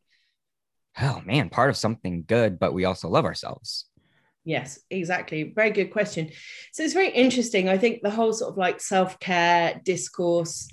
oh 1.02 1.22
man 1.26 1.50
part 1.50 1.70
of 1.70 1.78
something 1.78 2.24
good 2.28 2.60
but 2.60 2.74
we 2.74 2.86
also 2.86 3.10
love 3.10 3.26
ourselves 3.26 3.86
yes 4.46 4.80
exactly 4.90 5.54
very 5.56 5.72
good 5.72 5.92
question 5.92 6.30
so 6.72 6.84
it's 6.84 6.94
very 6.94 7.10
interesting 7.10 7.70
i 7.70 7.78
think 7.78 8.02
the 8.02 8.12
whole 8.12 8.34
sort 8.34 8.52
of 8.52 8.58
like 8.58 8.80
self-care 8.80 9.82
discourse 9.84 10.68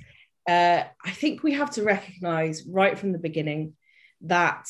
uh, 0.48 0.82
i 1.04 1.10
think 1.10 1.42
we 1.42 1.52
have 1.52 1.70
to 1.70 1.82
recognize 1.82 2.64
right 2.66 2.98
from 2.98 3.12
the 3.12 3.18
beginning 3.18 3.72
that 4.22 4.66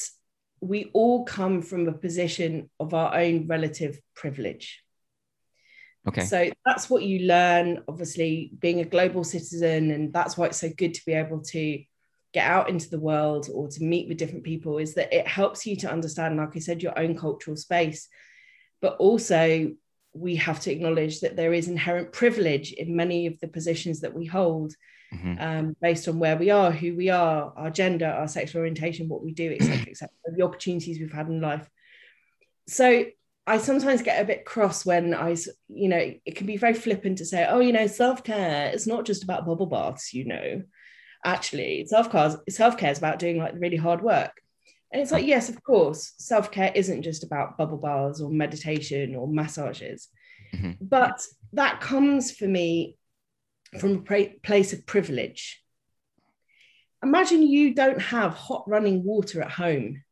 we 0.61 0.91
all 0.93 1.24
come 1.24 1.62
from 1.62 1.88
a 1.88 1.93
position 1.93 2.68
of 2.78 2.93
our 2.93 3.16
own 3.18 3.47
relative 3.47 3.99
privilege 4.14 4.82
Okay. 6.09 6.24
So 6.24 6.51
that's 6.64 6.88
what 6.88 7.03
you 7.03 7.26
learn, 7.26 7.82
obviously, 7.86 8.53
being 8.59 8.80
a 8.80 8.84
global 8.84 9.22
citizen. 9.22 9.91
And 9.91 10.12
that's 10.12 10.36
why 10.36 10.47
it's 10.47 10.61
so 10.61 10.70
good 10.74 10.95
to 10.95 11.05
be 11.05 11.12
able 11.12 11.41
to 11.43 11.82
get 12.33 12.47
out 12.47 12.68
into 12.68 12.89
the 12.89 13.01
world 13.01 13.49
or 13.53 13.68
to 13.68 13.83
meet 13.83 14.09
with 14.09 14.18
different 14.18 14.45
people 14.45 14.78
is 14.78 14.95
that 14.95 15.12
it 15.12 15.26
helps 15.26 15.66
you 15.66 15.76
to 15.76 15.91
understand, 15.91 16.37
like 16.37 16.55
I 16.55 16.61
said, 16.61 16.83
your 16.83 16.97
own 16.99 17.16
cultural 17.16 17.57
space. 17.57 18.09
But 18.81 18.97
also, 18.97 19.72
we 20.12 20.37
have 20.37 20.61
to 20.61 20.72
acknowledge 20.72 21.20
that 21.20 21.37
there 21.37 21.53
is 21.53 21.68
inherent 21.68 22.12
privilege 22.12 22.72
in 22.72 22.97
many 22.97 23.26
of 23.26 23.39
the 23.41 23.49
positions 23.49 24.01
that 24.01 24.14
we 24.14 24.26
hold 24.26 24.74
mm-hmm. 25.12 25.35
um, 25.41 25.76
based 25.81 26.09
on 26.09 26.18
where 26.18 26.37
we 26.37 26.51
are, 26.51 26.70
who 26.70 26.95
we 26.95 27.11
are, 27.11 27.53
our 27.57 27.70
gender, 27.70 28.07
our 28.07 28.28
sexual 28.28 28.61
orientation, 28.61 29.09
what 29.09 29.22
we 29.22 29.33
do, 29.33 29.53
etc., 29.53 29.91
etc., 29.91 30.09
the 30.37 30.45
opportunities 30.45 30.99
we've 30.99 31.12
had 31.12 31.28
in 31.28 31.41
life. 31.41 31.68
So 32.68 33.07
I 33.47 33.59
sometimes 33.59 34.03
get 34.03 34.22
a 34.22 34.26
bit 34.26 34.45
cross 34.45 34.87
when 34.87 35.14
I, 35.14 35.37
you 35.68 35.89
know, 35.89 36.12
it 36.24 36.37
can 36.37 36.47
be 36.47 36.57
very 36.57 36.74
flippant 36.74 37.18
to 37.18 37.26
say, 37.26 37.47
oh, 37.49 37.59
you 37.59 37.72
know, 37.72 37.89
self 37.89 38.22
care, 38.22 38.70
it's 38.72 38.87
not 38.87 39.05
just 39.05 39.24
about 39.24 39.47
bubble 39.47 39.66
baths, 39.66 40.14
you 40.14 40.26
know 40.26 40.62
actually 41.25 41.87
self-care 41.87 42.37
self-care 42.49 42.91
is 42.91 42.99
about 42.99 43.18
doing 43.18 43.39
like 43.39 43.55
really 43.57 43.77
hard 43.77 44.03
work. 44.03 44.33
And 44.93 45.01
it's 45.01 45.12
like 45.12 45.27
yes 45.27 45.49
of 45.49 45.62
course 45.62 46.12
self-care 46.18 46.73
isn't 46.75 47.03
just 47.03 47.25
about 47.25 47.59
bubble 47.59 47.79
baths 47.79 48.21
or 48.21 48.31
meditation 48.31 49.14
or 49.14 49.29
massages. 49.29 50.09
Mm-hmm. 50.53 50.85
but 50.85 51.25
that 51.53 51.81
comes 51.81 52.33
for 52.33 52.47
me 52.47 52.97
from 53.79 54.05
a 54.11 54.31
place 54.43 54.73
of 54.73 54.85
privilege. 54.85 55.62
Imagine 57.05 57.43
you 57.43 57.73
don't 57.73 58.03
have 58.03 58.35
hot 58.35 58.64
running 58.66 59.05
water 59.05 59.43
at 59.43 59.53
home. 59.53 60.03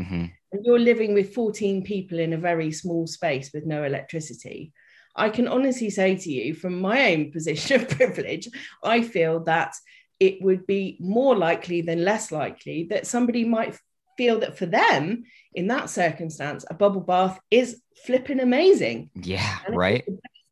Mm-hmm. 0.00 0.24
and 0.50 0.64
you're 0.64 0.80
living 0.80 1.14
with 1.14 1.34
14 1.34 1.84
people 1.84 2.18
in 2.18 2.32
a 2.32 2.36
very 2.36 2.72
small 2.72 3.06
space 3.06 3.52
with 3.54 3.64
no 3.64 3.84
electricity. 3.84 4.72
I 5.14 5.28
can 5.30 5.46
honestly 5.46 5.90
say 5.90 6.16
to 6.16 6.30
you, 6.30 6.54
from 6.54 6.80
my 6.80 7.12
own 7.12 7.30
position 7.36 7.80
of 7.80 7.88
privilege, 7.88 8.48
I 8.82 9.02
feel 9.02 9.44
that 9.44 9.74
it 10.20 10.42
would 10.42 10.66
be 10.66 10.96
more 11.00 11.36
likely 11.36 11.80
than 11.80 12.04
less 12.04 12.30
likely 12.32 12.86
that 12.90 13.06
somebody 13.06 13.44
might 13.44 13.78
feel 14.16 14.40
that 14.40 14.56
for 14.56 14.66
them 14.66 15.24
in 15.54 15.66
that 15.66 15.90
circumstance 15.90 16.64
a 16.70 16.74
bubble 16.74 17.00
bath 17.00 17.40
is 17.50 17.80
flipping 18.04 18.38
amazing 18.38 19.10
yeah 19.14 19.58
right 19.70 20.04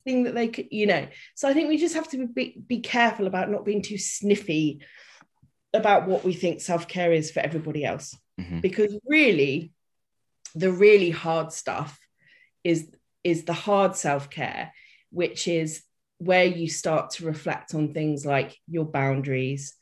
thing 0.04 0.24
that 0.24 0.34
they 0.34 0.48
could, 0.48 0.68
you 0.70 0.86
know. 0.86 1.06
So 1.34 1.48
I 1.48 1.54
think 1.54 1.68
we 1.68 1.78
just 1.78 1.94
have 1.94 2.08
to 2.10 2.26
be, 2.26 2.60
be 2.66 2.80
careful 2.80 3.26
about 3.26 3.50
not 3.50 3.64
being 3.64 3.82
too 3.82 3.98
sniffy 3.98 4.80
about 5.74 6.06
what 6.06 6.24
we 6.24 6.32
think 6.32 6.60
self 6.60 6.88
care 6.88 7.12
is 7.12 7.30
for 7.30 7.40
everybody 7.40 7.84
else. 7.84 8.16
Mhm. 8.40 8.60
Because 8.60 8.98
really, 9.06 9.72
the 10.54 10.72
really 10.72 11.10
hard 11.10 11.52
stuff 11.52 11.98
is 12.64 12.90
is 13.24 13.44
the 13.44 13.52
hard 13.52 13.96
self 13.96 14.28
care, 14.30 14.72
which 15.10 15.48
is 15.48 15.82
where 16.22 16.44
you 16.44 16.68
start 16.68 17.10
to 17.10 17.26
reflect 17.26 17.74
on 17.74 17.92
things 17.92 18.24
like 18.24 18.56
your 18.68 18.84
boundaries, 18.84 19.74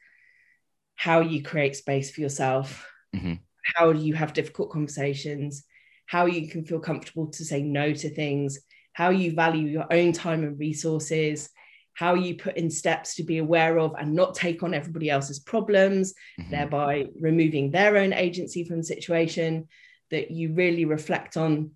how 0.94 1.20
you 1.20 1.42
create 1.42 1.76
space 1.76 2.10
for 2.10 2.20
yourself, 2.22 2.86
Mhm. 3.14 3.40
how 3.76 3.90
you 3.90 4.14
have 4.14 4.32
difficult 4.32 4.70
conversations, 4.70 5.64
how 6.06 6.26
you 6.26 6.48
can 6.48 6.64
feel 6.64 6.80
comfortable 6.80 7.26
to 7.28 7.44
say 7.44 7.62
no 7.62 7.92
to 7.92 8.08
things, 8.08 8.58
how 8.92 9.10
you 9.10 9.32
value 9.32 9.66
your 9.68 9.86
own 9.92 10.12
time 10.12 10.42
and 10.42 10.58
resources, 10.58 11.50
how 11.92 12.14
you 12.14 12.34
put 12.36 12.56
in 12.56 12.70
steps 12.70 13.16
to 13.16 13.22
be 13.22 13.38
aware 13.38 13.78
of 13.78 13.94
and 13.98 14.14
not 14.14 14.34
take 14.34 14.62
on 14.62 14.72
everybody 14.72 15.10
else's 15.10 15.40
problems, 15.40 16.14
Mhm. 16.38 16.50
thereby 16.50 17.04
removing 17.20 17.70
their 17.70 17.98
own 17.98 18.12
agency 18.14 18.64
from 18.64 18.78
the 18.78 18.84
situation, 18.84 19.68
that 20.10 20.30
you 20.30 20.54
really 20.54 20.86
reflect 20.86 21.36
on 21.36 21.72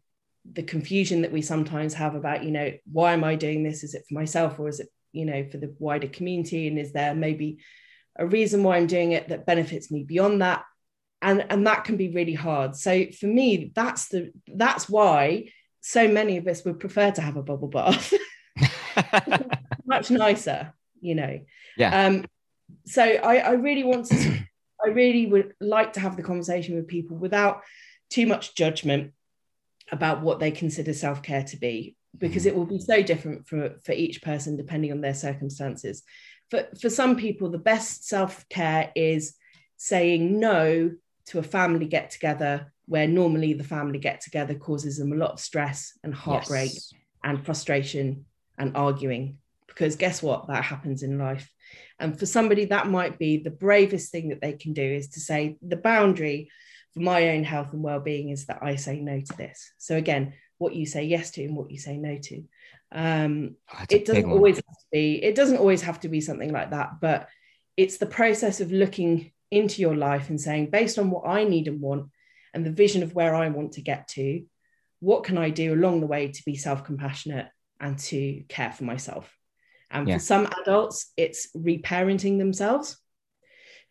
the 0.50 0.62
confusion 0.62 1.22
that 1.22 1.32
we 1.32 1.42
sometimes 1.42 1.94
have 1.94 2.14
about, 2.14 2.44
you 2.44 2.50
know, 2.50 2.72
why 2.90 3.12
am 3.12 3.24
I 3.24 3.34
doing 3.34 3.62
this? 3.62 3.82
Is 3.82 3.94
it 3.94 4.04
for 4.08 4.14
myself 4.14 4.58
or 4.58 4.68
is 4.68 4.80
it, 4.80 4.88
you 5.12 5.24
know, 5.24 5.46
for 5.50 5.56
the 5.58 5.74
wider 5.78 6.08
community? 6.08 6.68
And 6.68 6.78
is 6.78 6.92
there 6.92 7.14
maybe 7.14 7.58
a 8.16 8.26
reason 8.26 8.62
why 8.62 8.76
I'm 8.76 8.86
doing 8.86 9.12
it 9.12 9.28
that 9.28 9.46
benefits 9.46 9.90
me 9.90 10.04
beyond 10.04 10.42
that? 10.42 10.64
And, 11.22 11.46
and 11.48 11.66
that 11.66 11.84
can 11.84 11.96
be 11.96 12.10
really 12.10 12.34
hard. 12.34 12.76
So 12.76 13.06
for 13.18 13.26
me, 13.26 13.72
that's 13.74 14.08
the 14.08 14.32
that's 14.46 14.90
why 14.90 15.48
so 15.80 16.06
many 16.06 16.36
of 16.36 16.46
us 16.46 16.64
would 16.64 16.80
prefer 16.80 17.10
to 17.12 17.22
have 17.22 17.36
a 17.36 17.42
bubble 17.42 17.68
bath. 17.68 18.12
much 19.86 20.10
nicer, 20.10 20.74
you 21.00 21.14
know. 21.14 21.40
Yeah. 21.78 22.06
Um, 22.06 22.24
so 22.86 23.02
I, 23.02 23.36
I 23.38 23.52
really 23.52 23.84
want 23.84 24.06
to, 24.06 24.38
I 24.84 24.88
really 24.88 25.26
would 25.26 25.54
like 25.60 25.94
to 25.94 26.00
have 26.00 26.16
the 26.16 26.22
conversation 26.22 26.76
with 26.76 26.88
people 26.88 27.16
without 27.16 27.62
too 28.10 28.26
much 28.26 28.54
judgment 28.54 29.12
about 29.94 30.20
what 30.20 30.40
they 30.40 30.50
consider 30.50 30.92
self 30.92 31.22
care 31.22 31.44
to 31.44 31.56
be, 31.56 31.96
because 32.18 32.44
mm-hmm. 32.44 32.48
it 32.48 32.56
will 32.56 32.66
be 32.66 32.78
so 32.78 33.02
different 33.02 33.46
for 33.46 33.76
for 33.84 33.92
each 33.92 34.20
person 34.20 34.56
depending 34.56 34.92
on 34.92 35.00
their 35.00 35.14
circumstances. 35.14 36.02
For 36.50 36.66
for 36.80 36.90
some 36.90 37.16
people, 37.16 37.50
the 37.50 37.58
best 37.58 38.06
self 38.06 38.46
care 38.48 38.90
is 38.94 39.34
saying 39.76 40.38
no 40.38 40.90
to 41.26 41.38
a 41.38 41.42
family 41.42 41.86
get 41.86 42.10
together 42.10 42.72
where 42.86 43.08
normally 43.08 43.54
the 43.54 43.64
family 43.64 43.98
get 43.98 44.20
together 44.20 44.54
causes 44.54 44.98
them 44.98 45.12
a 45.12 45.16
lot 45.16 45.32
of 45.32 45.40
stress 45.40 45.96
and 46.02 46.14
heartbreak 46.14 46.72
Yes. 46.72 46.92
and 47.22 47.44
frustration 47.44 48.26
and 48.58 48.76
arguing 48.76 49.38
because 49.66 49.96
guess 49.96 50.22
what 50.22 50.46
that 50.48 50.64
happens 50.64 51.02
in 51.02 51.18
life 51.18 51.50
and 51.98 52.18
for 52.18 52.26
somebody 52.26 52.66
that 52.66 52.88
might 52.88 53.18
be 53.18 53.38
the 53.38 53.50
bravest 53.50 54.12
thing 54.12 54.28
that 54.28 54.40
they 54.40 54.52
can 54.52 54.74
do 54.74 54.82
is 54.82 55.08
to 55.08 55.20
say 55.20 55.56
the 55.62 55.76
boundary 55.76 56.50
for 56.94 57.00
my 57.00 57.30
own 57.30 57.44
health 57.44 57.72
and 57.72 57.82
well-being 57.82 58.30
is 58.30 58.46
that 58.46 58.60
i 58.62 58.76
say 58.76 59.00
no 59.00 59.20
to 59.20 59.36
this. 59.36 59.72
So 59.78 59.96
again 59.96 60.34
what 60.58 60.74
you 60.74 60.86
say 60.86 61.04
yes 61.04 61.32
to 61.32 61.44
and 61.44 61.56
what 61.56 61.70
you 61.70 61.78
say 61.78 61.96
no 61.98 62.16
to. 62.22 62.44
Um, 62.92 63.56
Oh, 63.72 63.84
it 63.90 64.04
doesn't 64.04 64.30
always 64.30 64.56
have 64.56 64.64
to 64.64 64.86
be 64.92 65.22
it 65.22 65.34
doesn't 65.34 65.58
always 65.58 65.82
have 65.82 66.00
to 66.00 66.08
be 66.08 66.20
something 66.20 66.52
like 66.52 66.70
that 66.70 67.00
but 67.00 67.28
it's 67.76 67.98
the 67.98 68.06
process 68.06 68.60
of 68.60 68.70
looking 68.70 69.32
into 69.50 69.82
your 69.82 69.96
life 69.96 70.30
and 70.30 70.40
saying 70.40 70.70
based 70.70 70.98
on 70.98 71.10
what 71.10 71.26
i 71.26 71.42
need 71.44 71.66
and 71.66 71.80
want 71.80 72.08
and 72.54 72.64
the 72.64 72.70
vision 72.70 73.02
of 73.02 73.14
where 73.14 73.34
i 73.34 73.48
want 73.48 73.72
to 73.72 73.82
get 73.82 74.06
to 74.08 74.44
what 75.00 75.24
can 75.24 75.36
i 75.36 75.50
do 75.50 75.74
along 75.74 76.00
the 76.00 76.06
way 76.06 76.28
to 76.28 76.42
be 76.46 76.56
self-compassionate 76.56 77.48
and 77.80 77.98
to 77.98 78.42
care 78.48 78.72
for 78.72 78.84
myself? 78.84 79.30
And 79.90 80.08
Yeah. 80.08 80.16
for 80.16 80.20
some 80.20 80.48
adults 80.62 81.12
it's 81.16 81.48
reparenting 81.56 82.38
themselves 82.38 82.96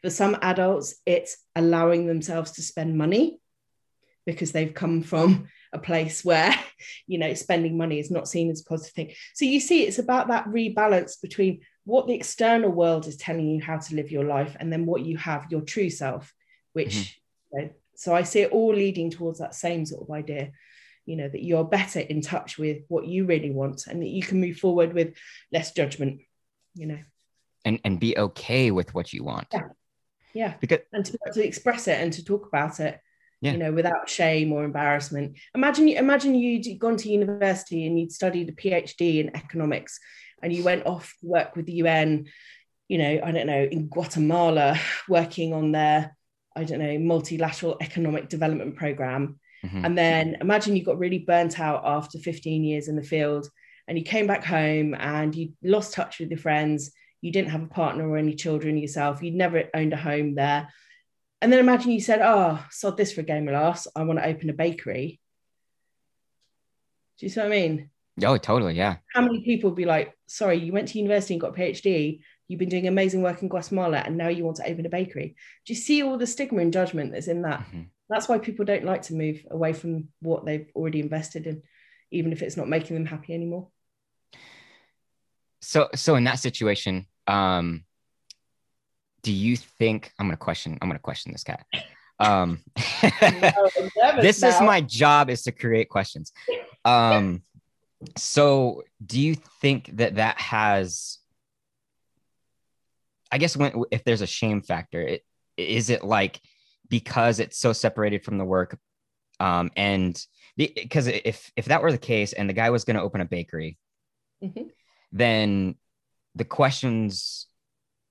for 0.04 0.10
some 0.10 0.38
adults 0.42 0.96
it's 1.06 1.38
allowing 1.56 2.06
themselves 2.06 2.52
to 2.52 2.62
spend 2.62 2.98
money 2.98 3.40
because 4.26 4.52
they've 4.52 4.74
come 4.74 5.02
from 5.02 5.48
a 5.72 5.80
place 5.80 6.24
where 6.24 6.54
you 7.08 7.18
know 7.18 7.34
spending 7.34 7.78
money 7.78 8.00
is 8.00 8.12
not 8.12 8.28
seen 8.28 8.52
as 8.52 8.62
a 8.62 8.66
positive 8.66 8.94
thing 8.94 9.14
so 9.34 9.46
you 9.46 9.60
see 9.60 9.84
it's 9.84 10.00
about 10.00 10.28
that 10.28 10.46
rebalance 10.46 11.20
between 11.22 11.62
what 11.86 12.08
the 12.08 12.14
external 12.14 12.70
world 12.70 13.08
is 13.08 13.18
telling 13.18 13.48
you 13.48 13.62
how 13.62 13.78
to 13.78 13.96
live 13.96 14.12
your 14.12 14.24
life 14.24 14.56
and 14.60 14.72
then 14.72 14.86
what 14.86 15.04
you 15.04 15.18
have 15.18 15.48
your 15.50 15.62
true 15.62 15.90
self 15.90 16.34
which 16.74 16.96
mm-hmm. 16.96 17.60
you 17.60 17.66
know, 17.66 17.70
so 17.96 18.14
i 18.14 18.24
see 18.24 18.42
it 18.42 18.52
all 18.52 18.74
leading 18.74 19.10
towards 19.10 19.40
that 19.40 19.56
same 19.56 19.86
sort 19.86 20.02
of 20.02 20.14
idea 20.14 20.52
you 21.06 21.16
know 21.18 21.28
that 21.28 21.44
you're 21.44 21.66
better 21.66 22.00
in 22.00 22.22
touch 22.22 22.58
with 22.58 22.84
what 22.88 23.06
you 23.06 23.26
really 23.26 23.52
want 23.52 23.88
and 23.88 24.02
that 24.02 24.08
you 24.08 24.22
can 24.22 24.40
move 24.40 24.58
forward 24.58 24.94
with 24.94 25.16
less 25.52 25.74
judgment 25.74 26.22
you 26.76 26.86
know 26.86 27.00
and 27.66 27.80
and 27.84 28.00
be 28.00 28.18
okay 28.18 28.72
with 28.72 28.94
what 28.94 29.14
you 29.14 29.24
want. 29.24 29.48
Yeah. 29.52 29.70
Yeah 30.34 30.54
Because 30.60 30.80
and 30.92 31.06
to, 31.06 31.12
be 31.14 31.18
able 31.26 31.34
to 31.36 31.46
express 31.48 31.88
it 31.88 32.00
and 32.02 32.12
to 32.14 32.24
talk 32.24 32.48
about 32.48 32.80
it 32.80 33.00
Yeah. 33.42 33.52
you 33.54 33.58
know 33.58 33.72
without 33.72 34.10
shame 34.10 34.52
or 34.54 34.64
embarrassment 34.64 35.38
imagine 35.56 35.88
you 35.88 35.98
imagine 35.98 36.34
you'd 36.36 36.80
gone 36.80 36.98
to 36.98 37.10
university 37.10 37.86
and 37.86 38.00
you'd 38.00 38.12
studied 38.12 38.50
a 38.50 38.54
phd 38.54 39.02
in 39.22 39.36
economics 39.36 40.00
and 40.42 40.52
you 40.54 40.64
went 40.64 40.86
off 40.86 41.14
to 41.20 41.28
work 41.28 41.56
with 41.56 41.66
the 41.66 41.74
un 41.88 42.26
you 42.88 42.98
know 42.98 43.20
i 43.24 43.32
don't 43.32 43.48
know 43.48 43.64
in 43.76 43.88
guatemala 43.88 44.78
working 45.10 45.54
on 45.54 45.72
their 45.72 46.16
i 46.56 46.64
don't 46.64 46.80
know 46.80 46.98
multilateral 47.00 47.78
economic 47.82 48.30
development 48.30 48.76
program 48.76 49.40
Mhm. 49.66 49.86
and 49.86 49.98
then 49.98 50.26
imagine 50.42 50.76
you 50.76 50.84
got 50.84 51.00
really 51.00 51.20
burnt 51.20 51.58
out 51.58 51.84
after 51.86 52.20
15 52.20 52.66
years 52.66 52.90
in 52.90 52.98
the 52.98 53.02
field 53.14 53.48
and 53.88 53.98
you 53.98 54.04
came 54.04 54.28
back 54.28 54.44
home 54.44 54.94
and 54.94 55.34
you 55.34 55.54
lost 55.64 55.94
touch 55.94 56.20
with 56.20 56.30
your 56.30 56.38
friends 56.48 56.92
you 57.24 57.32
didn't 57.32 57.52
have 57.52 57.64
a 57.64 57.68
partner 57.68 58.08
or 58.08 58.18
any 58.18 58.36
children 58.36 58.78
yourself 58.78 59.24
you'd 59.24 59.34
never 59.34 59.64
owned 59.74 59.94
a 59.94 59.98
home 59.98 60.36
there. 60.36 60.68
And 61.42 61.52
then 61.52 61.60
imagine 61.60 61.92
you 61.92 62.02
said 62.02 62.20
oh 62.22 62.64
sod 62.70 62.98
this 62.98 63.14
for 63.14 63.22
a 63.22 63.24
game 63.24 63.48
of 63.48 63.54
laughs. 63.54 63.88
I 63.96 64.04
want 64.04 64.20
to 64.20 64.28
open 64.28 64.50
a 64.50 64.54
bakery. 64.54 65.20
Do 67.18 67.26
you 67.26 67.30
see 67.30 67.40
what 67.40 67.48
i 67.48 67.50
mean? 67.50 67.90
Oh, 68.24 68.38
totally, 68.38 68.76
yeah. 68.76 68.98
how 69.14 69.22
many 69.22 69.42
people 69.44 69.72
would 69.72 69.78
be 69.78 69.86
like 69.86 70.14
sorry 70.28 70.60
you 70.60 70.72
went 70.74 70.90
to 70.90 71.00
university 71.00 71.34
and 71.34 71.42
got 71.42 71.58
a 71.58 71.62
phd. 71.62 72.20
You've 72.50 72.60
been 72.60 72.70
doing 72.70 72.88
amazing 72.88 73.22
work 73.24 73.42
in 73.42 73.48
guatemala 73.48 74.00
and 74.06 74.18
now 74.18 74.28
you 74.28 74.44
want 74.44 74.58
to 74.58 74.70
open 74.70 74.86
a 74.86 74.90
bakery. 74.90 75.36
Do 75.66 75.74
you 75.74 75.80
see 75.80 76.04
all 76.04 76.18
the 76.18 76.28
stigma 76.28 76.62
and 76.62 76.74
judgment 76.74 77.14
that's 77.14 77.28
in 77.28 77.42
that? 77.44 77.62
Mhm. 77.72 77.88
that's 78.10 78.28
why 78.28 78.38
people 78.38 78.66
don't 78.66 78.84
like 78.86 79.04
to 79.04 79.16
move 79.16 79.46
away 79.50 79.72
from 79.74 80.10
what 80.20 80.46
they've 80.46 80.70
already 80.76 81.00
invested 81.00 81.48
in 81.48 81.64
even 82.12 82.32
if 82.32 82.42
it's 82.44 82.58
not 82.58 82.70
making 82.70 82.96
them 82.96 83.06
happy 83.06 83.34
anymore. 83.34 83.70
So 85.62 85.90
so 85.96 86.16
in 86.16 86.26
that 86.26 86.40
situation, 86.40 87.08
um, 87.28 87.84
do 89.22 89.32
you 89.32 89.56
think 89.56 90.12
I'm 90.20 90.28
gonna 90.28 90.38
question? 90.38 90.78
I'm 90.82 90.90
gonna 90.90 91.00
question 91.00 91.32
this 91.32 91.44
cat. 91.44 91.66
Um, 92.20 92.60
this 94.22 94.44
is 94.44 94.60
my 94.62 94.82
job 94.82 95.30
is 95.30 95.44
to 95.44 95.52
create 95.52 95.90
questions. 95.90 96.32
Um, 96.86 97.42
so 98.18 98.84
do 99.06 99.20
you 99.20 99.36
think 99.62 99.90
that 99.98 100.16
that 100.16 100.40
has? 100.40 101.20
I 103.32 103.38
guess 103.38 103.58
when 103.58 103.84
if 103.92 104.04
there's 104.04 104.22
a 104.22 104.28
shame 104.28 104.62
factor, 104.62 105.02
it, 105.02 105.24
is 105.58 105.90
it 105.90 106.04
like 106.04 106.40
because 106.90 107.40
it's 107.40 107.58
so 107.58 107.74
separated 107.74 108.24
from 108.24 108.38
the 108.38 108.46
work, 108.46 108.78
um, 109.40 109.72
and 109.76 110.22
because 110.56 111.08
if 111.08 111.52
if 111.56 111.66
that 111.66 111.82
were 111.82 111.92
the 111.92 111.98
case 111.98 112.34
and 112.34 112.48
the 112.50 112.54
guy 112.54 112.70
was 112.70 112.84
going 112.84 112.96
to 112.98 113.02
open 113.02 113.22
a 113.22 113.26
bakery, 113.26 113.78
Mhm. 114.44 114.70
then 115.12 115.76
the 116.36 116.46
questions 116.46 117.48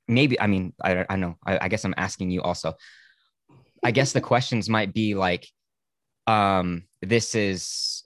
maybe 0.09 0.41
i 0.41 0.47
mean 0.47 0.73
i, 0.83 1.05
I 1.09 1.17
know 1.17 1.37
I, 1.47 1.59
I 1.63 1.69
guess 1.69 1.85
i'm 1.85 1.95
asking 1.97 2.31
you 2.31 2.43
also. 2.43 2.75
I 3.83 3.91
guess 3.91 4.13
the 4.13 4.21
questions 4.33 4.69
might 4.69 4.93
be 4.95 5.15
like 5.15 5.47
um 6.27 6.85
this 7.01 7.35
is 7.35 8.05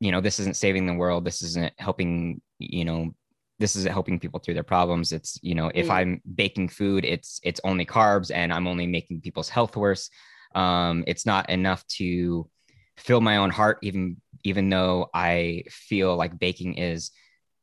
you 0.00 0.12
know 0.12 0.20
this 0.20 0.38
isn't 0.38 0.56
saving 0.56 0.86
the 0.86 0.94
world. 0.94 1.24
This 1.24 1.42
isn't 1.42 1.72
helping 1.78 2.40
you 2.58 2.84
know 2.84 3.14
this 3.58 3.76
isn't 3.76 3.92
helping 3.92 4.18
people 4.20 4.40
through 4.40 4.54
their 4.54 4.62
problems. 4.62 5.12
It's 5.12 5.38
you 5.42 5.54
know 5.54 5.70
if 5.74 5.86
Mm. 5.88 5.90
i'm 5.94 6.22
baking 6.34 6.68
food 6.68 7.04
it's 7.04 7.40
it's 7.42 7.60
only 7.64 7.86
carbs 7.86 8.30
and 8.34 8.52
i'm 8.52 8.66
only 8.66 8.86
making 8.86 9.20
people's 9.22 9.48
health 9.48 9.76
worse. 9.76 10.10
Um 10.54 11.04
it's 11.06 11.26
not 11.26 11.48
enough 11.50 11.86
to 11.98 12.48
fill 12.96 13.20
my 13.20 13.38
own 13.38 13.50
heart 13.50 13.78
even 13.82 14.20
even 14.44 14.68
though 14.68 15.08
i 15.14 15.64
feel 15.70 16.14
like 16.16 16.38
baking 16.38 16.74
is 16.74 17.10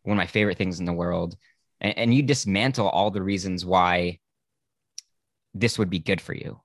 one 0.03 0.17
of 0.17 0.21
my 0.21 0.25
favorite 0.27 0.57
things 0.57 0.79
in 0.79 0.85
the 0.85 0.91
world 0.93 1.37
and, 1.81 1.97
and 1.97 2.13
you 2.13 2.23
dismantle 2.23 2.87
all 2.87 3.11
the 3.11 3.21
reasons 3.21 3.65
why 3.65 4.19
this 5.53 5.77
would 5.77 5.89
be 5.89 5.99
good 5.99 6.21
for 6.21 6.33
you 6.33 6.61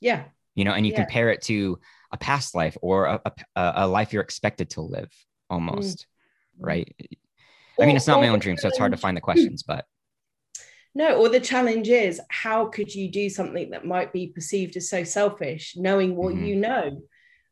yeah 0.00 0.24
you 0.54 0.64
know 0.64 0.72
and 0.72 0.84
you 0.84 0.92
Yeah. 0.92 1.04
compare 1.04 1.30
it 1.30 1.42
to 1.42 1.78
a 2.12 2.18
past 2.18 2.54
life 2.54 2.76
or 2.82 3.06
a, 3.06 3.20
a, 3.56 3.72
a 3.76 3.88
life 3.88 4.12
you're 4.12 4.22
expected 4.22 4.68
to 4.70 4.82
live 4.82 5.10
almost 5.48 6.06
right 6.58 6.94
i 7.80 7.86
mean 7.86 7.96
it's 7.96 8.06
not 8.06 8.20
my 8.20 8.28
own 8.28 8.38
dream 8.38 8.56
so 8.56 8.68
it's 8.68 8.78
hard 8.78 8.92
to 8.92 8.98
find 8.98 9.16
the 9.16 9.20
questions 9.30 9.62
but 9.62 9.86
no 10.94 11.16
or 11.16 11.28
the 11.28 11.40
challenge 11.40 11.88
is 11.88 12.20
how 12.28 12.66
could 12.66 12.94
you 12.94 13.10
do 13.10 13.30
something 13.30 13.70
that 13.70 13.86
might 13.86 14.12
be 14.12 14.26
perceived 14.26 14.76
as 14.76 14.90
so 14.90 15.04
selfish 15.04 15.74
knowing 15.76 16.14
what 16.16 16.34
Mhm. 16.34 16.48
you 16.48 16.56
know 16.56 17.00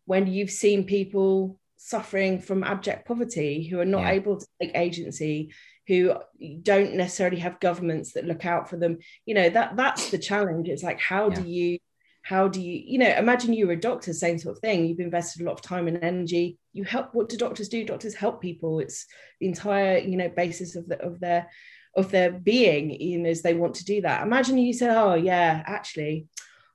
when 0.05 0.27
you've 0.27 0.51
seen 0.51 0.85
people 0.85 1.61
suffering 1.77 2.41
from 2.41 2.65
abject 2.65 3.07
poverty, 3.07 3.69
who 3.69 3.79
are 3.79 3.85
not 3.85 4.05
Yeah. 4.05 4.13
able 4.13 4.39
to 4.39 4.47
take 4.61 4.73
agency, 4.75 5.53
who 5.89 6.15
don't 6.63 6.95
necessarily 6.95 7.39
have 7.39 7.59
governments 7.61 8.13
that 8.13 8.27
look 8.27 8.45
out 8.45 8.69
for 8.69 8.77
them. 8.77 8.99
You 9.25 9.35
know, 9.35 9.49
that 9.49 9.75
that's 9.75 10.11
the 10.11 10.19
challenge. 10.19 10.69
It's 10.69 10.83
like, 10.83 11.01
how 11.01 11.31
do 11.31 11.43
you, 11.49 11.79
how 12.23 12.47
do 12.47 12.61
you, 12.61 12.83
you 12.87 12.99
know, 12.99 13.09
imagine 13.09 13.55
you 13.55 13.67
were 13.67 13.73
a 13.73 13.81
doctor, 13.81 14.13
same 14.13 14.39
sort 14.39 14.57
of 14.57 14.61
thing. 14.61 14.85
You've 14.85 15.01
invested 15.01 15.41
a 15.41 15.47
lot 15.47 15.55
of 15.55 15.63
time 15.63 15.89
and 15.89 16.05
energy. 16.05 16.59
You 16.75 16.85
help. 16.85 17.15
What 17.15 17.31
do 17.31 17.39
doctors 17.39 17.71
do? 17.71 17.85
Doctors 17.85 18.15
help 18.15 18.43
people. 18.43 18.81
It's 18.81 19.07
the 19.41 19.49
entire, 19.49 19.97
you 19.97 20.19
know, 20.19 20.29
basis 20.29 20.77
of 20.77 20.87
the 20.87 21.01
of 21.01 21.21
their 21.21 21.49
of 21.97 22.11
their 22.11 22.31
being, 22.31 22.91
you 22.91 23.19
know, 23.19 23.31
as 23.31 23.41
they 23.41 23.55
want 23.55 23.77
to 23.77 23.85
do 23.85 24.03
that. 24.03 24.23
Imagine 24.23 24.59
you 24.59 24.75
said, 24.75 24.95
"Oh 24.95 25.15
yeah, 25.15 25.63
actually, 25.65 26.27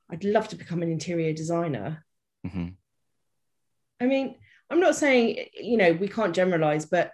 I'd 0.09 0.23
love 0.23 0.47
to 0.49 0.55
become 0.55 0.81
an 0.81 0.91
interior 0.91 1.33
designer." 1.33 2.03
hmm 2.43 2.69
I 4.01 4.07
mean, 4.07 4.35
I'm 4.71 4.79
not 4.79 4.95
saying 4.95 5.49
you 5.53 5.77
know 5.77 5.93
we 5.93 6.07
can't 6.07 6.33
generalize, 6.33 6.87
but 6.87 7.11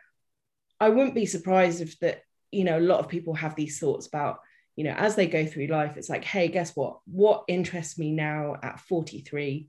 I 0.79 0.89
wouldn't 0.89 1.15
be 1.15 1.25
surprised 1.25 1.81
if 1.81 1.99
that 1.99 2.23
you 2.51 2.63
know 2.63 2.79
a 2.79 2.81
lot 2.81 2.99
of 2.99 3.09
people 3.09 3.33
have 3.35 3.55
these 3.55 3.79
thoughts 3.79 4.07
about 4.07 4.39
you 4.75 4.83
know 4.83 4.93
as 4.97 5.15
they 5.15 5.27
go 5.27 5.45
through 5.45 5.67
life. 5.67 5.97
It's 5.97 6.09
like, 6.09 6.23
hey, 6.23 6.47
guess 6.47 6.75
what? 6.75 6.99
What 7.05 7.43
interests 7.47 7.97
me 7.97 8.11
now 8.11 8.55
at 8.61 8.79
43 8.79 9.67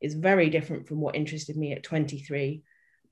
is 0.00 0.14
very 0.14 0.50
different 0.50 0.88
from 0.88 1.00
what 1.00 1.14
interested 1.14 1.56
me 1.56 1.72
at 1.72 1.82
23. 1.82 2.62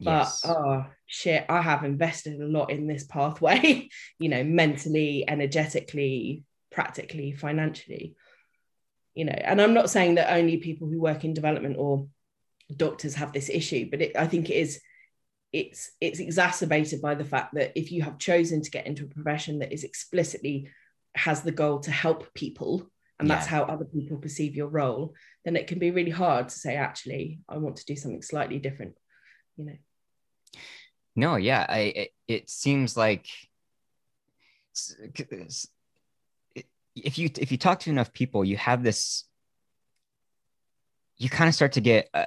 But 0.01 0.11
Yes. 0.11 0.43
oh 0.47 0.87
shit, 1.07 1.45
I 1.49 1.61
have 1.61 1.85
invested 1.85 2.41
a 2.41 2.47
lot 2.47 2.71
in 2.71 2.87
this 2.87 3.05
pathway, 3.05 3.89
you 4.19 4.29
know, 4.29 4.43
mentally, 4.43 5.25
energetically, 5.29 6.45
practically, 6.71 7.33
financially. 7.33 8.15
You 9.15 9.27
know, 9.27 9.33
and 9.33 9.61
I'm 9.61 9.75
not 9.75 9.91
saying 9.91 10.15
that 10.15 10.33
only 10.33 10.57
people 10.57 10.89
who 10.89 11.01
work 11.01 11.25
in 11.25 11.35
development 11.35 11.77
or 11.79 12.07
doctors 12.75 13.15
have 13.17 13.33
this 13.33 13.51
issue, 13.51 13.91
but 13.91 14.01
it, 14.01 14.17
I 14.17 14.27
think 14.27 14.49
it 14.49 14.55
is 14.55 14.81
it's 15.53 15.91
it's 16.01 16.21
exacerbated 16.21 17.03
by 17.03 17.15
the 17.15 17.25
fact 17.25 17.55
that 17.55 17.73
if 17.75 17.91
you 17.91 18.03
have 18.03 18.19
chosen 18.19 18.63
to 18.63 18.71
get 18.71 18.87
into 18.87 19.05
a 19.05 19.09
profession 19.09 19.59
that 19.59 19.73
is 19.73 19.85
explicitly 19.85 20.69
has 21.17 21.43
the 21.43 21.53
goal 21.53 21.81
to 21.81 21.91
help 21.91 22.33
people 22.35 22.89
and 23.19 23.29
that's 23.29 23.47
how 23.47 23.65
other 23.65 23.85
people 23.85 24.17
perceive 24.17 24.55
your 24.55 24.69
role 24.69 25.13
then 25.45 25.57
it 25.57 25.67
can 25.67 25.79
be 25.79 25.91
really 25.91 26.11
hard 26.11 26.49
to 26.49 26.55
say 26.55 26.77
actually 26.77 27.41
i 27.49 27.59
want 27.59 27.77
to 27.77 27.85
do 27.85 27.97
something 27.97 28.23
slightly 28.23 28.59
different 28.59 28.95
you 29.57 29.65
know 29.65 29.77
No, 31.17 31.37
yeah, 31.37 31.67
I 31.69 31.79
it, 31.79 32.11
it 32.29 32.51
seems 32.51 32.97
like 32.97 33.27
if 36.95 37.19
you 37.19 37.31
if 37.37 37.53
you 37.53 37.59
talk 37.59 37.81
to 37.81 37.91
enough 37.91 38.13
people, 38.13 38.45
you 38.45 38.57
have 38.57 38.83
this. 38.83 39.25
You 41.17 41.29
kind 41.29 41.49
of 41.49 41.55
start 41.55 41.73
to 41.73 41.81
get 41.83 42.09
a, 42.15 42.27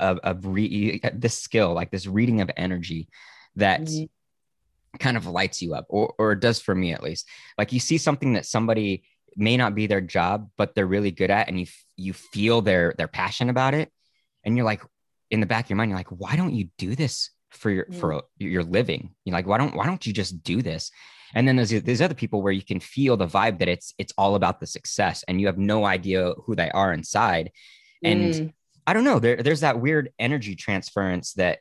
a, 0.00 0.32
a 0.32 0.34
re, 0.34 1.00
this 1.14 1.38
skill, 1.38 1.72
like 1.74 1.90
this 1.90 2.06
reading 2.06 2.40
of 2.40 2.50
energy, 2.56 3.08
that 3.56 3.80
Mhm. 3.82 4.08
kind 4.98 5.16
of 5.16 5.26
lights 5.26 5.62
you 5.62 5.74
up, 5.74 5.86
or 5.88 6.14
or 6.18 6.32
it 6.32 6.40
does 6.40 6.60
for 6.60 6.74
me 6.74 6.92
at 6.92 7.02
least. 7.02 7.28
Like 7.58 7.72
you 7.72 7.80
see 7.80 7.98
something 7.98 8.34
that 8.34 8.46
somebody 8.46 9.04
may 9.36 9.56
not 9.56 9.74
be 9.74 9.86
their 9.86 10.00
job, 10.02 10.50
but 10.58 10.74
they're 10.74 10.86
really 10.86 11.10
good 11.10 11.30
at, 11.30 11.48
and 11.48 11.58
you 11.58 11.66
you 11.96 12.12
feel 12.12 12.60
their 12.62 12.94
their 12.98 13.08
passion 13.08 13.48
about 13.48 13.74
it, 13.74 13.90
and 14.44 14.56
you're 14.56 14.66
like, 14.66 14.82
in 15.30 15.40
the 15.40 15.46
back 15.46 15.64
of 15.66 15.70
your 15.70 15.76
mind, 15.76 15.90
you're 15.90 15.98
like, 15.98 16.08
why 16.08 16.36
don't 16.36 16.54
you 16.54 16.68
do 16.78 16.94
this 16.94 17.30
for 17.50 17.70
your 17.70 17.86
for 17.92 18.22
your 18.38 18.62
living? 18.62 19.14
You're 19.24 19.34
like, 19.34 19.46
why 19.46 19.58
don't 19.58 19.74
why 19.74 19.86
don't 19.86 20.06
you 20.06 20.12
just 20.12 20.42
do 20.42 20.62
this? 20.62 20.90
And 21.34 21.48
then 21.48 21.56
there's 21.56 21.70
there's 21.70 22.02
other 22.02 22.14
people 22.14 22.42
where 22.42 22.52
you 22.52 22.62
can 22.62 22.80
feel 22.80 23.16
the 23.16 23.26
vibe 23.26 23.58
that 23.60 23.68
it's 23.68 23.94
it's 23.96 24.12
all 24.18 24.34
about 24.34 24.60
the 24.60 24.66
success, 24.66 25.24
and 25.26 25.40
you 25.40 25.46
have 25.46 25.58
no 25.58 25.86
idea 25.86 26.34
who 26.44 26.54
they 26.54 26.70
are 26.70 26.92
inside. 26.92 27.50
And 28.04 28.34
Mm, 28.34 28.52
I 28.86 28.92
don't 28.92 29.04
know, 29.04 29.18
there 29.18 29.36
there's 29.42 29.60
that 29.60 29.80
weird 29.80 30.10
energy 30.18 30.54
transference 30.56 31.34
that 31.34 31.60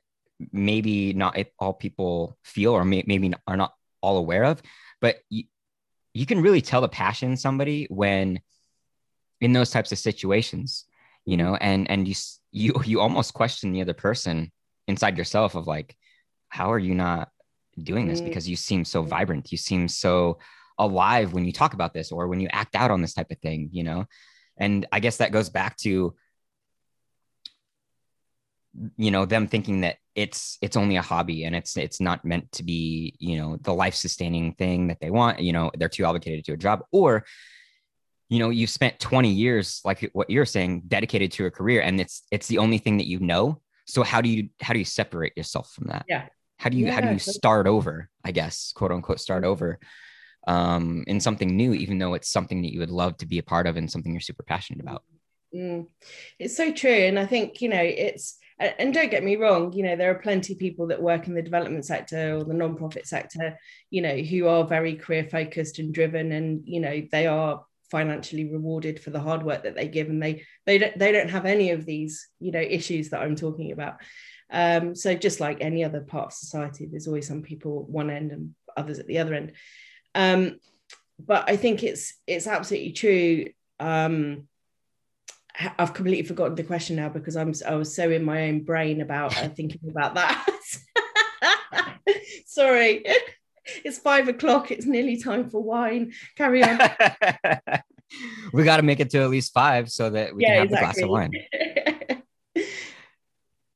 maybe 0.52 1.14
not 1.14 1.38
all 1.60 1.74
people 1.74 2.38
feel, 2.44 2.74
or 2.74 2.84
may, 2.84 3.04
maybe 3.06 3.34
are 3.48 3.58
not 3.58 3.74
all 4.02 4.18
aware 4.18 4.44
of, 4.46 4.62
but 5.00 5.18
you, 5.30 5.44
you 6.14 6.26
can 6.26 6.42
really 6.42 6.62
tell 6.62 6.82
the 6.82 6.90
passion 6.90 7.32
in 7.32 7.38
somebody 7.38 7.88
when 7.90 8.40
in 9.40 9.54
those 9.54 9.72
types 9.72 9.92
of 9.92 9.98
situations 9.98 10.86
you 11.26 11.38
know 11.38 11.56
and 11.56 11.90
and 11.90 12.08
you 12.08 12.16
you 12.52 12.74
you 12.86 13.00
almost 13.00 13.34
question 13.34 13.72
the 13.72 13.82
other 13.82 13.94
person 13.94 14.52
inside 14.88 15.18
yourself 15.18 15.56
of 15.56 15.68
like 15.68 15.96
how 16.50 16.72
are 16.72 16.80
you 16.80 16.94
not 16.96 17.30
doing 17.82 18.08
this 18.08 18.22
Mm. 18.22 18.26
because 18.26 18.48
you 18.50 18.56
seem 18.56 18.86
so 18.86 19.04
Mm. 19.04 19.08
vibrant 19.08 19.52
you 19.52 19.58
seem 19.58 19.88
so 19.88 20.40
alive 20.78 21.34
when 21.34 21.46
you 21.46 21.52
talk 21.52 21.74
about 21.74 21.94
this 21.94 22.12
or 22.12 22.28
when 22.28 22.40
you 22.40 22.50
act 22.52 22.76
out 22.76 22.92
on 22.92 23.02
this 23.02 23.14
type 23.14 23.32
of 23.32 23.40
thing 23.40 23.70
you 23.72 23.84
know 23.84 24.06
and 24.58 24.86
i 24.92 25.00
guess 25.00 25.18
that 25.18 25.32
goes 25.32 25.50
back 25.50 25.78
to 25.78 26.16
you 28.98 29.12
know 29.12 29.26
them 29.26 29.48
thinking 29.48 29.82
that 29.82 29.98
it's 30.16 30.58
it's 30.62 30.78
only 30.78 30.96
a 30.96 31.02
hobby 31.02 31.44
and 31.44 31.56
it's 31.56 31.76
it's 31.76 32.00
not 32.00 32.24
meant 32.24 32.50
to 32.54 32.64
be 32.64 33.14
you 33.20 33.38
know 33.38 33.58
the 33.62 33.74
life 33.74 33.96
sustaining 33.96 34.54
thing 34.54 34.88
that 34.88 35.00
they 35.02 35.10
want 35.10 35.40
you 35.40 35.52
know 35.52 35.72
they're 35.78 35.90
too 35.90 36.06
obligated 36.06 36.46
to 36.46 36.54
a 36.54 36.58
job 36.58 36.82
or 36.92 37.26
you 38.30 38.40
know 38.40 38.50
you've 38.50 38.70
spent 38.70 39.00
20 39.00 39.30
years 39.30 39.82
like 39.84 40.10
what 40.14 40.30
you're 40.30 40.46
saying 40.46 40.84
dedicated 40.88 41.32
to 41.34 41.46
a 41.46 41.52
career 41.52 41.82
and 41.82 42.00
it's 42.00 42.24
it's 42.32 42.48
the 42.48 42.58
only 42.60 42.78
thing 42.78 42.98
that 42.98 43.08
you 43.08 43.20
know 43.20 43.62
so 43.86 44.04
how 44.04 44.22
do 44.22 44.30
you 44.30 44.50
how 44.62 44.74
do 44.74 44.80
you 44.80 44.86
separate 44.86 45.36
yourself 45.36 45.72
from 45.74 45.88
that 45.88 46.06
Yeah. 46.08 46.28
how 46.58 46.70
do 46.70 46.78
you 46.78 46.92
how 46.92 47.02
do 47.02 47.10
you 47.10 47.20
start 47.20 47.68
over 47.68 48.10
i 48.24 48.32
guess 48.32 48.72
quote 48.74 48.92
unquote 48.92 49.20
start 49.20 49.44
over 49.44 49.80
um 50.48 51.04
in 51.08 51.20
something 51.20 51.58
new 51.58 51.74
even 51.74 52.00
though 52.00 52.14
it's 52.14 52.32
something 52.32 52.62
that 52.62 52.72
you 52.72 52.80
would 52.80 52.90
love 52.90 53.18
to 53.18 53.26
be 53.26 53.38
a 53.38 53.44
part 53.44 53.68
of 53.68 53.76
and 53.76 53.92
something 53.92 54.14
you're 54.14 54.22
super 54.22 54.44
passionate 54.44 54.82
about 54.82 55.04
Mm. 55.54 55.88
It's 56.40 56.56
so 56.56 56.72
true. 56.72 56.90
And 56.90 57.20
I 57.20 57.26
think, 57.26 57.62
you 57.62 57.68
know, 57.68 57.82
it's, 57.82 58.38
and 58.62 58.94
don't 58.94 59.12
get 59.12 59.24
me 59.24 59.36
wrong, 59.36 59.74
you 59.74 59.84
know, 59.84 59.96
there 59.96 60.12
are 60.12 60.20
plenty 60.20 60.54
of 60.54 60.60
people 60.60 60.88
that 60.88 61.02
work 61.02 61.28
in 61.28 61.34
the 61.34 61.42
development 61.42 61.86
sector 61.86 62.36
or 62.38 62.44
the 62.44 62.54
non-profit 62.54 63.08
sector, 63.08 63.58
you 63.90 64.02
know, 64.02 64.16
who 64.16 64.48
are 64.48 64.66
very 64.66 64.96
career 64.96 65.28
focused 65.30 65.80
and 65.80 65.94
driven 65.94 66.32
and, 66.32 66.62
you 66.66 66.80
know, 66.80 67.02
they 67.12 67.28
are 67.28 67.66
financially 67.90 68.46
rewarded 68.46 69.00
for 69.00 69.10
the 69.10 69.20
hard 69.20 69.44
work 69.44 69.64
that 69.64 69.76
they 69.76 69.88
give 69.88 70.10
and 70.10 70.24
they 70.24 70.44
they 70.66 70.78
don't 70.78 70.98
they 70.98 71.12
don't 71.12 71.30
have 71.30 71.46
any 71.46 71.72
of 71.72 71.86
these 71.86 72.30
you 72.40 72.50
know 72.50 72.62
issues 72.62 73.10
that 73.10 73.22
i'm 73.22 73.36
talking 73.36 73.74
about. 73.74 73.96
Um 74.50 74.96
so 74.96 75.14
just 75.14 75.42
like 75.42 75.58
any 75.60 75.84
other 75.84 76.00
part 76.00 76.28
of 76.28 76.34
society 76.34 76.88
there's 76.90 77.08
always 77.08 77.28
some 77.28 77.42
people 77.42 77.82
at 77.82 77.90
one 77.90 78.10
end 78.10 78.32
and 78.32 78.56
others 78.78 79.00
at 79.00 79.08
the 79.08 79.20
other 79.20 79.34
end. 79.34 79.52
Um 80.16 80.60
but 81.20 81.50
i 81.50 81.58
think 81.58 81.84
it's 81.84 82.14
it's 82.26 82.48
absolutely 82.48 82.94
true 82.94 83.46
um 83.80 84.48
I've 85.78 85.94
completely 85.94 86.24
forgotten 86.24 86.56
the 86.56 86.64
question 86.64 86.96
now 86.96 87.10
because 87.10 87.36
I'm 87.36 87.54
I 87.68 87.76
was 87.76 87.96
so 87.96 88.10
in 88.10 88.24
my 88.24 88.48
own 88.48 88.64
brain 88.64 89.02
about 89.02 89.38
uh, 89.38 89.50
thinking 89.50 89.82
about 89.90 90.16
that. 90.16 90.46
Sorry, 92.46 93.04
it's 93.86 93.98
five 93.98 94.28
o'clock. 94.28 94.72
It's 94.72 94.86
nearly 94.86 95.18
time 95.18 95.50
for 95.50 95.62
wine. 95.62 96.14
Carry 96.38 96.64
on. 96.64 96.80
we 98.54 98.64
got 98.64 98.78
to 98.78 98.84
make 98.84 99.00
it 99.00 99.10
to 99.12 99.20
at 99.20 99.30
least 99.30 99.54
five 99.54 99.90
so 99.90 100.10
that 100.10 100.36
we 100.36 100.44
can 100.44 100.56
have 100.56 100.68
a 100.68 100.78
glass 100.78 101.02
of 101.02 101.10
wine 101.10 101.32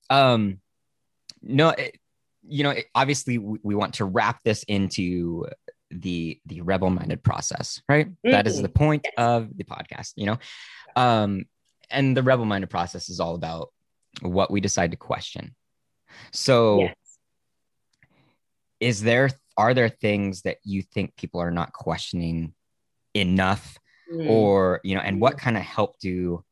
um 0.09 0.59
no 1.41 1.69
it, 1.69 1.97
you 2.47 2.63
know 2.63 2.71
it, 2.71 2.86
obviously 2.93 3.38
we, 3.38 3.57
we 3.63 3.76
want 3.76 3.93
to 3.95 4.05
wrap 4.05 4.39
this 4.43 4.63
into 4.63 5.45
the 5.91 6.39
the 6.45 6.61
rebel 6.61 6.89
minded 6.89 7.23
process 7.23 7.82
right 7.89 8.07
that 8.23 8.45
is 8.45 8.59
Mhm. 8.59 8.61
the 8.63 8.69
point 8.69 9.07
of 9.17 9.55
the 9.57 9.63
podcast 9.63 10.13
you 10.15 10.26
know 10.26 10.38
um 10.95 11.45
and 11.89 12.15
the 12.15 12.23
rebel 12.23 12.45
minded 12.45 12.69
process 12.69 13.09
is 13.09 13.19
all 13.19 13.36
about 13.36 13.69
what 14.21 14.51
we 14.51 14.61
decide 14.61 14.91
to 14.91 14.97
question. 14.97 15.55
So 16.31 16.79
Yes. 16.79 16.95
is 18.79 19.01
there 19.01 19.29
are 19.57 19.73
there 19.73 19.89
things 19.89 20.41
that 20.43 20.57
you 20.63 20.81
think 20.81 21.15
people 21.15 21.39
are 21.41 21.51
not 21.51 21.73
questioning 21.73 22.53
enough? 23.13 23.77
Mm. 24.13 24.29
or 24.29 24.81
you 24.83 24.93
know 24.93 25.01
and 25.01 25.19
what 25.19 25.36
kind 25.36 25.57
of 25.57 25.63
help 25.63 25.97
do 25.99 26.43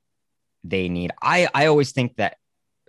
they 0.63 0.89
need? 0.89 1.11
I 1.21 1.47
i 1.53 1.67
always 1.67 1.91
think 1.91 2.15
that 2.15 2.37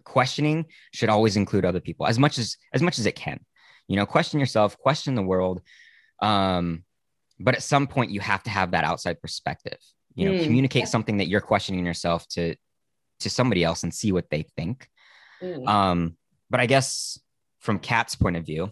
questioning 0.05 0.65
should 0.95 1.11
always 1.11 1.37
include 1.37 1.67
other 1.67 1.81
people 1.81 2.07
as 2.07 2.19
much 2.19 2.39
as 2.39 2.57
as 2.73 2.81
much 2.81 2.99
as 2.99 3.05
it 3.05 3.15
can. 3.15 3.41
You 3.89 3.97
know 3.97 4.07
question 4.07 4.41
yourself 4.41 4.79
question 4.79 5.15
the 5.17 5.23
world 5.23 5.61
um 6.23 6.85
but 7.39 7.55
at 7.55 7.63
some 7.63 7.87
point 7.87 8.11
you 8.11 8.21
have 8.21 8.43
to 8.45 8.51
have 8.51 8.71
that 8.71 8.85
outside 8.85 9.21
perspective 9.21 9.77
you 10.15 10.27
know 10.27 10.33
Mm. 10.33 10.45
communicate 10.45 10.89
something 10.89 11.17
that 11.19 11.27
you're 11.29 11.41
questioning 11.41 11.85
yourself 11.85 12.27
to 12.29 12.55
to 13.21 13.31
somebody 13.31 13.65
else 13.65 13.83
and 13.83 13.93
see 13.95 14.13
what 14.13 14.31
they 14.31 14.43
think 14.57 14.89
Mm. 15.43 15.69
um 15.69 16.17
but 16.51 16.61
i 16.61 16.67
guess 16.67 17.19
from 17.61 17.79
cat's 17.79 18.15
point 18.15 18.37
of 18.37 18.45
view 18.47 18.71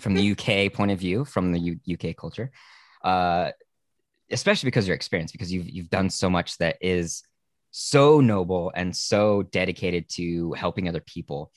from 0.00 0.14
the 0.14 0.32
uk 0.32 0.72
point 0.72 0.90
of 0.90 0.98
view 0.98 1.24
from 1.24 1.52
the 1.52 1.58
U- 1.60 1.80
uk 1.94 2.16
culture 2.16 2.50
uh 3.04 3.50
especially 4.30 4.66
because 4.66 4.84
of 4.84 4.88
your 4.88 4.96
experience 4.96 5.30
because 5.32 5.52
you've 5.52 5.68
you've 5.68 5.90
done 5.90 6.10
so 6.10 6.28
much 6.28 6.58
that 6.58 6.76
is 6.80 7.22
so 7.70 8.20
noble 8.20 8.72
and 8.74 8.96
so 8.96 9.42
dedicated 9.44 10.08
to 10.08 10.52
helping 10.54 10.88
other 10.88 11.00
people 11.00 11.52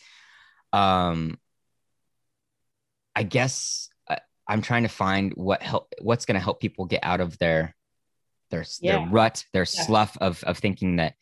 um 0.73 1.37
i 3.15 3.23
guess 3.23 3.89
i'm 4.47 4.61
trying 4.61 4.83
to 4.83 4.89
find 4.89 5.33
what 5.35 5.61
help 5.63 5.91
what's 6.01 6.25
going 6.25 6.35
to 6.39 6.43
help 6.43 6.59
people 6.59 6.85
get 6.85 6.99
out 7.03 7.21
of 7.21 7.37
their 7.39 7.75
their 8.49 8.65
Yeah. 8.81 8.99
their 8.99 9.07
rut 9.07 9.45
their 9.53 9.63
Yeah. 9.63 9.83
slough 9.85 10.17
of 10.17 10.43
of 10.43 10.57
thinking 10.57 10.97
that 10.97 11.15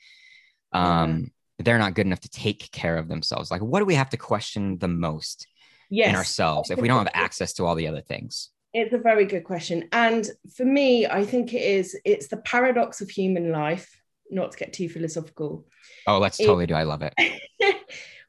um 0.71 1.31
they're 1.59 1.79
not 1.79 1.95
good 1.95 2.05
enough 2.05 2.19
to 2.21 2.29
take 2.29 2.71
care 2.71 2.97
of 2.97 3.07
themselves. 3.07 3.49
Like, 3.49 3.61
what 3.61 3.79
do 3.79 3.85
we 3.85 3.95
have 3.95 4.09
to 4.11 4.17
question 4.17 4.77
the 4.77 4.87
most 4.87 5.47
yes. 5.89 6.09
in 6.09 6.15
ourselves 6.15 6.69
if 6.69 6.79
we 6.79 6.87
don't 6.87 6.99
have 6.99 7.11
access 7.13 7.53
to 7.53 7.65
all 7.65 7.75
the 7.75 7.87
other 7.87 8.01
things? 8.01 8.49
It's 8.73 8.93
a 8.93 8.99
very 8.99 9.25
good 9.25 9.43
question. 9.43 9.89
And 9.91 10.29
for 10.55 10.65
me, 10.65 11.07
I 11.07 11.25
think 11.25 11.53
it 11.53 11.63
is, 11.63 11.97
it's 12.05 12.27
the 12.27 12.37
paradox 12.37 13.01
of 13.01 13.09
human 13.09 13.51
life, 13.51 13.89
not 14.29 14.51
to 14.51 14.57
get 14.57 14.73
too 14.73 14.87
philosophical. 14.87 15.65
Oh, 16.05 16.19
let's 16.19 16.37
totally 16.37 16.67
do. 16.67 16.75
I 16.75 16.83
love 16.83 17.01
it. 17.01 17.13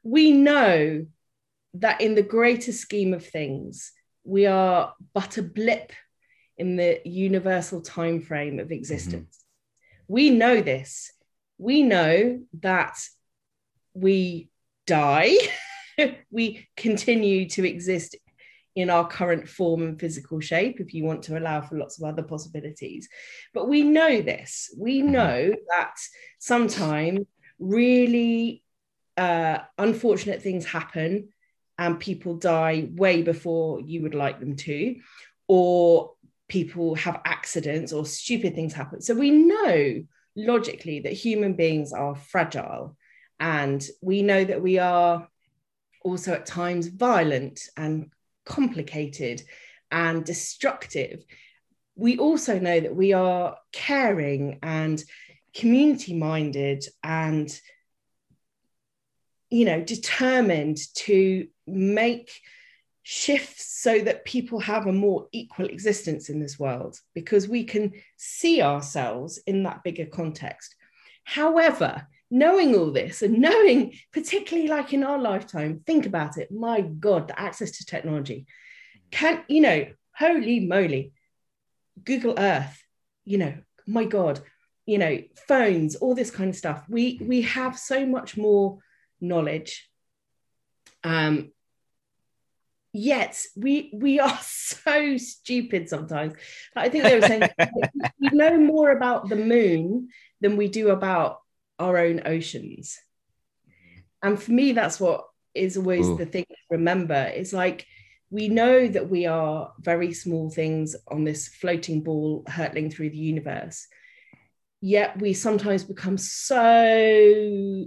we 0.03 0.31
know 0.31 1.05
that 1.75 2.01
in 2.01 2.15
the 2.15 2.23
greater 2.23 2.71
scheme 2.71 3.13
of 3.13 3.23
things, 3.23 3.91
we 4.23 4.47
are 4.47 4.95
but 5.13 5.37
a 5.37 5.43
blip 5.43 5.93
in 6.59 6.75
the 6.75 7.01
universal 7.05 7.81
time 7.81 8.21
frame 8.21 8.59
of 8.59 8.71
existence. 8.71 9.37
Mm-hmm. 9.37 10.13
We 10.13 10.29
know 10.29 10.61
this. 10.61 11.11
We 11.57 11.83
know 11.83 12.41
that 12.61 12.99
we 13.93 14.49
die, 14.85 15.35
we 16.31 16.67
continue 16.75 17.47
to 17.49 17.67
exist 17.67 18.15
in 18.75 18.89
our 18.89 19.07
current 19.07 19.47
form 19.47 19.81
and 19.81 19.99
physical 19.99 20.39
shape, 20.39 20.79
if 20.79 20.93
you 20.93 21.03
want 21.03 21.23
to 21.23 21.37
allow 21.37 21.61
for 21.61 21.77
lots 21.77 21.99
of 21.99 22.07
other 22.07 22.23
possibilities. 22.23 23.09
But 23.53 23.67
we 23.67 23.83
know 23.83 24.21
this. 24.21 24.73
We 24.77 25.01
mm-hmm. 25.01 25.11
know 25.11 25.53
that 25.69 25.95
sometimes 26.39 27.25
really 27.57 28.63
uh, 29.17 29.59
unfortunate 29.77 30.41
things 30.41 30.65
happen 30.65 31.29
and 31.77 31.99
people 31.99 32.35
die 32.35 32.89
way 32.93 33.21
before 33.21 33.81
you 33.81 34.03
would 34.03 34.15
like 34.15 34.39
them 34.39 34.55
to, 34.55 34.95
or 35.47 36.13
people 36.49 36.95
have 36.95 37.21
accidents 37.23 37.93
or 37.93 38.05
stupid 38.05 38.55
things 38.55 38.73
happen. 38.73 39.01
So 39.01 39.13
we 39.13 39.31
know 39.31 40.03
logically 40.35 40.99
that 41.01 41.13
human 41.13 41.53
beings 41.53 41.93
are 41.93 42.15
fragile 42.15 42.97
and 43.39 43.85
we 44.01 44.21
know 44.21 44.43
that 44.43 44.61
we 44.61 44.79
are 44.79 45.27
also 46.03 46.33
at 46.33 46.45
times 46.45 46.87
violent 46.87 47.61
and 47.77 48.11
complicated 48.45 49.41
and 49.91 50.25
destructive. 50.25 51.23
We 51.95 52.17
also 52.17 52.59
know 52.59 52.79
that 52.79 52.95
we 52.95 53.13
are 53.13 53.57
caring 53.71 54.59
and 54.61 55.01
community 55.53 56.15
minded 56.15 56.85
and 57.03 57.49
you 59.49 59.65
know 59.65 59.81
determined 59.81 60.77
to 60.95 61.47
make 61.65 62.31
shifts 63.11 63.81
so 63.81 63.99
that 63.99 64.23
people 64.23 64.59
have 64.59 64.85
a 64.85 64.93
more 64.93 65.27
equal 65.31 65.65
existence 65.65 66.29
in 66.29 66.39
this 66.39 66.59
world 66.59 66.99
because 67.15 67.47
we 67.47 67.63
can 67.63 67.91
see 68.17 68.61
ourselves 68.61 69.39
in 69.47 69.63
that 69.63 69.83
bigger 69.83 70.05
context 70.05 70.75
however 71.23 72.05
knowing 72.31 72.75
all 72.75 72.91
this 72.91 73.21
and 73.21 73.39
knowing, 73.39 73.93
particularly 74.13 74.67
like 74.67 74.93
in 74.93 75.03
our 75.03 75.17
lifetime, 75.17 75.81
think 75.85 76.05
about 76.05 76.37
it. 76.37 76.51
My 76.51 76.81
God, 76.81 77.27
the 77.27 77.39
access 77.39 77.71
to 77.71 77.85
technology. 77.85 78.45
Can, 79.11 79.43
you 79.47 79.61
know, 79.61 79.87
holy 80.13 80.59
moly, 80.59 81.13
Google 82.03 82.35
Earth, 82.37 82.83
you 83.25 83.37
know, 83.37 83.55
my 83.87 84.05
God, 84.05 84.39
you 84.85 84.97
know, 84.97 85.19
phones, 85.47 85.95
all 85.95 86.13
this 86.13 86.31
kind 86.31 86.49
of 86.49 86.55
stuff. 86.55 86.83
We 86.87 87.19
we 87.21 87.41
have 87.43 87.77
so 87.77 88.05
much 88.05 88.37
more 88.37 88.79
knowledge. 89.19 89.89
Um, 91.03 91.51
yet 92.93 93.41
we 93.55 93.91
we 93.93 94.19
are 94.19 94.39
so 94.41 95.17
stupid 95.17 95.89
sometimes. 95.89 96.33
I 96.75 96.89
think 96.89 97.03
they 97.03 97.19
were 97.19 97.27
saying 97.27 97.49
we 98.19 98.29
know 98.31 98.57
more 98.57 98.91
about 98.91 99.29
the 99.29 99.35
moon 99.35 100.09
than 100.41 100.57
we 100.57 100.67
do 100.67 100.89
about 100.89 101.39
our 101.77 101.97
own 101.97 102.21
oceans. 102.25 102.97
Mm-hmm. 103.67 103.99
And 104.23 104.41
for 104.41 104.51
me, 104.51 104.73
that's 104.73 104.99
what 104.99 105.25
is 105.53 105.77
always 105.77 106.07
Ooh. 106.07 106.17
the 106.17 106.25
thing 106.25 106.45
to 106.49 106.55
remember. 106.69 107.31
It's 107.33 107.53
like 107.53 107.85
we 108.29 108.47
know 108.47 108.87
that 108.87 109.09
we 109.09 109.25
are 109.25 109.73
very 109.79 110.13
small 110.13 110.49
things 110.49 110.95
on 111.07 111.23
this 111.23 111.47
floating 111.47 112.03
ball 112.03 112.43
hurtling 112.47 112.91
through 112.91 113.09
the 113.09 113.17
universe. 113.17 113.87
Yet 114.81 115.19
we 115.19 115.33
sometimes 115.33 115.83
become 115.83 116.17
so 116.17 117.85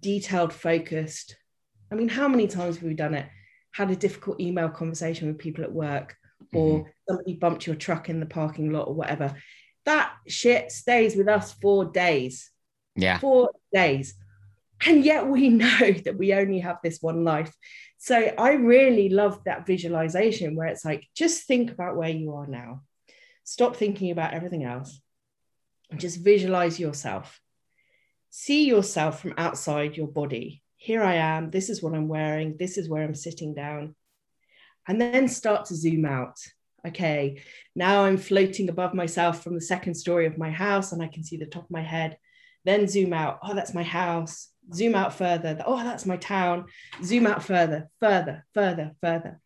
detailed 0.00 0.52
focused. 0.52 1.36
I 1.90 1.94
mean, 1.94 2.08
how 2.08 2.28
many 2.28 2.46
times 2.46 2.76
have 2.76 2.84
we 2.84 2.94
done 2.94 3.14
it? 3.14 3.26
Had 3.72 3.90
a 3.90 3.96
difficult 3.96 4.40
email 4.40 4.68
conversation 4.68 5.28
with 5.28 5.38
people 5.38 5.64
at 5.64 5.72
work, 5.72 6.16
or 6.52 6.80
mm-hmm. 6.80 6.90
somebody 7.08 7.34
bumped 7.34 7.66
your 7.66 7.76
truck 7.76 8.08
in 8.08 8.20
the 8.20 8.26
parking 8.26 8.72
lot, 8.72 8.88
or 8.88 8.94
whatever. 8.94 9.34
That 9.84 10.12
shit 10.28 10.70
stays 10.70 11.16
with 11.16 11.28
us 11.28 11.52
for 11.52 11.86
days. 11.86 12.50
Yeah. 12.94 13.18
Four 13.18 13.50
days. 13.72 14.14
And 14.86 15.04
yet 15.04 15.26
we 15.26 15.48
know 15.64 15.92
that 16.04 16.16
we 16.18 16.34
only 16.34 16.60
have 16.60 16.78
this 16.82 16.98
one 17.00 17.24
life. 17.24 17.54
So 17.98 18.16
I 18.16 18.54
really 18.54 19.08
love 19.08 19.42
that 19.44 19.66
visualization 19.66 20.56
where 20.56 20.66
it's 20.66 20.84
like, 20.84 21.06
just 21.14 21.46
think 21.46 21.70
about 21.70 21.96
where 21.96 22.08
you 22.08 22.34
are 22.34 22.46
now. 22.46 22.82
Stop 23.44 23.76
thinking 23.76 24.10
about 24.10 24.34
everything 24.34 24.64
else. 24.64 25.00
And 25.90 26.00
just 26.00 26.24
visualize 26.24 26.80
yourself. 26.80 27.40
See 28.30 28.64
yourself 28.64 29.20
from 29.20 29.34
outside 29.36 29.96
your 29.96 30.08
body. 30.08 30.61
Here 30.82 31.02
I 31.02 31.14
am. 31.14 31.50
This 31.50 31.70
is 31.70 31.82
what 31.82 31.94
I'm 31.94 32.08
wearing. 32.08 32.56
This 32.58 32.76
is 32.76 32.88
where 32.88 33.02
I'm 33.02 33.14
sitting 33.14 33.54
down. 33.54 33.94
And 34.88 35.00
then 35.00 35.28
start 35.28 35.66
to 35.66 35.76
zoom 35.76 36.04
out. 36.04 36.36
Okay, 36.84 37.40
now 37.76 38.04
I'm 38.04 38.18
floating 38.18 38.68
above 38.68 38.92
myself 38.92 39.44
from 39.44 39.54
the 39.54 39.60
second 39.60 39.94
story 39.94 40.26
of 40.26 40.36
my 40.36 40.50
house 40.50 40.90
and 40.90 41.00
I 41.00 41.06
can 41.06 41.22
see 41.22 41.36
the 41.36 41.46
top 41.46 41.64
of 41.64 41.70
my 41.70 41.82
head 41.82 42.18
then 42.64 42.86
zoom 42.86 43.12
out. 43.12 43.38
Oh, 43.42 43.54
that's 43.54 43.74
my 43.74 43.82
house. 43.82 44.48
Zoom 44.72 44.94
out 44.94 45.14
further. 45.14 45.58
Oh, 45.66 45.82
that's 45.82 46.06
my 46.06 46.16
town. 46.16 46.66
Zoom 47.02 47.26
out 47.26 47.42
further, 47.42 47.90
further, 48.00 48.46
further, 48.54 48.92
further. 49.00 49.40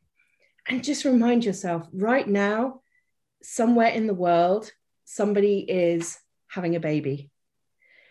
And 0.69 0.85
just 0.85 1.05
remind 1.05 1.45
yourself 1.45 1.87
right 1.93 2.29
now, 2.29 2.81
somewhere 3.43 3.89
in 3.89 4.07
the 4.07 4.15
world, 4.15 4.71
somebody 5.05 5.61
is 5.61 6.19
having 6.49 6.77
a 6.77 6.81
baby. 6.81 7.31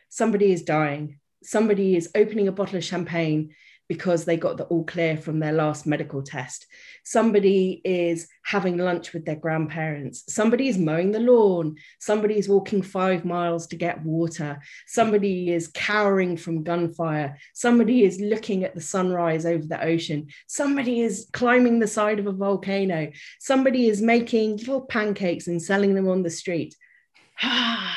Somebody 0.09 0.51
is 0.51 0.63
dying. 0.63 1.19
Somebody 1.45 1.95
is 1.95 2.09
opening 2.15 2.47
a 2.47 2.51
bottle 2.51 2.77
of 2.77 2.83
champagne 2.83 3.53
because 3.87 4.25
they 4.25 4.35
got 4.35 4.57
the 4.57 4.63
all 4.65 4.83
clear 4.83 5.15
from 5.15 5.39
their 5.39 5.51
last 5.51 5.85
medical 5.85 6.23
test. 6.23 6.65
Somebody 7.03 7.81
is 7.85 8.27
having 8.43 8.77
lunch 8.77 9.13
with 9.13 9.25
their 9.25 9.35
grandparents. 9.35 10.23
Somebody 10.33 10.67
is 10.67 10.77
mowing 10.77 11.11
the 11.11 11.19
lawn. 11.19 11.75
Somebody 11.99 12.37
is 12.39 12.49
walking 12.49 12.81
five 12.81 13.25
miles 13.25 13.67
to 13.67 13.75
get 13.75 14.03
water. 14.03 14.59
Somebody 14.87 15.51
is 15.51 15.69
cowering 15.73 16.35
from 16.35 16.63
gunfire. 16.63 17.37
Somebody 17.53 18.03
is 18.03 18.19
looking 18.19 18.63
at 18.63 18.73
the 18.73 18.81
sunrise 18.81 19.45
over 19.45 19.65
the 19.65 19.83
ocean. 19.83 20.27
Somebody 20.47 21.01
is 21.01 21.27
climbing 21.31 21.79
the 21.79 21.87
side 21.87 22.19
of 22.19 22.27
a 22.27 22.31
volcano. 22.31 23.11
Somebody 23.39 23.87
is 23.87 24.01
making 24.01 24.57
little 24.57 24.81
pancakes 24.81 25.47
and 25.47 25.61
selling 25.61 25.93
them 25.93 26.07
on 26.07 26.23
the 26.23 26.31
street. 26.31 26.75
yeah. 27.43 27.91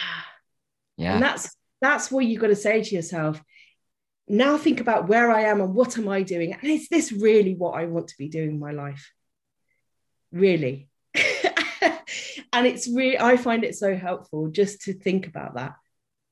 And 0.98 1.22
that's 1.22 1.56
that's 1.80 2.10
what 2.10 2.24
you've 2.24 2.40
got 2.40 2.48
to 2.48 2.56
say 2.56 2.82
to 2.82 2.94
yourself 2.94 3.42
now 4.28 4.58
think 4.58 4.80
about 4.80 5.08
where 5.08 5.30
I 5.30 5.42
am 5.42 5.60
and 5.60 5.74
what 5.74 5.96
am 5.98 6.08
I 6.08 6.22
doing? 6.22 6.52
And 6.52 6.64
is 6.64 6.88
this 6.88 7.12
really 7.12 7.54
what 7.54 7.72
I 7.72 7.86
want 7.86 8.08
to 8.08 8.18
be 8.18 8.28
doing 8.28 8.50
in 8.50 8.58
my 8.58 8.72
life? 8.72 9.10
Really? 10.32 10.88
and 11.14 12.66
it's 12.66 12.88
really, 12.88 13.18
I 13.18 13.36
find 13.36 13.64
it 13.64 13.76
so 13.76 13.96
helpful 13.96 14.48
just 14.48 14.82
to 14.82 14.92
think 14.92 15.26
about 15.26 15.54
that. 15.54 15.74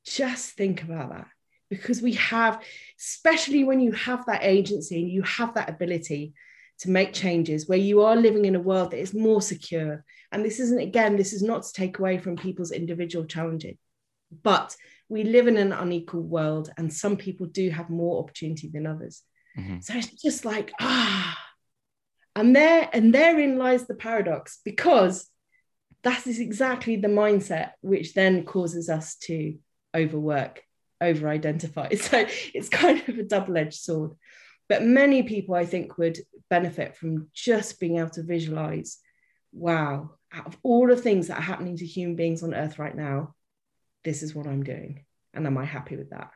Just 0.05 0.53
think 0.53 0.83
about 0.83 1.11
that 1.11 1.27
because 1.71 2.03
we 2.03 2.13
have, 2.13 2.63
especially 3.01 3.65
when 3.65 3.81
you 3.81 3.93
have 3.93 4.27
that 4.27 4.45
agency 4.45 5.03
and 5.03 5.11
you 5.11 5.23
have 5.23 5.55
that 5.55 5.71
ability 5.71 6.35
to 6.81 6.91
make 6.91 7.15
changes 7.15 7.67
where 7.67 7.79
you 7.79 8.03
are 8.03 8.15
living 8.15 8.45
in 8.45 8.55
a 8.55 8.61
world 8.61 8.91
that 8.91 9.01
is 9.01 9.15
more 9.15 9.41
secure. 9.41 10.05
And 10.31 10.45
this 10.45 10.61
isn't, 10.61 10.79
again, 10.79 11.17
this 11.17 11.33
is 11.33 11.43
not 11.43 11.63
to 11.63 11.73
take 11.73 11.99
away 11.99 12.19
from 12.19 12.37
people's 12.37 12.71
individual 12.71 13.25
challenges, 13.25 13.77
but 14.43 14.77
we 15.09 15.25
live 15.25 15.47
in 15.47 15.57
an 15.57 15.73
unequal 15.73 16.23
world 16.23 16.71
and 16.77 16.93
some 16.93 17.17
people 17.17 17.47
do 17.47 17.71
have 17.71 17.91
more 17.91 18.23
opportunity 18.23 18.69
than 18.69 18.87
others. 18.87 19.23
Mm-hmm. 19.59 19.81
so 19.81 19.95
it's 19.95 20.23
just 20.23 20.45
like 20.45 20.73
ah. 20.81 21.39
And 22.35 22.55
there 22.55 22.91
and 22.93 23.15
therein 23.15 23.57
lies 23.57 23.87
the 23.87 23.95
paradox 23.95 24.61
because 24.63 25.31
that 26.03 26.27
is 26.27 26.39
exactly 26.39 26.97
the 26.97 27.09
mindset 27.09 27.71
which 27.81 28.13
then 28.13 28.45
causes 28.45 28.91
us 28.91 29.17
to 29.23 29.57
overwork 29.97 30.63
over 31.01 31.29
identify 31.29 31.89
so 31.95 32.27
it's 32.55 32.69
kind 32.69 33.03
of 33.09 33.19
a 33.19 33.23
double-edged 33.23 33.81
sword. 33.81 34.13
But 34.69 34.83
many 34.83 35.23
people 35.23 35.55
i 35.55 35.65
think 35.65 35.97
would 35.97 36.19
benefit 36.51 36.97
from 36.97 37.29
just 37.33 37.81
being 37.81 37.97
able 37.99 38.11
to 38.11 38.23
visualize 38.23 38.99
wow 39.53 40.11
out 40.33 40.47
of 40.47 40.57
all 40.63 40.87
the 40.87 40.97
things 40.97 41.29
that 41.29 41.39
are 41.39 41.43
happening 41.43 41.77
to 41.79 41.87
human 41.87 42.17
beings 42.17 42.43
on 42.43 42.55
earth 42.55 42.79
right 42.79 42.97
now 42.97 43.35
this 44.07 44.23
is 44.23 44.35
what 44.37 44.47
I'm 44.47 44.63
doing. 44.63 45.05
And 45.35 45.47
am 45.49 45.59
I 45.59 45.65
happy 45.65 45.97
with 45.97 46.11
that? 46.11 46.31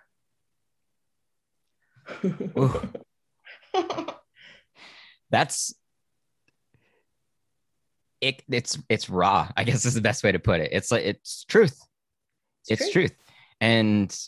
That's 5.30 5.72
it, 8.20 8.42
it's 8.50 8.76
it's 8.88 9.08
raw, 9.08 9.48
I 9.56 9.62
guess 9.62 9.86
is 9.86 9.94
the 9.94 10.00
best 10.00 10.24
way 10.24 10.32
to 10.32 10.40
put 10.40 10.60
it. 10.60 10.70
It's 10.72 10.90
like 10.90 11.04
it's 11.04 11.44
truth. 11.44 11.80
It's, 12.66 12.82
it's 12.82 12.92
truth. 12.92 13.12
truth. 13.12 13.18
And 13.60 14.18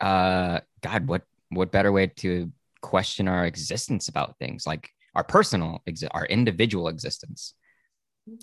uh 0.00 0.60
God, 0.82 1.06
what 1.06 1.22
what 1.50 1.70
better 1.70 1.92
way 1.92 2.08
to 2.08 2.50
question 2.82 3.28
our 3.28 3.46
existence 3.46 4.08
about 4.08 4.36
things 4.40 4.66
like 4.66 4.90
our 5.14 5.22
personal 5.22 5.82
exi- 5.88 6.08
our 6.10 6.26
individual 6.26 6.88
existence 6.88 7.54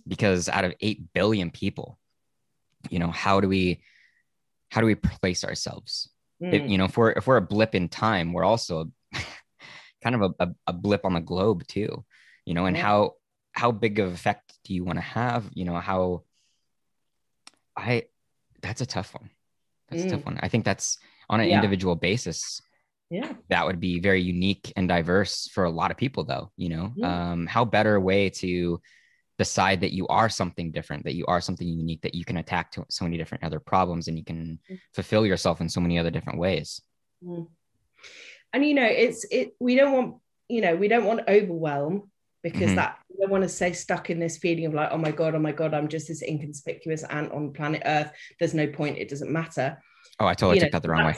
because 0.08 0.48
out 0.48 0.64
of 0.64 0.74
8 0.80 1.14
billion 1.14 1.52
people 1.52 2.00
you 2.90 3.00
know 3.00 3.12
how 3.12 3.40
do 3.40 3.48
we 3.48 3.82
how 4.74 4.82
do 4.82 4.88
we 4.88 4.96
place 4.96 5.44
ourselves 5.44 6.10
Mm. 6.42 6.54
if, 6.56 6.70
you 6.72 6.78
know 6.80 6.86
if 6.86 6.98
we're 6.98 7.12
if 7.12 7.28
we're 7.28 7.38
a 7.38 7.42
blip 7.54 7.74
in 7.76 7.88
time 7.88 8.34
we're 8.34 8.44
also 8.44 8.92
kind 10.04 10.16
of 10.16 10.22
a, 10.24 10.46
a, 10.46 10.48
a 10.68 10.74
blip 10.74 11.06
on 11.06 11.14
the 11.14 11.22
globe 11.22 11.66
too 11.68 12.04
you 12.44 12.54
know 12.56 12.66
and 12.66 12.76
Yeah. 12.76 12.82
how 12.84 13.14
how 13.54 13.72
big 13.72 14.00
of 14.00 14.12
effect 14.12 14.54
do 14.66 14.74
you 14.74 14.84
want 14.84 14.98
to 14.98 15.02
have 15.22 15.48
you 15.54 15.64
know 15.64 15.78
how 15.78 16.24
i 17.78 18.04
that's 18.62 18.82
a 18.82 18.86
tough 18.86 19.14
one 19.14 19.30
that's 19.90 20.04
a 20.04 20.10
tough 20.10 20.26
one 20.26 20.40
i 20.42 20.48
think 20.50 20.66
that's 20.66 20.98
on 21.30 21.40
an 21.40 21.48
Yeah. 21.48 21.56
individual 21.56 21.96
basis 21.96 22.60
yeah 23.12 23.32
that 23.50 23.66
would 23.68 23.80
be 23.80 24.00
very 24.00 24.22
unique 24.22 24.74
and 24.76 24.88
diverse 24.90 25.48
for 25.54 25.64
a 25.66 25.70
lot 25.80 25.92
of 25.92 25.98
people 25.98 26.24
though 26.24 26.52
you 26.58 26.70
know 26.70 26.94
Yeah. 26.96 27.32
um 27.32 27.46
how 27.48 27.64
better 27.64 28.00
way 28.00 28.30
to 28.42 28.82
decide 29.38 29.82
that 29.82 29.94
you 29.94 30.06
are 30.08 30.30
something 30.30 30.72
different 30.72 31.04
that 31.04 31.16
you 31.16 31.26
are 31.28 31.42
something 31.42 31.68
unique 31.68 32.02
that 32.02 32.14
you 32.16 32.24
can 32.24 32.38
attack 32.38 32.72
to 32.72 32.86
so 32.90 33.04
many 33.04 33.18
different 33.18 33.44
other 33.44 33.60
problems 33.60 34.08
and 34.08 34.18
you 34.18 34.24
can 34.24 34.60
Mm. 34.70 34.80
fulfill 34.94 35.26
yourself 35.26 35.60
in 35.62 35.68
so 35.70 35.82
many 35.82 35.98
other 35.98 36.12
different 36.12 36.40
ways 36.40 36.82
Mm. 37.24 37.48
and 38.54 38.66
you 38.66 38.74
know 38.74 38.86
it's 38.86 39.26
it 39.32 39.56
we 39.60 39.76
don't 39.76 39.92
want 39.94 40.16
you 40.50 40.62
know 40.62 40.76
we 40.76 40.88
don't 40.88 41.06
want 41.06 41.22
overwhelm 41.28 42.12
because 42.44 42.72
Mhm. 42.72 42.76
that 42.76 43.00
we 43.10 43.16
don't 43.22 43.32
want 43.32 43.44
to 43.44 43.50
stay 43.50 43.74
stuck 43.74 44.10
in 44.10 44.20
this 44.20 44.38
feeling 44.38 44.66
of 44.66 44.74
like 44.74 44.90
oh 44.92 44.98
my 44.98 45.12
god 45.12 45.34
oh 45.36 45.40
my 45.40 45.52
god 45.52 45.74
i'm 45.74 45.88
just 45.88 46.08
this 46.10 46.22
inconspicuous 46.22 47.04
ant 47.04 47.32
on 47.32 47.54
planet 47.54 47.82
earth 47.86 48.12
there's 48.40 48.54
no 48.54 48.68
point 48.68 48.98
it 48.98 49.10
doesn't 49.10 49.32
matter 49.32 49.82
oh 50.20 50.26
i 50.28 50.34
totally 50.34 50.58
You 50.58 50.62
know, 50.62 50.66
took 50.66 50.72
that 50.74 50.84
the 50.84 50.90
wrong 50.90 51.06
way 51.06 51.16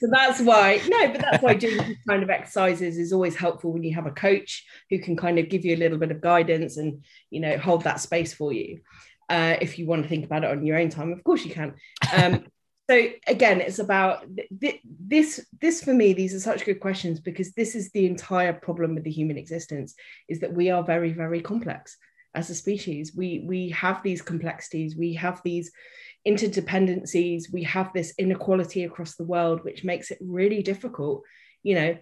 so 0.00 0.06
that's 0.10 0.40
why 0.40 0.80
no 0.88 1.08
but 1.08 1.20
that's 1.20 1.42
why 1.42 1.54
doing 1.54 1.76
these 1.86 1.96
kind 2.08 2.22
of 2.22 2.30
exercises 2.30 2.98
is 2.98 3.12
always 3.12 3.34
helpful 3.34 3.72
when 3.72 3.82
you 3.82 3.94
have 3.94 4.06
a 4.06 4.12
coach 4.12 4.64
who 4.90 4.98
can 4.98 5.16
kind 5.16 5.38
of 5.38 5.48
give 5.48 5.64
you 5.64 5.74
a 5.74 5.78
little 5.78 5.98
bit 5.98 6.10
of 6.10 6.20
guidance 6.20 6.76
and 6.76 7.04
you 7.30 7.40
know 7.40 7.56
hold 7.58 7.82
that 7.82 8.00
space 8.00 8.32
for 8.32 8.52
you 8.52 8.80
uh, 9.28 9.56
if 9.60 9.78
you 9.78 9.86
want 9.86 10.02
to 10.02 10.08
think 10.08 10.24
about 10.24 10.44
it 10.44 10.50
on 10.50 10.64
your 10.64 10.78
own 10.78 10.88
time. 10.88 11.12
Of 11.12 11.22
course 11.24 11.44
you 11.44 11.52
can. 11.52 11.74
Um, 12.14 12.44
so 12.90 13.06
again 13.26 13.60
it's 13.60 13.80
about 13.80 14.24
th- 14.34 14.48
th- 14.62 14.80
this 14.98 15.46
this 15.60 15.84
for 15.84 15.92
me 15.92 16.14
these 16.14 16.32
are 16.32 16.40
such 16.40 16.64
good 16.64 16.80
questions 16.80 17.20
because 17.20 17.52
this 17.52 17.74
is 17.74 17.90
the 17.90 18.06
entire 18.06 18.54
problem 18.54 18.94
with 18.94 19.04
the 19.04 19.10
human 19.10 19.36
existence 19.36 19.94
is 20.26 20.40
that 20.40 20.54
we 20.54 20.70
are 20.70 20.82
very 20.82 21.12
very 21.12 21.42
complex 21.42 21.98
as 22.34 22.50
a 22.50 22.54
species 22.54 23.12
we 23.16 23.42
we 23.46 23.70
have 23.70 24.02
these 24.02 24.22
complexities 24.22 24.96
we 24.96 25.14
have 25.14 25.40
these 25.44 25.70
interdependencies 26.26 27.44
we 27.52 27.62
have 27.62 27.92
this 27.92 28.12
inequality 28.18 28.84
across 28.84 29.14
the 29.14 29.24
world 29.24 29.64
which 29.64 29.84
makes 29.84 30.10
it 30.10 30.18
really 30.20 30.62
difficult 30.62 31.22
you 31.62 31.74
know. 31.74 31.98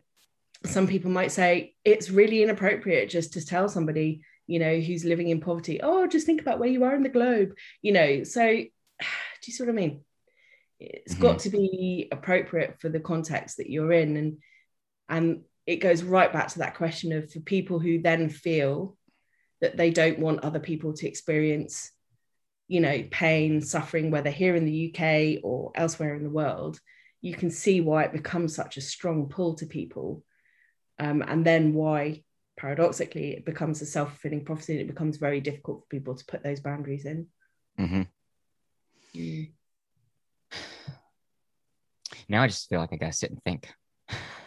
Some 0.64 0.86
people 0.86 1.10
might 1.10 1.32
say 1.32 1.74
it's 1.84 2.10
really 2.10 2.42
inappropriate 2.42 3.10
just 3.10 3.34
to 3.34 3.44
tell 3.44 3.68
somebody 3.68 4.22
you 4.46 4.58
know 4.58 4.78
who's 4.78 5.04
living 5.04 5.28
in 5.28 5.40
poverty 5.40 5.80
oh 5.82 6.06
just 6.06 6.24
think 6.24 6.40
about 6.40 6.60
where 6.60 6.68
you 6.68 6.84
are 6.84 6.94
in 6.94 7.02
the 7.02 7.08
globe 7.08 7.50
you 7.82 7.92
know. 7.92 8.24
So 8.24 8.46
do 8.50 8.66
you 9.46 9.52
see 9.52 9.62
what 9.62 9.70
i 9.70 9.74
mean? 9.74 10.00
It's 10.80 11.14
mm-hmm. 11.14 11.22
got 11.22 11.40
to 11.40 11.50
be 11.50 12.08
appropriate 12.10 12.80
for 12.80 12.88
the 12.88 13.00
context 13.00 13.58
that 13.58 13.70
you're 13.70 13.92
in 13.92 14.16
and 14.16 14.38
and 15.08 15.42
it 15.66 15.76
goes 15.76 16.02
right 16.02 16.32
back 16.32 16.48
to 16.48 16.60
that 16.60 16.76
question 16.76 17.12
of 17.12 17.30
for 17.30 17.40
people 17.40 17.78
who 17.78 18.00
then 18.00 18.28
feel 18.28 18.96
that 19.60 19.76
they 19.76 19.90
don't 19.90 20.18
want 20.18 20.44
other 20.44 20.60
people 20.60 20.92
to 20.94 21.08
experience 21.08 21.90
you 22.68 22.80
know 22.80 23.04
pain 23.10 23.60
suffering 23.60 24.10
whether 24.10 24.30
here 24.30 24.56
in 24.56 24.64
the 24.64 24.90
uk 24.90 25.44
or 25.44 25.72
elsewhere 25.74 26.14
in 26.14 26.22
the 26.22 26.30
world. 26.30 26.80
You 27.22 27.34
can 27.34 27.50
see 27.50 27.80
why 27.80 28.04
it 28.04 28.12
becomes 28.12 28.54
such 28.54 28.76
a 28.76 28.80
strong 28.80 29.28
pull 29.28 29.54
to 29.54 29.66
people. 29.66 30.22
Um, 30.98 31.22
and 31.26 31.44
then 31.44 31.74
why 31.74 32.22
paradoxically 32.56 33.32
it 33.32 33.44
becomes 33.44 33.82
a 33.82 33.86
self-fulfilling 33.86 34.44
prophecy 34.44 34.74
and 34.74 34.82
it 34.82 34.86
becomes 34.86 35.16
very 35.16 35.40
difficult 35.40 35.80
for 35.80 35.86
people 35.88 36.14
to 36.14 36.24
put 36.24 36.42
those 36.42 36.60
boundaries 36.60 37.04
in. 37.04 37.26
Hmm 37.76 38.02
now 42.28 42.42
i 42.42 42.46
just 42.46 42.68
feel 42.68 42.80
like 42.80 42.92
i 42.92 42.96
gotta 42.96 43.12
sit 43.12 43.30
and 43.30 43.42
think. 43.42 43.72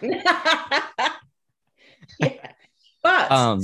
Yeah. 2.20 2.51
But 3.01 3.32
Um, 3.32 3.62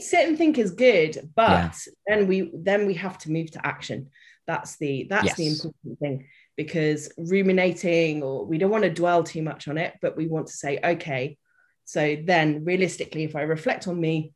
sit 0.00 0.28
and 0.28 0.38
think 0.38 0.58
is 0.58 0.72
good, 0.72 1.30
but 1.34 1.50
Yeah. 1.50 1.72
then 2.06 2.26
we 2.28 2.50
then 2.54 2.86
we 2.86 2.94
have 2.94 3.18
to 3.18 3.32
move 3.32 3.50
to 3.52 3.66
action. 3.66 4.10
That's 4.46 4.76
the 4.76 5.06
that's 5.08 5.34
the 5.34 5.46
important 5.46 5.98
thing 5.98 6.26
because 6.56 7.12
ruminating 7.16 8.22
or 8.22 8.44
we 8.44 8.58
don't 8.58 8.70
want 8.70 8.84
to 8.84 8.90
dwell 8.90 9.24
too 9.24 9.42
much 9.42 9.68
on 9.68 9.78
it, 9.78 9.94
but 10.02 10.16
we 10.16 10.26
want 10.26 10.48
to 10.48 10.52
say, 10.52 10.78
okay, 10.82 11.38
so 11.84 12.16
then 12.22 12.64
realistically, 12.64 13.24
if 13.24 13.34
I 13.34 13.42
reflect 13.42 13.88
on 13.88 14.00
me, 14.00 14.32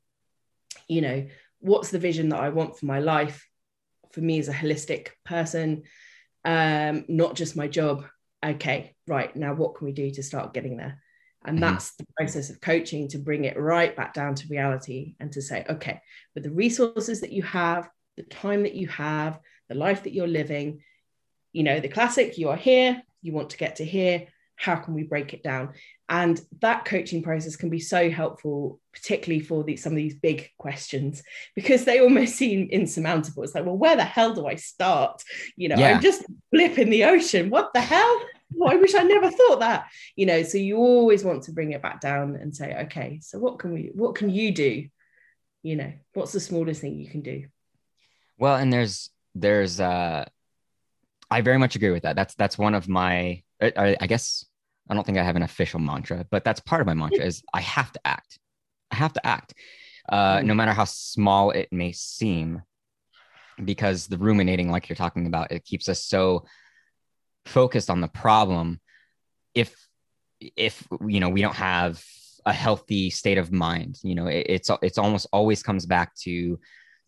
you 0.89 1.01
know, 1.01 1.27
what's 1.61 1.91
the 1.91 1.99
vision 1.99 2.31
that 2.31 2.41
I 2.41 2.49
want 2.51 2.79
for 2.79 2.87
my 2.87 3.01
life? 3.01 3.47
For 4.13 4.21
me 4.21 4.39
as 4.39 4.49
a 4.49 4.53
holistic 4.55 5.09
person, 5.25 5.83
um, 6.45 7.05
not 7.09 7.35
just 7.35 7.57
my 7.57 7.69
job. 7.69 8.05
Okay, 8.45 8.95
right 9.07 9.35
now, 9.35 9.53
what 9.55 9.75
can 9.75 9.87
we 9.87 9.93
do 9.93 10.11
to 10.11 10.23
start 10.23 10.55
getting 10.55 10.77
there? 10.77 11.03
And 11.47 11.59
Mhm. 11.59 11.63
that's 11.63 11.95
the 11.97 12.07
process 12.17 12.51
of 12.51 12.61
coaching 12.61 13.09
to 13.09 13.19
bring 13.19 13.45
it 13.45 13.59
right 13.59 13.95
back 13.97 14.13
down 14.15 14.35
to 14.35 14.49
reality 14.49 15.15
and 15.21 15.33
to 15.33 15.41
say, 15.41 15.65
okay, 15.69 16.01
with 16.35 16.45
the 16.45 16.51
resources 16.51 17.21
that 17.21 17.33
you 17.33 17.43
have, 17.45 17.89
the 18.17 18.25
time 18.25 18.65
that 18.65 18.75
you 18.75 18.89
have, 18.89 19.39
the 19.69 19.75
life 19.75 20.03
that 20.05 20.13
you're 20.13 20.27
living, 20.27 20.83
you 21.53 21.63
know, 21.63 21.81
the 21.81 21.89
classic, 21.89 22.37
you 22.39 22.49
are 22.49 22.57
here, 22.57 23.03
you 23.23 23.33
want 23.33 23.51
to 23.51 23.57
get 23.57 23.77
to 23.77 23.85
here. 23.85 24.27
How 24.57 24.77
can 24.77 24.95
we 24.95 25.03
break 25.03 25.35
it 25.35 25.43
down? 25.43 25.75
And 26.09 26.41
that 26.61 26.85
coaching 26.85 27.23
process 27.23 27.57
can 27.57 27.69
be 27.69 27.81
so 27.81 28.11
helpful, 28.11 28.81
particularly 28.93 29.45
for 29.45 29.65
the, 29.65 29.77
some 29.77 29.93
of 29.93 29.97
these 29.97 30.15
big 30.15 30.51
questions, 30.57 31.23
because 31.55 31.85
they 31.85 32.01
almost 32.01 32.37
seem 32.43 32.69
insurmountable. 32.71 33.43
It's 33.43 33.55
like, 33.55 33.67
well, 33.67 33.77
where 33.77 33.97
the 33.97 34.05
hell 34.05 34.35
do 34.35 34.47
I 34.47 34.55
start? 34.55 35.23
You 35.57 35.69
know, 35.69 35.77
Yeah. 35.77 35.95
I'm 35.95 36.01
just 36.01 36.23
a 36.23 36.33
blip 36.53 36.79
in 36.79 36.91
the 36.91 37.05
ocean. 37.05 37.51
What 37.51 37.73
the 37.75 37.81
hell? 37.81 38.21
Oh, 38.59 38.67
I 38.69 38.77
wish 38.77 38.95
I 38.95 39.03
never 39.03 39.31
thought 39.31 39.61
that. 39.61 39.87
You 40.15 40.27
know, 40.27 40.43
so 40.43 40.59
you 40.59 40.77
always 40.79 41.25
want 41.25 41.45
to 41.45 41.53
bring 41.53 41.73
it 41.73 41.83
back 41.83 42.01
down 42.01 42.37
and 42.37 42.55
say, 42.55 42.75
okay, 42.85 43.21
so 43.23 43.39
what 43.39 43.59
can 43.59 43.73
we, 43.73 43.91
what 43.95 44.15
can 44.15 44.31
you 44.31 44.53
do? 44.53 44.89
You 45.63 45.77
know, 45.77 45.93
what's 46.15 46.33
the 46.33 46.41
smallest 46.41 46.81
thing 46.81 46.99
you 46.99 47.09
can 47.11 47.23
do? 47.23 47.47
Well, 48.39 48.57
and 48.57 48.73
there's 48.73 49.11
there's 49.35 49.81
uh 49.81 50.25
I 51.31 51.41
very 51.41 51.59
much 51.59 51.75
agree 51.77 51.91
with 51.91 52.05
that. 52.05 52.17
That's 52.17 52.35
that's 52.35 52.57
one 52.59 52.75
of 52.75 52.89
my 52.89 53.43
I, 53.61 53.73
I- 53.77 53.97
I 54.03 54.07
guess 54.07 54.45
I 54.89 54.95
don't 54.95 55.05
think 55.05 55.19
I 55.19 55.25
have 55.25 55.37
an 55.37 55.43
official 55.43 55.81
mantra, 55.81 56.25
but 56.31 56.45
that's 56.45 56.61
part 56.61 56.81
of 56.81 56.87
my 56.87 56.95
mantra 56.95 57.25
is 57.25 57.43
I 57.53 57.61
have 57.63 57.91
to 57.93 58.01
act. 58.07 58.39
I 58.91 58.97
have 58.97 59.13
to 59.15 59.27
act. 59.27 59.55
Uh 60.09 60.41
no 60.45 60.55
matter 60.55 60.73
how 60.73 60.85
small 60.85 61.51
it 61.51 61.69
may 61.73 61.93
seem 61.93 62.63
because 63.65 64.07
the 64.07 64.19
ruminating 64.19 64.71
like 64.71 64.89
you're 64.89 64.97
talking 64.97 65.27
about 65.27 65.51
it 65.51 65.65
keeps 65.65 65.89
us 65.89 66.05
so 66.05 66.45
focused 67.47 67.91
on 67.91 68.01
the 68.01 68.09
problem 68.09 68.81
if 69.55 69.75
if 70.41 70.87
you 71.07 71.21
know 71.21 71.29
we 71.29 71.41
don't 71.41 71.57
have 71.57 72.03
a 72.45 72.53
healthy 72.53 73.11
state 73.11 73.39
of 73.39 73.51
mind 73.51 73.99
you 74.03 74.15
know 74.15 74.27
it, 74.27 74.47
it's 74.49 74.71
it's 74.83 74.99
almost 74.99 75.27
always 75.33 75.63
comes 75.63 75.87
back 75.87 76.15
to 76.15 76.59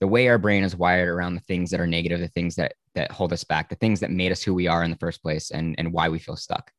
the 0.00 0.06
way 0.06 0.28
our 0.28 0.38
brain 0.38 0.64
is 0.64 0.76
wired 0.76 1.08
around 1.08 1.34
the 1.34 1.40
things 1.42 1.70
that 1.70 1.80
are 1.80 1.86
negative 1.86 2.20
the 2.20 2.28
things 2.28 2.56
that 2.56 2.74
that 2.94 3.10
hold 3.10 3.32
us 3.32 3.44
back 3.44 3.68
the 3.68 3.76
things 3.76 4.00
that 4.00 4.10
made 4.10 4.32
us 4.32 4.42
who 4.42 4.54
we 4.54 4.66
are 4.66 4.82
in 4.82 4.90
the 4.90 4.96
first 4.96 5.22
place 5.22 5.50
and 5.50 5.74
and 5.78 5.92
why 5.92 6.08
we 6.08 6.18
feel 6.18 6.36
stuck 6.36 6.72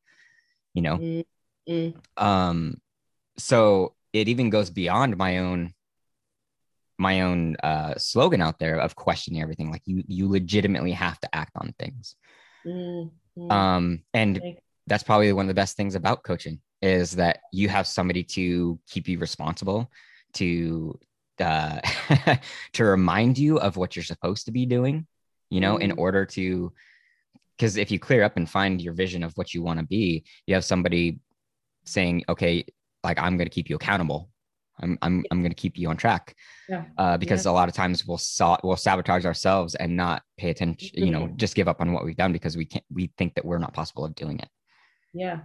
you 0.74 0.82
know? 0.82 0.96
Mm, 0.98 1.24
mm, 1.68 1.94
um 2.16 2.80
so 3.36 3.94
it 4.12 4.28
even 4.28 4.50
goes 4.50 4.70
beyond 4.70 5.16
my 5.16 5.38
own 5.38 5.72
my 6.98 7.22
own 7.22 7.56
uh 7.62 7.94
slogan 7.96 8.42
out 8.42 8.58
there 8.58 8.78
of 8.78 8.94
questioning 8.94 9.40
everything. 9.40 9.70
Like 9.70 9.82
you 9.86 10.04
you 10.06 10.28
legitimately 10.28 10.92
have 10.92 11.18
to 11.20 11.34
act 11.34 11.52
on 11.56 11.74
things. 11.78 12.16
Mm, 12.66 13.10
mm. 13.38 13.50
um 13.50 14.02
and 14.14 14.40
that's 14.86 15.02
probably 15.02 15.32
one 15.32 15.44
of 15.44 15.48
the 15.48 15.54
best 15.54 15.76
things 15.76 15.94
about 15.94 16.22
coaching 16.24 16.60
is 16.82 17.12
that 17.12 17.40
you 17.52 17.68
have 17.68 17.86
somebody 17.86 18.22
to 18.22 18.78
keep 18.88 19.08
you 19.08 19.18
responsible 19.18 19.90
to 20.34 20.98
uh 21.40 21.80
to 22.72 22.84
remind 22.84 23.38
you 23.38 23.58
of 23.58 23.76
what 23.76 23.94
you're 23.96 24.02
supposed 24.02 24.46
to 24.46 24.52
be 24.52 24.66
doing 24.66 25.06
you 25.50 25.60
know 25.60 25.76
in 25.76 25.90
Mm. 25.92 25.98
order 25.98 26.26
to 26.26 26.72
because 27.56 27.76
if 27.76 27.90
you 27.90 27.98
clear 27.98 28.22
up 28.22 28.36
and 28.36 28.48
find 28.48 28.80
your 28.80 28.94
vision 28.94 29.22
of 29.22 29.32
what 29.36 29.52
you 29.52 29.62
want 29.62 29.78
to 29.78 29.86
be 29.86 30.24
you 30.46 30.54
have 30.54 30.64
somebody 30.64 31.18
saying 31.84 32.24
okay 32.28 32.64
like 33.04 33.18
i'm 33.18 33.36
going 33.36 33.46
to 33.46 33.54
keep 33.54 33.68
you 33.70 33.76
accountable 33.76 34.30
i'm 34.82 34.98
i'm, 35.02 35.24
I'm 35.30 35.40
going 35.40 35.50
to 35.50 35.56
keep 35.56 35.76
you 35.78 35.88
on 35.90 35.96
track 35.96 36.34
Yeah. 36.68 36.84
uh, 36.98 37.16
because 37.16 37.46
a 37.46 37.52
lot 37.52 37.68
of 37.68 37.74
times 37.74 38.06
we'll 38.06 38.18
sa- 38.18 38.58
we'll 38.62 38.76
sabotage 38.76 39.24
ourselves 39.26 39.74
and 39.74 39.96
not 39.96 40.22
pay 40.38 40.50
attention 40.50 40.90
you 40.94 41.10
know 41.10 41.26
Mhm. 41.26 41.36
just 41.36 41.54
give 41.54 41.68
up 41.68 41.80
on 41.80 41.92
what 41.92 42.04
we've 42.04 42.16
done 42.16 42.32
because 42.32 42.56
we 42.56 42.64
can't 42.64 42.84
we 42.92 43.12
think 43.18 43.34
that 43.34 43.44
we're 43.44 43.58
not 43.58 43.72
possible 43.74 44.04
of 44.04 44.14
doing 44.14 44.38
it 44.38 44.48
Yeah. 45.12 45.40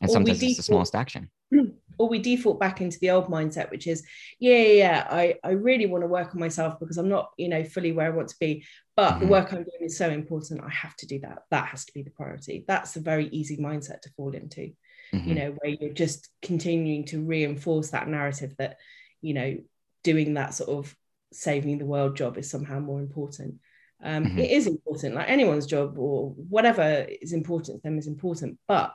and 0.00 0.10
Or 0.10 0.12
sometimes 0.12 0.42
it's 0.42 0.56
the 0.56 0.62
smallest 0.62 0.94
action 0.94 1.30
or 1.98 2.08
we 2.08 2.18
default 2.18 2.58
back 2.60 2.80
into 2.80 2.98
the 3.00 3.10
old 3.10 3.26
mindset 3.26 3.70
which 3.70 3.86
is 3.86 4.02
yeah 4.38 4.56
yeah, 4.56 4.72
yeah 4.84 5.06
i 5.10 5.34
i 5.44 5.50
really 5.52 5.86
want 5.86 6.02
to 6.02 6.08
work 6.08 6.34
on 6.34 6.40
myself 6.40 6.78
because 6.80 6.98
i'm 6.98 7.08
not 7.08 7.30
you 7.36 7.48
know 7.48 7.62
fully 7.64 7.92
where 7.92 8.06
i 8.06 8.16
want 8.16 8.28
to 8.28 8.36
be 8.40 8.64
but 8.96 9.18
the 9.20 9.26
Mhm. 9.26 9.30
work 9.30 9.52
i'm 9.52 9.62
doing 9.64 9.82
is 9.82 9.96
so 9.96 10.08
important 10.10 10.60
i 10.64 10.68
have 10.70 10.96
to 10.96 11.06
do 11.06 11.20
that 11.20 11.38
that 11.50 11.66
has 11.68 11.84
to 11.86 11.92
be 11.94 12.02
the 12.02 12.10
priority 12.10 12.64
that's 12.66 12.96
a 12.96 13.00
very 13.00 13.26
easy 13.28 13.56
mindset 13.58 14.00
to 14.02 14.10
fall 14.16 14.32
into 14.34 14.72
you 15.12 15.34
know 15.34 15.54
where 15.58 15.72
you're 15.72 15.92
just 15.92 16.28
continuing 16.42 17.04
to 17.06 17.22
reinforce 17.22 17.90
that 17.90 18.08
narrative 18.08 18.54
that 18.58 18.76
you 19.22 19.34
know 19.34 19.56
doing 20.04 20.34
that 20.34 20.54
sort 20.54 20.68
of 20.70 20.94
saving 21.32 21.78
the 21.78 21.86
world 21.86 22.16
job 22.16 22.36
is 22.38 22.50
somehow 22.50 22.78
more 22.80 23.00
important 23.00 23.54
um, 24.02 24.24
Mhm. 24.24 24.38
it 24.38 24.50
is 24.50 24.66
important 24.66 25.14
like 25.14 25.28
anyone's 25.28 25.66
job 25.66 25.98
or 25.98 26.30
whatever 26.30 27.06
is 27.22 27.32
important 27.32 27.78
to 27.78 27.82
them 27.82 27.98
is 27.98 28.06
important 28.06 28.58
but 28.68 28.94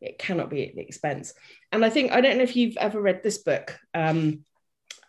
it 0.00 0.18
cannot 0.18 0.50
be 0.50 0.66
at 0.68 0.74
the 0.74 0.82
expense 0.82 1.32
and 1.72 1.84
i 1.84 1.90
think 1.90 2.12
i 2.12 2.20
don't 2.20 2.36
know 2.38 2.42
if 2.42 2.56
you've 2.56 2.76
ever 2.76 3.00
read 3.00 3.22
this 3.22 3.38
book 3.38 3.78
um, 3.94 4.44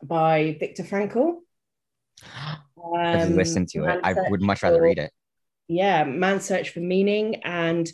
by 0.04 0.56
Viktor 0.60 0.84
Frankl. 0.84 1.38
I've 2.96 3.30
Um, 3.32 3.36
listened 3.36 3.70
to 3.70 3.86
it. 3.86 4.00
I 4.04 4.14
would 4.30 4.42
much 4.42 4.64
rather 4.64 4.78
for- 4.78 4.84
read 4.84 4.98
it. 5.00 5.12
yeah, 5.68 6.04
Man's 6.04 6.46
Search 6.46 6.70
for 6.70 6.80
Meaning. 6.80 7.38
And 7.44 7.90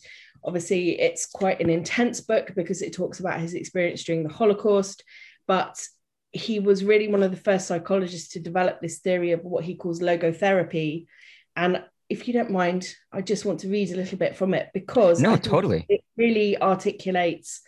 obviously, 0.46 1.00
it's 1.00 1.26
quite 1.26 1.60
an 1.62 1.70
intense 1.70 2.22
book 2.22 2.54
because 2.56 2.82
it 2.82 2.94
talks 2.94 3.20
about 3.20 3.40
his 3.40 3.54
experience 3.54 4.04
during 4.04 4.24
the 4.24 4.34
Holocaust. 4.34 5.04
But 5.48 5.82
he 6.32 6.60
was 6.60 6.84
really 6.84 7.08
one 7.08 7.24
of 7.24 7.32
the 7.32 7.38
first 7.38 7.68
psychologists 7.68 8.34
to 8.34 8.40
develop 8.40 8.82
this 8.82 9.00
theory 9.00 9.32
of 9.32 9.44
what 9.44 9.64
he 9.64 9.76
calls 9.76 10.02
logotherapy. 10.02 11.06
And 11.56 11.84
if 12.10 12.28
you 12.28 12.34
don't 12.34 12.52
mind, 12.52 12.94
I 13.12 13.22
just 13.22 13.46
want 13.46 13.62
to 13.62 13.70
read 13.70 13.92
a 13.92 13.96
little 13.96 14.18
bit 14.18 14.36
from 14.36 14.54
it 14.54 14.70
because 14.74 15.22
No, 15.22 15.36
totally. 15.36 15.86
it 15.90 16.02
really 16.18 16.60
articulates 16.62 17.62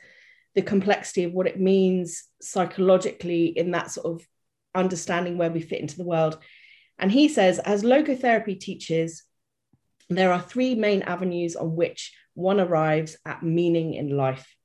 the 0.55 0.61
complexity 0.61 1.25
of 1.25 1.33
what 1.33 1.47
it 1.47 1.59
means 1.59 2.23
psychologically 2.41 3.47
in 3.47 3.71
that 3.71 3.91
sort 3.91 4.07
of 4.07 4.27
understanding 4.73 5.37
where 5.37 5.51
we 5.51 5.61
fit 5.61 5.81
into 5.81 5.97
the 5.97 6.03
world. 6.03 6.37
And 6.97 7.11
he 7.11 7.27
says, 7.27 7.59
as 7.59 7.83
logotherapy 7.83 8.59
teaches, 8.59 9.23
there 10.09 10.31
are 10.31 10.41
three 10.41 10.75
main 10.75 11.01
avenues 11.01 11.55
on 11.55 11.75
which 11.75 12.13
one 12.35 12.59
arrives 12.59 13.17
at 13.25 13.43
meaning 13.43 13.95
in 13.95 14.15
life. 14.15 14.55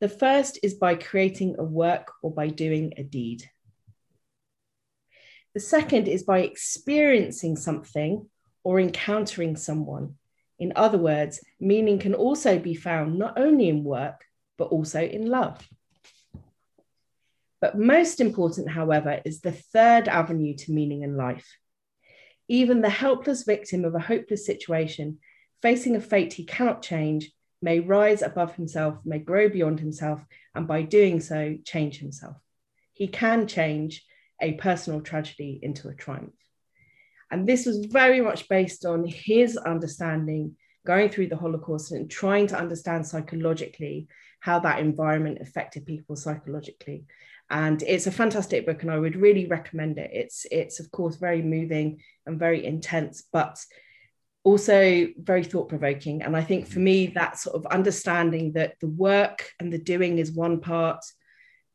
The 0.00 0.08
first 0.08 0.58
is 0.62 0.74
by 0.74 0.94
creating 0.94 1.56
a 1.58 1.64
work 1.64 2.12
or 2.22 2.32
by 2.32 2.48
doing 2.48 2.92
a 2.96 3.02
deed. 3.02 3.48
The 5.54 5.60
second 5.60 6.08
is 6.08 6.22
by 6.22 6.40
experiencing 6.40 7.56
something 7.56 8.28
or 8.64 8.80
encountering 8.80 9.56
someone. 9.56 10.14
In 10.58 10.72
other 10.76 10.98
words, 10.98 11.40
meaning 11.60 11.98
can 11.98 12.14
also 12.14 12.58
be 12.58 12.74
found 12.74 13.18
not 13.18 13.38
only 13.38 13.68
in 13.68 13.84
work, 13.84 14.24
but 14.56 14.68
also 14.68 15.02
in 15.02 15.26
love. 15.26 15.68
But 17.60 17.78
most 17.78 18.20
important, 18.20 18.70
however, 18.70 19.20
is 19.24 19.40
the 19.40 19.52
third 19.52 20.08
avenue 20.08 20.54
to 20.56 20.72
meaning 20.72 21.02
in 21.02 21.16
life. 21.16 21.56
Even 22.48 22.80
the 22.80 22.90
helpless 22.90 23.44
victim 23.44 23.84
of 23.84 23.94
a 23.94 24.00
hopeless 24.00 24.44
situation, 24.44 25.18
facing 25.62 25.96
a 25.96 26.00
fate 26.00 26.32
he 26.34 26.44
cannot 26.44 26.82
change, 26.82 27.30
may 27.62 27.80
rise 27.80 28.20
above 28.22 28.56
himself, 28.56 28.98
may 29.04 29.18
grow 29.18 29.48
beyond 29.48 29.80
himself, 29.80 30.24
and 30.54 30.66
by 30.66 30.82
doing 30.82 31.20
so, 31.20 31.56
change 31.64 31.98
himself. 31.98 32.36
He 32.92 33.06
can 33.08 33.46
change 33.46 34.04
a 34.40 34.52
personal 34.54 35.00
tragedy 35.00 35.60
into 35.62 35.88
a 35.88 35.94
triumph. 35.94 36.34
And 37.30 37.46
this 37.46 37.64
was 37.64 37.86
very 37.86 38.20
much 38.20 38.48
based 38.48 38.84
on 38.84 39.06
his 39.06 39.56
understanding 39.56 40.56
going 40.84 41.08
through 41.08 41.28
the 41.28 41.36
Holocaust 41.36 41.92
and 41.92 42.10
trying 42.10 42.48
to 42.48 42.58
understand 42.58 43.06
psychologically 43.06 44.08
how 44.40 44.58
that 44.58 44.80
environment 44.80 45.38
affected 45.40 45.86
people 45.86 46.16
psychologically. 46.16 47.04
And 47.48 47.82
it's 47.82 48.06
a 48.06 48.12
fantastic 48.12 48.66
book, 48.66 48.82
and 48.82 48.90
I 48.90 48.98
would 48.98 49.16
really 49.16 49.46
recommend 49.46 49.98
it. 49.98 50.10
It's 50.12 50.46
it's 50.50 50.80
of 50.80 50.90
course 50.90 51.16
very 51.16 51.42
moving 51.42 52.00
and 52.26 52.38
very 52.38 52.64
intense, 52.64 53.24
but 53.32 53.58
also 54.44 55.08
very 55.16 55.44
thought 55.44 55.68
provoking. 55.68 56.22
And 56.22 56.36
I 56.36 56.42
think 56.42 56.66
for 56.66 56.80
me, 56.80 57.08
that 57.08 57.38
sort 57.38 57.56
of 57.56 57.66
understanding 57.66 58.52
that 58.52 58.78
the 58.80 58.88
work 58.88 59.50
and 59.60 59.72
the 59.72 59.78
doing 59.78 60.18
is 60.18 60.32
one 60.32 60.60
part, 60.60 61.04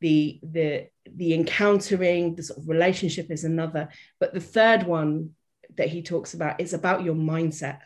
the 0.01 0.39
the 0.43 0.87
the 1.09 1.33
encountering, 1.33 2.35
the 2.35 2.43
sort 2.43 2.59
of 2.59 2.69
relationship 2.69 3.31
is 3.31 3.43
another, 3.43 3.89
but 4.19 4.33
the 4.33 4.41
third 4.41 4.83
one 4.83 5.31
that 5.75 5.89
he 5.89 6.01
talks 6.01 6.33
about 6.33 6.59
is 6.59 6.73
about 6.73 7.03
your 7.03 7.15
mindset. 7.15 7.79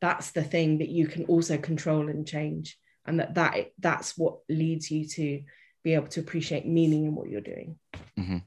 That's 0.00 0.32
the 0.32 0.42
thing 0.42 0.78
that 0.78 0.88
you 0.88 1.06
can 1.06 1.24
also 1.26 1.56
control 1.56 2.08
and 2.08 2.26
change, 2.26 2.78
and 3.06 3.20
that 3.20 3.34
that 3.34 3.72
that's 3.78 4.18
what 4.18 4.38
leads 4.48 4.90
you 4.90 5.06
to 5.08 5.42
be 5.82 5.94
able 5.94 6.08
to 6.08 6.20
appreciate 6.20 6.66
meaning 6.66 7.06
in 7.06 7.14
what 7.14 7.28
you're 7.28 7.40
doing. 7.40 7.78
Mm-hmm. 8.18 8.38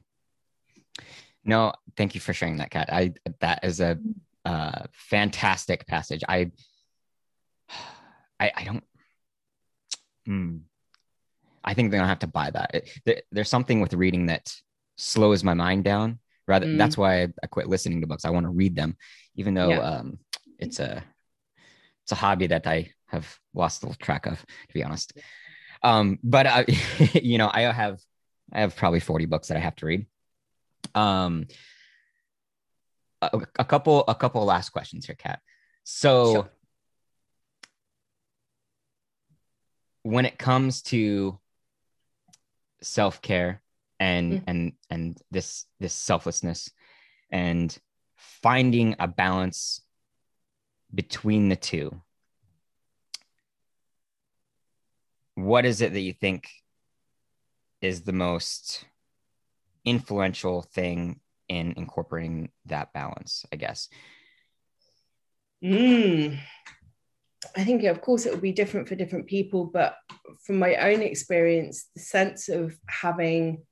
No, 1.44 1.72
thank 1.96 2.14
you 2.14 2.20
for 2.20 2.32
sharing 2.32 2.58
that, 2.58 2.70
Cat. 2.70 2.92
I 2.92 3.14
that 3.40 3.64
is 3.64 3.80
a 3.80 3.98
uh, 4.44 4.82
fantastic 4.92 5.86
passage. 5.86 6.22
I, 6.28 6.50
I, 8.40 8.50
I 8.56 8.64
don't. 8.64 8.84
Hmm. 10.26 10.56
I 11.62 11.74
think 11.74 11.90
they're 11.90 11.98
gonna 12.00 12.08
have 12.08 12.18
to 12.20 12.26
buy 12.26 12.50
that. 12.50 12.74
It, 12.74 12.90
there, 13.06 13.22
there's 13.32 13.48
something 13.48 13.80
with 13.80 13.94
reading 13.94 14.26
that 14.26 14.52
slows 14.96 15.42
my 15.42 15.54
mind 15.54 15.84
down. 15.84 16.18
Rather, 16.46 16.66
Mm. 16.66 16.76
that's 16.76 16.98
why 16.98 17.22
I, 17.22 17.28
I 17.42 17.46
quit 17.46 17.68
listening 17.68 18.02
to 18.02 18.06
books. 18.06 18.26
I 18.26 18.30
want 18.30 18.44
to 18.44 18.50
read 18.50 18.76
them, 18.76 18.96
even 19.34 19.54
though 19.54 19.70
Yeah. 19.70 19.78
um, 19.80 20.18
it's 20.58 20.78
a 20.78 21.02
it's 22.02 22.12
a 22.12 22.16
hobby 22.16 22.48
that 22.48 22.66
I 22.66 22.90
have 23.06 23.38
lost 23.54 23.82
a 23.82 23.86
little 23.86 23.98
track 24.04 24.26
of, 24.26 24.38
to 24.40 24.74
be 24.74 24.84
honest. 24.84 25.14
Um, 25.82 26.18
but 26.22 26.46
I, 26.46 26.66
you 27.14 27.38
know, 27.38 27.50
I 27.52 27.62
have 27.62 27.98
I 28.52 28.60
have 28.60 28.76
probably 28.76 29.00
40 29.00 29.24
books 29.24 29.48
that 29.48 29.56
I 29.56 29.60
have 29.60 29.76
to 29.76 29.86
read. 29.86 30.06
Um, 30.94 31.46
a, 33.32 33.46
a 33.58 33.64
couple 33.64 34.04
a 34.08 34.14
couple 34.14 34.44
last 34.44 34.70
questions 34.70 35.06
here, 35.06 35.16
Cat. 35.16 35.40
So 35.84 36.32
Sure. 36.32 36.50
when 40.02 40.26
it 40.26 40.38
comes 40.38 40.82
to 40.82 41.38
self-care 42.82 43.62
and 43.98 44.32
Mhm. 44.32 44.44
and 44.46 44.72
and 44.90 45.22
this 45.30 45.66
this 45.80 45.94
selflessness 45.94 46.70
and 47.30 47.76
finding 48.16 48.96
a 48.98 49.08
balance 49.08 49.80
between 50.94 51.48
the 51.48 51.56
two 51.56 52.02
what 55.34 55.64
is 55.64 55.80
it 55.80 55.92
that 55.92 56.00
you 56.00 56.12
think 56.12 56.48
is 57.80 58.02
the 58.02 58.12
most 58.12 58.84
influential 59.84 60.62
thing 60.62 61.20
in 61.48 61.74
incorporating 61.76 62.50
that 62.66 62.92
balance 62.92 63.44
i 63.52 63.56
guess 63.56 63.88
Mm. 65.62 66.38
I 67.56 67.64
think, 67.64 67.84
of 67.84 68.00
course, 68.00 68.26
it 68.26 68.32
will 68.32 68.40
be 68.40 68.52
different 68.52 68.88
for 68.88 68.96
different 68.96 69.26
people, 69.26 69.64
but 69.64 69.96
from 70.44 70.58
my 70.58 70.74
own 70.76 71.00
experience, 71.02 71.88
the 71.94 72.00
sense 72.00 72.48
of 72.48 72.76
having 72.88 73.62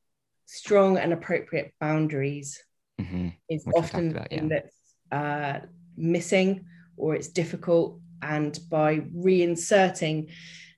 strong 0.47 0.99
and 0.99 1.13
appropriate 1.13 1.75
boundaries 1.81 2.63
Mhm. 3.01 3.35
is 3.49 3.65
Which 3.67 3.77
often 3.77 4.11
about, 4.13 4.31
thing 4.31 4.49
that's 4.49 4.77
uh, 5.11 5.67
missing 5.97 6.67
or 6.97 7.15
it's 7.15 7.29
difficult. 7.29 8.01
And 8.23 8.59
by 8.71 9.01
reinserting 9.01 10.31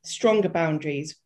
stronger 0.03 0.49
boundaries, 0.49 1.17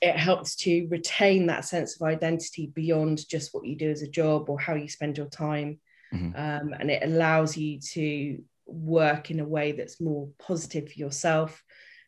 it 0.00 0.16
helps 0.16 0.56
to 0.56 0.86
retain 0.90 1.46
that 1.46 1.64
sense 1.64 1.96
of 1.96 2.06
identity 2.06 2.70
beyond 2.74 3.26
just 3.28 3.52
what 3.52 3.66
you 3.66 3.76
do 3.76 3.90
as 3.90 4.02
a 4.02 4.08
job 4.08 4.48
or 4.48 4.58
how 4.58 4.74
you 4.74 4.88
spend 4.88 5.16
your 5.16 5.28
time. 5.28 5.80
Mhm. 6.12 6.38
Um, 6.38 6.74
and 6.78 6.90
it 6.90 7.02
allows 7.02 7.56
you 7.56 7.80
to 7.80 8.42
work 8.66 9.30
in 9.30 9.40
a 9.40 9.48
way 9.48 9.72
that's 9.72 10.00
more 10.00 10.28
positive 10.38 10.92
for 10.92 10.98
yourself. 10.98 11.62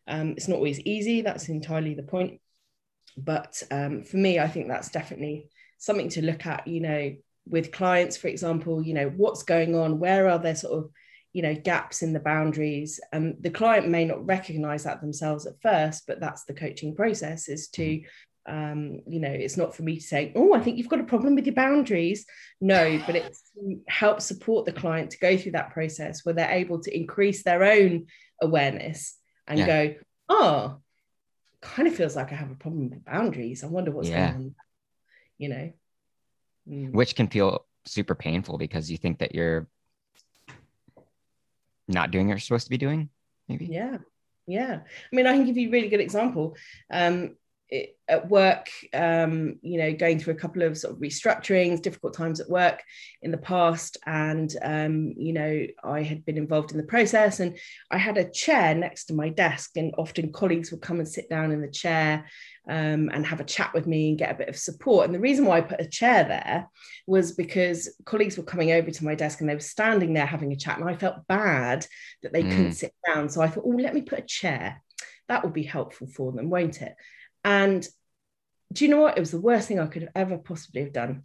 Um, 0.07 0.33
it's 0.37 0.49
not 0.49 0.57
always 0.57 0.81
easy, 0.81 1.23
that's 1.23 1.49
entirely 1.49 1.95
the 1.95 2.03
point. 2.03 2.41
But 3.17 3.63
um, 3.71 4.05
for 4.05 4.17
me, 4.17 4.39
I 4.39 4.49
think 4.49 4.69
that's 4.69 4.91
definitely 4.91 5.49
something 5.79 6.09
to 6.11 6.23
look 6.23 6.47
at, 6.47 6.67
you 6.67 6.81
know, 6.81 7.17
with 7.47 7.73
clients, 7.73 8.17
for 8.17 8.29
example, 8.29 8.83
you 8.83 8.95
know, 8.95 9.09
what's 9.17 9.43
going 9.43 9.75
on? 9.75 9.99
Where 9.99 10.29
are 10.29 10.39
there 10.39 10.55
sort 10.55 10.79
of, 10.85 10.91
you 11.33 11.43
know, 11.43 11.55
gaps 11.55 12.03
in 12.03 12.13
the 12.13 12.21
boundaries? 12.21 13.01
And 13.13 13.37
the 13.41 13.51
client 13.51 13.89
may 13.89 14.05
not 14.05 14.25
recognize 14.27 14.85
that 14.85 15.01
themselves 15.01 15.47
at 15.47 15.61
first, 15.63 16.07
but 16.07 16.21
that's 16.21 16.45
the 16.45 16.55
coaching 16.55 16.95
process 16.95 17.49
is 17.49 17.69
to, 17.69 18.03
um, 18.47 19.01
you 19.07 19.21
know, 19.21 19.31
it's 19.31 19.57
not 19.57 19.75
for 19.75 19.83
me 19.83 19.97
to 19.97 20.03
say, 20.03 20.33
oh, 20.35 20.55
I 20.55 20.61
think 20.61 20.77
you've 20.79 20.89
got 20.89 21.01
a 21.01 21.05
problem 21.05 21.35
with 21.35 21.47
your 21.47 21.55
boundaries. 21.55 22.27
No, 22.61 23.01
but 23.07 23.17
it 23.17 23.37
helps 23.89 24.25
support 24.25 24.67
the 24.67 24.73
client 24.73 25.11
to 25.13 25.19
go 25.19 25.37
through 25.37 25.53
that 25.53 25.73
process 25.73 26.25
where 26.25 26.35
they're 26.35 26.51
able 26.51 26.81
to 26.81 26.97
increase 26.97 27.43
their 27.43 27.65
own 27.65 28.07
awareness 28.43 29.17
and 29.47 29.59
Yeah. 29.59 29.67
go, 29.67 29.95
oh, 30.29 30.79
kind 31.61 31.87
of 31.87 31.95
feels 31.95 32.17
like 32.17 32.33
I 32.33 32.37
have 32.37 32.51
a 32.51 32.55
problem 32.55 32.89
with 32.91 33.05
boundaries. 33.05 33.63
I 33.63 33.67
wonder 33.67 33.91
what's 33.91 34.09
Yeah. 34.09 34.33
going 34.33 34.45
on. 34.47 34.55
You 35.39 35.49
know. 35.49 35.73
Mm. 36.69 36.93
which 36.93 37.17
can 37.17 37.27
feel 37.27 37.67
super 37.87 38.15
painful 38.15 38.59
because 38.59 38.91
you 38.91 38.99
think 38.99 39.19
that 39.21 39.35
you're 39.35 39.67
not 41.91 42.11
doing 42.11 42.27
what 42.27 42.35
you're 42.35 42.41
supposed 42.41 42.67
to 42.67 42.71
be 42.71 42.79
doing 42.79 43.11
maybe 43.49 43.67
Yeah, 43.67 43.99
yeah. 44.47 44.81
I 44.85 45.17
mean, 45.17 45.27
I 45.27 45.35
can 45.35 45.47
give 45.47 45.57
you 45.57 45.69
a 45.69 45.73
really 45.73 45.89
good 45.89 46.01
example. 46.01 46.57
Um, 46.91 47.37
it, 47.71 47.97
at 48.09 48.29
work, 48.29 48.69
um, 48.93 49.59
you 49.63 49.79
know, 49.79 49.93
going 49.93 50.19
through 50.19 50.35
a 50.35 50.39
couple 50.39 50.63
of 50.63 50.77
sort 50.77 50.95
of 50.95 51.01
restructurings, 51.01 51.81
difficult 51.81 52.13
times 52.13 52.41
at 52.41 52.51
work 52.51 52.83
in 53.23 53.31
the 53.31 53.39
past. 53.39 53.97
And, 54.05 54.53
um, 54.63 55.15
you 55.17 55.33
know, 55.33 55.67
I 55.85 56.03
had 56.03 56.25
been 56.25 56.37
involved 56.37 56.73
in 56.73 56.77
the 56.77 56.83
process 56.85 57.39
and 57.39 57.57
I 57.91 57.99
had 57.99 58.19
a 58.19 58.29
chair 58.29 58.75
next 58.75 59.05
to 59.07 59.15
my 59.15 59.29
desk, 59.29 59.77
and 59.77 59.95
often 59.97 60.33
colleagues 60.33 60.71
would 60.71 60.83
come 60.83 60.99
and 60.99 61.09
sit 61.09 61.31
down 61.31 61.53
in 61.53 61.61
the 61.61 61.71
chair 61.71 62.27
um, 62.69 63.11
and 63.13 63.25
have 63.25 63.41
a 63.41 63.45
chat 63.45 63.73
with 63.73 63.87
me 63.87 64.11
and 64.11 64.19
get 64.19 64.33
a 64.33 64.39
bit 64.39 64.49
of 64.49 64.57
support. 64.57 65.07
And 65.07 65.15
the 65.15 65.21
reason 65.21 65.45
why 65.45 65.59
I 65.59 65.63
put 65.63 65.81
a 65.81 65.89
chair 65.89 66.25
there 66.25 66.69
was 67.07 67.33
because 67.33 67.95
colleagues 68.05 68.37
were 68.37 68.45
coming 68.45 68.73
over 68.73 68.91
to 68.91 69.05
my 69.05 69.15
desk 69.15 69.41
and 69.41 69.49
they 69.49 69.55
were 69.55 69.61
standing 69.61 70.13
there 70.13 70.27
having 70.27 70.53
a 70.53 70.57
chat. 70.57 70.79
And 70.79 70.89
I 70.89 70.97
felt 70.97 71.27
bad 71.29 71.87
that 72.23 72.33
they 72.33 72.43
mm. 72.43 72.51
couldn't 72.51 72.73
sit 72.73 72.93
down. 73.07 73.29
So 73.29 73.41
I 73.41 73.49
thought, 73.49 73.65
oh, 73.65 73.71
let 73.71 73.95
me 73.95 74.03
put 74.03 74.19
a 74.19 74.23
chair. 74.23 74.83
That 75.29 75.45
would 75.45 75.55
be 75.55 75.63
helpful 75.63 76.09
for 76.09 76.33
them, 76.33 76.51
won't 76.51 76.83
it? 76.83 76.95
And 77.45 77.87
do 78.73 78.85
you 78.85 78.91
know 78.91 79.01
what? 79.01 79.17
It 79.17 79.21
was 79.21 79.31
the 79.31 79.41
worst 79.41 79.69
thing 79.69 79.81
I 79.81 79.87
could 79.87 80.03
have 80.03 80.13
ever 80.15 80.39
possibly 80.39 80.83
have 80.83 80.93
done. 80.93 81.23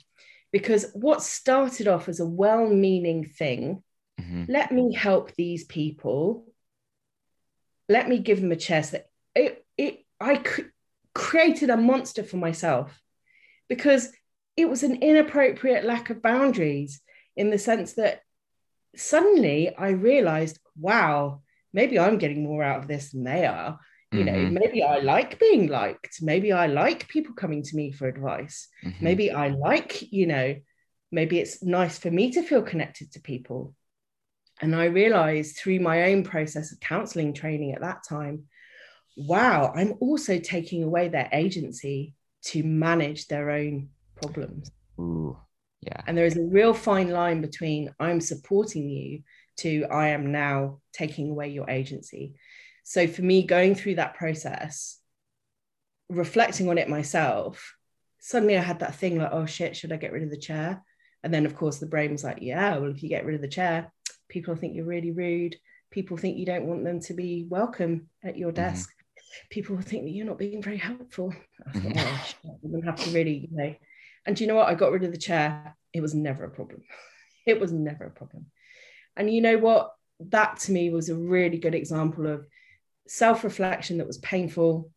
Because 0.51 0.91
what 0.93 1.21
started 1.21 1.87
off 1.87 2.07
as 2.07 2.19
a 2.19 2.25
well 2.25 2.67
meaning 2.67 3.25
thing, 3.25 3.83
mm-hmm. 4.19 4.45
let 4.47 4.71
me 4.71 4.93
help 4.93 5.33
these 5.33 5.65
people, 5.65 6.47
let 7.89 8.07
me 8.07 8.19
give 8.19 8.41
them 8.41 8.51
a 8.51 8.55
chest 8.55 8.93
that 8.93 9.07
it, 9.35 9.65
it 9.77 10.05
I 10.19 10.37
could, 10.37 10.71
created 11.13 11.69
a 11.69 11.77
monster 11.77 12.23
for 12.23 12.37
myself 12.37 13.01
because 13.67 14.11
it 14.57 14.69
was 14.69 14.83
an 14.83 15.01
inappropriate 15.01 15.83
lack 15.83 16.09
of 16.09 16.21
boundaries 16.21 17.01
in 17.35 17.49
the 17.49 17.57
sense 17.57 17.93
that 17.93 18.21
suddenly 18.95 19.75
I 19.75 19.89
realized, 19.89 20.59
wow, 20.79 21.41
maybe 21.73 21.99
I'm 21.99 22.17
getting 22.17 22.43
more 22.43 22.63
out 22.63 22.79
of 22.79 22.87
this 22.87 23.11
than 23.11 23.23
they 23.23 23.45
are 23.45 23.79
you 24.17 24.23
know 24.23 24.31
mm-hmm. 24.31 24.53
maybe 24.53 24.83
i 24.83 24.99
like 24.99 25.39
being 25.39 25.67
liked. 25.67 26.21
Maybe 26.21 26.51
i 26.51 26.67
like 26.67 27.07
people 27.07 27.33
coming 27.33 27.63
to 27.63 27.75
me 27.75 27.91
for 27.91 28.07
advice. 28.07 28.67
Mm-hmm. 28.83 29.03
maybe 29.03 29.31
i 29.31 29.47
like 29.49 30.11
you 30.11 30.27
know 30.27 30.55
maybe 31.11 31.39
it's 31.39 31.63
nice 31.63 31.97
for 31.97 32.11
me 32.11 32.31
to 32.31 32.43
feel 32.43 32.61
connected 32.61 33.11
to 33.13 33.19
people. 33.21 33.73
And 34.61 34.75
i 34.75 34.85
realized 34.85 35.57
through 35.57 35.79
my 35.79 36.03
own 36.03 36.23
process 36.23 36.71
of 36.71 36.79
counseling 36.79 37.33
training 37.33 37.73
at 37.73 37.81
that 37.81 38.03
time 38.07 38.43
wow 39.17 39.71
i'm 39.75 39.93
also 39.99 40.39
taking 40.39 40.83
away 40.83 41.07
their 41.07 41.29
agency 41.31 42.13
to 42.43 42.63
manage 42.63 43.27
their 43.27 43.49
own 43.49 43.89
problems. 44.21 44.69
Ooh, 44.99 45.37
yeah. 45.81 46.01
And 46.05 46.17
there 46.17 46.25
is 46.25 46.37
a 46.37 46.43
real 46.43 46.73
fine 46.73 47.09
line 47.09 47.41
between 47.41 47.93
i'm 47.99 48.21
supporting 48.21 48.89
you 48.89 49.23
to 49.57 49.85
i 49.91 50.09
am 50.09 50.31
now 50.31 50.79
taking 50.93 51.29
away 51.29 51.49
your 51.49 51.69
agency 51.69 52.35
so 52.87 53.07
for 53.07 53.23
me, 53.23 53.41
going 53.41 53.73
through 53.73 53.95
that 53.95 54.13
process, 54.13 54.99
reflecting 56.07 56.69
on 56.69 56.77
it 56.77 56.87
myself, 56.87 57.75
suddenly 58.19 58.55
I 58.55 58.61
had 58.61 58.79
that 58.79 58.93
thing 58.93 59.17
like, 59.17 59.31
oh 59.31 59.47
shit, 59.47 59.75
should 59.75 59.91
I 59.91 59.97
get 59.97 60.11
rid 60.11 60.21
of 60.21 60.29
the 60.29 60.37
chair? 60.37 60.83
And 61.23 61.33
then, 61.33 61.47
of 61.47 61.55
course, 61.55 61.79
the 61.79 61.87
brain 61.87 62.11
was 62.11 62.23
like, 62.23 62.37
yeah, 62.41 62.77
well, 62.77 62.91
if 62.91 63.01
you 63.01 63.09
get 63.09 63.25
rid 63.25 63.33
of 63.33 63.41
the 63.41 63.47
chair, 63.47 63.91
people 64.29 64.55
think 64.55 64.75
you're 64.75 64.85
really 64.85 65.09
rude. 65.09 65.55
People 65.89 66.15
think 66.15 66.37
you 66.37 66.45
don't 66.45 66.67
want 66.67 66.83
them 66.83 66.99
to 67.01 67.15
be 67.15 67.47
welcome 67.49 68.07
at 68.23 68.37
your 68.37 68.49
mm-hmm. 68.49 68.63
desk. 68.67 68.89
Mm-hmm. 68.89 69.47
People 69.49 69.81
think 69.81 70.03
that 70.03 70.11
you're 70.11 70.27
not 70.27 70.37
being 70.37 70.61
very 70.61 70.77
helpful. 70.77 71.33
I 71.67 71.71
thought, 71.71 71.81
mm-hmm. 71.81 71.97
oh, 71.97 72.23
shit, 72.27 72.51
I'm 72.63 72.69
going 72.69 72.83
to 72.83 72.91
have 72.91 73.03
to 73.03 73.09
really, 73.09 73.49
you 73.49 73.57
know. 73.57 73.75
And 74.27 74.35
do 74.35 74.43
you 74.43 74.47
know 74.47 74.57
what? 74.57 74.69
I 74.69 74.75
got 74.75 74.91
rid 74.91 75.03
of 75.03 75.11
the 75.11 75.17
chair. 75.17 75.75
It 75.91 76.01
was 76.01 76.13
never 76.13 76.43
a 76.43 76.51
problem. 76.51 76.83
It 77.47 77.59
was 77.59 77.71
never 77.71 78.05
a 78.05 78.09
problem. 78.09 78.47
And 79.15 79.31
you 79.31 79.39
know 79.39 79.59
what? 79.59 79.91
That 80.19 80.57
to 80.61 80.71
me 80.71 80.89
was 80.89 81.09
a 81.09 81.15
really 81.15 81.59
good 81.59 81.75
example 81.75 82.25
of 82.25 82.47
self 83.07 83.43
reflection 83.43 83.97
that 83.97 84.07
was 84.07 84.17
painful, 84.19 84.91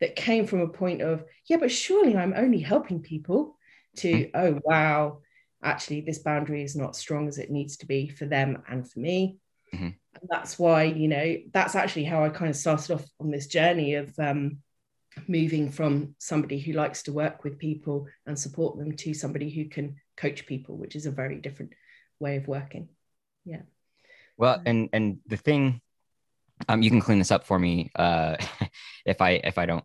that 0.00 0.16
came 0.16 0.46
from 0.46 0.60
a 0.60 0.68
point 0.68 1.02
of, 1.02 1.24
yeah, 1.48 1.56
but 1.56 1.70
surely 1.70 2.16
I'm 2.16 2.34
only 2.36 2.60
helping 2.60 3.00
people, 3.00 3.56
to, 3.96 4.12
mm-hmm. 4.12 4.36
oh, 4.36 4.60
wow, 4.64 5.18
actually, 5.62 6.02
this 6.02 6.18
boundary 6.18 6.62
is 6.62 6.76
not 6.76 6.96
strong 6.96 7.28
as 7.28 7.38
it 7.38 7.50
needs 7.50 7.78
to 7.78 7.86
be 7.86 8.08
for 8.08 8.26
them 8.26 8.62
and 8.68 8.90
for 8.90 8.98
me. 8.98 9.38
Mm-hmm. 9.74 9.84
And 9.84 10.28
that's 10.28 10.58
why, 10.58 10.84
you 10.84 11.08
know, 11.08 11.36
that's 11.52 11.74
actually 11.74 12.04
how 12.04 12.24
I 12.24 12.28
kind 12.28 12.50
of 12.50 12.56
started 12.56 12.94
off 12.94 13.04
on 13.20 13.30
this 13.30 13.46
journey 13.46 13.94
of 13.94 14.12
um, 14.18 14.58
moving 15.26 15.70
from 15.70 16.14
somebody 16.18 16.58
who 16.58 16.72
likes 16.72 17.02
to 17.04 17.12
work 17.12 17.44
with 17.44 17.58
people 17.58 18.06
and 18.26 18.38
support 18.38 18.78
them 18.78 18.96
to 18.96 19.14
somebody 19.14 19.50
who 19.50 19.66
can 19.66 19.96
coach 20.16 20.46
people, 20.46 20.76
which 20.76 20.96
is 20.96 21.06
a 21.06 21.10
very 21.10 21.36
different 21.36 21.72
way 22.20 22.36
of 22.36 22.48
working. 22.48 22.88
Yeah. 23.44 23.62
Well, 24.36 24.60
and 24.66 24.90
and 24.92 25.18
the 25.26 25.36
thing 25.36 25.80
um, 26.68 26.82
you 26.82 26.90
can 26.90 27.00
clean 27.00 27.18
this 27.18 27.30
up 27.30 27.44
for 27.44 27.58
me 27.58 27.90
uh, 27.96 28.36
if 29.06 29.20
I 29.20 29.40
if 29.44 29.58
I 29.58 29.66
don't 29.66 29.84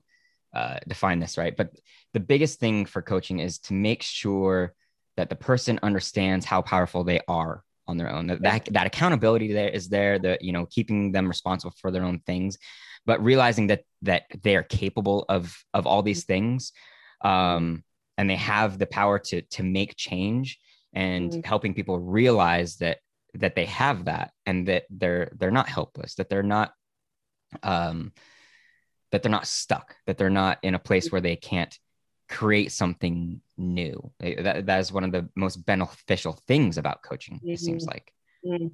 uh, 0.53 0.80
define 0.88 1.19
this 1.19 1.38
right. 1.38 1.56
But 1.56 1.72
the 2.14 2.19
biggest 2.19 2.60
thing 2.60 2.85
for 2.85 3.02
coaching 3.02 3.39
is 3.39 3.60
to 3.60 3.73
make 3.73 4.03
sure 4.03 4.73
that 5.18 5.30
the 5.30 5.35
person 5.35 5.80
understands 5.84 6.45
how 6.45 6.61
powerful 6.61 7.03
they 7.03 7.19
are 7.27 7.64
on 7.88 7.98
their 7.98 8.11
own. 8.11 8.27
That 8.27 8.41
that, 8.41 8.65
that 8.72 8.88
accountability 8.88 9.53
there 9.53 9.69
is 9.69 9.89
there. 9.89 10.19
That 10.19 10.41
you 10.41 10.53
know 10.53 10.65
keeping 10.65 11.11
them 11.11 11.27
responsible 11.27 11.73
for 11.80 11.91
their 11.91 12.03
own 12.03 12.19
things, 12.19 12.57
but 13.06 13.23
realizing 13.23 13.68
that 13.68 13.84
that 14.03 14.23
they 14.41 14.56
are 14.56 14.64
capable 14.64 15.26
of 15.30 15.56
of 15.73 15.85
all 15.85 16.03
these 16.03 16.23
things, 16.23 16.72
um, 17.23 17.84
and 18.18 18.30
they 18.30 18.38
have 18.38 18.77
the 18.77 18.88
power 18.88 19.19
to 19.19 19.41
to 19.41 19.64
make 19.64 19.95
change 19.95 20.60
and 20.93 21.31
mm-hmm. 21.31 21.41
helping 21.48 21.73
people 21.73 21.99
realize 21.99 22.77
that 22.77 22.99
that 23.36 23.56
they 23.56 23.66
have 23.66 24.06
that 24.06 24.32
and 24.45 24.68
that 24.68 24.86
they're 24.90 25.32
they're 25.38 25.52
not 25.52 25.70
helpless 25.70 26.16
that 26.16 26.30
they're 26.30 26.44
not 26.44 26.74
um 27.64 28.12
that 29.12 29.24
they're 29.24 29.32
not 29.32 29.48
stuck 29.48 29.95
that 30.06 30.18
they're 30.18 30.30
not 30.30 30.58
in 30.64 30.76
a 30.76 30.80
place 30.80 31.12
where 31.12 31.22
they 31.22 31.36
can't 31.36 31.78
create 32.30 32.72
something 32.72 33.41
new 33.58 34.12
that, 34.20 34.66
that 34.66 34.80
is 34.80 34.91
one 34.91 35.03
of 35.03 35.12
the 35.12 35.28
most 35.36 35.58
beneficial 35.66 36.34
things 36.48 36.78
about 36.78 37.03
coaching 37.03 37.36
mm-hmm. 37.36 37.52
it 37.52 37.60
seems 37.60 37.86
like 37.86 38.14
mm-hmm. 38.45 38.68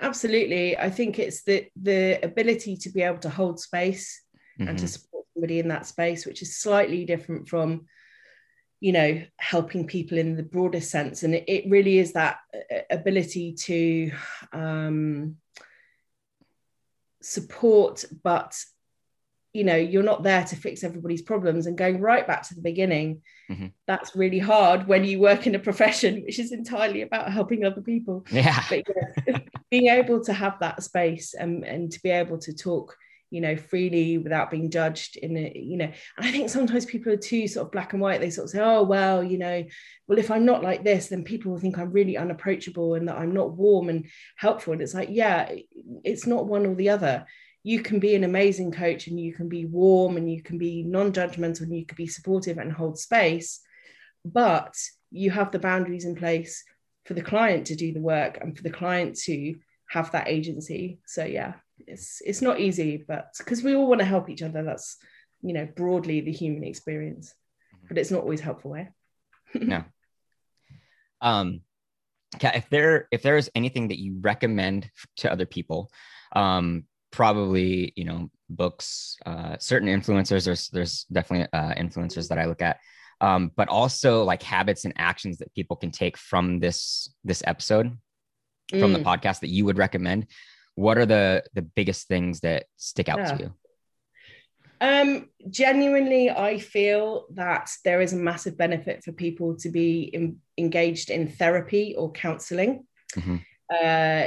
absolutely 0.00 0.76
i 0.76 0.90
think 0.90 1.18
it's 1.18 1.42
the 1.42 1.66
the 1.80 2.18
ability 2.22 2.76
to 2.76 2.90
be 2.90 3.02
able 3.02 3.18
to 3.18 3.30
hold 3.30 3.58
space 3.58 4.22
mm-hmm. 4.58 4.68
and 4.68 4.78
to 4.78 4.84
mm-hmm. 4.84 4.90
support 4.90 5.24
somebody 5.34 5.58
in 5.58 5.68
that 5.68 5.86
space 5.86 6.26
which 6.26 6.42
is 6.42 6.56
slightly 6.56 7.04
different 7.04 7.48
from 7.48 7.86
you 8.82 8.90
know 8.90 9.22
helping 9.36 9.86
people 9.86 10.18
in 10.18 10.34
the 10.34 10.42
broader 10.42 10.80
sense. 10.80 11.22
And 11.22 11.36
it, 11.36 11.44
it 11.46 11.70
really 11.70 11.98
is 11.98 12.14
that 12.14 12.38
uh, 12.52 12.80
ability 12.90 13.52
to 13.52 14.10
um, 14.52 15.36
support 17.20 18.04
but 18.24 18.58
you 19.52 19.62
know 19.62 19.76
you're 19.76 20.02
not 20.02 20.24
there 20.24 20.42
to 20.42 20.56
fix 20.56 20.82
everybody's 20.82 21.22
problems 21.22 21.68
and 21.68 21.78
going 21.78 22.00
right 22.00 22.26
back 22.26 22.42
to 22.48 22.56
the 22.56 22.60
beginning. 22.60 23.22
Mm-hmm. 23.48 23.66
that's 23.86 24.16
really 24.16 24.38
hard 24.38 24.88
when 24.88 25.04
you 25.04 25.20
work 25.20 25.46
in 25.46 25.54
a 25.54 25.58
profession 25.58 26.22
which 26.24 26.38
is 26.38 26.52
entirely 26.52 27.02
about 27.02 27.30
helping 27.30 27.64
other 27.64 27.82
people. 27.82 28.26
Yeah. 28.32 28.64
But 28.68 28.82
yeah, 29.26 29.38
being 29.70 29.86
able 29.86 30.24
to 30.24 30.32
have 30.32 30.58
that 30.58 30.82
space 30.82 31.34
and, 31.34 31.64
and 31.64 31.92
to 31.92 32.02
be 32.02 32.10
able 32.10 32.38
to 32.38 32.52
talk 32.52 32.96
you 33.32 33.40
know 33.40 33.56
freely 33.56 34.18
without 34.18 34.50
being 34.50 34.70
judged 34.70 35.16
in 35.16 35.36
a 35.38 35.52
you 35.54 35.78
know 35.78 35.90
and 36.16 36.26
i 36.26 36.30
think 36.30 36.50
sometimes 36.50 36.84
people 36.84 37.10
are 37.10 37.16
too 37.16 37.48
sort 37.48 37.66
of 37.66 37.72
black 37.72 37.94
and 37.94 38.02
white 38.02 38.20
they 38.20 38.28
sort 38.28 38.44
of 38.44 38.50
say 38.50 38.60
oh 38.60 38.82
well 38.82 39.24
you 39.24 39.38
know 39.38 39.64
well 40.06 40.18
if 40.18 40.30
i'm 40.30 40.44
not 40.44 40.62
like 40.62 40.84
this 40.84 41.08
then 41.08 41.24
people 41.24 41.50
will 41.50 41.58
think 41.58 41.78
i'm 41.78 41.90
really 41.90 42.18
unapproachable 42.18 42.94
and 42.94 43.08
that 43.08 43.16
i'm 43.16 43.32
not 43.32 43.56
warm 43.56 43.88
and 43.88 44.06
helpful. 44.36 44.72
And 44.72 44.82
it's 44.82 44.94
like 44.94 45.08
yeah 45.10 45.50
it's 46.04 46.26
not 46.26 46.46
one 46.46 46.66
or 46.66 46.74
the 46.74 46.90
other. 46.90 47.24
You 47.64 47.80
can 47.80 48.00
be 48.00 48.16
an 48.16 48.24
amazing 48.24 48.72
coach 48.72 49.06
and 49.06 49.18
you 49.20 49.32
can 49.34 49.48
be 49.48 49.66
warm 49.66 50.16
and 50.16 50.30
you 50.30 50.42
can 50.42 50.58
be 50.58 50.82
non-judgmental 50.82 51.60
and 51.60 51.76
you 51.76 51.86
can 51.86 51.96
be 51.96 52.08
supportive 52.08 52.58
and 52.58 52.72
hold 52.72 52.98
space 52.98 53.60
but 54.24 54.74
you 55.10 55.30
have 55.30 55.52
the 55.52 55.58
boundaries 55.58 56.04
in 56.04 56.16
place 56.16 56.64
for 57.04 57.14
the 57.14 57.22
client 57.22 57.66
to 57.68 57.76
do 57.76 57.92
the 57.92 58.00
work 58.00 58.38
and 58.40 58.56
for 58.56 58.62
the 58.62 58.70
client 58.70 59.16
to 59.16 59.56
have 59.88 60.10
that 60.12 60.28
agency. 60.28 60.98
So 61.06 61.24
yeah 61.24 61.54
it's 61.78 62.22
it's 62.24 62.42
not 62.42 62.60
easy 62.60 63.04
but 63.06 63.28
because 63.38 63.62
we 63.62 63.74
all 63.74 63.86
want 63.86 64.00
to 64.00 64.04
help 64.04 64.28
each 64.28 64.42
other 64.42 64.62
that's 64.62 64.96
you 65.42 65.52
know 65.52 65.66
broadly 65.76 66.20
the 66.20 66.32
human 66.32 66.64
experience 66.64 67.34
but 67.88 67.98
it's 67.98 68.10
not 68.10 68.22
always 68.22 68.40
helpful 68.40 68.74
eh? 68.76 68.86
No. 69.54 69.84
Um 71.20 71.60
if 72.40 72.68
there 72.70 73.08
if 73.10 73.22
there 73.22 73.36
is 73.36 73.50
anything 73.54 73.88
that 73.88 74.00
you 74.00 74.16
recommend 74.20 74.90
to 75.18 75.30
other 75.30 75.46
people 75.46 75.90
um 76.34 76.84
probably 77.10 77.92
you 77.94 78.04
know 78.04 78.30
books 78.48 79.16
uh 79.26 79.56
certain 79.58 79.88
influencers 79.88 80.44
there's 80.44 80.68
there's 80.68 81.04
definitely 81.12 81.46
uh 81.52 81.74
influencers 81.74 82.28
that 82.28 82.38
i 82.38 82.46
look 82.46 82.62
at 82.62 82.78
um 83.20 83.50
but 83.54 83.68
also 83.68 84.24
like 84.24 84.42
habits 84.42 84.86
and 84.86 84.94
actions 84.96 85.36
that 85.38 85.54
people 85.54 85.76
can 85.76 85.90
take 85.90 86.16
from 86.16 86.58
this 86.58 87.12
this 87.22 87.42
episode 87.46 87.96
from 88.70 88.92
mm. 88.92 88.94
the 88.94 89.04
podcast 89.04 89.40
that 89.40 89.50
you 89.50 89.66
would 89.66 89.76
recommend 89.76 90.26
what 90.74 90.98
are 90.98 91.06
the 91.06 91.42
the 91.54 91.62
biggest 91.62 92.08
things 92.08 92.40
that 92.40 92.64
stick 92.76 93.08
out 93.08 93.18
yeah. 93.18 93.36
to 93.36 93.42
you 93.42 93.52
um 94.80 95.28
genuinely 95.50 96.30
i 96.30 96.58
feel 96.58 97.26
that 97.34 97.70
there 97.84 98.00
is 98.00 98.12
a 98.12 98.16
massive 98.16 98.56
benefit 98.56 99.02
for 99.04 99.12
people 99.12 99.56
to 99.56 99.68
be 99.70 100.02
in, 100.02 100.38
engaged 100.58 101.10
in 101.10 101.28
therapy 101.28 101.94
or 101.96 102.10
counseling 102.12 102.86
mm-hmm. 103.14 103.36
uh, 103.82 104.26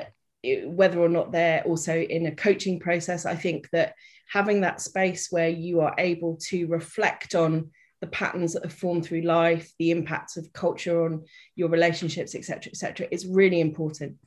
whether 0.67 0.99
or 0.99 1.09
not 1.09 1.31
they're 1.31 1.63
also 1.63 1.95
in 1.95 2.27
a 2.27 2.35
coaching 2.35 2.79
process 2.79 3.25
i 3.25 3.35
think 3.35 3.69
that 3.71 3.93
having 4.31 4.61
that 4.61 4.81
space 4.81 5.27
where 5.31 5.49
you 5.49 5.81
are 5.81 5.95
able 5.97 6.37
to 6.37 6.67
reflect 6.67 7.35
on 7.35 7.71
the 8.01 8.07
patterns 8.07 8.53
that 8.53 8.63
have 8.63 8.73
formed 8.73 9.05
through 9.05 9.21
life, 9.21 9.71
the 9.79 9.91
impacts 9.91 10.37
of 10.37 10.51
culture 10.53 11.05
on 11.05 11.23
your 11.55 11.69
relationships, 11.69 12.35
etc., 12.35 12.71
etc., 12.71 13.07
is 13.11 13.25
really 13.25 13.59
important. 13.59 14.17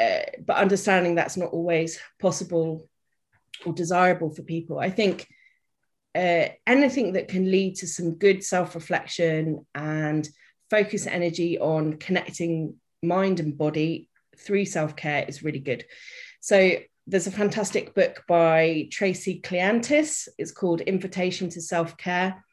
Uh, 0.00 0.22
but 0.46 0.56
understanding 0.56 1.14
that's 1.14 1.36
not 1.36 1.52
always 1.52 1.98
possible 2.20 2.88
or 3.66 3.72
desirable 3.72 4.30
for 4.30 4.42
people. 4.42 4.78
I 4.78 4.90
think 4.90 5.26
uh, 6.14 6.46
anything 6.66 7.12
that 7.14 7.28
can 7.28 7.50
lead 7.50 7.76
to 7.76 7.86
some 7.86 8.14
good 8.14 8.42
self 8.42 8.74
reflection 8.74 9.66
and 9.74 10.28
focus 10.70 11.06
energy 11.06 11.58
on 11.58 11.94
connecting 11.94 12.76
mind 13.02 13.40
and 13.40 13.56
body 13.56 14.08
through 14.36 14.64
self 14.64 14.96
care 14.96 15.24
is 15.28 15.42
really 15.42 15.60
good. 15.60 15.84
So, 16.40 16.78
there's 17.06 17.26
a 17.26 17.32
fantastic 17.32 17.94
book 17.94 18.22
by 18.28 18.88
Tracey 18.92 19.40
Cleantis. 19.40 20.28
It's 20.38 20.52
called 20.52 20.80
Invitation 20.82 21.48
to 21.50 21.60
Self 21.60 21.96
Care. 21.96 22.44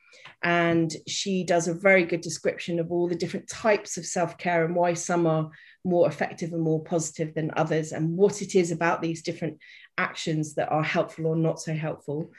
And 0.43 0.93
she 1.07 1.43
does 1.43 1.67
a 1.67 1.73
very 1.73 2.05
good 2.05 2.21
description 2.21 2.79
of 2.79 2.91
all 2.91 3.07
the 3.07 3.15
different 3.15 3.49
types 3.49 3.97
of 3.97 4.05
self 4.05 4.37
care 4.37 4.65
and 4.65 4.75
why 4.75 4.93
some 4.93 5.25
are 5.25 5.49
more 5.83 6.07
effective 6.07 6.53
and 6.53 6.61
more 6.61 6.83
positive 6.83 7.33
than 7.33 7.51
others, 7.55 7.91
and 7.91 8.15
what 8.15 8.41
it 8.41 8.55
is 8.55 8.71
about 8.71 9.01
these 9.01 9.23
different 9.23 9.57
actions 9.97 10.55
that 10.55 10.71
are 10.71 10.83
helpful 10.83 11.27
or 11.27 11.35
not 11.35 11.59
so 11.59 11.73
helpful. 11.73 12.31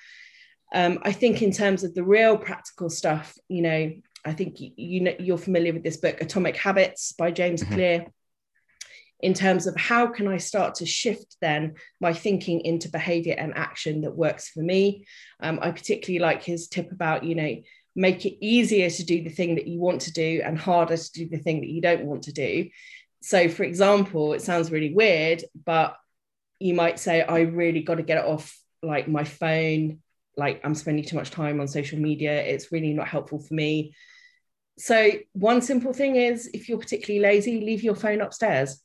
Um, 0.74 0.98
I 1.02 1.12
think 1.12 1.42
in 1.42 1.50
terms 1.50 1.82
of 1.82 1.94
the 1.94 2.04
real 2.04 2.36
practical 2.36 2.90
stuff, 2.90 3.36
you 3.48 3.62
know, 3.62 3.92
I 4.24 4.32
think 4.32 4.60
you, 4.60 4.70
you 4.76 5.00
know 5.00 5.14
you're 5.18 5.38
familiar 5.38 5.72
with 5.72 5.82
this 5.82 5.96
book, 5.96 6.20
Atomic 6.20 6.56
Habits 6.56 7.12
by 7.12 7.30
James 7.30 7.62
mm-hmm. 7.62 7.74
Clear. 7.74 8.06
In 9.20 9.34
terms 9.34 9.66
of 9.66 9.74
how 9.76 10.06
can 10.06 10.28
I 10.28 10.36
start 10.36 10.76
to 10.76 10.86
shift 10.86 11.36
then 11.40 11.74
my 12.00 12.12
thinking 12.12 12.60
into 12.60 12.88
behavior 12.88 13.34
and 13.36 13.52
action 13.56 14.02
that 14.02 14.14
works 14.14 14.48
for 14.48 14.60
me. 14.60 15.06
Um, 15.40 15.58
I 15.60 15.72
particularly 15.72 16.20
like 16.20 16.44
his 16.44 16.68
tip 16.68 16.92
about 16.92 17.24
you 17.24 17.34
know 17.34 17.56
make 17.98 18.24
it 18.24 18.38
easier 18.40 18.88
to 18.88 19.04
do 19.04 19.24
the 19.24 19.28
thing 19.28 19.56
that 19.56 19.66
you 19.66 19.80
want 19.80 20.02
to 20.02 20.12
do 20.12 20.40
and 20.44 20.56
harder 20.56 20.96
to 20.96 21.12
do 21.12 21.28
the 21.28 21.36
thing 21.36 21.60
that 21.60 21.68
you 21.68 21.80
don't 21.80 22.04
want 22.04 22.22
to 22.22 22.32
do. 22.32 22.70
So, 23.22 23.48
for 23.48 23.64
example, 23.64 24.34
it 24.34 24.40
sounds 24.40 24.70
really 24.70 24.94
weird, 24.94 25.42
but 25.66 25.96
you 26.60 26.74
might 26.74 27.00
say, 27.00 27.22
I 27.22 27.40
really 27.40 27.82
got 27.82 27.96
to 27.96 28.04
get 28.04 28.18
it 28.18 28.24
off 28.24 28.56
like 28.84 29.08
my 29.08 29.24
phone 29.24 29.98
like 30.36 30.60
I'm 30.62 30.76
spending 30.76 31.04
too 31.04 31.16
much 31.16 31.32
time 31.32 31.60
on 31.60 31.66
social 31.66 31.98
media. 31.98 32.40
It's 32.40 32.70
really 32.70 32.92
not 32.92 33.08
helpful 33.08 33.40
for 33.40 33.52
me. 33.52 33.96
So, 34.78 35.10
one 35.32 35.60
simple 35.60 35.92
thing 35.92 36.14
is 36.14 36.48
if 36.54 36.68
you're 36.68 36.78
particularly 36.78 37.20
lazy, 37.20 37.60
leave 37.60 37.82
your 37.82 37.96
phone 37.96 38.20
upstairs. 38.20 38.80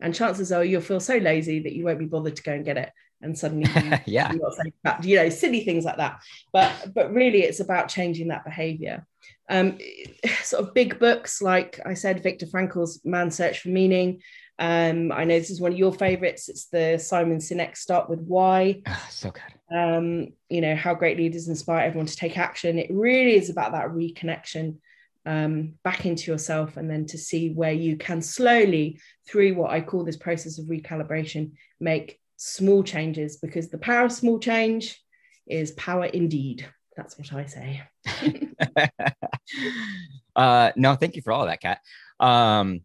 And 0.00 0.12
chances 0.12 0.50
are 0.50 0.64
you'll 0.64 0.82
feel 0.82 0.98
so 0.98 1.18
lazy 1.18 1.60
that 1.60 1.72
you 1.72 1.84
won't 1.84 2.00
be 2.00 2.06
bothered 2.06 2.34
to 2.34 2.42
go 2.42 2.52
and 2.52 2.64
get 2.64 2.78
it. 2.78 2.90
And 3.22 3.36
suddenly, 3.36 3.70
you, 3.82 3.98
yeah, 4.06 4.32
you 5.02 5.16
know, 5.16 5.28
silly 5.30 5.64
things 5.64 5.84
like 5.84 5.96
that. 5.96 6.20
But 6.52 6.94
but 6.94 7.12
really, 7.12 7.42
it's 7.42 7.60
about 7.60 7.88
changing 7.88 8.28
that 8.28 8.44
behavior. 8.44 9.06
Um, 9.48 9.78
sort 10.42 10.64
of 10.64 10.74
big 10.74 10.98
books 10.98 11.40
like 11.40 11.80
I 11.84 11.94
said, 11.94 12.22
Viktor 12.22 12.46
Frankl's 12.46 13.00
Man's 13.04 13.36
Search 13.36 13.60
for 13.60 13.68
Meaning. 13.68 14.22
Um, 14.58 15.12
I 15.12 15.24
know 15.24 15.38
this 15.38 15.50
is 15.50 15.60
one 15.60 15.72
of 15.72 15.78
your 15.78 15.92
favorites. 15.92 16.48
It's 16.48 16.66
the 16.66 16.98
Simon 16.98 17.38
Sinek 17.38 17.76
Start 17.76 18.08
with 18.08 18.20
Why. 18.20 18.80
Oh, 18.86 19.06
so 19.10 19.30
good 19.30 19.42
um, 19.70 20.28
you 20.48 20.60
know, 20.60 20.76
how 20.76 20.94
great 20.94 21.16
leaders 21.16 21.48
inspire 21.48 21.86
everyone 21.86 22.06
to 22.06 22.16
take 22.16 22.38
action. 22.38 22.78
It 22.78 22.90
really 22.90 23.36
is 23.36 23.50
about 23.50 23.72
that 23.72 23.88
reconnection 23.88 24.76
um, 25.24 25.74
back 25.82 26.06
into 26.06 26.30
yourself 26.30 26.76
and 26.76 26.88
then 26.88 27.06
to 27.06 27.18
see 27.18 27.50
where 27.50 27.72
you 27.72 27.96
can 27.96 28.22
slowly, 28.22 29.00
through 29.28 29.54
what 29.54 29.72
I 29.72 29.80
call 29.80 30.04
this 30.04 30.16
process 30.16 30.58
of 30.58 30.66
recalibration, 30.66 31.52
make 31.80 32.20
small 32.36 32.82
changes 32.82 33.38
because 33.38 33.68
the 33.68 33.78
power 33.78 34.04
of 34.04 34.12
small 34.12 34.38
change 34.38 35.00
is 35.46 35.72
power 35.72 36.06
indeed. 36.06 36.66
That's 36.96 37.18
what 37.18 37.32
I 37.32 37.46
say. 37.46 37.82
uh, 40.36 40.72
no, 40.76 40.94
thank 40.94 41.16
you 41.16 41.22
for 41.22 41.32
all 41.32 41.42
of 41.42 41.48
that, 41.48 41.60
Cat. 41.60 41.80
Um, 42.18 42.80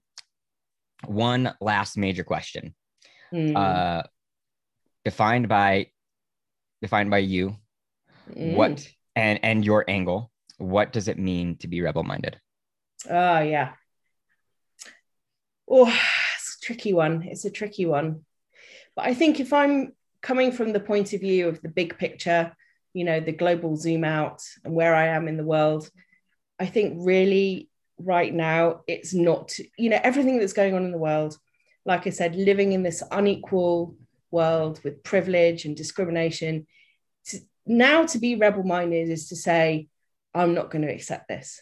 one 1.05 1.53
last 1.61 1.97
major 1.97 2.23
question. 2.23 2.75
Mm. 3.33 3.55
Uh, 3.55 4.03
defined 5.05 5.47
by 5.47 5.87
defined 6.81 7.09
by 7.09 7.19
you 7.19 7.55
mm. 8.29 8.55
what 8.55 8.87
and 9.15 9.39
and 9.43 9.65
your 9.65 9.85
angle 9.87 10.31
what 10.57 10.91
does 10.93 11.07
it 11.07 11.17
mean 11.17 11.57
to 11.57 11.67
be 11.67 11.81
rebel 11.81 12.03
minded 12.03 12.39
oh 13.09 13.39
yeah 13.39 13.73
oh 15.67 15.87
it's 15.87 16.57
a 16.61 16.65
tricky 16.65 16.93
one 16.93 17.23
it's 17.23 17.45
a 17.45 17.51
tricky 17.51 17.85
one 17.85 18.21
but 19.01 19.09
i 19.09 19.13
think 19.13 19.39
if 19.39 19.51
i'm 19.53 19.93
coming 20.21 20.51
from 20.51 20.73
the 20.73 20.79
point 20.79 21.13
of 21.13 21.21
view 21.21 21.47
of 21.47 21.61
the 21.61 21.69
big 21.69 21.97
picture 21.97 22.55
you 22.93 23.03
know 23.03 23.19
the 23.19 23.31
global 23.31 23.75
zoom 23.75 24.03
out 24.03 24.41
and 24.63 24.73
where 24.73 24.95
i 24.95 25.07
am 25.07 25.27
in 25.27 25.37
the 25.37 25.43
world 25.43 25.89
i 26.59 26.65
think 26.65 26.95
really 26.99 27.69
right 27.97 28.33
now 28.33 28.81
it's 28.87 29.13
not 29.13 29.57
you 29.77 29.89
know 29.89 29.99
everything 30.03 30.39
that's 30.39 30.53
going 30.53 30.75
on 30.75 30.85
in 30.85 30.91
the 30.91 30.97
world 30.97 31.37
like 31.85 32.05
i 32.05 32.09
said 32.09 32.35
living 32.35 32.73
in 32.73 32.83
this 32.83 33.03
unequal 33.11 33.95
world 34.31 34.79
with 34.83 35.03
privilege 35.03 35.65
and 35.65 35.75
discrimination. 35.75 36.65
To, 37.27 37.39
now 37.65 38.05
to 38.07 38.17
be 38.17 38.35
rebel 38.35 38.63
minded 38.63 39.09
is 39.09 39.29
to 39.29 39.35
say, 39.35 39.89
I'm 40.33 40.53
not 40.53 40.71
going 40.71 40.83
to 40.83 40.93
accept 40.93 41.27
this. 41.27 41.61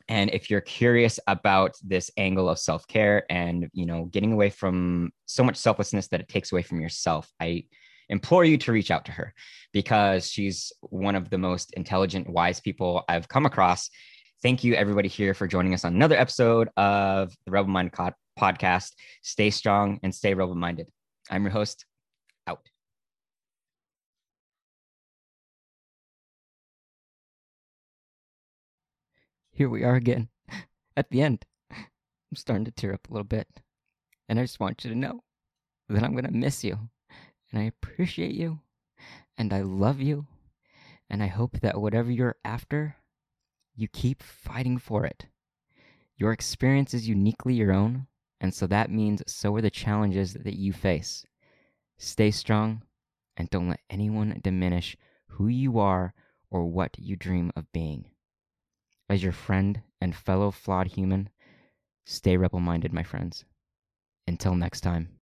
And 0.08 0.30
if 0.30 0.50
you're 0.50 0.60
curious 0.60 1.20
about 1.26 1.74
this 1.82 2.10
angle 2.16 2.48
of 2.48 2.58
self 2.58 2.86
care 2.88 3.24
and 3.30 3.68
you 3.72 3.86
know 3.86 4.06
getting 4.06 4.32
away 4.32 4.50
from 4.50 5.10
so 5.26 5.44
much 5.44 5.56
selflessness 5.56 6.08
that 6.08 6.20
it 6.20 6.28
takes 6.28 6.52
away 6.52 6.62
from 6.62 6.80
yourself, 6.80 7.30
I 7.40 7.64
implore 8.08 8.44
you 8.44 8.56
to 8.56 8.72
reach 8.72 8.90
out 8.90 9.04
to 9.04 9.12
her 9.12 9.34
because 9.72 10.30
she's 10.30 10.72
one 10.80 11.14
of 11.14 11.28
the 11.28 11.38
most 11.38 11.74
intelligent, 11.74 12.28
wise 12.28 12.58
people 12.58 13.04
I've 13.08 13.28
come 13.28 13.44
across 13.44 13.90
Thank 14.40 14.62
you, 14.62 14.74
everybody, 14.74 15.08
here 15.08 15.34
for 15.34 15.48
joining 15.48 15.74
us 15.74 15.84
on 15.84 15.94
another 15.94 16.16
episode 16.16 16.68
of 16.76 17.34
the 17.44 17.50
Rebel 17.50 17.70
Mind 17.70 17.90
podcast. 18.38 18.92
Stay 19.20 19.50
strong 19.50 19.98
and 20.04 20.14
stay 20.14 20.32
rebel 20.32 20.54
minded. 20.54 20.86
I'm 21.28 21.42
your 21.42 21.50
host, 21.50 21.84
Here 29.58 29.68
we 29.68 29.82
are 29.82 29.96
again 29.96 30.28
at 30.96 31.10
the 31.10 31.20
end. 31.20 31.44
I'm 31.72 32.36
starting 32.36 32.64
to 32.66 32.70
tear 32.70 32.94
up 32.94 33.08
a 33.08 33.12
little 33.12 33.24
bit. 33.24 33.48
And 34.28 34.38
I 34.38 34.44
just 34.44 34.60
want 34.60 34.84
you 34.84 34.90
to 34.90 34.96
know 34.96 35.24
that 35.88 36.04
I'm 36.04 36.12
going 36.12 36.26
to 36.26 36.30
miss 36.30 36.62
you. 36.62 36.78
And 37.50 37.60
I 37.60 37.64
appreciate 37.64 38.36
you. 38.36 38.60
And 39.36 39.52
I 39.52 39.62
love 39.62 40.00
you. 40.00 40.28
And 41.10 41.24
I 41.24 41.26
hope 41.26 41.58
that 41.58 41.80
whatever 41.80 42.08
you're 42.08 42.36
after, 42.44 42.98
you 43.74 43.88
keep 43.88 44.22
fighting 44.22 44.78
for 44.78 45.04
it. 45.04 45.26
Your 46.16 46.30
experience 46.30 46.94
is 46.94 47.08
uniquely 47.08 47.54
your 47.54 47.72
own. 47.72 48.06
And 48.40 48.54
so 48.54 48.68
that 48.68 48.92
means 48.92 49.24
so 49.26 49.56
are 49.56 49.60
the 49.60 49.70
challenges 49.70 50.34
that 50.34 50.54
you 50.54 50.72
face. 50.72 51.26
Stay 51.96 52.30
strong 52.30 52.82
and 53.36 53.50
don't 53.50 53.70
let 53.70 53.80
anyone 53.90 54.38
diminish 54.40 54.96
who 55.26 55.48
you 55.48 55.80
are 55.80 56.14
or 56.48 56.64
what 56.64 56.96
you 56.96 57.16
dream 57.16 57.50
of 57.56 57.72
being. 57.72 58.12
As 59.08 59.22
your 59.22 59.32
friend 59.32 59.82
and 60.00 60.14
fellow 60.14 60.50
flawed 60.50 60.88
human, 60.88 61.30
stay 62.04 62.36
rebel 62.36 62.60
minded, 62.60 62.92
my 62.92 63.02
friends. 63.02 63.44
Until 64.26 64.54
next 64.54 64.82
time. 64.82 65.17